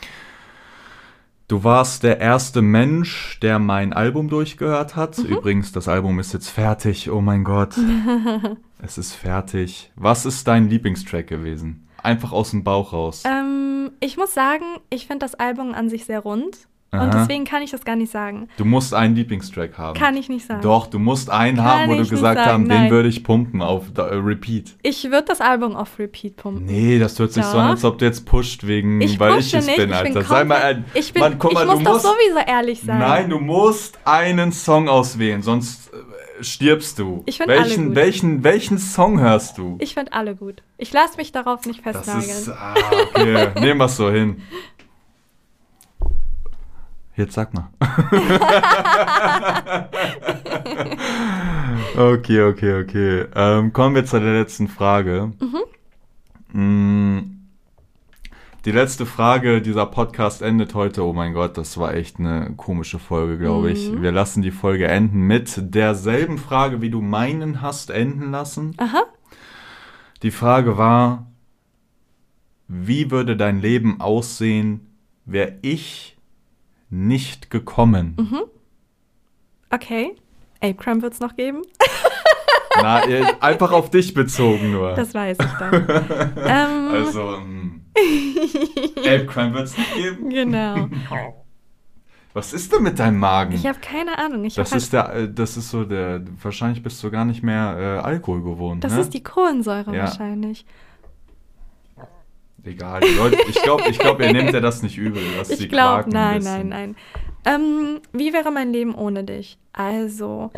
du 1.52 1.66
warst 1.66 2.04
der 2.04 2.22
erste 2.22 2.62
Mensch, 2.62 3.38
der 3.42 3.60
mein 3.60 3.92
Album 3.92 4.30
durchgehört 4.30 4.96
hat. 4.96 5.18
Übrigens, 5.18 5.74
das 5.74 5.90
Album 5.90 6.18
ist 6.20 6.32
jetzt 6.32 6.48
fertig. 6.48 7.12
Oh 7.12 7.20
mein 7.20 7.44
Gott. 7.44 7.76
es 8.82 8.98
ist 8.98 9.14
fertig. 9.14 9.92
Was 9.98 10.26
ist 10.26 10.48
dein 10.48 10.70
Lieblingstrack 10.70 11.28
gewesen? 11.28 11.90
Einfach 12.02 12.32
aus 12.32 12.52
dem 12.52 12.64
Bauch 12.64 12.94
raus. 12.94 13.24
Ähm, 13.26 13.92
ich 14.00 14.16
muss 14.16 14.34
sagen, 14.34 14.64
ich 14.90 15.08
finde 15.08 15.26
das 15.26 15.36
Album 15.36 15.74
an 15.74 15.90
sich 15.90 16.06
sehr 16.06 16.22
rund. 16.22 16.70
Aha. 16.94 17.06
Und 17.06 17.14
deswegen 17.14 17.46
kann 17.46 17.62
ich 17.62 17.72
das 17.72 17.86
gar 17.86 17.96
nicht 17.96 18.12
sagen. 18.12 18.50
Du 18.58 18.66
musst 18.66 18.94
einen 18.94 19.16
Lieblingstrack 19.16 19.78
haben. 19.78 19.98
Kann 19.98 20.18
ich 20.18 20.28
nicht 20.28 20.46
sagen. 20.46 20.62
Doch, 20.62 20.88
du 20.88 21.00
musst 21.00 21.30
einen 21.30 21.56
Kann 21.56 21.66
haben, 21.66 21.90
wo 21.90 21.96
du 21.96 22.06
gesagt 22.06 22.40
haben, 22.46 22.68
den 22.68 22.90
würde 22.90 23.08
ich 23.08 23.24
pumpen 23.24 23.62
auf 23.62 23.86
äh, 23.98 24.02
Repeat. 24.02 24.76
Ich 24.82 25.06
würde 25.06 25.24
das 25.28 25.40
Album 25.40 25.74
auf 25.74 25.98
Repeat 26.00 26.36
pumpen. 26.36 26.66
Nee, 26.66 27.00
das 27.00 27.18
hört 27.18 27.32
sich 27.32 27.46
so 27.46 27.54
Doch. 27.54 27.60
an, 27.60 27.70
als 27.72 27.86
ob 27.86 27.98
du 27.98 28.04
jetzt 28.04 28.26
pusht 28.26 28.68
wegen, 28.68 29.00
Ich 29.00 29.18
weil 29.22 29.40
ich 29.40 29.54
es 29.54 29.66
nicht, 29.68 29.78
bin, 29.78 29.90
ich 29.90 29.96
Alter. 29.96 30.14
bin 30.20 30.24
Sei 30.28 30.44
mal 30.44 30.62
ein. 30.62 30.86
Ich, 30.94 31.14
bin, 31.14 31.22
Mann, 31.22 31.40
guck 31.40 31.54
mal, 31.54 31.62
ich 31.62 31.70
muss 31.70 31.78
du 31.80 31.86
doch 31.86 31.94
musst, 31.94 32.04
sowieso 32.04 32.40
ehrlich 32.46 32.82
sein. 32.82 33.00
Nein, 33.00 33.30
du 33.30 33.40
musst 33.40 33.98
einen 34.04 34.52
Song 34.52 34.90
auswählen, 34.90 35.42
sonst 35.42 35.94
äh, 35.94 36.44
stirbst 36.44 37.00
du. 37.00 37.24
Ich 37.26 37.38
find 37.38 37.50
alle 37.50 37.62
welchen, 37.62 37.86
gut. 37.86 37.96
welchen, 37.96 38.44
welchen 38.44 38.78
Song 38.80 39.22
hörst 39.22 39.58
du? 39.58 39.78
Ich 39.80 39.94
finde 39.94 40.12
alle 40.12 40.36
gut. 40.36 40.62
Ich 40.78 40.92
lasse 40.92 41.16
mich 41.16 41.32
darauf 41.32 41.66
nicht 41.66 41.86
das 41.86 41.96
festnageln. 41.96 42.30
ist. 42.30 42.50
Ah, 42.50 42.74
okay. 43.16 43.48
Nehmen 43.62 43.80
wir 43.80 43.86
es 43.86 43.96
so 43.96 44.12
hin. 44.12 44.42
Jetzt 47.16 47.34
sag 47.34 47.54
mal. 47.54 47.70
okay, 51.98 52.44
okay, 52.44 52.82
okay. 52.82 53.26
Ähm, 53.36 53.74
kommen 53.74 53.96
wir 53.96 54.06
zu 54.06 54.20
der 54.20 54.34
letzten 54.34 54.68
Frage. 54.68 55.32
Mm, 56.54 57.20
Die 58.64 58.72
letzte 58.72 59.06
Frage 59.06 59.62
dieser 59.62 59.86
Podcast 59.88 60.42
endet 60.42 60.74
heute. 60.76 61.04
Oh 61.06 61.14
mein 61.14 61.34
Gott, 61.34 61.58
das 61.58 61.78
war 61.78 61.94
echt 61.96 62.20
eine 62.20 62.54
komische 62.58 63.00
Folge, 63.00 63.38
glaube 63.40 63.72
ich. 63.72 63.92
Wir 64.02 64.12
lassen 64.12 64.42
die 64.42 64.52
Folge 64.52 64.88
enden 64.88 65.22
mit 65.22 65.74
derselben 65.74 66.38
Frage, 66.38 66.82
wie 66.82 66.90
du 66.92 67.02
meinen 67.02 67.62
hast 67.62 67.90
enden 67.90 68.32
lassen. 68.32 68.76
Aha. 68.78 69.04
Die 70.22 70.32
Frage 70.32 70.78
war, 70.78 71.28
wie 72.68 73.12
würde 73.12 73.36
dein 73.36 73.60
Leben 73.60 74.00
aussehen, 74.00 74.88
wäre 75.26 75.56
ich 75.62 76.18
nicht 76.92 77.50
gekommen? 77.50 78.16
Mhm. 78.20 78.42
Okay. 79.72 80.16
Apecram 80.62 81.02
wird 81.02 81.14
es 81.14 81.20
noch 81.20 81.36
geben. 81.36 81.64
Na, 82.82 83.02
einfach 83.40 83.72
auf 83.72 83.90
dich 83.90 84.14
bezogen 84.14 84.72
nur. 84.72 84.94
Das 84.94 85.14
weiß 85.14 85.38
ich 85.40 85.52
dann. 85.60 85.74
ähm, 86.38 86.88
also, 86.92 87.36
ähm, 87.36 87.86
Ape 88.98 89.26
Crime 89.26 89.54
wird 89.54 89.66
es 89.66 89.78
nicht 89.78 89.96
geben. 89.96 90.30
Genau. 90.30 90.90
Was 92.34 92.54
ist 92.54 92.72
denn 92.72 92.84
mit 92.84 92.98
deinem 92.98 93.20
Magen? 93.20 93.54
Ich 93.54 93.66
habe 93.66 93.80
keine 93.80 94.18
Ahnung. 94.18 94.46
Ich 94.46 94.56
das 94.56 94.72
ist 94.72 94.94
der, 94.94 95.14
äh, 95.14 95.34
das 95.34 95.58
ist 95.58 95.70
so 95.70 95.84
der, 95.84 96.24
wahrscheinlich 96.42 96.82
bist 96.82 97.04
du 97.04 97.12
gar 97.12 97.26
nicht 97.26 97.44
mehr 97.44 97.76
äh, 97.78 98.06
Alkohol 98.06 98.42
gewohnt, 98.42 98.84
das 98.86 98.94
ne? 98.94 99.02
ist 99.02 99.14
die 99.14 99.24
Kohlensäure 99.24 99.94
Ja. 99.94 100.04
wahrscheinlich. 100.04 100.66
Egal, 102.64 103.02
die 103.02 103.16
Leute, 103.16 103.38
ich 103.48 103.62
glaube, 103.64 103.90
ich 103.90 103.98
glaub, 103.98 104.20
ihr 104.20 104.32
nehmt 104.32 104.54
ja 104.54 104.60
das 104.60 104.84
nicht 104.84 104.98
übel, 104.98 105.24
dass 105.38 105.48
die 105.48 105.64
Ich 105.66 105.70
glaube, 105.70 106.10
klagen 106.10 106.16
ein 106.16 106.22
nein, 106.22 106.38
bisschen. 106.40 106.70
nein, 106.70 106.96
nein. 107.44 107.56
Ähm, 107.62 108.02
wie 108.14 108.34
wäre 108.34 108.52
mein 108.52 108.72
Leben 108.72 108.94
ohne 108.94 109.24
dich? 109.24 109.58
Also, 109.74 110.52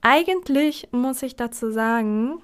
eigentlich 0.00 0.88
muss 0.90 1.22
ich 1.22 1.36
dazu 1.36 1.70
sagen, 1.70 2.42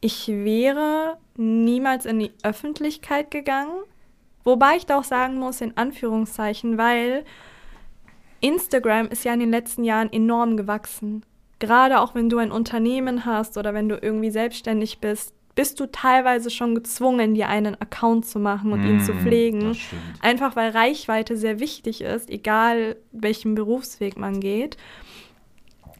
ich 0.00 0.28
wäre 0.28 1.18
niemals 1.36 2.06
in 2.06 2.20
die 2.20 2.32
Öffentlichkeit 2.42 3.30
gegangen. 3.30 3.82
Wobei 4.44 4.76
ich 4.76 4.86
da 4.86 4.98
auch 4.98 5.04
sagen 5.04 5.36
muss, 5.36 5.60
in 5.60 5.76
Anführungszeichen, 5.76 6.78
weil 6.78 7.24
Instagram 8.40 9.08
ist 9.08 9.24
ja 9.24 9.34
in 9.34 9.40
den 9.40 9.50
letzten 9.50 9.82
Jahren 9.82 10.12
enorm 10.12 10.56
gewachsen. 10.56 11.24
Gerade 11.58 12.00
auch 12.00 12.14
wenn 12.14 12.30
du 12.30 12.38
ein 12.38 12.52
Unternehmen 12.52 13.24
hast 13.24 13.58
oder 13.58 13.74
wenn 13.74 13.88
du 13.88 13.98
irgendwie 14.00 14.30
selbstständig 14.30 15.00
bist, 15.00 15.34
bist 15.58 15.80
du 15.80 15.86
teilweise 15.90 16.50
schon 16.50 16.76
gezwungen, 16.76 17.34
dir 17.34 17.48
einen 17.48 17.74
Account 17.80 18.24
zu 18.24 18.38
machen 18.38 18.72
und 18.72 18.84
ihn 18.84 19.00
zu 19.00 19.12
Mm, 19.12 19.18
pflegen. 19.18 19.76
Einfach 20.22 20.54
weil 20.54 20.70
Reichweite 20.70 21.36
sehr 21.36 21.58
wichtig 21.58 22.00
ist, 22.02 22.30
egal 22.30 22.94
welchen 23.10 23.56
Berufsweg 23.56 24.16
man 24.16 24.38
geht. 24.38 24.76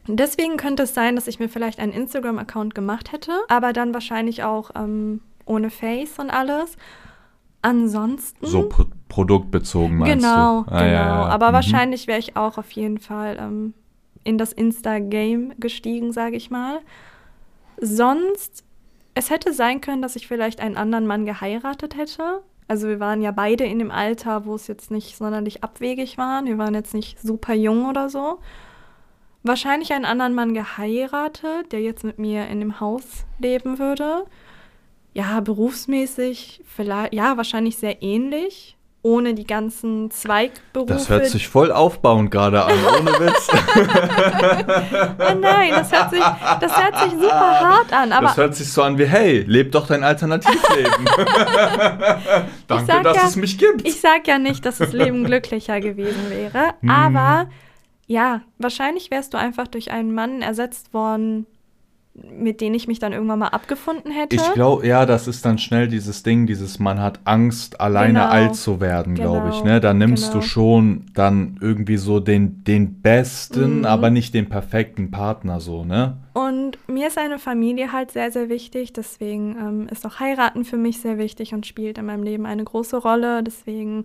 Deswegen 0.07 0.55
könnte 0.55 0.83
es 0.83 0.93
sein, 0.93 1.17
dass 1.17 1.27
ich 1.27 1.39
mir 1.39 1.49
vielleicht 1.49 1.79
einen 1.79 1.91
Instagram-Account 1.91 2.73
gemacht 2.73 3.11
hätte, 3.11 3.33
aber 3.49 3.73
dann 3.73 3.93
wahrscheinlich 3.93 4.43
auch 4.43 4.71
ähm, 4.75 5.19
ohne 5.45 5.69
Face 5.69 6.19
und 6.19 6.29
alles. 6.29 6.77
Ansonsten. 7.61 8.45
So 8.45 8.69
pro 8.69 8.85
produktbezogen 9.09 9.97
meinst 9.97 10.23
genau, 10.23 10.63
du? 10.63 10.71
Ah, 10.71 10.79
genau. 10.79 10.85
ja, 10.85 11.05
ja. 11.05 11.25
Aber 11.27 11.49
Mhm. 11.49 11.55
wahrscheinlich 11.55 12.07
wäre 12.07 12.19
ich 12.19 12.37
auch 12.37 12.57
auf 12.57 12.71
jeden 12.71 12.99
Fall 12.99 13.35
ähm, 13.37 13.73
in 14.23 14.37
das 14.37 14.53
Insta-Game 14.53 15.51
gestiegen, 15.59 16.13
sage 16.13 16.37
ich 16.37 16.49
mal. 16.49 16.79
Sonst, 17.81 18.63
es 19.19 19.29
hätte 19.29 19.53
sein 19.53 19.81
können, 19.81 20.01
dass 20.01 20.15
ich 20.15 20.27
vielleicht 20.27 20.61
einen 20.61 20.77
anderen 20.77 21.05
Mann 21.05 21.25
geheiratet 21.25 21.97
hätte. 21.97 22.41
Also 22.69 22.87
wir 22.87 23.01
waren 23.01 23.21
ja 23.21 23.31
beide 23.31 23.65
in 23.65 23.77
dem 23.79 23.91
Alter, 23.91 24.45
wo 24.45 24.55
es 24.55 24.67
jetzt 24.67 24.91
nicht 24.91 25.17
sonderlich 25.17 25.61
abwegig 25.61 26.17
war. 26.17 26.45
Wir 26.45 26.57
waren 26.57 26.73
jetzt 26.73 26.93
nicht 26.93 27.19
super 27.19 27.53
jung 27.53 27.85
oder 27.85 28.09
so. 28.09 28.39
Wahrscheinlich 29.43 29.91
einen 29.91 30.05
anderen 30.05 30.35
Mann 30.35 30.53
geheiratet, 30.53 31.71
der 31.73 31.81
jetzt 31.81 32.05
mit 32.05 32.17
mir 32.17 32.47
in 32.47 32.61
dem 32.61 32.79
Haus 32.79 33.25
leben 33.39 33.77
würde. 33.77 34.25
Ja, 35.13 35.41
berufsmäßig 35.41 36.63
vielleicht, 36.65 37.13
ja, 37.13 37.35
wahrscheinlich 37.35 37.75
sehr 37.75 38.01
ähnlich. 38.01 38.77
Ohne 39.01 39.33
die 39.33 39.47
ganzen 39.47 40.11
Zweigberufe. 40.11 40.93
Das 40.93 41.07
hört 41.07 41.27
sich 41.27 41.47
voll 41.47 41.71
aufbauend 41.71 42.31
gerade 42.31 42.65
an, 42.65 42.73
ohne 42.99 43.11
Witz. 43.11 43.47
Oh 45.19 45.35
nein, 45.39 45.71
das 45.71 45.91
hört 45.91 46.09
sich, 46.09 46.23
das 46.59 46.77
hört 46.77 46.99
sich 46.99 47.11
super 47.11 47.59
hart 47.59 47.93
an. 47.93 48.11
Aber 48.11 48.27
das 48.27 48.37
hört 48.37 48.55
sich 48.55 48.71
so 48.71 48.81
an 48.83 48.97
wie, 48.97 49.05
hey, 49.05 49.43
leb 49.47 49.71
doch 49.71 49.87
dein 49.87 50.03
Alternativleben. 50.03 51.05
Danke, 52.67 53.03
dass 53.03 53.15
ja, 53.15 53.27
es 53.27 53.35
mich 53.35 53.57
gibt. 53.57 53.87
ich 53.87 54.01
sag 54.01 54.27
ja 54.27 54.37
nicht, 54.37 54.65
dass 54.65 54.79
das 54.79 54.91
Leben 54.91 55.23
glücklicher 55.23 55.79
gewesen 55.79 56.29
wäre. 56.29 56.73
Hm. 56.81 56.89
Aber 56.89 57.49
ja, 58.07 58.41
wahrscheinlich 58.57 59.11
wärst 59.11 59.33
du 59.33 59.37
einfach 59.37 59.67
durch 59.67 59.91
einen 59.91 60.13
Mann 60.13 60.41
ersetzt 60.41 60.93
worden, 60.93 61.45
mit 62.39 62.61
dem 62.61 62.73
ich 62.73 62.87
mich 62.87 62.99
dann 62.99 63.13
irgendwann 63.13 63.39
mal 63.39 63.47
abgefunden 63.49 64.11
hätte. 64.11 64.35
Ich 64.35 64.53
glaube, 64.53 64.87
ja, 64.87 65.05
das 65.05 65.27
ist 65.27 65.45
dann 65.45 65.57
schnell 65.57 65.87
dieses 65.87 66.23
Ding, 66.23 66.47
dieses 66.47 66.79
man 66.79 66.99
hat 67.01 67.19
Angst, 67.25 67.79
alleine 67.81 68.19
Genau. 68.19 68.25
alt 68.31 68.55
zu 68.55 68.79
werden, 68.81 69.15
glaube 69.15 69.49
ich. 69.49 69.59
Genau. 69.61 69.73
Ne? 69.73 69.79
Da 69.81 69.93
nimmst 69.93 70.29
Genau. 70.31 70.41
du 70.41 70.47
schon 70.47 71.05
dann 71.13 71.57
irgendwie 71.61 71.97
so 71.97 72.19
den, 72.19 72.63
den 72.63 73.01
besten, 73.01 73.79
Mhm. 73.79 73.85
aber 73.85 74.09
nicht 74.09 74.33
den 74.33 74.49
perfekten 74.49 75.11
Partner 75.11 75.59
so, 75.59 75.83
ne? 75.85 76.17
Und 76.33 76.77
mir 76.87 77.07
ist 77.07 77.17
eine 77.17 77.39
Familie 77.39 77.91
halt 77.91 78.11
sehr, 78.11 78.31
sehr 78.31 78.49
wichtig. 78.49 78.93
Deswegen 78.93 79.55
ähm, 79.59 79.87
ist 79.91 80.05
auch 80.05 80.19
Heiraten 80.19 80.63
für 80.63 80.77
mich 80.77 81.01
sehr 81.01 81.17
wichtig 81.17 81.53
und 81.53 81.65
spielt 81.65 81.97
in 81.97 82.05
meinem 82.05 82.23
Leben 82.23 82.45
eine 82.45 82.63
große 82.63 82.97
Rolle. 82.97 83.43
Deswegen, 83.43 84.03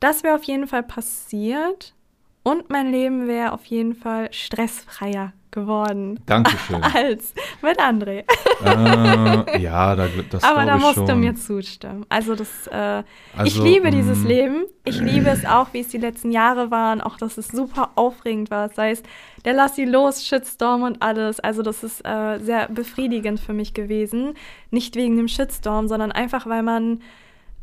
das 0.00 0.22
wäre 0.24 0.34
auf 0.34 0.42
jeden 0.44 0.66
Fall 0.66 0.82
passiert. 0.82 1.94
Und 2.42 2.70
mein 2.70 2.90
Leben 2.90 3.28
wäre 3.28 3.52
auf 3.52 3.66
jeden 3.66 3.94
Fall 3.94 4.28
stressfreier 4.32 5.32
geworden 5.50 6.20
Dankeschön. 6.26 6.82
als 6.94 7.34
mit 7.62 7.78
André. 7.78 8.24
äh, 8.64 9.60
ja, 9.60 9.96
da, 9.96 10.08
das 10.30 10.42
Aber 10.44 10.64
da 10.64 10.76
ich 10.76 10.82
musst 10.82 10.94
schon. 10.94 11.06
du 11.06 11.14
mir 11.16 11.34
zustimmen. 11.34 12.06
Also 12.08 12.34
das, 12.34 12.66
äh, 12.68 13.00
ich 13.00 13.04
Also, 13.38 13.64
liebe 13.64 13.90
dieses 13.90 14.18
mm. 14.18 14.26
Leben. 14.26 14.64
Ich 14.84 15.00
liebe 15.00 15.30
es 15.30 15.44
auch, 15.44 15.72
wie 15.72 15.80
es 15.80 15.88
die 15.88 15.98
letzten 15.98 16.30
Jahre 16.30 16.70
waren. 16.70 17.00
Auch, 17.00 17.16
dass 17.16 17.38
es 17.38 17.48
super 17.48 17.90
aufregend 17.94 18.50
war. 18.50 18.68
Sei 18.70 18.90
es 18.92 19.02
der 19.44 19.54
Lass 19.54 19.76
sie 19.76 19.84
los, 19.84 20.24
Shitstorm 20.26 20.82
und 20.82 21.02
alles. 21.02 21.40
Also 21.40 21.62
das 21.62 21.82
ist 21.82 22.04
äh, 22.06 22.38
sehr 22.38 22.68
befriedigend 22.68 23.40
für 23.40 23.52
mich 23.52 23.74
gewesen. 23.74 24.34
Nicht 24.70 24.96
wegen 24.96 25.16
dem 25.16 25.28
Shitstorm, 25.28 25.88
sondern 25.88 26.12
einfach, 26.12 26.46
weil 26.46 26.62
man 26.62 27.00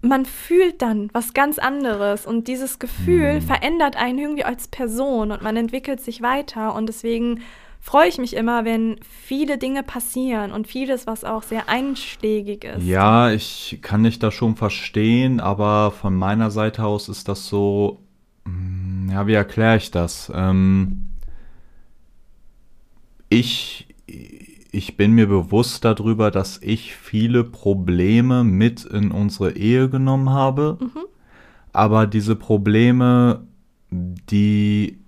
man 0.02 0.26
fühlt 0.26 0.84
dann 0.84 1.10
was 1.12 1.34
ganz 1.34 1.58
anderes 1.58 2.28
und 2.28 2.48
dieses 2.48 2.78
Gefühl 2.78 3.40
Mm. 3.40 3.42
verändert 3.42 3.96
einen 3.96 4.20
irgendwie 4.20 4.44
als 4.44 4.68
Person 4.68 5.32
und 5.32 5.42
man 5.42 5.58
entwickelt 5.58 6.02
sich 6.02 6.22
weiter 6.22 6.76
und 6.76 6.88
deswegen 6.88 7.42
freue 7.80 8.10
ich 8.10 8.18
mich 8.18 8.36
immer, 8.36 8.66
wenn 8.66 8.98
viele 9.02 9.58
Dinge 9.58 9.84
passieren 9.84 10.52
und 10.52 10.68
vieles, 10.68 11.08
was 11.08 11.24
auch 11.24 11.44
sehr 11.44 11.70
einschlägig 11.70 12.64
ist. 12.64 12.84
Ja, 12.84 13.32
ich 13.32 13.80
kann 13.82 14.04
dich 14.04 14.20
da 14.20 14.32
schon 14.32 14.56
verstehen, 14.56 15.40
aber 15.40 15.92
von 15.92 16.16
meiner 16.16 16.52
Seite 16.52 16.84
aus 16.84 17.10
ist 17.10 17.28
das 17.28 17.48
so, 17.48 18.02
mm, 18.46 19.10
ja, 19.12 19.28
wie 19.28 19.34
erkläre 19.34 19.78
ich 19.78 19.92
das? 19.92 20.32
Ähm, 20.36 21.08
ich, 23.30 23.88
ich 24.72 24.98
bin 24.98 25.12
mir 25.12 25.28
bewusst 25.28 25.86
darüber, 25.86 26.32
dass 26.32 26.60
ich 26.62 26.96
viele 26.96 27.44
Probleme 27.44 28.44
mit 28.44 28.86
in 28.86 29.12
unsere 29.12 29.56
Ehe 29.56 29.90
genommen 29.90 30.30
habe. 30.30 30.78
Mhm. 30.80 31.06
Aber 31.74 32.08
diese 32.08 32.36
Probleme, 32.36 33.46
die, 33.92 35.00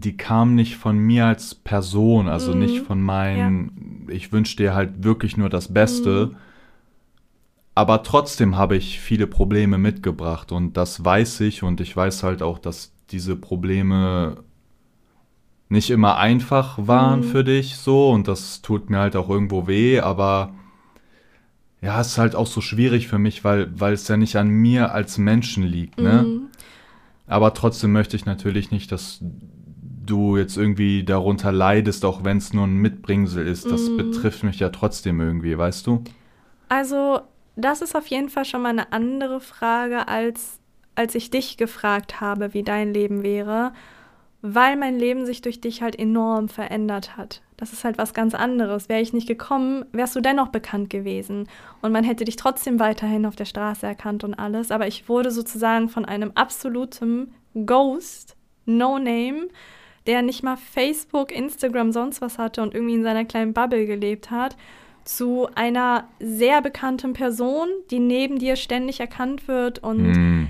die 0.00 0.16
kamen 0.16 0.54
nicht 0.54 0.76
von 0.76 0.98
mir 0.98 1.26
als 1.26 1.54
Person, 1.54 2.28
also 2.28 2.52
Mhm. 2.52 2.58
nicht 2.58 2.80
von 2.80 3.00
meinen, 3.02 4.06
ich 4.10 4.32
wünsche 4.32 4.56
dir 4.56 4.74
halt 4.74 5.04
wirklich 5.04 5.36
nur 5.36 5.48
das 5.48 5.72
Beste. 5.72 6.30
Mhm. 6.32 6.36
Aber 7.74 8.02
trotzdem 8.02 8.56
habe 8.56 8.76
ich 8.76 9.00
viele 9.00 9.26
Probleme 9.26 9.76
mitgebracht 9.78 10.50
und 10.50 10.76
das 10.76 11.04
weiß 11.04 11.40
ich 11.40 11.62
und 11.62 11.80
ich 11.80 11.94
weiß 11.94 12.22
halt 12.22 12.42
auch, 12.42 12.58
dass 12.58 12.92
diese 13.10 13.36
Probleme 13.36 14.38
nicht 15.68 15.90
immer 15.90 16.16
einfach 16.16 16.78
waren 16.86 17.20
Mhm. 17.20 17.24
für 17.24 17.44
dich 17.44 17.76
so 17.76 18.10
und 18.10 18.28
das 18.28 18.62
tut 18.62 18.88
mir 18.88 18.98
halt 18.98 19.16
auch 19.16 19.28
irgendwo 19.28 19.66
weh, 19.66 20.00
aber 20.00 20.54
ja, 21.82 22.00
es 22.00 22.08
ist 22.08 22.18
halt 22.18 22.34
auch 22.34 22.46
so 22.46 22.60
schwierig 22.60 23.08
für 23.08 23.18
mich, 23.18 23.44
weil, 23.44 23.78
weil 23.78 23.92
es 23.92 24.08
ja 24.08 24.16
nicht 24.16 24.36
an 24.36 24.48
mir 24.48 24.92
als 24.92 25.18
Menschen 25.18 25.62
liegt, 25.62 26.00
ne? 26.00 26.24
Mhm. 26.28 26.42
Aber 27.26 27.52
trotzdem 27.54 27.92
möchte 27.92 28.16
ich 28.16 28.24
natürlich 28.24 28.70
nicht, 28.70 28.90
dass 28.92 29.20
du 30.06 30.36
jetzt 30.36 30.56
irgendwie 30.56 31.04
darunter 31.04 31.52
leidest, 31.52 32.04
auch 32.04 32.24
wenn 32.24 32.38
es 32.38 32.52
nur 32.52 32.66
ein 32.66 32.76
Mitbringsel 32.76 33.46
ist. 33.46 33.70
Das 33.70 33.90
Mhm. 33.90 33.96
betrifft 33.98 34.42
mich 34.44 34.58
ja 34.60 34.68
trotzdem 34.70 35.20
irgendwie, 35.20 35.56
weißt 35.58 35.86
du? 35.86 36.02
Also, 36.68 37.20
das 37.56 37.80
ist 37.82 37.94
auf 37.96 38.06
jeden 38.08 38.28
Fall 38.28 38.44
schon 38.44 38.62
mal 38.62 38.70
eine 38.70 38.92
andere 38.92 39.40
Frage, 39.40 40.08
als, 40.08 40.58
als 40.94 41.14
ich 41.14 41.30
dich 41.30 41.56
gefragt 41.56 42.20
habe, 42.20 42.54
wie 42.54 42.62
dein 42.62 42.92
Leben 42.92 43.22
wäre, 43.22 43.72
weil 44.42 44.76
mein 44.76 44.98
Leben 44.98 45.26
sich 45.26 45.40
durch 45.42 45.60
dich 45.60 45.82
halt 45.82 45.98
enorm 45.98 46.48
verändert 46.48 47.16
hat. 47.16 47.42
Das 47.56 47.72
ist 47.72 47.84
halt 47.84 47.96
was 47.98 48.12
ganz 48.12 48.34
anderes. 48.34 48.88
Wäre 48.88 49.00
ich 49.00 49.12
nicht 49.14 49.26
gekommen, 49.26 49.86
wärst 49.92 50.14
du 50.14 50.20
dennoch 50.20 50.48
bekannt 50.48 50.90
gewesen. 50.90 51.48
Und 51.80 51.90
man 51.90 52.04
hätte 52.04 52.24
dich 52.24 52.36
trotzdem 52.36 52.78
weiterhin 52.78 53.24
auf 53.24 53.34
der 53.34 53.46
Straße 53.46 53.86
erkannt 53.86 54.24
und 54.24 54.34
alles. 54.34 54.70
Aber 54.70 54.86
ich 54.86 55.08
wurde 55.08 55.30
sozusagen 55.30 55.88
von 55.88 56.04
einem 56.04 56.32
absoluten 56.34 57.32
Ghost, 57.64 58.36
No 58.66 58.98
Name, 58.98 59.48
der 60.06 60.22
nicht 60.22 60.42
mal 60.42 60.56
Facebook, 60.56 61.32
Instagram, 61.32 61.92
sonst 61.92 62.20
was 62.20 62.38
hatte 62.38 62.62
und 62.62 62.74
irgendwie 62.74 62.94
in 62.94 63.02
seiner 63.02 63.24
kleinen 63.24 63.52
Bubble 63.52 63.86
gelebt 63.86 64.30
hat, 64.30 64.56
zu 65.04 65.48
einer 65.54 66.08
sehr 66.18 66.62
bekannten 66.62 67.12
Person, 67.12 67.68
die 67.90 68.00
neben 68.00 68.38
dir 68.38 68.56
ständig 68.56 69.00
erkannt 69.00 69.46
wird. 69.48 69.78
Und 69.78 70.14
Hm. 70.14 70.48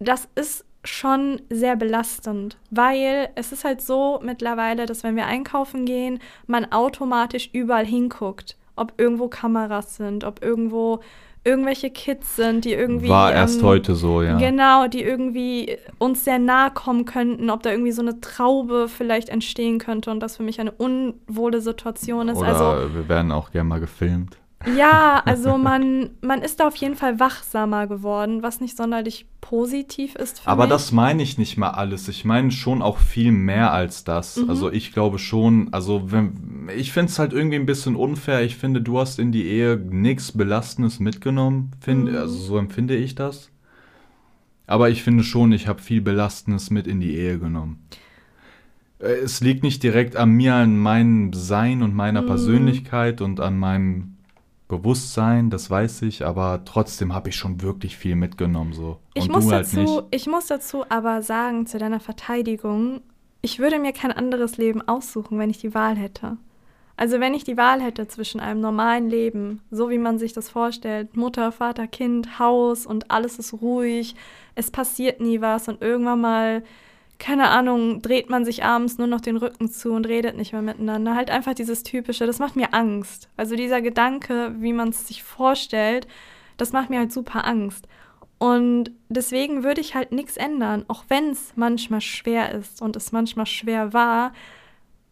das 0.00 0.28
ist 0.34 0.64
schon 0.84 1.40
sehr 1.48 1.76
belastend, 1.76 2.56
weil 2.70 3.28
es 3.36 3.52
ist 3.52 3.64
halt 3.64 3.80
so 3.80 4.20
mittlerweile, 4.22 4.86
dass 4.86 5.04
wenn 5.04 5.14
wir 5.14 5.26
einkaufen 5.26 5.84
gehen, 5.84 6.18
man 6.48 6.72
automatisch 6.72 7.50
überall 7.52 7.86
hinguckt, 7.86 8.56
ob 8.74 8.94
irgendwo 8.98 9.28
Kameras 9.28 9.96
sind, 9.96 10.24
ob 10.24 10.42
irgendwo 10.42 11.00
irgendwelche 11.44 11.90
Kids 11.90 12.36
sind, 12.36 12.64
die 12.64 12.72
irgendwie 12.72 13.08
War 13.08 13.32
erst 13.32 13.60
ähm, 13.60 13.66
heute 13.66 13.94
so, 13.94 14.22
ja. 14.22 14.38
Genau, 14.38 14.86
die 14.86 15.02
irgendwie 15.02 15.76
uns 15.98 16.24
sehr 16.24 16.38
nahe 16.38 16.70
kommen 16.70 17.04
könnten, 17.04 17.50
ob 17.50 17.62
da 17.62 17.70
irgendwie 17.70 17.92
so 17.92 18.02
eine 18.02 18.20
Traube 18.20 18.88
vielleicht 18.88 19.28
entstehen 19.28 19.78
könnte 19.78 20.10
und 20.10 20.20
das 20.20 20.36
für 20.36 20.44
mich 20.44 20.60
eine 20.60 20.70
unwohle 20.70 21.60
Situation 21.60 22.28
ist. 22.28 22.38
Oder 22.38 22.48
also 22.48 22.94
wir 22.94 23.08
werden 23.08 23.32
auch 23.32 23.50
gerne 23.50 23.68
mal 23.68 23.80
gefilmt. 23.80 24.38
Ja, 24.64 25.22
also 25.24 25.58
man, 25.58 26.10
man 26.20 26.42
ist 26.42 26.60
da 26.60 26.68
auf 26.68 26.76
jeden 26.76 26.94
Fall 26.96 27.18
wachsamer 27.20 27.86
geworden, 27.86 28.42
was 28.42 28.60
nicht 28.60 28.76
sonderlich 28.76 29.26
positiv 29.40 30.14
ist 30.14 30.40
für 30.40 30.48
Aber 30.48 30.64
mich. 30.64 30.70
das 30.70 30.92
meine 30.92 31.22
ich 31.22 31.36
nicht 31.38 31.56
mal 31.56 31.70
alles. 31.70 32.08
Ich 32.08 32.24
meine 32.24 32.50
schon 32.50 32.80
auch 32.82 32.98
viel 32.98 33.32
mehr 33.32 33.72
als 33.72 34.04
das. 34.04 34.36
Mhm. 34.36 34.50
Also 34.50 34.70
ich 34.70 34.92
glaube 34.92 35.18
schon, 35.18 35.72
also 35.72 36.12
wenn, 36.12 36.68
ich 36.76 36.92
finde 36.92 37.10
es 37.10 37.18
halt 37.18 37.32
irgendwie 37.32 37.56
ein 37.56 37.66
bisschen 37.66 37.96
unfair. 37.96 38.42
Ich 38.42 38.56
finde, 38.56 38.80
du 38.82 38.98
hast 38.98 39.18
in 39.18 39.32
die 39.32 39.46
Ehe 39.46 39.76
nichts 39.76 40.32
Belastendes 40.32 41.00
mitgenommen. 41.00 41.72
Find, 41.80 42.10
Mhm. 42.10 42.16
Also 42.16 42.36
so 42.36 42.58
empfinde 42.58 42.94
ich 42.96 43.14
das. 43.14 43.50
Aber 44.66 44.90
ich 44.90 45.02
finde 45.02 45.24
schon, 45.24 45.52
ich 45.52 45.66
habe 45.68 45.82
viel 45.82 46.00
Belastendes 46.00 46.70
mit 46.70 46.86
in 46.86 47.00
die 47.00 47.14
Ehe 47.16 47.38
genommen. 47.38 47.86
Äh, 48.98 49.12
Es 49.24 49.40
liegt 49.40 49.62
nicht 49.62 49.82
direkt 49.82 50.16
an 50.16 50.30
mir, 50.30 50.54
an 50.54 50.76
meinem 50.78 51.32
Sein 51.32 51.82
und 51.82 51.94
meiner 51.94 52.22
Mhm. 52.22 52.26
Persönlichkeit 52.26 53.20
und 53.20 53.40
an 53.40 53.58
meinem 53.58 54.11
Bewusstsein, 54.72 55.50
das 55.50 55.68
weiß 55.68 56.00
ich, 56.02 56.24
aber 56.24 56.64
trotzdem 56.64 57.14
habe 57.14 57.28
ich 57.28 57.36
schon 57.36 57.60
wirklich 57.60 57.98
viel 57.98 58.16
mitgenommen 58.16 58.72
so. 58.72 58.96
Ich 59.12 59.28
muss, 59.28 59.44
du 59.44 59.52
halt 59.52 59.66
dazu, 59.66 59.80
nicht. 59.80 60.04
ich 60.10 60.26
muss 60.26 60.46
dazu 60.46 60.84
aber 60.88 61.20
sagen, 61.20 61.66
zu 61.66 61.76
deiner 61.76 62.00
Verteidigung, 62.00 63.02
ich 63.42 63.58
würde 63.58 63.78
mir 63.78 63.92
kein 63.92 64.12
anderes 64.12 64.56
Leben 64.56 64.80
aussuchen, 64.80 65.38
wenn 65.38 65.50
ich 65.50 65.58
die 65.58 65.74
Wahl 65.74 65.96
hätte. 65.96 66.38
Also 66.96 67.20
wenn 67.20 67.34
ich 67.34 67.44
die 67.44 67.58
Wahl 67.58 67.82
hätte 67.82 68.08
zwischen 68.08 68.40
einem 68.40 68.60
normalen 68.60 69.10
Leben, 69.10 69.60
so 69.70 69.90
wie 69.90 69.98
man 69.98 70.18
sich 70.18 70.32
das 70.32 70.48
vorstellt, 70.48 71.16
Mutter, 71.16 71.52
Vater, 71.52 71.86
Kind, 71.86 72.38
Haus 72.38 72.86
und 72.86 73.10
alles 73.10 73.38
ist 73.38 73.52
ruhig, 73.60 74.14
es 74.54 74.70
passiert 74.70 75.20
nie 75.20 75.42
was 75.42 75.68
und 75.68 75.82
irgendwann 75.82 76.20
mal, 76.20 76.62
keine 77.18 77.50
Ahnung, 77.50 78.02
dreht 78.02 78.30
man 78.30 78.44
sich 78.44 78.64
abends 78.64 78.98
nur 78.98 79.06
noch 79.06 79.20
den 79.20 79.36
Rücken 79.36 79.70
zu 79.70 79.92
und 79.92 80.06
redet 80.06 80.36
nicht 80.36 80.52
mehr 80.52 80.62
miteinander. 80.62 81.14
Halt 81.14 81.30
einfach 81.30 81.54
dieses 81.54 81.82
typische, 81.82 82.26
das 82.26 82.38
macht 82.38 82.56
mir 82.56 82.74
Angst. 82.74 83.28
Also 83.36 83.54
dieser 83.54 83.80
Gedanke, 83.80 84.54
wie 84.58 84.72
man 84.72 84.88
es 84.88 85.06
sich 85.06 85.22
vorstellt, 85.22 86.08
das 86.56 86.72
macht 86.72 86.90
mir 86.90 86.98
halt 86.98 87.12
super 87.12 87.46
Angst. 87.46 87.86
Und 88.38 88.90
deswegen 89.08 89.62
würde 89.62 89.80
ich 89.80 89.94
halt 89.94 90.10
nichts 90.10 90.36
ändern, 90.36 90.84
auch 90.88 91.04
wenn 91.06 91.30
es 91.30 91.52
manchmal 91.54 92.00
schwer 92.00 92.52
ist 92.52 92.82
und 92.82 92.96
es 92.96 93.12
manchmal 93.12 93.46
schwer 93.46 93.92
war. 93.92 94.32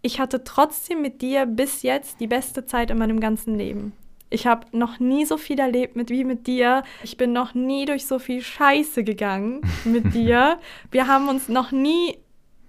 Ich 0.02 0.18
hatte 0.18 0.42
trotzdem 0.42 1.02
mit 1.02 1.22
dir 1.22 1.46
bis 1.46 1.82
jetzt 1.82 2.18
die 2.18 2.26
beste 2.26 2.66
Zeit 2.66 2.90
in 2.90 2.98
meinem 2.98 3.20
ganzen 3.20 3.56
Leben. 3.56 3.92
Ich 4.30 4.46
habe 4.46 4.66
noch 4.72 5.00
nie 5.00 5.26
so 5.26 5.36
viel 5.36 5.58
erlebt 5.58 5.96
mit 5.96 6.08
wie 6.08 6.24
mit 6.24 6.46
dir. 6.46 6.84
Ich 7.02 7.16
bin 7.16 7.32
noch 7.32 7.54
nie 7.54 7.84
durch 7.84 8.06
so 8.06 8.20
viel 8.20 8.42
Scheiße 8.42 9.02
gegangen 9.02 9.60
mit 9.84 10.14
dir. 10.14 10.58
Wir 10.90 11.08
haben 11.08 11.28
uns 11.28 11.48
noch 11.48 11.72
nie 11.72 12.16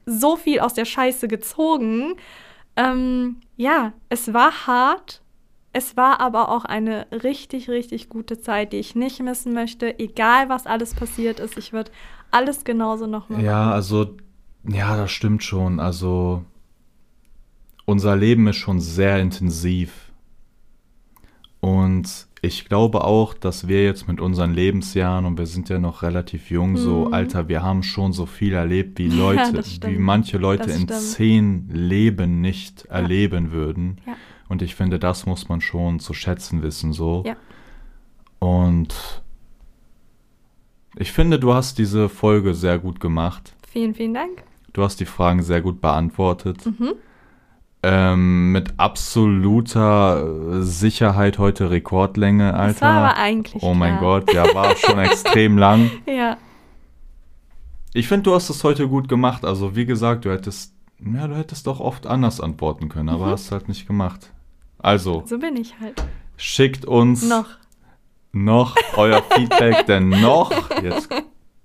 so 0.08 0.36
viel 0.36 0.60
aus 0.60 0.74
der 0.74 0.86
Scheiße 0.86 1.28
gezogen. 1.28 2.16
Ähm, 2.76 3.38
ja, 3.58 3.94
es 4.10 4.34
war 4.34 4.66
hart. 4.66 5.22
Es 5.74 5.96
war 5.96 6.20
aber 6.20 6.50
auch 6.50 6.66
eine 6.66 7.08
richtig, 7.12 7.70
richtig 7.70 8.10
gute 8.10 8.42
Zeit, 8.42 8.74
die 8.74 8.78
ich 8.78 8.96
nicht 8.96 9.22
missen 9.22 9.54
möchte. 9.54 10.00
Egal, 10.00 10.50
was 10.50 10.66
alles 10.66 10.94
passiert 10.94 11.40
ist, 11.40 11.58
ich 11.58 11.72
würde 11.72 11.92
alles 12.30 12.66
genauso 12.66 13.08
nochmal 13.08 13.42
Ja, 13.42 13.72
also, 13.72 14.18
ja, 14.68 14.98
das 14.98 15.12
stimmt 15.12 15.44
schon. 15.44 15.80
Also, 15.80 16.44
unser 17.86 18.16
Leben 18.18 18.48
ist 18.48 18.58
schon 18.58 18.82
sehr 18.82 19.20
intensiv. 19.20 20.11
Und 21.62 22.28
ich 22.42 22.66
glaube 22.66 23.04
auch, 23.04 23.34
dass 23.36 23.68
wir 23.68 23.84
jetzt 23.84 24.08
mit 24.08 24.20
unseren 24.20 24.54
Lebensjahren, 24.54 25.26
und 25.26 25.38
wir 25.38 25.46
sind 25.46 25.70
ja 25.70 25.78
noch 25.80 26.02
relativ 26.02 26.50
jung, 26.50 26.76
so, 26.76 27.06
Mhm. 27.06 27.14
Alter, 27.14 27.48
wir 27.48 27.62
haben 27.62 27.84
schon 27.84 28.14
so 28.14 28.26
viel 28.26 28.54
erlebt, 28.54 28.98
wie 28.98 29.08
Ja, 29.10 29.16
Leute, 29.16 29.54
das 29.54 29.80
wie 29.86 29.98
manche 30.00 30.38
Leute 30.40 30.64
Das 30.64 30.76
in 30.76 30.82
stimmt. 30.84 31.00
zehn 31.00 31.70
Leben 31.72 32.42
nicht 32.42 32.86
erleben 32.86 33.52
würden. 33.52 34.02
Ja. 34.08 34.14
Und 34.50 34.62
ich 34.64 34.74
finde, 34.76 34.98
das 35.00 35.26
muss 35.28 35.48
man 35.50 35.62
schon 35.62 36.00
zu 36.00 36.14
schätzen 36.14 36.62
wissen, 36.64 36.94
so. 36.94 37.24
Ja. 37.26 37.36
Und 38.40 39.22
ich 40.96 41.12
finde, 41.12 41.40
du 41.40 41.54
hast 41.54 41.78
diese 41.78 42.10
Folge 42.10 42.54
sehr 42.54 42.80
gut 42.80 43.00
gemacht. 43.00 43.56
Vielen, 43.70 43.94
vielen 43.94 44.14
Dank. 44.16 44.44
Du 44.74 44.82
hast 44.84 45.00
die 45.00 45.06
Fragen 45.06 45.44
sehr 45.44 45.62
gut 45.62 45.80
beantwortet. 45.80 46.66
Mhm. 46.66 46.94
Ähm, 47.84 48.52
mit 48.52 48.80
absoluter 48.80 50.24
äh, 50.60 50.62
Sicherheit 50.62 51.40
heute 51.40 51.72
Rekordlänge, 51.72 52.54
Alter. 52.54 52.74
Das 52.74 52.82
war 52.82 52.92
aber 53.10 53.18
eigentlich 53.18 53.64
oh 53.64 53.74
mein 53.74 53.98
klar. 53.98 54.20
Gott, 54.22 54.34
ja, 54.34 54.54
war 54.54 54.76
schon 54.78 55.00
extrem 55.00 55.58
lang. 55.58 55.90
Ja, 56.06 56.38
Ich 57.94 58.08
finde, 58.08 58.24
du 58.24 58.36
hast 58.36 58.50
es 58.50 58.64
heute 58.64 58.88
gut 58.88 59.10
gemacht. 59.10 59.44
Also, 59.46 59.76
wie 59.76 59.86
gesagt, 59.86 60.26
du 60.26 60.32
hättest, 60.32 60.74
ja, 61.00 61.28
du 61.28 61.36
hättest 61.36 61.66
doch 61.66 61.80
oft 61.80 62.06
anders 62.06 62.40
antworten 62.40 62.88
können, 62.88 63.10
aber 63.10 63.26
Mhm. 63.28 63.32
hast 63.32 63.52
halt 63.52 63.68
nicht 63.68 63.88
gemacht. 63.88 64.32
Also, 64.78 65.24
so 65.26 65.40
bin 65.40 65.58
ich 65.58 65.80
halt. 65.80 66.04
schickt 66.38 66.86
uns 66.86 67.28
Noch. 67.28 67.48
noch 68.32 68.76
euer 68.96 69.24
Feedback, 69.24 69.86
denn 69.88 70.10
noch, 70.10 70.52
jetzt, 70.84 71.10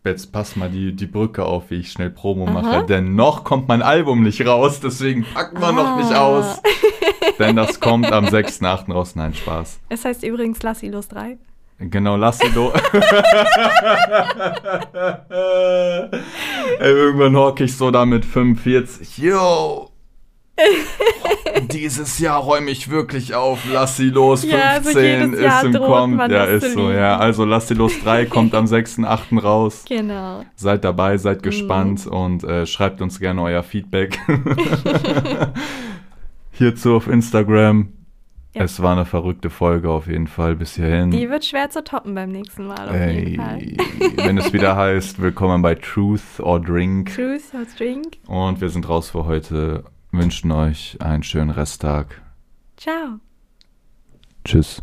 jetzt 0.06 0.32
passt 0.32 0.56
mal 0.56 0.68
die, 0.70 0.92
die 0.94 1.06
Brücke 1.06 1.44
auf, 1.44 1.70
wie 1.70 1.76
ich 1.76 1.92
schnell 1.92 2.10
Promo 2.10 2.44
Aha. 2.46 2.52
mache, 2.52 2.86
denn 2.86 3.14
noch 3.14 3.44
kommt 3.44 3.68
mein 3.68 3.82
Album 3.82 4.22
nicht 4.22 4.46
raus, 4.46 4.80
deswegen 4.80 5.24
packen 5.34 5.60
wir 5.60 5.72
noch 5.72 5.96
nicht 5.96 6.12
Ah. 6.12 6.20
aus. 6.24 6.62
Denn 7.38 7.56
das 7.56 7.80
kommt 7.80 8.10
am 8.12 8.24
6.8. 8.26 8.92
raus. 8.92 9.14
Nein, 9.16 9.34
Spaß. 9.34 9.80
Es 9.90 10.04
heißt 10.04 10.22
übrigens 10.22 10.62
Lassi 10.62 10.88
los 10.88 11.08
3. 11.08 11.36
Genau, 11.78 12.16
lass 12.16 12.38
sie 12.38 12.50
do. 12.52 12.72
Ey, 16.78 16.90
irgendwann 16.90 17.36
hocke 17.36 17.64
ich 17.64 17.76
so 17.76 17.90
da 17.90 18.06
mit 18.06 18.24
45. 18.24 19.18
Yo! 19.18 19.90
Dieses 21.72 22.18
Jahr 22.18 22.38
räume 22.40 22.70
ich 22.70 22.90
wirklich 22.90 23.34
auf. 23.34 23.60
Lass 23.72 23.96
sie 23.96 24.08
los. 24.10 24.42
15 24.44 24.52
Ja, 24.58 24.68
also 24.70 24.88
ist 24.90 24.96
im 24.96 26.16
man 26.16 26.30
Ja, 26.30 26.44
ist 26.44 26.72
so, 26.72 26.88
lieben. 26.88 26.98
ja. 26.98 27.16
Also 27.18 27.44
lass 27.44 27.68
sie 27.68 27.74
los 27.74 27.92
3 28.02 28.24
kommt 28.30 28.54
am 28.54 28.64
6.8. 28.64 29.38
raus. 29.40 29.84
Genau. 29.88 30.44
Seid 30.54 30.84
dabei, 30.84 31.18
seid 31.18 31.38
Mhm. 31.38 31.42
gespannt 31.42 32.06
und 32.06 32.44
äh, 32.44 32.66
schreibt 32.66 33.00
uns 33.00 33.20
gerne 33.20 33.42
euer 33.42 33.62
Feedback. 33.62 34.18
Hierzu 36.52 36.94
auf 36.96 37.06
Instagram. 37.08 37.88
Ja. 38.54 38.62
Es 38.64 38.80
war 38.82 38.92
eine 38.92 39.04
verrückte 39.04 39.50
Folge 39.50 39.90
auf 39.90 40.06
jeden 40.06 40.26
Fall 40.28 40.56
bis 40.56 40.76
hierhin. 40.76 41.10
Die 41.10 41.28
wird 41.28 41.44
schwer 41.44 41.68
zu 41.68 41.84
toppen 41.84 42.14
beim 42.14 42.30
nächsten 42.32 42.66
Mal, 42.66 42.88
auf 42.88 42.94
Ey, 42.94 43.28
jeden 43.28 43.36
Fall. 43.36 43.62
wenn 44.24 44.38
es 44.38 44.50
wieder 44.54 44.74
heißt, 44.76 45.20
willkommen 45.20 45.60
bei 45.60 45.74
Truth 45.74 46.40
or 46.40 46.58
Drink. 46.58 47.14
Truth 47.14 47.52
or 47.52 47.66
Drink. 47.76 48.16
Und 48.26 48.62
wir 48.62 48.70
sind 48.70 48.88
raus 48.88 49.10
für 49.10 49.26
heute. 49.26 49.84
Wünschen 50.16 50.50
euch 50.50 50.96
einen 51.00 51.22
schönen 51.22 51.50
Resttag. 51.50 52.22
Ciao. 52.76 53.20
Tschüss. 54.44 54.82